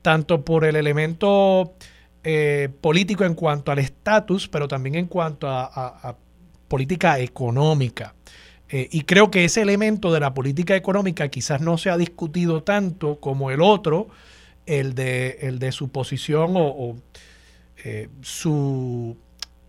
tanto 0.00 0.46
por 0.46 0.64
el 0.64 0.76
elemento 0.76 1.74
eh, 2.24 2.70
político 2.80 3.24
en 3.26 3.34
cuanto 3.34 3.70
al 3.70 3.80
estatus, 3.80 4.48
pero 4.48 4.66
también 4.66 4.94
en 4.94 5.08
cuanto 5.08 5.46
a 5.46 6.16
política 6.68 7.18
económica. 7.18 8.14
Eh, 8.72 8.88
y 8.92 9.02
creo 9.02 9.30
que 9.30 9.44
ese 9.44 9.62
elemento 9.62 10.12
de 10.12 10.20
la 10.20 10.32
política 10.32 10.76
económica 10.76 11.28
quizás 11.28 11.60
no 11.60 11.76
se 11.76 11.90
ha 11.90 11.96
discutido 11.96 12.62
tanto 12.62 13.18
como 13.18 13.50
el 13.50 13.60
otro, 13.60 14.08
el 14.66 14.94
de, 14.94 15.38
el 15.42 15.58
de 15.58 15.72
su 15.72 15.90
posición 15.90 16.52
o, 16.56 16.96
eh, 17.84 18.08
su, 18.20 19.16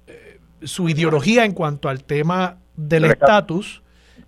eh, 0.07 0.39
su 0.63 0.89
ideología 0.89 1.45
en 1.45 1.53
cuanto 1.53 1.89
al 1.89 2.03
tema 2.03 2.57
del 2.75 3.05
estatus. 3.05 3.81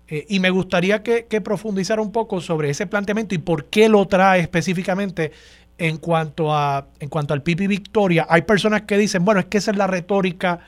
y 0.08 0.38
me 0.38 0.50
gustaría 0.50 1.02
que, 1.02 1.26
que 1.26 1.40
profundizara 1.40 2.02
un 2.02 2.12
poco 2.12 2.40
sobre 2.40 2.70
ese 2.70 2.86
planteamiento 2.86 3.34
y 3.34 3.38
por 3.38 3.66
qué 3.66 3.88
lo 3.88 4.06
trae 4.06 4.40
específicamente 4.40 5.32
en 5.78 5.96
cuanto 5.96 6.54
a 6.54 6.86
en 7.00 7.08
cuanto 7.08 7.34
al 7.34 7.42
Pipi 7.42 7.66
Victoria, 7.66 8.26
hay 8.28 8.42
personas 8.42 8.82
que 8.82 8.96
dicen, 8.96 9.24
bueno, 9.24 9.40
es 9.40 9.46
que 9.46 9.58
esa 9.58 9.70
es 9.70 9.76
la 9.76 9.86
retórica 9.86 10.60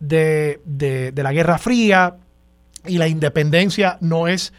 de, 0.00 0.60
de, 0.64 1.12
la 1.22 1.32
Guerra 1.32 1.58
Fría 1.58 2.16
y 2.86 2.98
la 2.98 3.08
independencia 3.08 3.98
no 4.00 4.28
es 4.28 4.52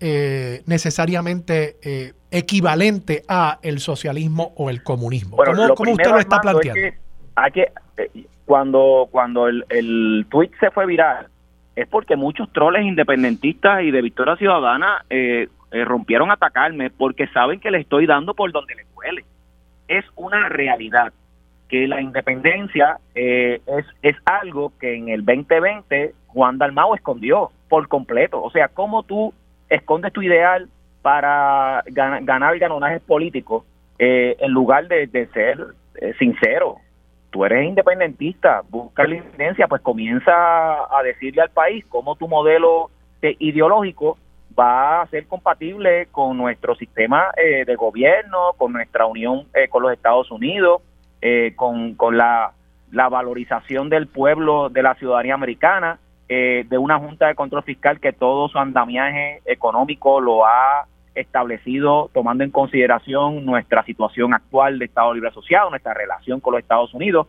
eh, 0.00 0.62
necesariamente 0.66 1.76
eh, 1.82 2.12
equivalente 2.30 3.22
a 3.28 3.58
el 3.62 3.78
socialismo 3.78 4.52
o 4.56 4.70
el 4.70 4.82
comunismo. 4.82 5.36
¿Cómo, 5.36 5.92
usted 5.92 6.10
lo 6.10 6.18
está 6.18 6.40
planteando? 6.40 6.96
hay 7.36 7.50
que, 7.50 7.72
eh, 7.96 8.26
cuando 8.44 9.08
cuando 9.10 9.48
el, 9.48 9.64
el 9.68 10.26
tweet 10.30 10.50
se 10.60 10.70
fue 10.70 10.86
viral, 10.86 11.28
es 11.76 11.88
porque 11.88 12.16
muchos 12.16 12.52
troles 12.52 12.84
independentistas 12.84 13.82
y 13.82 13.90
de 13.90 14.02
Victoria 14.02 14.36
Ciudadana 14.36 15.04
rompieron 15.84 16.30
a 16.30 16.34
atacarme 16.34 16.90
porque 16.90 17.26
saben 17.28 17.58
que 17.58 17.70
le 17.70 17.80
estoy 17.80 18.06
dando 18.06 18.34
por 18.34 18.52
donde 18.52 18.76
les 18.76 18.86
duele 18.94 19.24
es 19.88 20.04
una 20.16 20.48
realidad 20.48 21.12
que 21.68 21.88
la 21.88 22.00
independencia 22.00 22.98
eh, 23.14 23.60
es, 23.66 23.86
es 24.02 24.16
algo 24.24 24.72
que 24.78 24.94
en 24.94 25.08
el 25.08 25.24
2020 25.24 26.14
Juan 26.26 26.58
Dalmao 26.58 26.94
escondió 26.94 27.50
por 27.68 27.88
completo. 27.88 28.42
O 28.42 28.50
sea, 28.50 28.68
¿cómo 28.68 29.02
tú 29.02 29.32
escondes 29.68 30.12
tu 30.12 30.22
ideal 30.22 30.68
para 31.02 31.82
ganar, 31.86 32.58
ganonajes 32.58 33.02
políticos 33.02 33.64
eh, 33.98 34.36
en 34.38 34.52
lugar 34.52 34.88
de, 34.88 35.28
ser 35.32 35.58
eh, 35.96 36.14
sincero? 36.18 36.76
Tú 37.30 37.44
eres 37.44 37.66
independentista, 37.66 38.62
busca 38.68 39.04
la 39.04 39.16
independencia, 39.16 39.66
pues 39.66 39.82
comienza 39.82 40.32
a 40.32 41.02
decirle 41.02 41.42
al 41.42 41.50
país 41.50 41.84
cómo 41.88 42.14
tu 42.16 42.28
modelo 42.28 42.90
ideológico 43.20 44.18
va 44.58 45.02
a 45.02 45.06
ser 45.08 45.26
compatible 45.26 46.06
con 46.10 46.36
nuestro 46.36 46.74
sistema 46.76 47.30
eh, 47.36 47.64
de 47.64 47.74
gobierno, 47.76 48.52
con 48.56 48.72
nuestra 48.72 49.06
unión 49.06 49.46
eh, 49.54 49.68
con 49.68 49.82
los 49.82 49.92
Estados 49.92 50.30
Unidos, 50.30 50.82
eh, 51.20 51.54
con, 51.56 51.94
con 51.94 52.16
la, 52.16 52.52
la, 52.92 53.08
valorización 53.08 53.88
del 53.88 54.06
pueblo, 54.06 54.68
de 54.68 54.82
la 54.82 54.94
ciudadanía 54.94 55.34
americana, 55.34 55.98
de 56.28 56.78
una 56.78 56.98
Junta 56.98 57.28
de 57.28 57.34
Control 57.34 57.62
Fiscal 57.62 58.00
que 58.00 58.12
todo 58.12 58.48
su 58.48 58.58
andamiaje 58.58 59.40
económico 59.44 60.20
lo 60.20 60.46
ha 60.46 60.86
establecido 61.14 62.10
tomando 62.12 62.44
en 62.44 62.50
consideración 62.50 63.44
nuestra 63.44 63.84
situación 63.84 64.34
actual 64.34 64.78
de 64.78 64.86
Estado 64.86 65.14
Libre 65.14 65.28
Asociado, 65.28 65.70
nuestra 65.70 65.94
relación 65.94 66.40
con 66.40 66.54
los 66.54 66.62
Estados 66.62 66.92
Unidos. 66.94 67.26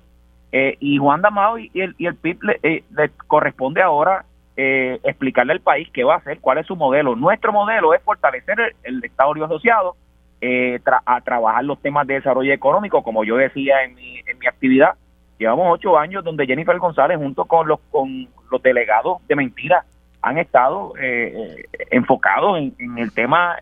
y 0.51 0.97
Juan 0.97 1.21
Damao 1.21 1.59
y, 1.59 1.69
el, 1.75 1.93
y 1.97 2.05
el 2.05 2.15
PIB 2.15 2.43
le, 2.43 2.83
le 2.89 3.09
corresponde 3.27 3.81
ahora 3.81 4.25
eh, 4.57 5.01
explicarle 5.03 5.51
al 5.51 5.59
país 5.59 5.89
qué 5.93 6.05
va 6.05 6.13
a 6.13 6.17
hacer, 6.17 6.39
cuál 6.39 6.57
es 6.59 6.65
su 6.65 6.77
modelo. 6.77 7.15
Nuestro 7.15 7.51
modelo 7.51 7.93
es 7.93 8.01
fortalecer 8.03 8.75
el, 8.83 9.03
Estado 9.03 9.33
Libre 9.33 9.47
Asociado, 9.47 9.95
eh, 10.39 10.79
a 11.05 11.21
trabajar 11.21 11.65
los 11.65 11.81
temas 11.81 12.07
de 12.07 12.15
desarrollo 12.15 12.53
económico, 12.53 13.03
como 13.03 13.25
yo 13.25 13.35
decía 13.35 13.83
en 13.83 13.95
mi, 13.95 14.19
en 14.25 14.39
mi 14.39 14.47
actividad. 14.47 14.93
Llevamos 15.37 15.67
ocho 15.71 15.97
años 15.97 16.23
donde 16.23 16.45
Jennifer 16.45 16.77
González, 16.77 17.17
junto 17.17 17.45
con 17.45 17.67
los, 17.67 17.79
con 17.91 18.27
los 18.51 18.61
delegados 18.61 19.25
de 19.27 19.35
mentira, 19.35 19.85
han 20.21 20.37
estado 20.37 20.93
eh, 20.99 21.65
enfocados 21.91 22.57
en, 22.57 22.97
el 22.97 23.13
tema 23.13 23.57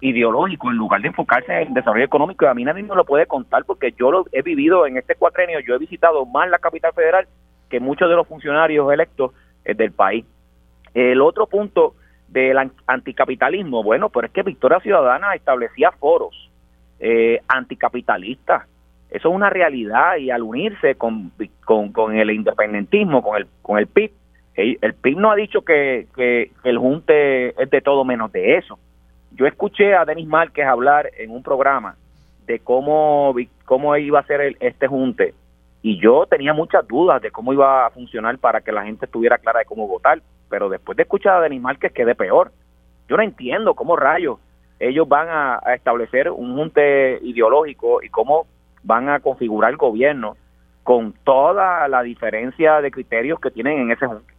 ideológico 0.00 0.70
en 0.70 0.76
lugar 0.76 1.00
de 1.00 1.08
enfocarse 1.08 1.52
en 1.52 1.68
el 1.68 1.74
desarrollo 1.74 2.04
económico. 2.04 2.44
Y 2.44 2.48
a 2.48 2.54
mí 2.54 2.64
nadie 2.64 2.82
me 2.82 2.94
lo 2.94 3.04
puede 3.04 3.26
contar 3.26 3.64
porque 3.64 3.92
yo 3.98 4.12
lo 4.12 4.24
he 4.32 4.42
vivido 4.42 4.86
en 4.86 4.96
este 4.96 5.16
cuatrenio, 5.16 5.58
yo 5.60 5.74
he 5.74 5.78
visitado 5.78 6.24
más 6.26 6.48
la 6.48 6.58
capital 6.58 6.92
federal 6.92 7.26
que 7.68 7.80
muchos 7.80 8.08
de 8.08 8.16
los 8.16 8.26
funcionarios 8.26 8.92
electos 8.92 9.32
eh, 9.64 9.74
del 9.74 9.92
país. 9.92 10.24
El 10.94 11.20
otro 11.20 11.46
punto 11.46 11.94
del 12.28 12.70
anticapitalismo, 12.86 13.82
bueno, 13.82 14.10
pues 14.10 14.26
es 14.26 14.32
que 14.32 14.42
Victoria 14.42 14.80
Ciudadana 14.80 15.34
establecía 15.34 15.92
foros 15.92 16.50
eh, 16.98 17.40
anticapitalistas. 17.48 18.66
Eso 19.10 19.28
es 19.28 19.34
una 19.34 19.50
realidad 19.50 20.16
y 20.16 20.30
al 20.30 20.42
unirse 20.42 20.94
con, 20.96 21.32
con, 21.64 22.16
el 22.16 22.30
independentismo, 22.30 23.22
con 23.22 23.36
el, 23.38 23.46
con 23.62 23.78
el 23.78 23.86
PIB, 23.86 24.10
el, 24.54 24.94
PIB 24.94 25.18
no 25.18 25.30
ha 25.30 25.36
dicho 25.36 25.62
que, 25.62 26.08
que, 26.14 26.50
el 26.64 26.78
junte 26.78 27.50
es 27.62 27.70
de 27.70 27.80
todo 27.80 28.04
menos 28.04 28.32
de 28.32 28.56
eso. 28.56 28.78
Yo 29.30 29.46
escuché 29.46 29.94
a 29.94 30.04
Denis 30.04 30.26
Márquez 30.26 30.66
hablar 30.66 31.10
en 31.16 31.30
un 31.30 31.42
programa 31.42 31.96
de 32.46 32.58
cómo, 32.58 33.34
cómo 33.64 33.96
iba 33.96 34.18
a 34.18 34.26
ser 34.26 34.56
este 34.60 34.88
junte 34.88 35.34
y 35.80 35.98
yo 36.00 36.26
tenía 36.26 36.52
muchas 36.52 36.86
dudas 36.88 37.22
de 37.22 37.30
cómo 37.30 37.52
iba 37.52 37.86
a 37.86 37.90
funcionar 37.90 38.38
para 38.38 38.60
que 38.60 38.72
la 38.72 38.84
gente 38.84 39.06
estuviera 39.06 39.38
clara 39.38 39.60
de 39.60 39.64
cómo 39.64 39.86
votar, 39.86 40.20
pero 40.50 40.68
después 40.68 40.96
de 40.96 41.04
escuchar 41.04 41.36
a 41.36 41.40
Denis 41.42 41.60
Márquez 41.60 41.92
quedé 41.92 42.14
peor. 42.14 42.50
Yo 43.08 43.16
no 43.16 43.22
entiendo 43.22 43.74
cómo 43.74 43.96
rayos 43.96 44.38
ellos 44.80 45.08
van 45.08 45.28
a, 45.28 45.74
establecer 45.74 46.30
un 46.30 46.56
junte 46.56 47.18
ideológico 47.22 48.02
y 48.02 48.08
cómo 48.08 48.46
van 48.82 49.08
a 49.08 49.20
configurar 49.20 49.70
el 49.70 49.76
gobierno 49.76 50.36
con 50.82 51.12
toda 51.24 51.86
la 51.88 52.02
diferencia 52.02 52.80
de 52.80 52.90
criterios 52.90 53.38
que 53.40 53.50
tienen 53.50 53.80
en 53.80 53.90
ese 53.92 54.06
junte. 54.06 54.32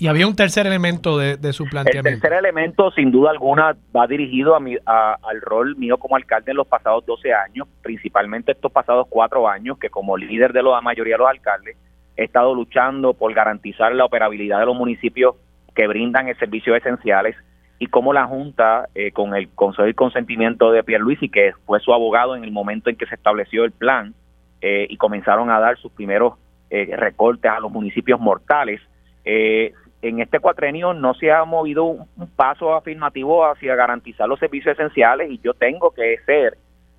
Y 0.00 0.06
había 0.08 0.26
un 0.26 0.34
tercer 0.34 0.66
elemento 0.66 1.18
de, 1.18 1.52
su 1.52 1.66
planteamiento. 1.66 2.08
El 2.08 2.20
tercer 2.20 2.38
elemento, 2.38 2.90
sin 2.92 3.10
duda 3.10 3.30
alguna, 3.30 3.76
va 3.94 4.06
dirigido 4.06 4.56
a 4.56 4.60
mi, 4.60 4.74
al 4.86 5.40
rol 5.42 5.76
mío 5.76 5.98
como 5.98 6.16
alcalde 6.16 6.52
en 6.52 6.56
los 6.56 6.66
pasados 6.66 7.04
12 7.04 7.34
años, 7.34 7.68
principalmente 7.82 8.52
estos 8.52 8.72
pasados 8.72 9.06
cuatro 9.10 9.46
años, 9.46 9.78
que 9.78 9.90
como 9.90 10.16
líder 10.16 10.54
de 10.54 10.62
la 10.62 10.80
mayoría 10.80 11.16
de 11.16 11.18
los 11.18 11.28
alcaldes, 11.28 11.76
he 12.16 12.24
estado 12.24 12.54
luchando 12.54 13.12
por 13.12 13.34
garantizar 13.34 13.94
la 13.94 14.06
operabilidad 14.06 14.60
de 14.60 14.66
los 14.66 14.74
municipios 14.76 15.36
que 15.74 15.86
brindan 15.86 16.34
servicios 16.38 16.78
esenciales 16.78 17.36
y 17.80 17.88
como 17.88 18.12
la 18.12 18.26
Junta, 18.26 18.88
eh, 18.94 19.10
con 19.10 19.34
el 19.34 19.48
consejo 19.48 19.88
y 19.88 19.94
consentimiento 19.94 20.70
de 20.70 20.84
Pierluisi, 20.84 21.28
que 21.28 21.52
fue 21.66 21.80
su 21.80 21.92
abogado 21.92 22.36
en 22.36 22.44
el 22.44 22.52
momento 22.52 22.90
en 22.90 22.96
que 22.96 23.06
se 23.06 23.16
estableció 23.16 23.64
el 23.64 23.72
plan 23.72 24.14
eh, 24.60 24.86
y 24.88 24.96
comenzaron 24.96 25.50
a 25.50 25.58
dar 25.58 25.76
sus 25.78 25.90
primeros 25.90 26.34
eh, 26.70 26.94
recortes 26.96 27.50
a 27.50 27.58
los 27.58 27.72
municipios 27.72 28.20
mortales, 28.20 28.80
eh, 29.24 29.72
en 30.02 30.20
este 30.20 30.38
cuatrenio 30.38 30.94
no 30.94 31.14
se 31.14 31.30
ha 31.30 31.44
movido 31.44 31.84
un, 31.84 32.06
paso 32.36 32.74
afirmativo 32.74 33.44
hacia 33.44 33.74
garantizar 33.74 34.28
los 34.28 34.38
servicios 34.38 34.78
esenciales 34.78 35.30
y 35.30 35.38
yo 35.38 35.52
tengo 35.52 35.90
que 35.90 36.16
ser 36.24 36.56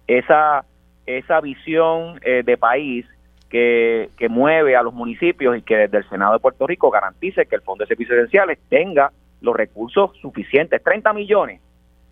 esa, 0.07 0.65
esa 1.05 1.41
visión 1.41 2.19
eh, 2.21 2.43
de 2.45 2.57
país 2.57 3.05
que, 3.49 4.09
que 4.17 4.29
mueve 4.29 4.75
a 4.75 4.83
los 4.83 4.93
municipios 4.93 5.57
y 5.57 5.61
que 5.61 5.77
desde 5.77 5.99
el 5.99 6.09
Senado 6.09 6.33
de 6.33 6.39
Puerto 6.39 6.67
Rico 6.67 6.91
garantice 6.91 7.45
que 7.45 7.55
el 7.55 7.61
Fondo 7.61 7.83
de 7.83 7.87
Servicios 7.87 8.17
Esenciales 8.17 8.59
tenga 8.69 9.11
los 9.41 9.55
recursos 9.55 10.11
suficientes. 10.21 10.81
30 10.83 11.13
millones 11.13 11.61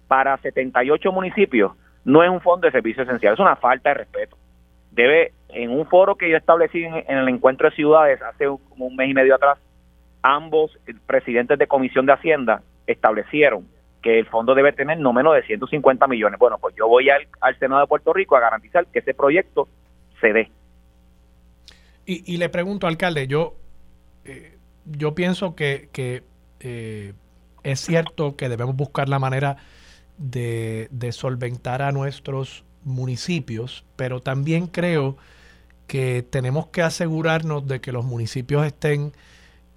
para 0.07 0.37
78 0.37 1.11
municipios 1.11 1.73
no 2.03 2.23
es 2.23 2.29
un 2.29 2.41
fondo 2.41 2.65
de 2.65 2.71
servicios 2.71 3.07
esenciales, 3.07 3.39
es 3.39 3.43
una 3.43 3.55
falta 3.55 3.89
de 3.89 3.95
respeto. 3.95 4.37
Debe, 4.91 5.33
en 5.49 5.69
un 5.69 5.85
foro 5.85 6.15
que 6.15 6.29
yo 6.29 6.37
establecí 6.37 6.83
en, 6.83 7.03
el 7.07 7.29
encuentro 7.29 7.69
de 7.69 7.75
ciudades 7.75 8.21
hace 8.21 8.45
como 8.45 8.87
un 8.87 8.95
mes 8.95 9.09
y 9.09 9.13
medio 9.13 9.35
atrás, 9.35 9.59
ambos 10.21 10.77
presidentes 11.05 11.59
de 11.59 11.67
Comisión 11.67 12.05
de 12.05 12.13
Hacienda 12.13 12.63
establecieron 12.87 13.67
que 14.01 14.19
el 14.19 14.25
fondo 14.25 14.55
debe 14.55 14.71
tener 14.71 14.97
no 14.97 15.13
menos 15.13 15.35
de 15.35 15.43
150 15.43 16.07
millones. 16.07 16.39
Bueno, 16.39 16.57
pues 16.57 16.75
yo 16.75 16.87
voy 16.87 17.09
al, 17.09 17.27
Senado 17.59 17.81
de 17.81 17.87
Puerto 17.87 18.13
Rico 18.13 18.35
a 18.35 18.39
garantizar 18.39 18.87
que 18.87 18.99
ese 18.99 19.13
proyecto 19.13 19.67
se 20.19 20.33
dé. 20.33 20.51
Y, 22.05 22.37
le 22.37 22.49
pregunto, 22.49 22.87
alcalde, 22.87 23.27
yo, 23.27 23.53
eh, 24.25 24.57
yo 24.83 25.13
pienso 25.13 25.55
que, 25.55 26.23
eh, 26.59 27.13
es 27.63 27.79
cierto 27.81 28.35
que 28.35 28.49
debemos 28.49 28.75
buscar 28.75 29.09
la 29.09 29.19
manera 29.19 29.57
de, 30.17 30.87
de 30.91 31.11
solventar 31.11 31.81
a 31.81 31.91
nuestros 31.91 32.63
municipios, 32.83 33.85
pero 33.95 34.21
también 34.21 34.67
creo 34.67 35.17
que 35.87 36.23
tenemos 36.23 36.67
que 36.67 36.81
asegurarnos 36.81 37.67
de 37.67 37.81
que 37.81 37.91
los 37.91 38.05
municipios 38.05 38.65
estén 38.65 39.13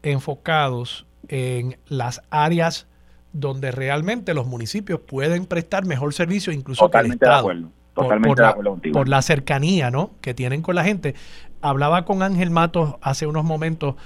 enfocados 0.03 1.07
en 1.29 1.79
las 1.87 2.23
áreas 2.31 2.87
donde 3.33 3.73
realmente 3.73 4.35
los 4.35 4.47
municipios 4.47 5.01
pueden 5.01 5.47
prestar 5.47 5.87
mejor 5.87 6.13
servicio, 6.13 6.53
incluso 6.53 6.91
que 6.91 6.99
el 6.99 7.13
Estado. 7.13 7.51
Totalmente 7.95 8.29
por, 8.29 8.39
de 8.39 8.47
acuerdo 8.47 8.81
la, 8.83 8.93
por 8.93 9.09
la 9.09 9.21
cercanía 9.21 9.91
¿no? 9.91 10.13
que 10.23 10.33
tienen 10.33 10.63
con 10.63 10.75
la 10.75 10.85
gente. 10.85 11.15
Hablaba 11.61 12.05
con 12.05 12.23
Ángel 12.23 12.51
Matos 12.51 12.95
hace 13.03 13.27
unos 13.27 13.45
momentos, 13.45 13.97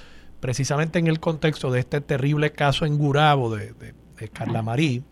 precisamente 0.47 1.01
en 1.01 1.09
el 1.09 1.19
contexto 1.19 1.73
de 1.73 1.81
este 1.81 2.01
terrible 2.01 2.53
caso 2.53 2.87
en 2.87 2.99
Gurabo 2.99 3.57
de, 3.57 3.75
Carla 4.33 4.63
Marí, 4.63 5.03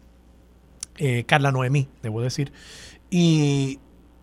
eh, 0.96 1.24
Carla 1.26 1.50
Noemí, 1.50 1.88
debo 2.04 2.22
decir, 2.22 2.52
y, 3.10 3.80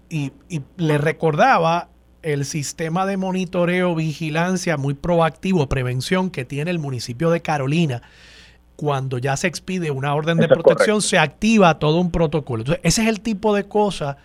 y, 0.08 0.32
y 0.48 0.62
le 0.78 0.98
recordaba 0.98 1.90
el 2.22 2.46
sistema 2.46 3.06
de 3.06 3.18
monitoreo, 3.18 3.94
vigilancia 3.94 4.78
muy 4.78 4.94
proactivo, 4.94 5.68
prevención 5.68 6.30
que 6.30 6.46
tiene 6.46 6.72
el 6.72 6.80
municipio 6.80 7.30
de 7.30 7.42
Carolina, 7.42 8.04
cuando 8.78 9.18
ya 9.18 9.36
se 9.36 9.48
expide 9.48 9.92
una 9.92 10.16
orden 10.16 10.38
de 10.38 10.48
protección, 10.48 11.02
se 11.02 11.20
activa 11.20 11.78
todo 11.78 12.00
un 12.00 12.12
protocolo. 12.12 12.62
Entonces, 12.62 12.82
ese 12.86 13.02
es 13.02 13.10
el 13.10 13.20
tipo 13.20 13.54
de 13.54 13.66
cosas 13.66 14.16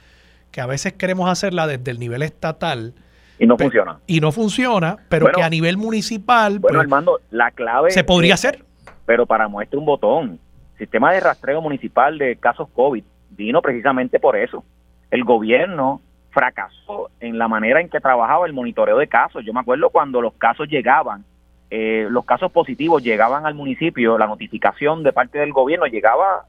que 0.53 0.61
a 0.61 0.67
veces 0.67 0.93
queremos 0.93 1.29
hacerla 1.29 1.67
desde 1.67 1.91
el 1.91 1.99
nivel 1.99 2.23
estatal. 2.23 2.95
Y 3.39 3.47
no 3.47 3.57
funciona. 3.59 3.99
Y 4.07 4.21
no 4.21 4.33
funciona, 4.33 4.97
pero 5.09 5.31
que 5.33 5.43
a 5.43 5.51
nivel 5.51 5.77
municipal. 5.77 6.59
Bueno, 6.59 6.81
Armando, 6.81 7.21
la 7.31 7.51
clave. 7.51 7.91
Se 7.91 8.05
podría 8.05 8.35
hacer. 8.35 8.65
Pero 9.05 9.27
para 9.27 9.49
muestra 9.49 9.79
un 9.79 9.87
botón. 9.87 10.39
Sistema 10.79 11.13
de 11.13 11.21
rastreo 11.21 11.61
municipal 11.61 12.19
de 12.19 12.37
casos 12.37 12.69
COVID 12.75 13.05
vino 13.31 13.63
precisamente 13.63 14.19
por 14.19 14.37
eso. 14.37 14.65
El 15.11 15.25
gobierno 15.25 16.01
fracasó 16.31 17.11
en 17.21 17.39
la 17.39 17.49
manera 17.49 17.81
en 17.81 17.89
que 17.89 18.01
trabajaba 18.01 18.47
el 18.47 18.53
monitoreo 18.53 18.99
de 18.99 19.07
casos. 19.07 19.45
Yo 19.45 19.55
me 19.55 19.61
acuerdo 19.61 19.89
cuando 19.91 20.21
los 20.21 20.35
casos 20.35 20.69
llegaban, 20.69 21.25
eh, 21.71 22.07
los 22.11 22.25
casos 22.27 22.53
positivos 22.53 23.03
llegaban 23.03 23.47
al 23.47 23.55
municipio, 23.55 24.19
la 24.19 24.27
notificación 24.27 25.03
de 25.03 25.13
parte 25.13 25.39
del 25.39 25.53
gobierno 25.53 25.87
llegaba 25.87 26.45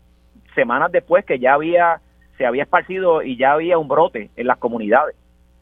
semanas 0.56 0.92
después 0.92 1.24
que 1.24 1.40
ya 1.40 1.54
había 1.54 2.02
se 2.38 2.46
había 2.46 2.64
esparcido 2.64 3.24
y 3.24 3.38
ya 3.38 3.54
había 3.54 3.78
un 3.78 3.88
brote 3.88 4.30
en 4.36 4.48
las 4.48 4.58
comunidades. 4.58 5.16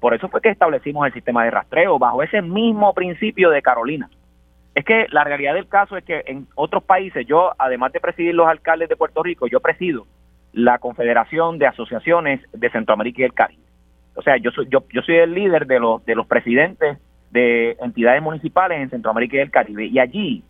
Por 0.05 0.13
eso 0.13 0.29
fue 0.29 0.39
que 0.39 0.49
establecimos 0.49 1.07
el 1.07 1.13
sistema 1.13 1.45
de 1.45 1.49
rastreo 1.49 1.97
bajo 1.97 2.21
ese 2.21 2.39
mismo 2.39 2.93
principio 2.93 3.49
de 3.49 3.63
Carolina. 3.63 4.07
Es 4.75 4.85
que 4.85 5.07
la 5.09 5.23
realidad 5.23 5.55
del 5.55 5.67
caso 5.67 5.97
es 5.97 6.03
que 6.03 6.21
en 6.27 6.45
otros 6.53 6.83
países, 6.83 7.25
yo 7.25 7.53
además 7.57 7.91
de 7.91 7.99
presidir 7.99 8.35
los 8.35 8.47
alcaldes 8.47 8.87
de 8.87 8.97
Puerto 8.97 9.23
Rico, 9.23 9.47
yo 9.47 9.61
presido 9.61 10.05
la 10.53 10.77
Confederación 10.77 11.57
de 11.57 11.65
Asociaciones 11.65 12.39
de 12.53 12.69
Centroamérica 12.69 13.23
y 13.23 13.25
el 13.25 13.33
Caribe. 13.33 13.63
O 14.13 14.21
sea, 14.21 14.37
yo 14.37 14.51
soy, 14.51 14.67
yo, 14.69 14.83
yo 14.93 15.01
soy 15.01 15.15
el 15.15 15.33
líder 15.33 15.65
de 15.65 15.79
los, 15.79 16.05
de 16.05 16.13
los 16.13 16.27
presidentes 16.27 16.99
de 17.31 17.75
entidades 17.81 18.21
municipales 18.21 18.79
en 18.81 18.91
Centroamérica 18.91 19.37
y 19.37 19.39
el 19.39 19.49
Caribe. 19.49 19.87
Y 19.87 19.97
allí 19.97 20.43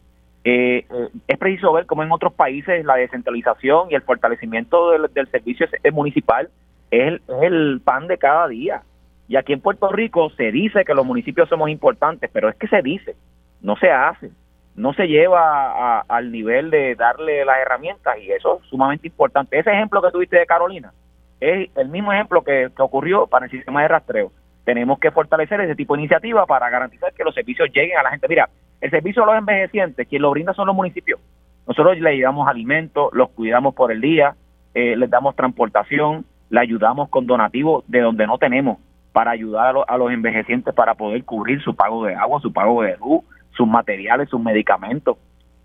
eh, 0.43 0.85
eh, 0.89 1.09
es 1.29 1.37
preciso 1.37 1.71
ver 1.71 1.85
cómo 1.85 2.03
en 2.03 2.11
otros 2.11 2.33
países 2.33 2.83
la 2.83 2.95
descentralización 2.97 3.89
y 3.89 3.95
el 3.95 4.01
fortalecimiento 4.01 4.91
del, 4.91 5.29
servicio 5.31 5.65
municipal 5.93 6.49
es 6.91 7.21
el, 7.41 7.79
pan 7.85 8.07
de 8.07 8.17
cada 8.17 8.49
día. 8.49 8.81
Y 9.27 9.37
aquí 9.37 9.53
en 9.53 9.61
Puerto 9.61 9.89
Rico 9.89 10.29
se 10.31 10.51
dice 10.51 10.85
que 10.85 10.93
los 10.93 11.05
municipios 11.05 11.49
somos 11.49 11.69
importantes, 11.69 12.29
pero 12.31 12.49
es 12.49 12.55
que 12.55 12.67
se 12.67 12.81
dice, 12.81 13.15
no 13.61 13.75
se 13.75 13.89
hace, 13.89 14.29
no 14.75 14.93
se 14.93 15.07
lleva 15.07 16.01
al 16.01 16.31
nivel 16.31 16.69
de 16.69 16.95
darle 16.95 17.43
las 17.45 17.57
herramientas 17.57 18.17
y 18.21 18.31
eso 18.31 18.59
es 18.61 18.69
sumamente 18.69 19.07
importante. 19.07 19.57
Ese 19.57 19.71
ejemplo 19.71 20.01
que 20.01 20.11
tuviste 20.11 20.37
de 20.37 20.45
Carolina 20.45 20.93
es 21.39 21.69
el 21.75 21.89
mismo 21.89 22.13
ejemplo 22.13 22.43
que, 22.43 22.69
ocurrió 22.77 23.25
para 23.27 23.45
el 23.45 23.51
sistema 23.51 23.81
de 23.81 23.87
rastreo. 23.87 24.31
Tenemos 24.63 24.99
que 24.99 25.11
fortalecer 25.11 25.61
ese 25.61 25.75
tipo 25.75 25.95
de 25.95 26.01
iniciativa 26.01 26.45
para 26.45 26.69
garantizar 26.69 27.13
que 27.13 27.23
los 27.23 27.33
servicios 27.33 27.69
lleguen 27.73 27.97
a 27.97 28.03
la 28.03 28.11
gente. 28.11 28.27
Mira, 28.27 28.49
el 28.81 28.91
servicio 28.91 29.23
a 29.23 29.27
los 29.27 29.37
envejecientes, 29.37 30.07
quien 30.07 30.21
lo 30.21 30.31
brinda 30.31 30.53
son 30.53 30.67
los 30.67 30.75
municipios. 30.75 31.19
Nosotros 31.67 31.97
le 31.99 32.15
llevamos 32.15 32.47
alimentos, 32.47 33.11
los 33.13 33.29
cuidamos 33.29 33.73
por 33.73 33.91
el 33.91 34.01
día, 34.01 34.35
eh, 34.73 34.95
les 34.95 35.09
damos 35.09 35.35
transportación, 35.35 36.25
le 36.49 36.59
ayudamos 36.59 37.09
con 37.09 37.25
donativos 37.25 37.83
de 37.87 38.01
donde 38.01 38.27
no 38.27 38.37
tenemos 38.37 38.77
para 39.15 39.31
ayudar 39.31 39.73
a, 39.87 39.97
los 39.97 40.11
envejecientes 40.11 40.73
para 40.73 40.93
poder 40.93 41.23
cubrir 41.23 41.61
su 41.61 41.73
pago 41.73 42.03
de 42.03 42.13
agua, 42.15 42.41
su 42.41 42.51
pago 42.51 42.81
de 42.81 42.97
luz, 42.97 43.23
sus 43.51 43.65
materiales, 43.65 44.27
sus 44.27 44.41
medicamentos. 44.41 45.15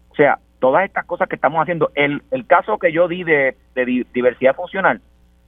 O 0.08 0.14
sea, 0.14 0.38
todas 0.60 0.84
estas 0.84 1.04
cosas 1.04 1.28
que 1.28 1.34
estamos 1.34 1.60
haciendo. 1.60 1.90
El, 1.96 2.22
el 2.30 2.46
caso 2.46 2.78
que 2.78 2.92
yo 2.92 3.08
di 3.08 3.24
de, 3.24 3.56
diversidad 4.14 4.54
funcional, 4.54 5.00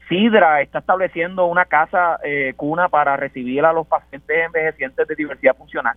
Sidra 0.08 0.62
está 0.62 0.80
estableciendo 0.80 1.46
una 1.46 1.64
casa 1.66 2.18
eh, 2.24 2.54
cuna 2.56 2.88
para 2.88 3.16
recibir 3.16 3.64
a 3.64 3.72
los 3.72 3.86
pacientes 3.86 4.46
envejecientes 4.46 5.06
de 5.06 5.14
diversidad 5.14 5.54
funcional. 5.54 5.96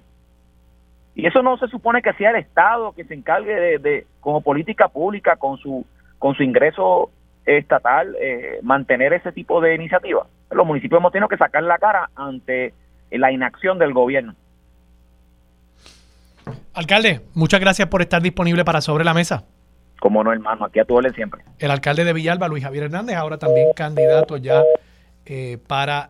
Y 1.15 1.25
eso 1.25 1.41
no 1.41 1.57
se 1.57 1.67
supone 1.69 2.03
que 2.03 2.13
sea 2.13 2.29
el 2.29 2.35
Estado 2.35 2.91
que 2.91 3.05
se 3.05 3.15
encargue 3.15 3.79
de, 3.79 4.05
como 4.19 4.41
política 4.41 4.89
pública, 4.89 5.37
con 5.37 5.57
su, 5.57 5.83
con 6.19 6.35
su 6.35 6.43
ingreso 6.43 7.09
estatal, 7.45 8.15
eh, 8.19 8.59
mantener 8.61 9.13
ese 9.13 9.31
tipo 9.31 9.61
de 9.61 9.75
iniciativas. 9.75 10.27
Los 10.51 10.65
municipios 10.65 10.99
hemos 10.99 11.11
tenido 11.11 11.27
que 11.27 11.37
sacar 11.37 11.63
la 11.63 11.77
cara 11.77 12.09
ante 12.15 12.73
la 13.11 13.31
inacción 13.31 13.79
del 13.79 13.93
gobierno. 13.93 14.35
Alcalde, 16.73 17.21
muchas 17.33 17.59
gracias 17.59 17.87
por 17.87 18.01
estar 18.01 18.21
disponible 18.21 18.65
para 18.65 18.81
Sobre 18.81 19.03
la 19.03 19.13
Mesa. 19.13 19.45
Como 19.99 20.23
no, 20.23 20.31
hermano, 20.31 20.65
aquí 20.65 20.79
a 20.79 20.85
tu 20.85 20.99
siempre. 21.15 21.41
El 21.57 21.71
alcalde 21.71 22.03
de 22.03 22.13
Villalba, 22.13 22.47
Luis 22.47 22.63
Javier 22.63 22.85
Hernández, 22.85 23.15
ahora 23.15 23.37
también 23.37 23.69
candidato 23.73 24.37
ya 24.37 24.61
eh, 25.25 25.57
para 25.67 26.09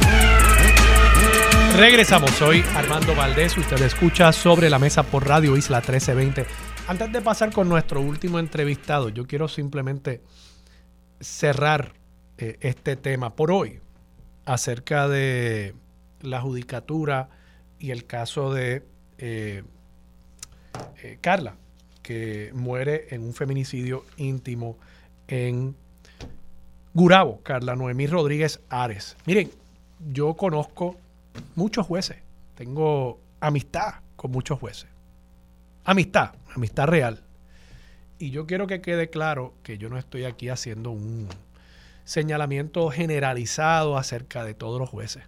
Regresamos, 1.77 2.31
soy 2.31 2.63
Armando 2.75 3.15
Valdés, 3.15 3.57
usted 3.57 3.81
escucha 3.81 4.31
sobre 4.33 4.69
la 4.69 4.77
mesa 4.77 5.03
por 5.03 5.25
Radio 5.25 5.55
Isla 5.55 5.77
1320. 5.77 6.45
Antes 6.87 7.11
de 7.11 7.21
pasar 7.21 7.51
con 7.53 7.69
nuestro 7.69 8.01
último 8.01 8.39
entrevistado, 8.39 9.09
yo 9.09 9.25
quiero 9.25 9.47
simplemente 9.47 10.21
cerrar 11.19 11.93
eh, 12.37 12.57
este 12.59 12.97
tema 12.97 13.35
por 13.35 13.51
hoy 13.51 13.79
acerca 14.45 15.07
de 15.07 15.73
la 16.21 16.41
judicatura 16.41 17.29
y 17.79 17.91
el 17.91 18.05
caso 18.05 18.53
de 18.53 18.83
eh, 19.17 19.63
eh, 21.01 21.17
Carla, 21.21 21.55
que 22.03 22.51
muere 22.53 23.07
en 23.11 23.23
un 23.23 23.33
feminicidio 23.33 24.05
íntimo 24.17 24.77
en 25.27 25.75
Gurabo, 26.93 27.39
Carla 27.41 27.75
Noemí 27.75 28.07
Rodríguez 28.07 28.59
Ares. 28.69 29.15
Miren, 29.25 29.49
yo 30.11 30.33
conozco 30.35 30.97
muchos 31.55 31.85
jueces. 31.85 32.17
Tengo 32.55 33.19
amistad 33.39 33.95
con 34.15 34.31
muchos 34.31 34.59
jueces. 34.59 34.89
Amistad, 35.83 36.31
amistad 36.55 36.87
real. 36.87 37.23
Y 38.19 38.29
yo 38.29 38.45
quiero 38.45 38.67
que 38.67 38.81
quede 38.81 39.09
claro 39.09 39.55
que 39.63 39.77
yo 39.77 39.89
no 39.89 39.97
estoy 39.97 40.25
aquí 40.25 40.49
haciendo 40.49 40.91
un 40.91 41.27
señalamiento 42.03 42.89
generalizado 42.91 43.97
acerca 43.97 44.43
de 44.43 44.53
todos 44.53 44.79
los 44.79 44.89
jueces. 44.89 45.23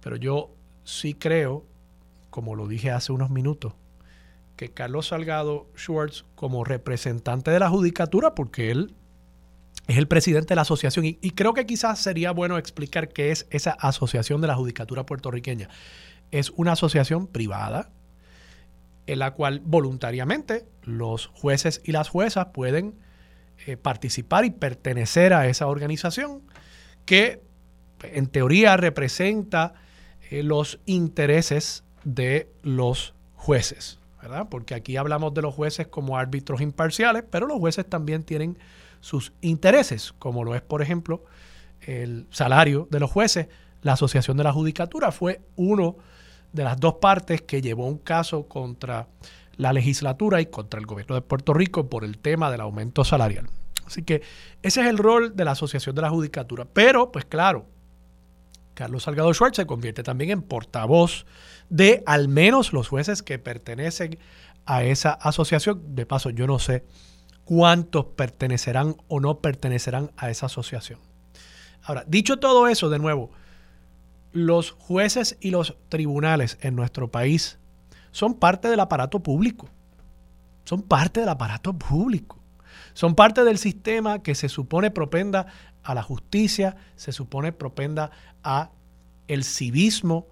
Pero 0.00 0.16
yo 0.16 0.54
sí 0.84 1.14
creo, 1.14 1.64
como 2.30 2.54
lo 2.54 2.68
dije 2.68 2.90
hace 2.90 3.12
unos 3.12 3.30
minutos, 3.30 3.72
que 4.56 4.70
Carlos 4.70 5.08
Salgado 5.08 5.66
Schwartz, 5.76 6.24
como 6.34 6.64
representante 6.64 7.50
de 7.50 7.58
la 7.58 7.68
judicatura, 7.68 8.34
porque 8.34 8.70
él 8.70 8.94
es 9.86 9.96
el 9.96 10.08
presidente 10.08 10.48
de 10.48 10.56
la 10.56 10.62
asociación 10.62 11.04
y, 11.04 11.14
creo 11.32 11.54
que 11.54 11.66
quizás 11.66 12.00
sería 12.00 12.32
bueno 12.32 12.58
explicar 12.58 13.08
qué 13.08 13.30
es 13.30 13.46
esa 13.50 13.72
asociación 13.72 14.40
de 14.40 14.48
la 14.48 14.56
judicatura 14.56 15.06
puertorriqueña. 15.06 15.68
Es 16.32 16.50
una 16.50 16.72
asociación 16.72 17.28
privada 17.28 17.90
en 19.06 19.20
la 19.20 19.32
cual 19.34 19.60
voluntariamente 19.64 20.66
los 20.82 21.28
jueces 21.28 21.80
y 21.84 21.92
las 21.92 22.08
juezas 22.08 22.48
pueden 22.52 22.98
eh, 23.64 23.76
participar 23.76 24.44
y 24.44 24.50
pertenecer 24.50 25.32
a 25.32 25.46
esa 25.46 25.68
organización 25.68 26.42
que 27.04 27.40
en 28.02 28.26
teoría 28.26 28.76
representa 28.76 29.74
eh, 30.30 30.42
los 30.42 30.80
intereses 30.86 31.84
de 32.04 32.50
los 32.62 33.14
jueces, 33.34 34.00
¿verdad? 34.20 34.48
Porque 34.50 34.74
aquí 34.74 34.96
hablamos 34.96 35.32
de 35.34 35.42
los 35.42 35.54
jueces 35.54 35.86
como 35.86 36.18
árbitros 36.18 36.60
imparciales, 36.60 37.22
pero 37.30 37.46
los 37.46 37.58
jueces 37.58 37.88
también 37.88 38.24
tienen 38.24 38.58
sus 39.06 39.32
intereses, 39.40 40.12
como 40.18 40.42
lo 40.42 40.56
es, 40.56 40.62
por 40.62 40.82
ejemplo, 40.82 41.22
el 41.80 42.26
salario 42.30 42.88
de 42.90 42.98
los 42.98 43.08
jueces. 43.08 43.46
La 43.82 43.92
Asociación 43.92 44.36
de 44.36 44.42
la 44.42 44.52
Judicatura 44.52 45.12
fue 45.12 45.42
uno 45.54 45.96
de 46.52 46.64
las 46.64 46.80
dos 46.80 46.94
partes 46.94 47.42
que 47.42 47.62
llevó 47.62 47.86
un 47.86 47.98
caso 47.98 48.48
contra 48.48 49.06
la 49.58 49.72
legislatura 49.72 50.40
y 50.40 50.46
contra 50.46 50.80
el 50.80 50.86
gobierno 50.86 51.14
de 51.14 51.20
Puerto 51.20 51.54
Rico 51.54 51.88
por 51.88 52.02
el 52.02 52.18
tema 52.18 52.50
del 52.50 52.62
aumento 52.62 53.04
salarial. 53.04 53.48
Así 53.86 54.02
que 54.02 54.22
ese 54.60 54.80
es 54.80 54.88
el 54.88 54.98
rol 54.98 55.36
de 55.36 55.44
la 55.44 55.52
Asociación 55.52 55.94
de 55.94 56.02
la 56.02 56.10
Judicatura. 56.10 56.64
Pero, 56.64 57.12
pues 57.12 57.26
claro, 57.26 57.64
Carlos 58.74 59.04
Salgado 59.04 59.32
Schwartz 59.32 59.54
se 59.54 59.66
convierte 59.66 60.02
también 60.02 60.30
en 60.30 60.42
portavoz 60.42 61.26
de 61.68 62.02
al 62.06 62.26
menos 62.26 62.72
los 62.72 62.88
jueces 62.88 63.22
que 63.22 63.38
pertenecen 63.38 64.18
a 64.64 64.82
esa 64.82 65.12
asociación. 65.12 65.94
De 65.94 66.06
paso, 66.06 66.30
yo 66.30 66.48
no 66.48 66.58
sé 66.58 66.82
cuántos 67.46 68.06
pertenecerán 68.06 68.96
o 69.08 69.20
no 69.20 69.38
pertenecerán 69.38 70.10
a 70.16 70.28
esa 70.28 70.46
asociación. 70.46 70.98
Ahora, 71.82 72.04
dicho 72.06 72.38
todo 72.38 72.68
eso, 72.68 72.90
de 72.90 72.98
nuevo, 72.98 73.30
los 74.32 74.72
jueces 74.72 75.38
y 75.40 75.50
los 75.50 75.76
tribunales 75.88 76.58
en 76.60 76.74
nuestro 76.74 77.10
país 77.10 77.58
son 78.10 78.34
parte 78.34 78.68
del 78.68 78.80
aparato 78.80 79.22
público. 79.22 79.70
Son 80.64 80.82
parte 80.82 81.20
del 81.20 81.28
aparato 81.28 81.72
público. 81.72 82.38
Son 82.92 83.14
parte 83.14 83.44
del 83.44 83.58
sistema 83.58 84.22
que 84.22 84.34
se 84.34 84.48
supone 84.48 84.90
propenda 84.90 85.46
a 85.84 85.94
la 85.94 86.02
justicia, 86.02 86.76
se 86.96 87.12
supone 87.12 87.52
propenda 87.52 88.10
a 88.42 88.70
el 89.28 89.44
civismo 89.44 90.26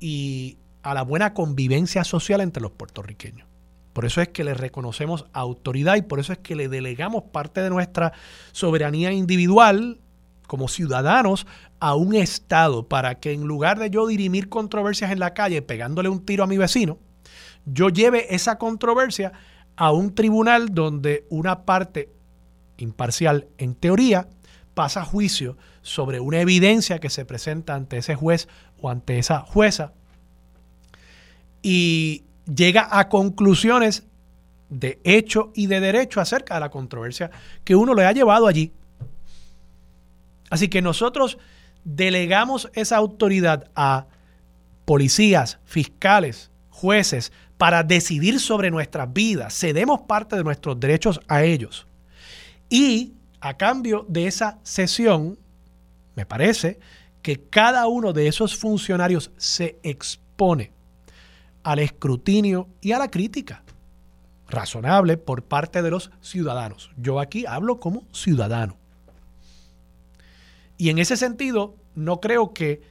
y 0.00 0.56
a 0.82 0.94
la 0.94 1.02
buena 1.02 1.34
convivencia 1.34 2.04
social 2.04 2.40
entre 2.40 2.62
los 2.62 2.72
puertorriqueños. 2.72 3.46
Por 3.94 4.04
eso 4.04 4.20
es 4.20 4.28
que 4.28 4.44
le 4.44 4.52
reconocemos 4.52 5.24
autoridad 5.32 5.94
y 5.94 6.02
por 6.02 6.20
eso 6.20 6.32
es 6.34 6.38
que 6.40 6.56
le 6.56 6.68
delegamos 6.68 7.22
parte 7.32 7.62
de 7.62 7.70
nuestra 7.70 8.12
soberanía 8.52 9.12
individual 9.12 10.00
como 10.46 10.68
ciudadanos 10.68 11.46
a 11.80 11.94
un 11.94 12.14
Estado 12.14 12.88
para 12.88 13.14
que 13.14 13.32
en 13.32 13.44
lugar 13.44 13.78
de 13.78 13.90
yo 13.90 14.06
dirimir 14.06 14.48
controversias 14.48 15.12
en 15.12 15.20
la 15.20 15.32
calle 15.32 15.62
pegándole 15.62 16.08
un 16.08 16.26
tiro 16.26 16.44
a 16.44 16.48
mi 16.48 16.58
vecino, 16.58 16.98
yo 17.64 17.88
lleve 17.88 18.34
esa 18.34 18.58
controversia 18.58 19.32
a 19.76 19.92
un 19.92 20.14
tribunal 20.14 20.74
donde 20.74 21.24
una 21.30 21.64
parte 21.64 22.10
imparcial, 22.76 23.46
en 23.58 23.74
teoría, 23.76 24.28
pasa 24.74 25.04
juicio 25.04 25.56
sobre 25.82 26.18
una 26.18 26.40
evidencia 26.40 26.98
que 26.98 27.10
se 27.10 27.24
presenta 27.24 27.74
ante 27.76 27.98
ese 27.98 28.16
juez 28.16 28.48
o 28.80 28.90
ante 28.90 29.18
esa 29.18 29.40
jueza. 29.40 29.92
Y 31.62 32.23
llega 32.46 32.88
a 32.90 33.08
conclusiones 33.08 34.04
de 34.68 35.00
hecho 35.04 35.52
y 35.54 35.66
de 35.66 35.80
derecho 35.80 36.20
acerca 36.20 36.54
de 36.54 36.60
la 36.60 36.70
controversia 36.70 37.30
que 37.64 37.76
uno 37.76 37.94
le 37.94 38.06
ha 38.06 38.12
llevado 38.12 38.46
allí. 38.46 38.72
Así 40.50 40.68
que 40.68 40.82
nosotros 40.82 41.38
delegamos 41.84 42.70
esa 42.74 42.96
autoridad 42.96 43.70
a 43.74 44.06
policías, 44.84 45.58
fiscales, 45.64 46.50
jueces, 46.70 47.32
para 47.56 47.82
decidir 47.82 48.40
sobre 48.40 48.70
nuestras 48.70 49.12
vidas. 49.12 49.58
Cedemos 49.58 50.00
parte 50.02 50.36
de 50.36 50.44
nuestros 50.44 50.78
derechos 50.78 51.20
a 51.28 51.44
ellos. 51.44 51.86
Y 52.68 53.14
a 53.40 53.54
cambio 53.56 54.04
de 54.08 54.26
esa 54.26 54.58
sesión, 54.62 55.38
me 56.16 56.26
parece 56.26 56.78
que 57.22 57.40
cada 57.40 57.86
uno 57.86 58.12
de 58.12 58.26
esos 58.26 58.56
funcionarios 58.56 59.30
se 59.36 59.78
expone 59.82 60.72
al 61.64 61.80
escrutinio 61.80 62.68
y 62.80 62.92
a 62.92 62.98
la 62.98 63.10
crítica 63.10 63.64
razonable 64.48 65.16
por 65.16 65.44
parte 65.44 65.82
de 65.82 65.90
los 65.90 66.10
ciudadanos. 66.20 66.90
Yo 66.96 67.20
aquí 67.20 67.44
hablo 67.46 67.80
como 67.80 68.04
ciudadano. 68.12 68.76
Y 70.76 70.90
en 70.90 70.98
ese 70.98 71.16
sentido, 71.16 71.76
no 71.94 72.20
creo 72.20 72.52
que 72.52 72.82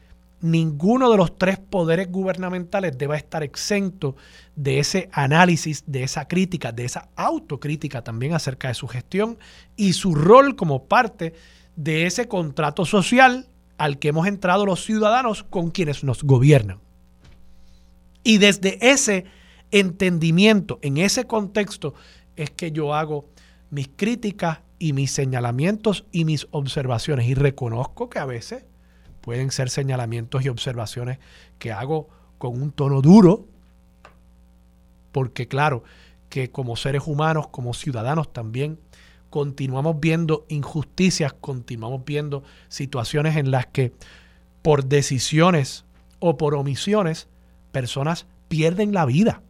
ninguno 0.41 1.09
de 1.09 1.17
los 1.17 1.37
tres 1.37 1.57
poderes 1.57 2.11
gubernamentales 2.11 2.97
deba 2.97 3.15
estar 3.15 3.43
exento 3.43 4.15
de 4.55 4.79
ese 4.79 5.09
análisis, 5.13 5.83
de 5.87 6.03
esa 6.03 6.27
crítica, 6.27 6.71
de 6.71 6.85
esa 6.85 7.09
autocrítica 7.15 8.03
también 8.03 8.33
acerca 8.33 8.67
de 8.67 8.73
su 8.73 8.87
gestión 8.87 9.37
y 9.77 9.93
su 9.93 10.15
rol 10.15 10.55
como 10.55 10.85
parte 10.85 11.33
de 11.75 12.05
ese 12.05 12.27
contrato 12.27 12.85
social 12.85 13.47
al 13.77 13.99
que 13.99 14.09
hemos 14.09 14.27
entrado 14.27 14.65
los 14.65 14.83
ciudadanos 14.83 15.43
con 15.43 15.71
quienes 15.71 16.03
nos 16.03 16.23
gobiernan. 16.23 16.79
Y 18.23 18.37
desde 18.37 18.77
ese 18.81 19.25
entendimiento, 19.71 20.79
en 20.81 20.97
ese 20.97 21.25
contexto, 21.25 21.93
es 22.35 22.51
que 22.51 22.71
yo 22.71 22.93
hago 22.93 23.29
mis 23.69 23.89
críticas 23.95 24.59
y 24.79 24.93
mis 24.93 25.11
señalamientos 25.11 26.05
y 26.11 26.25
mis 26.25 26.47
observaciones. 26.51 27.27
Y 27.27 27.33
reconozco 27.33 28.09
que 28.09 28.19
a 28.19 28.25
veces 28.25 28.65
pueden 29.21 29.51
ser 29.51 29.69
señalamientos 29.69 30.43
y 30.45 30.49
observaciones 30.49 31.19
que 31.57 31.71
hago 31.71 32.09
con 32.37 32.61
un 32.61 32.71
tono 32.71 33.01
duro, 33.01 33.47
porque 35.11 35.47
claro, 35.47 35.83
que 36.29 36.51
como 36.51 36.75
seres 36.75 37.03
humanos, 37.05 37.47
como 37.47 37.73
ciudadanos 37.73 38.33
también, 38.33 38.79
continuamos 39.29 39.99
viendo 39.99 40.45
injusticias, 40.49 41.33
continuamos 41.33 42.03
viendo 42.05 42.43
situaciones 42.67 43.37
en 43.37 43.49
las 43.49 43.65
que 43.67 43.93
por 44.61 44.85
decisiones 44.85 45.85
o 46.19 46.37
por 46.37 46.55
omisiones 46.55 47.27
personas 47.73 48.25
pierden 48.47 48.93
la 48.93 49.05
vida. 49.05 49.41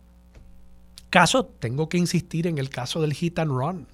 Caso, 1.11 1.45
tengo 1.45 1.89
que 1.89 1.99
insistir 1.99 2.47
en 2.47 2.57
el 2.57 2.69
caso 2.69 2.99
del 2.99 3.13
hit 3.13 3.37
and 3.37 3.51
run, 3.51 3.87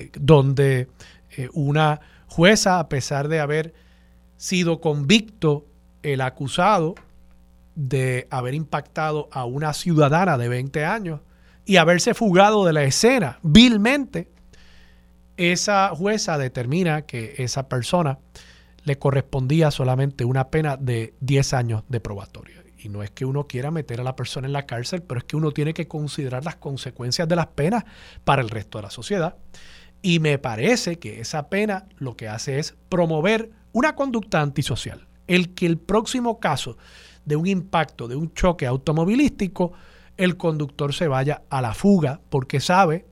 eh, 0.00 0.10
donde 0.18 0.88
eh, 1.36 1.48
una 1.52 2.00
jueza, 2.26 2.80
a 2.80 2.88
pesar 2.88 3.28
de 3.28 3.38
haber 3.38 3.72
sido 4.36 4.80
convicto 4.80 5.64
el 6.02 6.20
acusado 6.20 6.96
de 7.76 8.26
haber 8.30 8.54
impactado 8.54 9.28
a 9.30 9.44
una 9.44 9.72
ciudadana 9.72 10.36
de 10.36 10.48
20 10.48 10.84
años 10.84 11.20
y 11.64 11.76
haberse 11.76 12.14
fugado 12.14 12.64
de 12.64 12.72
la 12.72 12.82
escena 12.82 13.38
vilmente, 13.42 14.28
esa 15.36 15.90
jueza 15.90 16.38
determina 16.38 17.02
que 17.02 17.34
esa 17.38 17.68
persona 17.68 18.18
le 18.84 18.98
correspondía 18.98 19.70
solamente 19.70 20.24
una 20.24 20.48
pena 20.48 20.76
de 20.76 21.14
10 21.20 21.54
años 21.54 21.84
de 21.88 22.00
probatoria. 22.00 22.63
Y 22.84 22.90
no 22.90 23.02
es 23.02 23.10
que 23.10 23.24
uno 23.24 23.46
quiera 23.46 23.70
meter 23.70 24.00
a 24.00 24.04
la 24.04 24.14
persona 24.14 24.46
en 24.46 24.52
la 24.52 24.66
cárcel, 24.66 25.02
pero 25.02 25.18
es 25.18 25.24
que 25.24 25.36
uno 25.36 25.52
tiene 25.52 25.72
que 25.72 25.88
considerar 25.88 26.44
las 26.44 26.56
consecuencias 26.56 27.26
de 27.26 27.34
las 27.34 27.46
penas 27.46 27.84
para 28.24 28.42
el 28.42 28.50
resto 28.50 28.76
de 28.76 28.82
la 28.82 28.90
sociedad. 28.90 29.36
Y 30.02 30.18
me 30.18 30.38
parece 30.38 30.98
que 30.98 31.20
esa 31.20 31.48
pena 31.48 31.86
lo 31.96 32.14
que 32.14 32.28
hace 32.28 32.58
es 32.58 32.74
promover 32.90 33.50
una 33.72 33.94
conducta 33.94 34.42
antisocial. 34.42 35.06
El 35.26 35.54
que 35.54 35.64
el 35.64 35.78
próximo 35.78 36.40
caso 36.40 36.76
de 37.24 37.36
un 37.36 37.46
impacto, 37.46 38.06
de 38.06 38.16
un 38.16 38.34
choque 38.34 38.66
automovilístico, 38.66 39.72
el 40.18 40.36
conductor 40.36 40.92
se 40.92 41.08
vaya 41.08 41.42
a 41.48 41.62
la 41.62 41.72
fuga 41.72 42.20
porque 42.28 42.60
sabe 42.60 43.06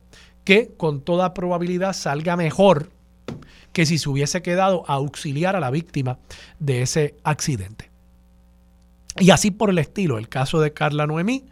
que 0.44 0.72
con 0.76 1.00
toda 1.00 1.32
probabilidad 1.32 1.94
salga 1.94 2.36
mejor 2.36 2.90
que 3.72 3.86
si 3.86 3.96
se 3.96 4.10
hubiese 4.10 4.42
quedado 4.42 4.84
a 4.86 4.94
auxiliar 4.94 5.56
a 5.56 5.60
la 5.60 5.70
víctima 5.70 6.18
de 6.58 6.82
ese 6.82 7.16
accidente. 7.24 7.91
Y 9.18 9.30
así 9.30 9.50
por 9.50 9.70
el 9.70 9.78
estilo, 9.78 10.18
el 10.18 10.28
caso 10.28 10.60
de 10.60 10.72
Carla 10.72 11.06
Noemí, 11.06 11.46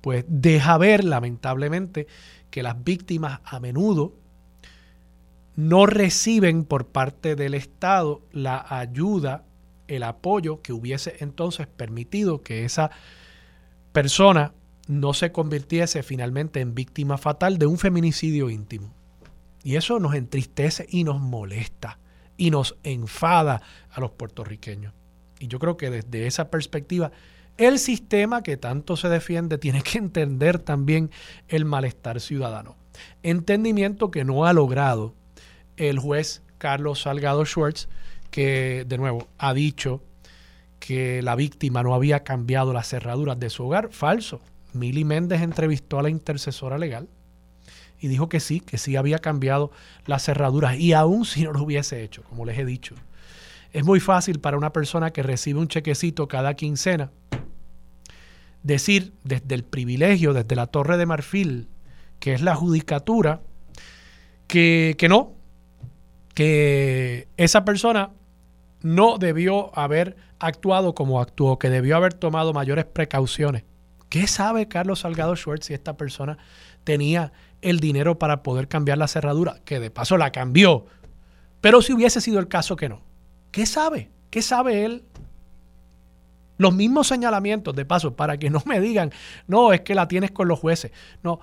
pues 0.00 0.24
deja 0.28 0.78
ver 0.78 1.04
lamentablemente 1.04 2.06
que 2.50 2.62
las 2.62 2.82
víctimas 2.82 3.40
a 3.44 3.60
menudo 3.60 4.14
no 5.56 5.86
reciben 5.86 6.64
por 6.64 6.88
parte 6.88 7.34
del 7.34 7.54
Estado 7.54 8.22
la 8.30 8.64
ayuda, 8.68 9.44
el 9.88 10.02
apoyo 10.02 10.62
que 10.62 10.72
hubiese 10.72 11.16
entonces 11.20 11.66
permitido 11.66 12.42
que 12.42 12.64
esa 12.64 12.90
persona 13.92 14.52
no 14.86 15.14
se 15.14 15.32
convirtiese 15.32 16.02
finalmente 16.02 16.60
en 16.60 16.74
víctima 16.74 17.18
fatal 17.18 17.58
de 17.58 17.66
un 17.66 17.78
feminicidio 17.78 18.50
íntimo. 18.50 18.94
Y 19.64 19.76
eso 19.76 19.98
nos 19.98 20.14
entristece 20.14 20.86
y 20.88 21.04
nos 21.04 21.20
molesta 21.20 21.98
y 22.36 22.50
nos 22.50 22.76
enfada 22.84 23.62
a 23.90 24.00
los 24.00 24.12
puertorriqueños. 24.12 24.92
Y 25.38 25.48
yo 25.48 25.58
creo 25.58 25.76
que 25.76 25.90
desde 25.90 26.26
esa 26.26 26.50
perspectiva, 26.50 27.12
el 27.56 27.78
sistema 27.78 28.42
que 28.42 28.56
tanto 28.56 28.96
se 28.96 29.08
defiende 29.08 29.58
tiene 29.58 29.82
que 29.82 29.98
entender 29.98 30.58
también 30.58 31.10
el 31.48 31.64
malestar 31.64 32.20
ciudadano. 32.20 32.76
Entendimiento 33.22 34.10
que 34.10 34.24
no 34.24 34.46
ha 34.46 34.52
logrado 34.52 35.14
el 35.76 35.98
juez 35.98 36.42
Carlos 36.58 37.02
Salgado 37.02 37.44
Schwartz, 37.44 37.88
que 38.30 38.84
de 38.86 38.98
nuevo 38.98 39.28
ha 39.38 39.52
dicho 39.52 40.02
que 40.78 41.22
la 41.22 41.34
víctima 41.34 41.82
no 41.82 41.94
había 41.94 42.24
cambiado 42.24 42.72
las 42.72 42.88
cerraduras 42.88 43.38
de 43.38 43.50
su 43.50 43.64
hogar. 43.66 43.90
Falso. 43.92 44.40
Mili 44.72 45.04
Méndez 45.04 45.42
entrevistó 45.42 45.98
a 45.98 46.02
la 46.02 46.10
intercesora 46.10 46.78
legal 46.78 47.08
y 47.98 48.08
dijo 48.08 48.28
que 48.28 48.40
sí, 48.40 48.60
que 48.60 48.78
sí 48.78 48.96
había 48.96 49.18
cambiado 49.18 49.70
las 50.04 50.24
cerraduras 50.24 50.78
y 50.78 50.92
aún 50.92 51.24
si 51.24 51.44
no 51.44 51.52
lo 51.52 51.62
hubiese 51.62 52.02
hecho, 52.02 52.22
como 52.24 52.44
les 52.44 52.58
he 52.58 52.64
dicho. 52.64 52.94
Es 53.76 53.84
muy 53.84 54.00
fácil 54.00 54.40
para 54.40 54.56
una 54.56 54.72
persona 54.72 55.10
que 55.10 55.22
recibe 55.22 55.60
un 55.60 55.68
chequecito 55.68 56.28
cada 56.28 56.54
quincena 56.54 57.10
decir 58.62 59.12
desde 59.22 59.54
el 59.54 59.64
privilegio, 59.64 60.32
desde 60.32 60.56
la 60.56 60.68
torre 60.68 60.96
de 60.96 61.04
marfil, 61.04 61.68
que 62.18 62.32
es 62.32 62.40
la 62.40 62.54
judicatura, 62.54 63.42
que, 64.46 64.94
que 64.96 65.10
no, 65.10 65.34
que 66.32 67.28
esa 67.36 67.66
persona 67.66 68.12
no 68.80 69.18
debió 69.18 69.78
haber 69.78 70.16
actuado 70.38 70.94
como 70.94 71.20
actuó, 71.20 71.58
que 71.58 71.68
debió 71.68 71.96
haber 71.96 72.14
tomado 72.14 72.54
mayores 72.54 72.86
precauciones. 72.86 73.64
¿Qué 74.08 74.26
sabe 74.26 74.68
Carlos 74.68 75.00
Salgado 75.00 75.36
Schwartz 75.36 75.66
si 75.66 75.74
esta 75.74 75.98
persona 75.98 76.38
tenía 76.84 77.30
el 77.60 77.78
dinero 77.78 78.18
para 78.18 78.42
poder 78.42 78.68
cambiar 78.68 78.96
la 78.96 79.06
cerradura? 79.06 79.58
Que 79.66 79.80
de 79.80 79.90
paso 79.90 80.16
la 80.16 80.32
cambió. 80.32 80.86
Pero 81.60 81.82
si 81.82 81.92
hubiese 81.92 82.22
sido 82.22 82.38
el 82.38 82.48
caso 82.48 82.74
que 82.74 82.88
no. 82.88 83.04
¿Qué 83.50 83.66
sabe? 83.66 84.10
¿Qué 84.30 84.42
sabe 84.42 84.84
él? 84.84 85.04
Los 86.58 86.74
mismos 86.74 87.06
señalamientos, 87.06 87.74
de 87.74 87.84
paso, 87.84 88.16
para 88.16 88.38
que 88.38 88.50
no 88.50 88.62
me 88.66 88.80
digan, 88.80 89.12
no, 89.46 89.72
es 89.72 89.82
que 89.82 89.94
la 89.94 90.08
tienes 90.08 90.30
con 90.30 90.48
los 90.48 90.58
jueces. 90.58 90.92
No, 91.22 91.40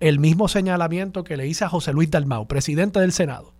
el 0.00 0.18
mismo 0.18 0.48
señalamiento 0.48 1.24
que 1.24 1.36
le 1.36 1.46
hice 1.46 1.64
a 1.64 1.68
José 1.68 1.92
Luis 1.92 2.10
Dalmau, 2.10 2.46
presidente 2.46 3.00
del 3.00 3.12
Senado 3.12 3.56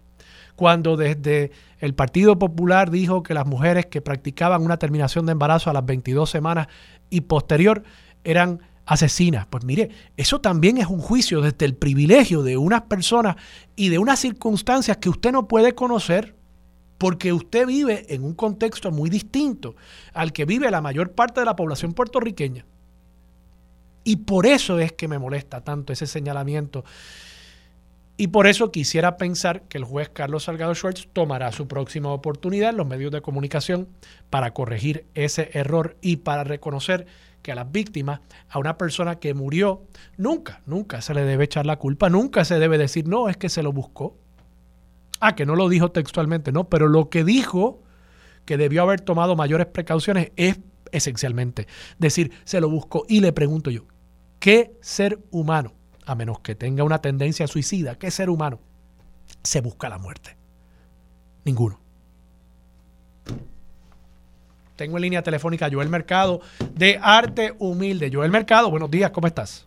cuando 0.56 0.97
desde 0.97 1.52
el 1.78 1.94
Partido 1.94 2.39
Popular 2.39 2.90
dijo 2.90 3.23
que 3.23 3.35
las 3.35 3.47
mujeres 3.47 3.86
que 3.86 4.01
practicaban 4.01 4.62
una 4.62 4.78
terminación 4.78 5.27
de 5.27 5.32
embarazo 5.32 5.70
a 5.70 5.74
las 5.74 5.85
22 5.85 6.28
semanas 6.28 6.66
y 7.10 7.20
posterior 7.20 7.85
eran 8.24 8.60
asesina. 8.86 9.47
Pues 9.51 9.64
mire, 9.64 9.90
eso 10.16 10.40
también 10.40 10.78
es 10.78 10.86
un 10.86 11.01
juicio 11.01 11.43
desde 11.43 11.66
el 11.66 11.74
privilegio 11.74 12.43
de 12.43 12.56
unas 12.56 12.82
personas 12.82 13.36
y 13.77 13.90
de 13.90 13.98
unas 13.98 14.18
circunstancias 14.18 14.97
que 14.97 15.10
usted 15.10 15.31
no 15.32 15.47
puede 15.47 15.74
conocer 15.74 16.35
porque 16.98 17.32
usted 17.32 17.66
vive 17.66 18.06
en 18.14 18.24
un 18.24 18.35
contexto 18.35 18.90
muy 18.90 19.10
distinto 19.10 19.77
al 20.12 20.32
que 20.32 20.44
vive 20.44 20.70
la 20.70 20.81
mayor 20.81 21.12
parte 21.12 21.40
de 21.40 21.47
la 21.47 21.56
población 21.56 21.93
puertorriqueña. 21.93 22.64
Y 24.05 24.16
por 24.16 24.47
eso 24.47 24.78
es 24.78 24.93
que 24.93 25.09
me 25.09 25.18
molesta 25.18 25.62
tanto 25.62 25.93
ese 25.93 26.06
señalamiento. 26.06 26.85
Y 28.16 28.28
por 28.28 28.47
eso 28.47 28.70
quisiera 28.70 29.18
pensar 29.18 29.62
que 29.62 29.77
el 29.77 29.85
juez 29.85 30.09
Carlos 30.09 30.44
Salgado 30.44 30.74
Schwartz 30.74 31.09
tomará 31.12 31.52
su 31.52 31.68
próxima 31.68 32.10
oportunidad 32.12 32.70
en 32.70 32.78
los 32.78 32.86
medios 32.86 33.12
de 33.12 33.20
comunicación 33.20 33.89
para 34.31 34.55
corregir 34.55 35.06
ese 35.14 35.51
error 35.52 35.97
y 36.01 36.18
para 36.18 36.44
reconocer 36.44 37.06
que 37.43 37.52
a 37.52 37.55
las 37.55 37.70
víctimas, 37.70 38.20
a 38.48 38.59
una 38.59 38.78
persona 38.78 39.16
que 39.16 39.35
murió, 39.35 39.82
nunca, 40.16 40.62
nunca 40.66 41.02
se 41.02 41.12
le 41.12 41.24
debe 41.24 41.44
echar 41.44 41.66
la 41.66 41.77
culpa, 41.77 42.09
nunca 42.09 42.44
se 42.44 42.59
debe 42.59 42.78
decir, 42.78 43.06
no, 43.06 43.28
es 43.28 43.36
que 43.36 43.48
se 43.48 43.62
lo 43.62 43.73
buscó. 43.73 44.16
Ah, 45.20 45.34
que 45.34 45.47
no 45.47 45.56
lo 45.56 45.68
dijo 45.68 45.90
textualmente, 45.90 46.52
no, 46.52 46.64
pero 46.64 46.88
lo 46.88 47.09
que 47.09 47.24
dijo 47.24 47.82
que 48.44 48.56
debió 48.56 48.82
haber 48.82 49.01
tomado 49.01 49.36
mayores 49.36 49.66
precauciones 49.66 50.32
es 50.36 50.60
esencialmente 50.93 51.66
decir, 51.98 52.32
se 52.44 52.60
lo 52.60 52.70
buscó. 52.70 53.05
Y 53.09 53.20
le 53.20 53.32
pregunto 53.32 53.70
yo, 53.70 53.82
¿qué 54.38 54.76
ser 54.80 55.18
humano, 55.30 55.72
a 56.06 56.14
menos 56.14 56.40
que 56.40 56.55
tenga 56.55 56.84
una 56.84 57.01
tendencia 57.01 57.47
suicida, 57.47 57.97
qué 57.97 58.10
ser 58.10 58.30
humano 58.30 58.60
se 59.43 59.60
busca 59.60 59.88
la 59.88 59.98
muerte? 59.98 60.36
Ninguno. 61.44 61.78
Tengo 64.76 64.98
en 64.98 65.02
línea 65.02 65.22
telefónica 65.22 65.66
a 65.66 65.70
Joel 65.70 65.88
Mercado 65.88 66.40
de 66.74 66.98
Arte 67.02 67.55
Humilde. 67.59 68.10
Joel 68.12 68.30
Mercado, 68.30 68.70
buenos 68.70 68.90
días, 68.90 69.10
¿cómo 69.10 69.26
estás? 69.26 69.66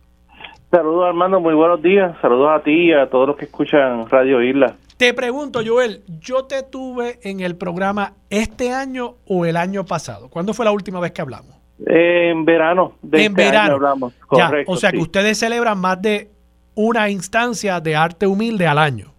Saludos 0.70 1.08
Armando, 1.08 1.40
muy 1.40 1.54
buenos 1.54 1.82
días. 1.82 2.16
Saludos 2.22 2.48
a 2.52 2.62
ti 2.62 2.90
y 2.90 2.92
a 2.92 3.10
todos 3.10 3.26
los 3.26 3.36
que 3.36 3.46
escuchan 3.46 4.08
Radio 4.08 4.40
Isla. 4.40 4.76
Te 5.00 5.14
pregunto, 5.14 5.60
Joel, 5.66 6.02
¿yo 6.20 6.44
te 6.44 6.62
tuve 6.62 7.20
en 7.22 7.40
el 7.40 7.56
programa 7.56 8.12
este 8.28 8.70
año 8.70 9.14
o 9.26 9.46
el 9.46 9.56
año 9.56 9.86
pasado? 9.86 10.28
¿Cuándo 10.28 10.52
fue 10.52 10.66
la 10.66 10.72
última 10.72 11.00
vez 11.00 11.12
que 11.12 11.22
hablamos? 11.22 11.58
en 11.86 12.44
verano. 12.44 12.92
De 13.00 13.24
en 13.24 13.32
este 13.32 13.44
verano. 13.44 13.76
hablamos. 13.76 14.12
Correcto, 14.26 14.70
o 14.70 14.76
sea 14.76 14.92
que 14.92 14.98
ustedes 14.98 15.38
celebran 15.38 15.78
más 15.78 16.02
de 16.02 16.28
una 16.74 17.08
instancia 17.08 17.80
de 17.80 17.96
arte 17.96 18.26
humilde 18.26 18.66
al 18.66 18.76
año. 18.76 19.14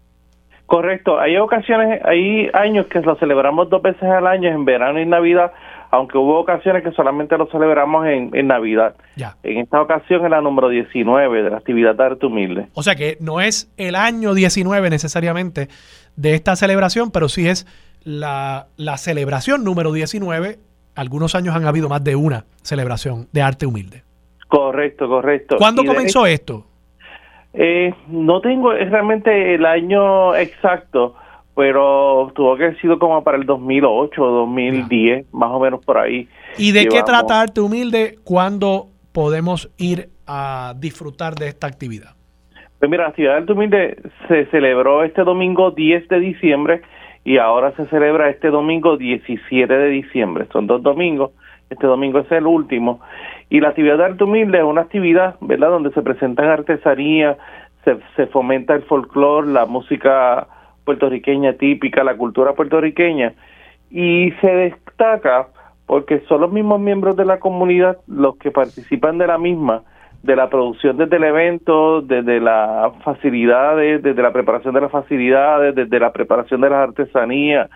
Correcto. 0.66 1.18
Hay 1.18 1.36
ocasiones, 1.36 2.00
hay 2.04 2.48
años 2.52 2.86
que 2.86 3.00
lo 3.00 3.16
celebramos 3.16 3.68
dos 3.68 3.82
veces 3.82 4.04
al 4.04 4.28
año, 4.28 4.50
en 4.50 4.64
verano 4.64 5.00
y 5.00 5.04
Navidad, 5.06 5.50
aunque 5.92 6.16
hubo 6.16 6.40
ocasiones 6.40 6.82
que 6.82 6.90
solamente 6.92 7.36
lo 7.36 7.46
celebramos 7.48 8.06
en, 8.06 8.46
Navidad. 8.46 8.96
Ya. 9.14 9.36
En 9.42 9.58
esta 9.58 9.80
ocasión 9.80 10.24
es 10.24 10.30
la 10.30 10.40
número 10.40 10.70
19 10.70 11.42
de 11.42 11.50
la 11.50 11.58
actividad 11.58 11.94
de 11.94 12.02
arte 12.02 12.26
humilde. 12.26 12.66
O 12.72 12.82
sea 12.82 12.96
que 12.96 13.18
no 13.20 13.42
es 13.42 13.70
el 13.76 13.94
año 13.94 14.32
19 14.32 14.88
necesariamente 14.88 15.68
de 16.16 16.34
esta 16.34 16.56
celebración, 16.56 17.10
pero 17.10 17.28
sí 17.28 17.46
es 17.46 17.66
la, 18.04 18.68
la 18.78 18.96
celebración 18.96 19.64
número 19.64 19.92
19. 19.92 20.56
Algunos 20.94 21.34
años 21.34 21.54
han 21.54 21.66
habido 21.66 21.90
más 21.90 22.02
de 22.02 22.16
una 22.16 22.46
celebración 22.62 23.28
de 23.32 23.42
arte 23.42 23.66
humilde. 23.66 24.02
Correcto, 24.48 25.08
correcto. 25.08 25.56
¿Cuándo 25.58 25.84
comenzó 25.84 26.24
esto? 26.24 26.64
Eh, 27.52 27.94
no 28.08 28.40
tengo 28.40 28.72
realmente 28.72 29.56
el 29.56 29.66
año 29.66 30.34
exacto, 30.36 31.16
pero 31.54 32.32
tuvo 32.34 32.56
que 32.56 32.64
haber 32.64 32.80
sido 32.80 32.98
como 32.98 33.22
para 33.22 33.36
el 33.36 33.44
2008 33.44 34.22
o 34.22 34.30
2010, 34.30 35.32
más 35.32 35.50
o 35.50 35.60
menos 35.60 35.84
por 35.84 35.98
ahí. 35.98 36.28
¿Y 36.56 36.72
de 36.72 36.86
qué 36.86 37.02
tratarte 37.02 37.60
humilde 37.60 38.18
cuando 38.24 38.88
podemos 39.12 39.70
ir 39.76 40.08
a 40.26 40.74
disfrutar 40.78 41.34
de 41.34 41.48
esta 41.48 41.66
actividad? 41.66 42.16
Pues 42.78 42.90
mira, 42.90 43.04
la 43.04 43.10
actividad 43.10 43.36
Arte 43.36 43.52
Humilde 43.52 43.96
se 44.26 44.46
celebró 44.46 45.04
este 45.04 45.22
domingo 45.22 45.70
10 45.70 46.08
de 46.08 46.18
diciembre 46.18 46.82
y 47.22 47.38
ahora 47.38 47.72
se 47.76 47.86
celebra 47.86 48.28
este 48.28 48.48
domingo 48.48 48.96
17 48.96 49.72
de 49.72 49.88
diciembre. 49.88 50.48
Son 50.52 50.66
dos 50.66 50.82
domingos, 50.82 51.30
este 51.70 51.86
domingo 51.86 52.18
es 52.18 52.32
el 52.32 52.44
último. 52.44 53.00
Y 53.50 53.60
la 53.60 53.68
actividad 53.68 53.98
de 53.98 54.04
Arte 54.06 54.24
Humilde 54.24 54.58
es 54.58 54.64
una 54.64 54.80
actividad, 54.80 55.36
¿verdad?, 55.40 55.68
donde 55.68 55.92
se 55.92 56.02
presentan 56.02 56.46
artesanías, 56.46 57.36
se, 57.84 57.98
se 58.16 58.26
fomenta 58.26 58.74
el 58.74 58.82
folclore, 58.82 59.52
la 59.52 59.66
música 59.66 60.48
puertorriqueña 60.84 61.54
típica, 61.54 62.04
la 62.04 62.16
cultura 62.16 62.54
puertorriqueña, 62.54 63.34
y 63.90 64.32
se 64.40 64.48
destaca 64.48 65.48
porque 65.86 66.20
son 66.20 66.40
los 66.40 66.52
mismos 66.52 66.80
miembros 66.80 67.16
de 67.16 67.24
la 67.24 67.38
comunidad 67.38 67.98
los 68.06 68.36
que 68.38 68.50
participan 68.50 69.18
de 69.18 69.26
la 69.26 69.38
misma, 69.38 69.82
de 70.22 70.36
la 70.36 70.48
producción 70.48 70.96
desde 70.96 71.16
el 71.16 71.24
evento, 71.24 72.00
desde 72.00 72.40
las 72.40 72.96
facilidades, 73.02 74.02
desde 74.02 74.22
la 74.22 74.32
preparación 74.32 74.74
de 74.74 74.80
las 74.80 74.90
facilidades, 74.90 75.74
desde 75.74 75.98
la 76.00 76.12
preparación 76.12 76.60
de 76.60 76.70
las 76.70 76.88
artesanías, 76.88 77.68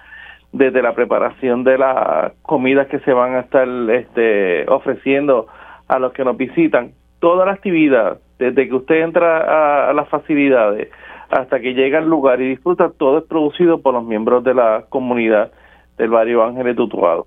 desde 0.53 0.81
la 0.81 0.95
preparación 0.95 1.65
de 1.65 1.77
las 1.77 2.33
comidas 2.43 2.87
que 2.87 3.01
se 3.01 3.13
van 3.13 3.35
a 3.35 3.41
estar 3.41 3.69
este, 3.91 4.65
ofreciendo 4.71 5.49
a 5.89 5.99
los 5.99 6.13
que 6.13 6.25
nos 6.25 6.37
visitan. 6.37 6.93
Toda 7.19 7.45
la 7.47 7.53
actividad, 7.53 8.19
desde 8.39 8.69
que 8.69 8.75
usted 8.75 9.03
entra 9.03 9.91
a 9.91 9.93
las 9.93 10.09
facilidades, 10.09 10.89
hasta 11.31 11.61
que 11.61 11.75
llega 11.75 11.99
al 11.99 12.09
lugar 12.09 12.41
y 12.41 12.49
disfruta, 12.49 12.91
todo 12.91 13.19
es 13.19 13.25
producido 13.25 13.81
por 13.81 13.95
los 13.95 14.05
miembros 14.05 14.45
de 14.45 14.55
la 14.55 14.85
comunidad 14.89 15.51
del 15.97 16.11
barrio 16.11 16.45
Ángeles 16.45 16.77
Tutuado. 16.77 17.27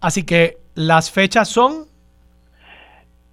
Así 0.00 0.24
que 0.24 0.56
las 0.74 1.10
fechas 1.10 1.48
son... 1.48 1.86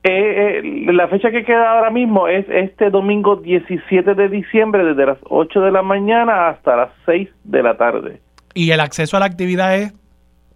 Eh, 0.04 0.62
eh, 0.64 0.94
la 0.94 1.08
fecha 1.10 1.30
que 1.30 1.44
queda 1.44 1.74
ahora 1.74 1.92
mismo 1.92 2.28
es 2.28 2.46
este 2.50 2.90
domingo 2.90 3.36
17 3.36 4.16
de 4.16 4.30
diciembre 4.30 4.84
desde 4.84 5.06
las 5.06 5.20
8 5.24 5.62
de 5.62 5.72
la 5.72 5.84
mañana 5.84 6.50
hasta 6.50 6.76
las 6.76 6.90
6 7.06 7.30
de 7.44 7.64
la 7.64 7.78
tarde. 7.78 8.20
¿Y 8.56 8.72
el 8.72 8.80
acceso 8.80 9.18
a 9.18 9.20
la 9.20 9.28
actividad 9.28 9.78
es, 9.78 9.94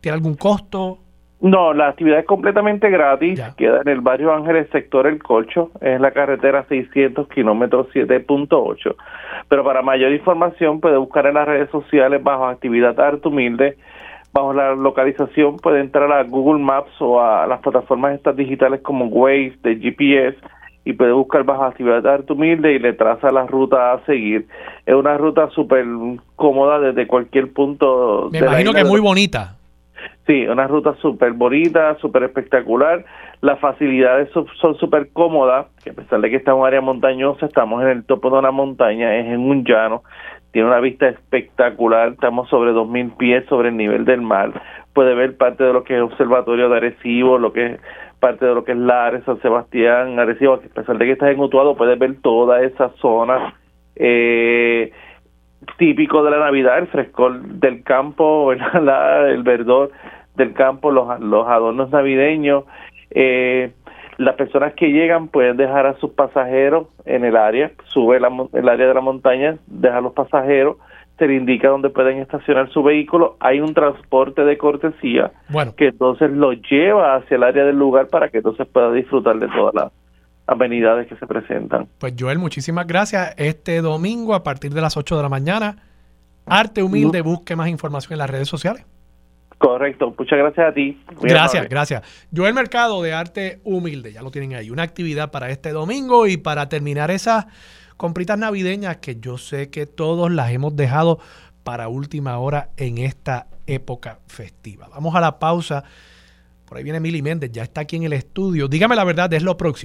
tiene 0.01 0.15
algún 0.15 0.35
costo? 0.35 0.97
No, 1.45 1.75
la 1.75 1.89
actividad 1.89 2.17
es 2.17 2.25
completamente 2.25 2.89
gratis. 2.89 3.39
Queda 3.55 3.81
en 3.81 3.87
el 3.87 4.01
barrio 4.01 4.33
Ángeles, 4.33 4.67
sector 4.71 5.05
El 5.05 5.21
Colcho. 5.21 5.69
Es 5.79 6.01
la 6.01 6.09
carretera 6.09 6.65
600, 6.67 7.27
kilómetros 7.27 7.85
7.8. 7.93 8.95
Pero 9.47 9.63
para 9.63 9.83
mayor 9.83 10.11
información 10.11 10.79
puede 10.79 10.97
buscar 10.97 11.27
en 11.27 11.35
las 11.35 11.47
redes 11.47 11.69
sociales 11.69 12.23
bajo 12.23 12.47
actividad 12.47 12.99
Arte 12.99 13.27
Humilde. 13.27 13.77
Bajo 14.33 14.53
la 14.53 14.73
localización 14.73 15.57
puede 15.57 15.81
entrar 15.81 16.11
a 16.11 16.23
Google 16.23 16.63
Maps 16.63 16.99
o 16.99 17.21
a 17.21 17.45
las 17.45 17.59
plataformas 17.59 18.15
estas 18.15 18.35
digitales 18.35 18.81
como 18.81 19.05
Waze, 19.05 19.53
de 19.61 19.75
GPS 19.75 20.37
y 20.83 20.93
puede 20.93 21.11
buscar 21.11 21.43
bajo 21.43 21.63
actividad 21.63 22.07
Arte 22.07 22.33
Humilde 22.33 22.73
y 22.73 22.79
le 22.79 22.93
traza 22.93 23.31
la 23.31 23.45
ruta 23.45 23.93
a 23.93 24.03
seguir. 24.05 24.47
Es 24.83 24.95
una 24.95 25.15
ruta 25.15 25.47
súper 25.51 25.85
cómoda 26.35 26.79
desde 26.79 27.05
cualquier 27.05 27.53
punto. 27.53 28.29
Me 28.31 28.39
imagino 28.39 28.73
que 28.73 28.81
es 28.81 28.87
muy 28.87 28.99
bonita. 28.99 29.57
Sí, 30.25 30.47
una 30.47 30.67
ruta 30.67 30.95
súper 30.95 31.33
bonita, 31.33 31.95
súper 31.99 32.23
espectacular. 32.23 33.05
Las 33.41 33.59
facilidades 33.59 34.29
son 34.31 34.75
súper 34.75 35.09
cómodas, 35.13 35.67
que 35.83 35.91
a 35.91 35.93
pesar 35.93 36.19
de 36.21 36.31
que 36.31 36.37
está 36.37 36.51
en 36.51 36.57
un 36.57 36.65
área 36.65 36.81
montañosa, 36.81 37.45
estamos 37.45 37.83
en 37.83 37.89
el 37.89 38.05
topo 38.05 38.31
de 38.31 38.39
una 38.39 38.49
montaña, 38.49 39.15
es 39.17 39.27
en 39.27 39.41
un 39.41 39.63
llano, 39.63 40.01
tiene 40.51 40.67
una 40.67 40.79
vista 40.79 41.07
espectacular, 41.09 42.13
estamos 42.13 42.49
sobre 42.49 42.71
2.000 42.71 43.17
pies 43.17 43.45
sobre 43.47 43.69
el 43.69 43.77
nivel 43.77 44.05
del 44.05 44.21
mar. 44.21 44.51
Puede 44.93 45.13
ver 45.13 45.37
parte 45.37 45.63
de 45.63 45.73
lo 45.73 45.83
que 45.83 45.95
es 45.95 46.01
Observatorio 46.01 46.69
de 46.69 46.77
Arecibo, 46.77 47.37
lo 47.37 47.53
que 47.53 47.65
es 47.73 47.79
parte 48.19 48.45
de 48.45 48.55
lo 48.55 48.63
que 48.63 48.71
es 48.71 48.77
Lares, 48.79 49.23
San 49.25 49.39
Sebastián, 49.41 50.17
Arecibo, 50.17 50.55
a 50.55 50.59
pesar 50.59 50.97
de 50.97 51.05
que 51.05 51.11
estás 51.11 51.29
en 51.29 51.39
Utuado, 51.39 51.75
puedes 51.75 51.99
ver 51.99 52.15
toda 52.21 52.63
esa 52.63 52.89
zona. 53.01 53.53
Eh, 53.95 54.91
típico 55.77 56.23
de 56.23 56.31
la 56.31 56.39
Navidad, 56.39 56.79
el 56.79 56.87
frescor 56.87 57.41
del 57.41 57.83
campo, 57.83 58.51
el 58.53 59.43
verdor 59.43 59.91
del 60.35 60.53
campo, 60.53 60.91
los, 60.91 61.19
los 61.19 61.47
adornos 61.47 61.89
navideños. 61.89 62.65
Eh, 63.11 63.71
las 64.17 64.35
personas 64.35 64.73
que 64.73 64.87
llegan 64.87 65.27
pueden 65.27 65.57
dejar 65.57 65.85
a 65.85 65.97
sus 65.99 66.11
pasajeros 66.11 66.87
en 67.05 67.25
el 67.25 67.35
área, 67.35 67.71
sube 67.85 68.19
la, 68.19 68.29
el 68.53 68.69
área 68.69 68.87
de 68.87 68.93
la 68.93 69.01
montaña, 69.01 69.57
deja 69.67 69.97
a 69.97 70.01
los 70.01 70.13
pasajeros, 70.13 70.77
se 71.17 71.27
le 71.27 71.35
indica 71.35 71.69
dónde 71.69 71.89
pueden 71.89 72.19
estacionar 72.19 72.69
su 72.71 72.83
vehículo, 72.83 73.37
hay 73.39 73.59
un 73.59 73.73
transporte 73.73 74.43
de 74.43 74.57
cortesía 74.57 75.31
que 75.77 75.87
entonces 75.87 76.31
lo 76.31 76.53
lleva 76.53 77.15
hacia 77.15 77.35
el 77.35 77.43
área 77.43 77.65
del 77.65 77.77
lugar 77.77 78.07
para 78.07 78.29
que 78.29 78.37
entonces 78.37 78.67
pueda 78.67 78.91
disfrutar 78.91 79.37
de 79.37 79.47
toda 79.47 79.71
la, 79.73 79.91
amenidades 80.47 81.07
que 81.07 81.15
se 81.15 81.25
presentan. 81.25 81.87
Pues 81.99 82.13
Joel, 82.17 82.39
muchísimas 82.39 82.87
gracias. 82.87 83.33
Este 83.37 83.81
domingo 83.81 84.33
a 84.33 84.43
partir 84.43 84.73
de 84.73 84.81
las 84.81 84.97
8 84.97 85.17
de 85.17 85.23
la 85.23 85.29
mañana, 85.29 85.77
Arte 86.45 86.83
Humilde, 86.83 87.21
busque 87.21 87.55
más 87.55 87.69
información 87.69 88.13
en 88.13 88.19
las 88.19 88.29
redes 88.29 88.47
sociales. 88.47 88.85
Correcto, 89.57 90.13
muchas 90.17 90.37
gracias 90.37 90.67
a 90.69 90.73
ti. 90.73 91.01
gracias, 91.21 91.69
gracias. 91.69 92.27
Joel 92.35 92.53
Mercado 92.53 93.01
de 93.01 93.13
Arte 93.13 93.59
Humilde, 93.63 94.11
ya 94.11 94.21
lo 94.21 94.31
tienen 94.31 94.53
ahí, 94.53 94.69
una 94.69 94.83
actividad 94.83 95.31
para 95.31 95.49
este 95.49 95.71
domingo 95.71 96.27
y 96.27 96.37
para 96.37 96.67
terminar 96.67 97.09
esas 97.09 97.45
compritas 97.97 98.37
navideñas 98.37 98.97
que 98.97 99.17
yo 99.19 99.37
sé 99.37 99.69
que 99.69 99.85
todos 99.85 100.31
las 100.31 100.51
hemos 100.51 100.75
dejado 100.75 101.19
para 101.63 101.87
última 101.87 102.37
hora 102.37 102.69
en 102.77 102.97
esta 102.97 103.47
época 103.65 104.19
festiva. 104.27 104.87
Vamos 104.91 105.15
a 105.15 105.21
la 105.21 105.39
pausa. 105.39 105.83
Por 106.65 106.77
ahí 106.77 106.83
viene 106.83 106.99
Mili 106.99 107.21
Méndez, 107.21 107.51
ya 107.51 107.63
está 107.63 107.81
aquí 107.81 107.95
en 107.95 108.03
el 108.03 108.13
estudio. 108.13 108.67
Dígame 108.67 108.95
la 108.95 109.03
verdad, 109.03 109.31
es 109.33 109.43
lo 109.43 109.55
próximo. 109.55 109.83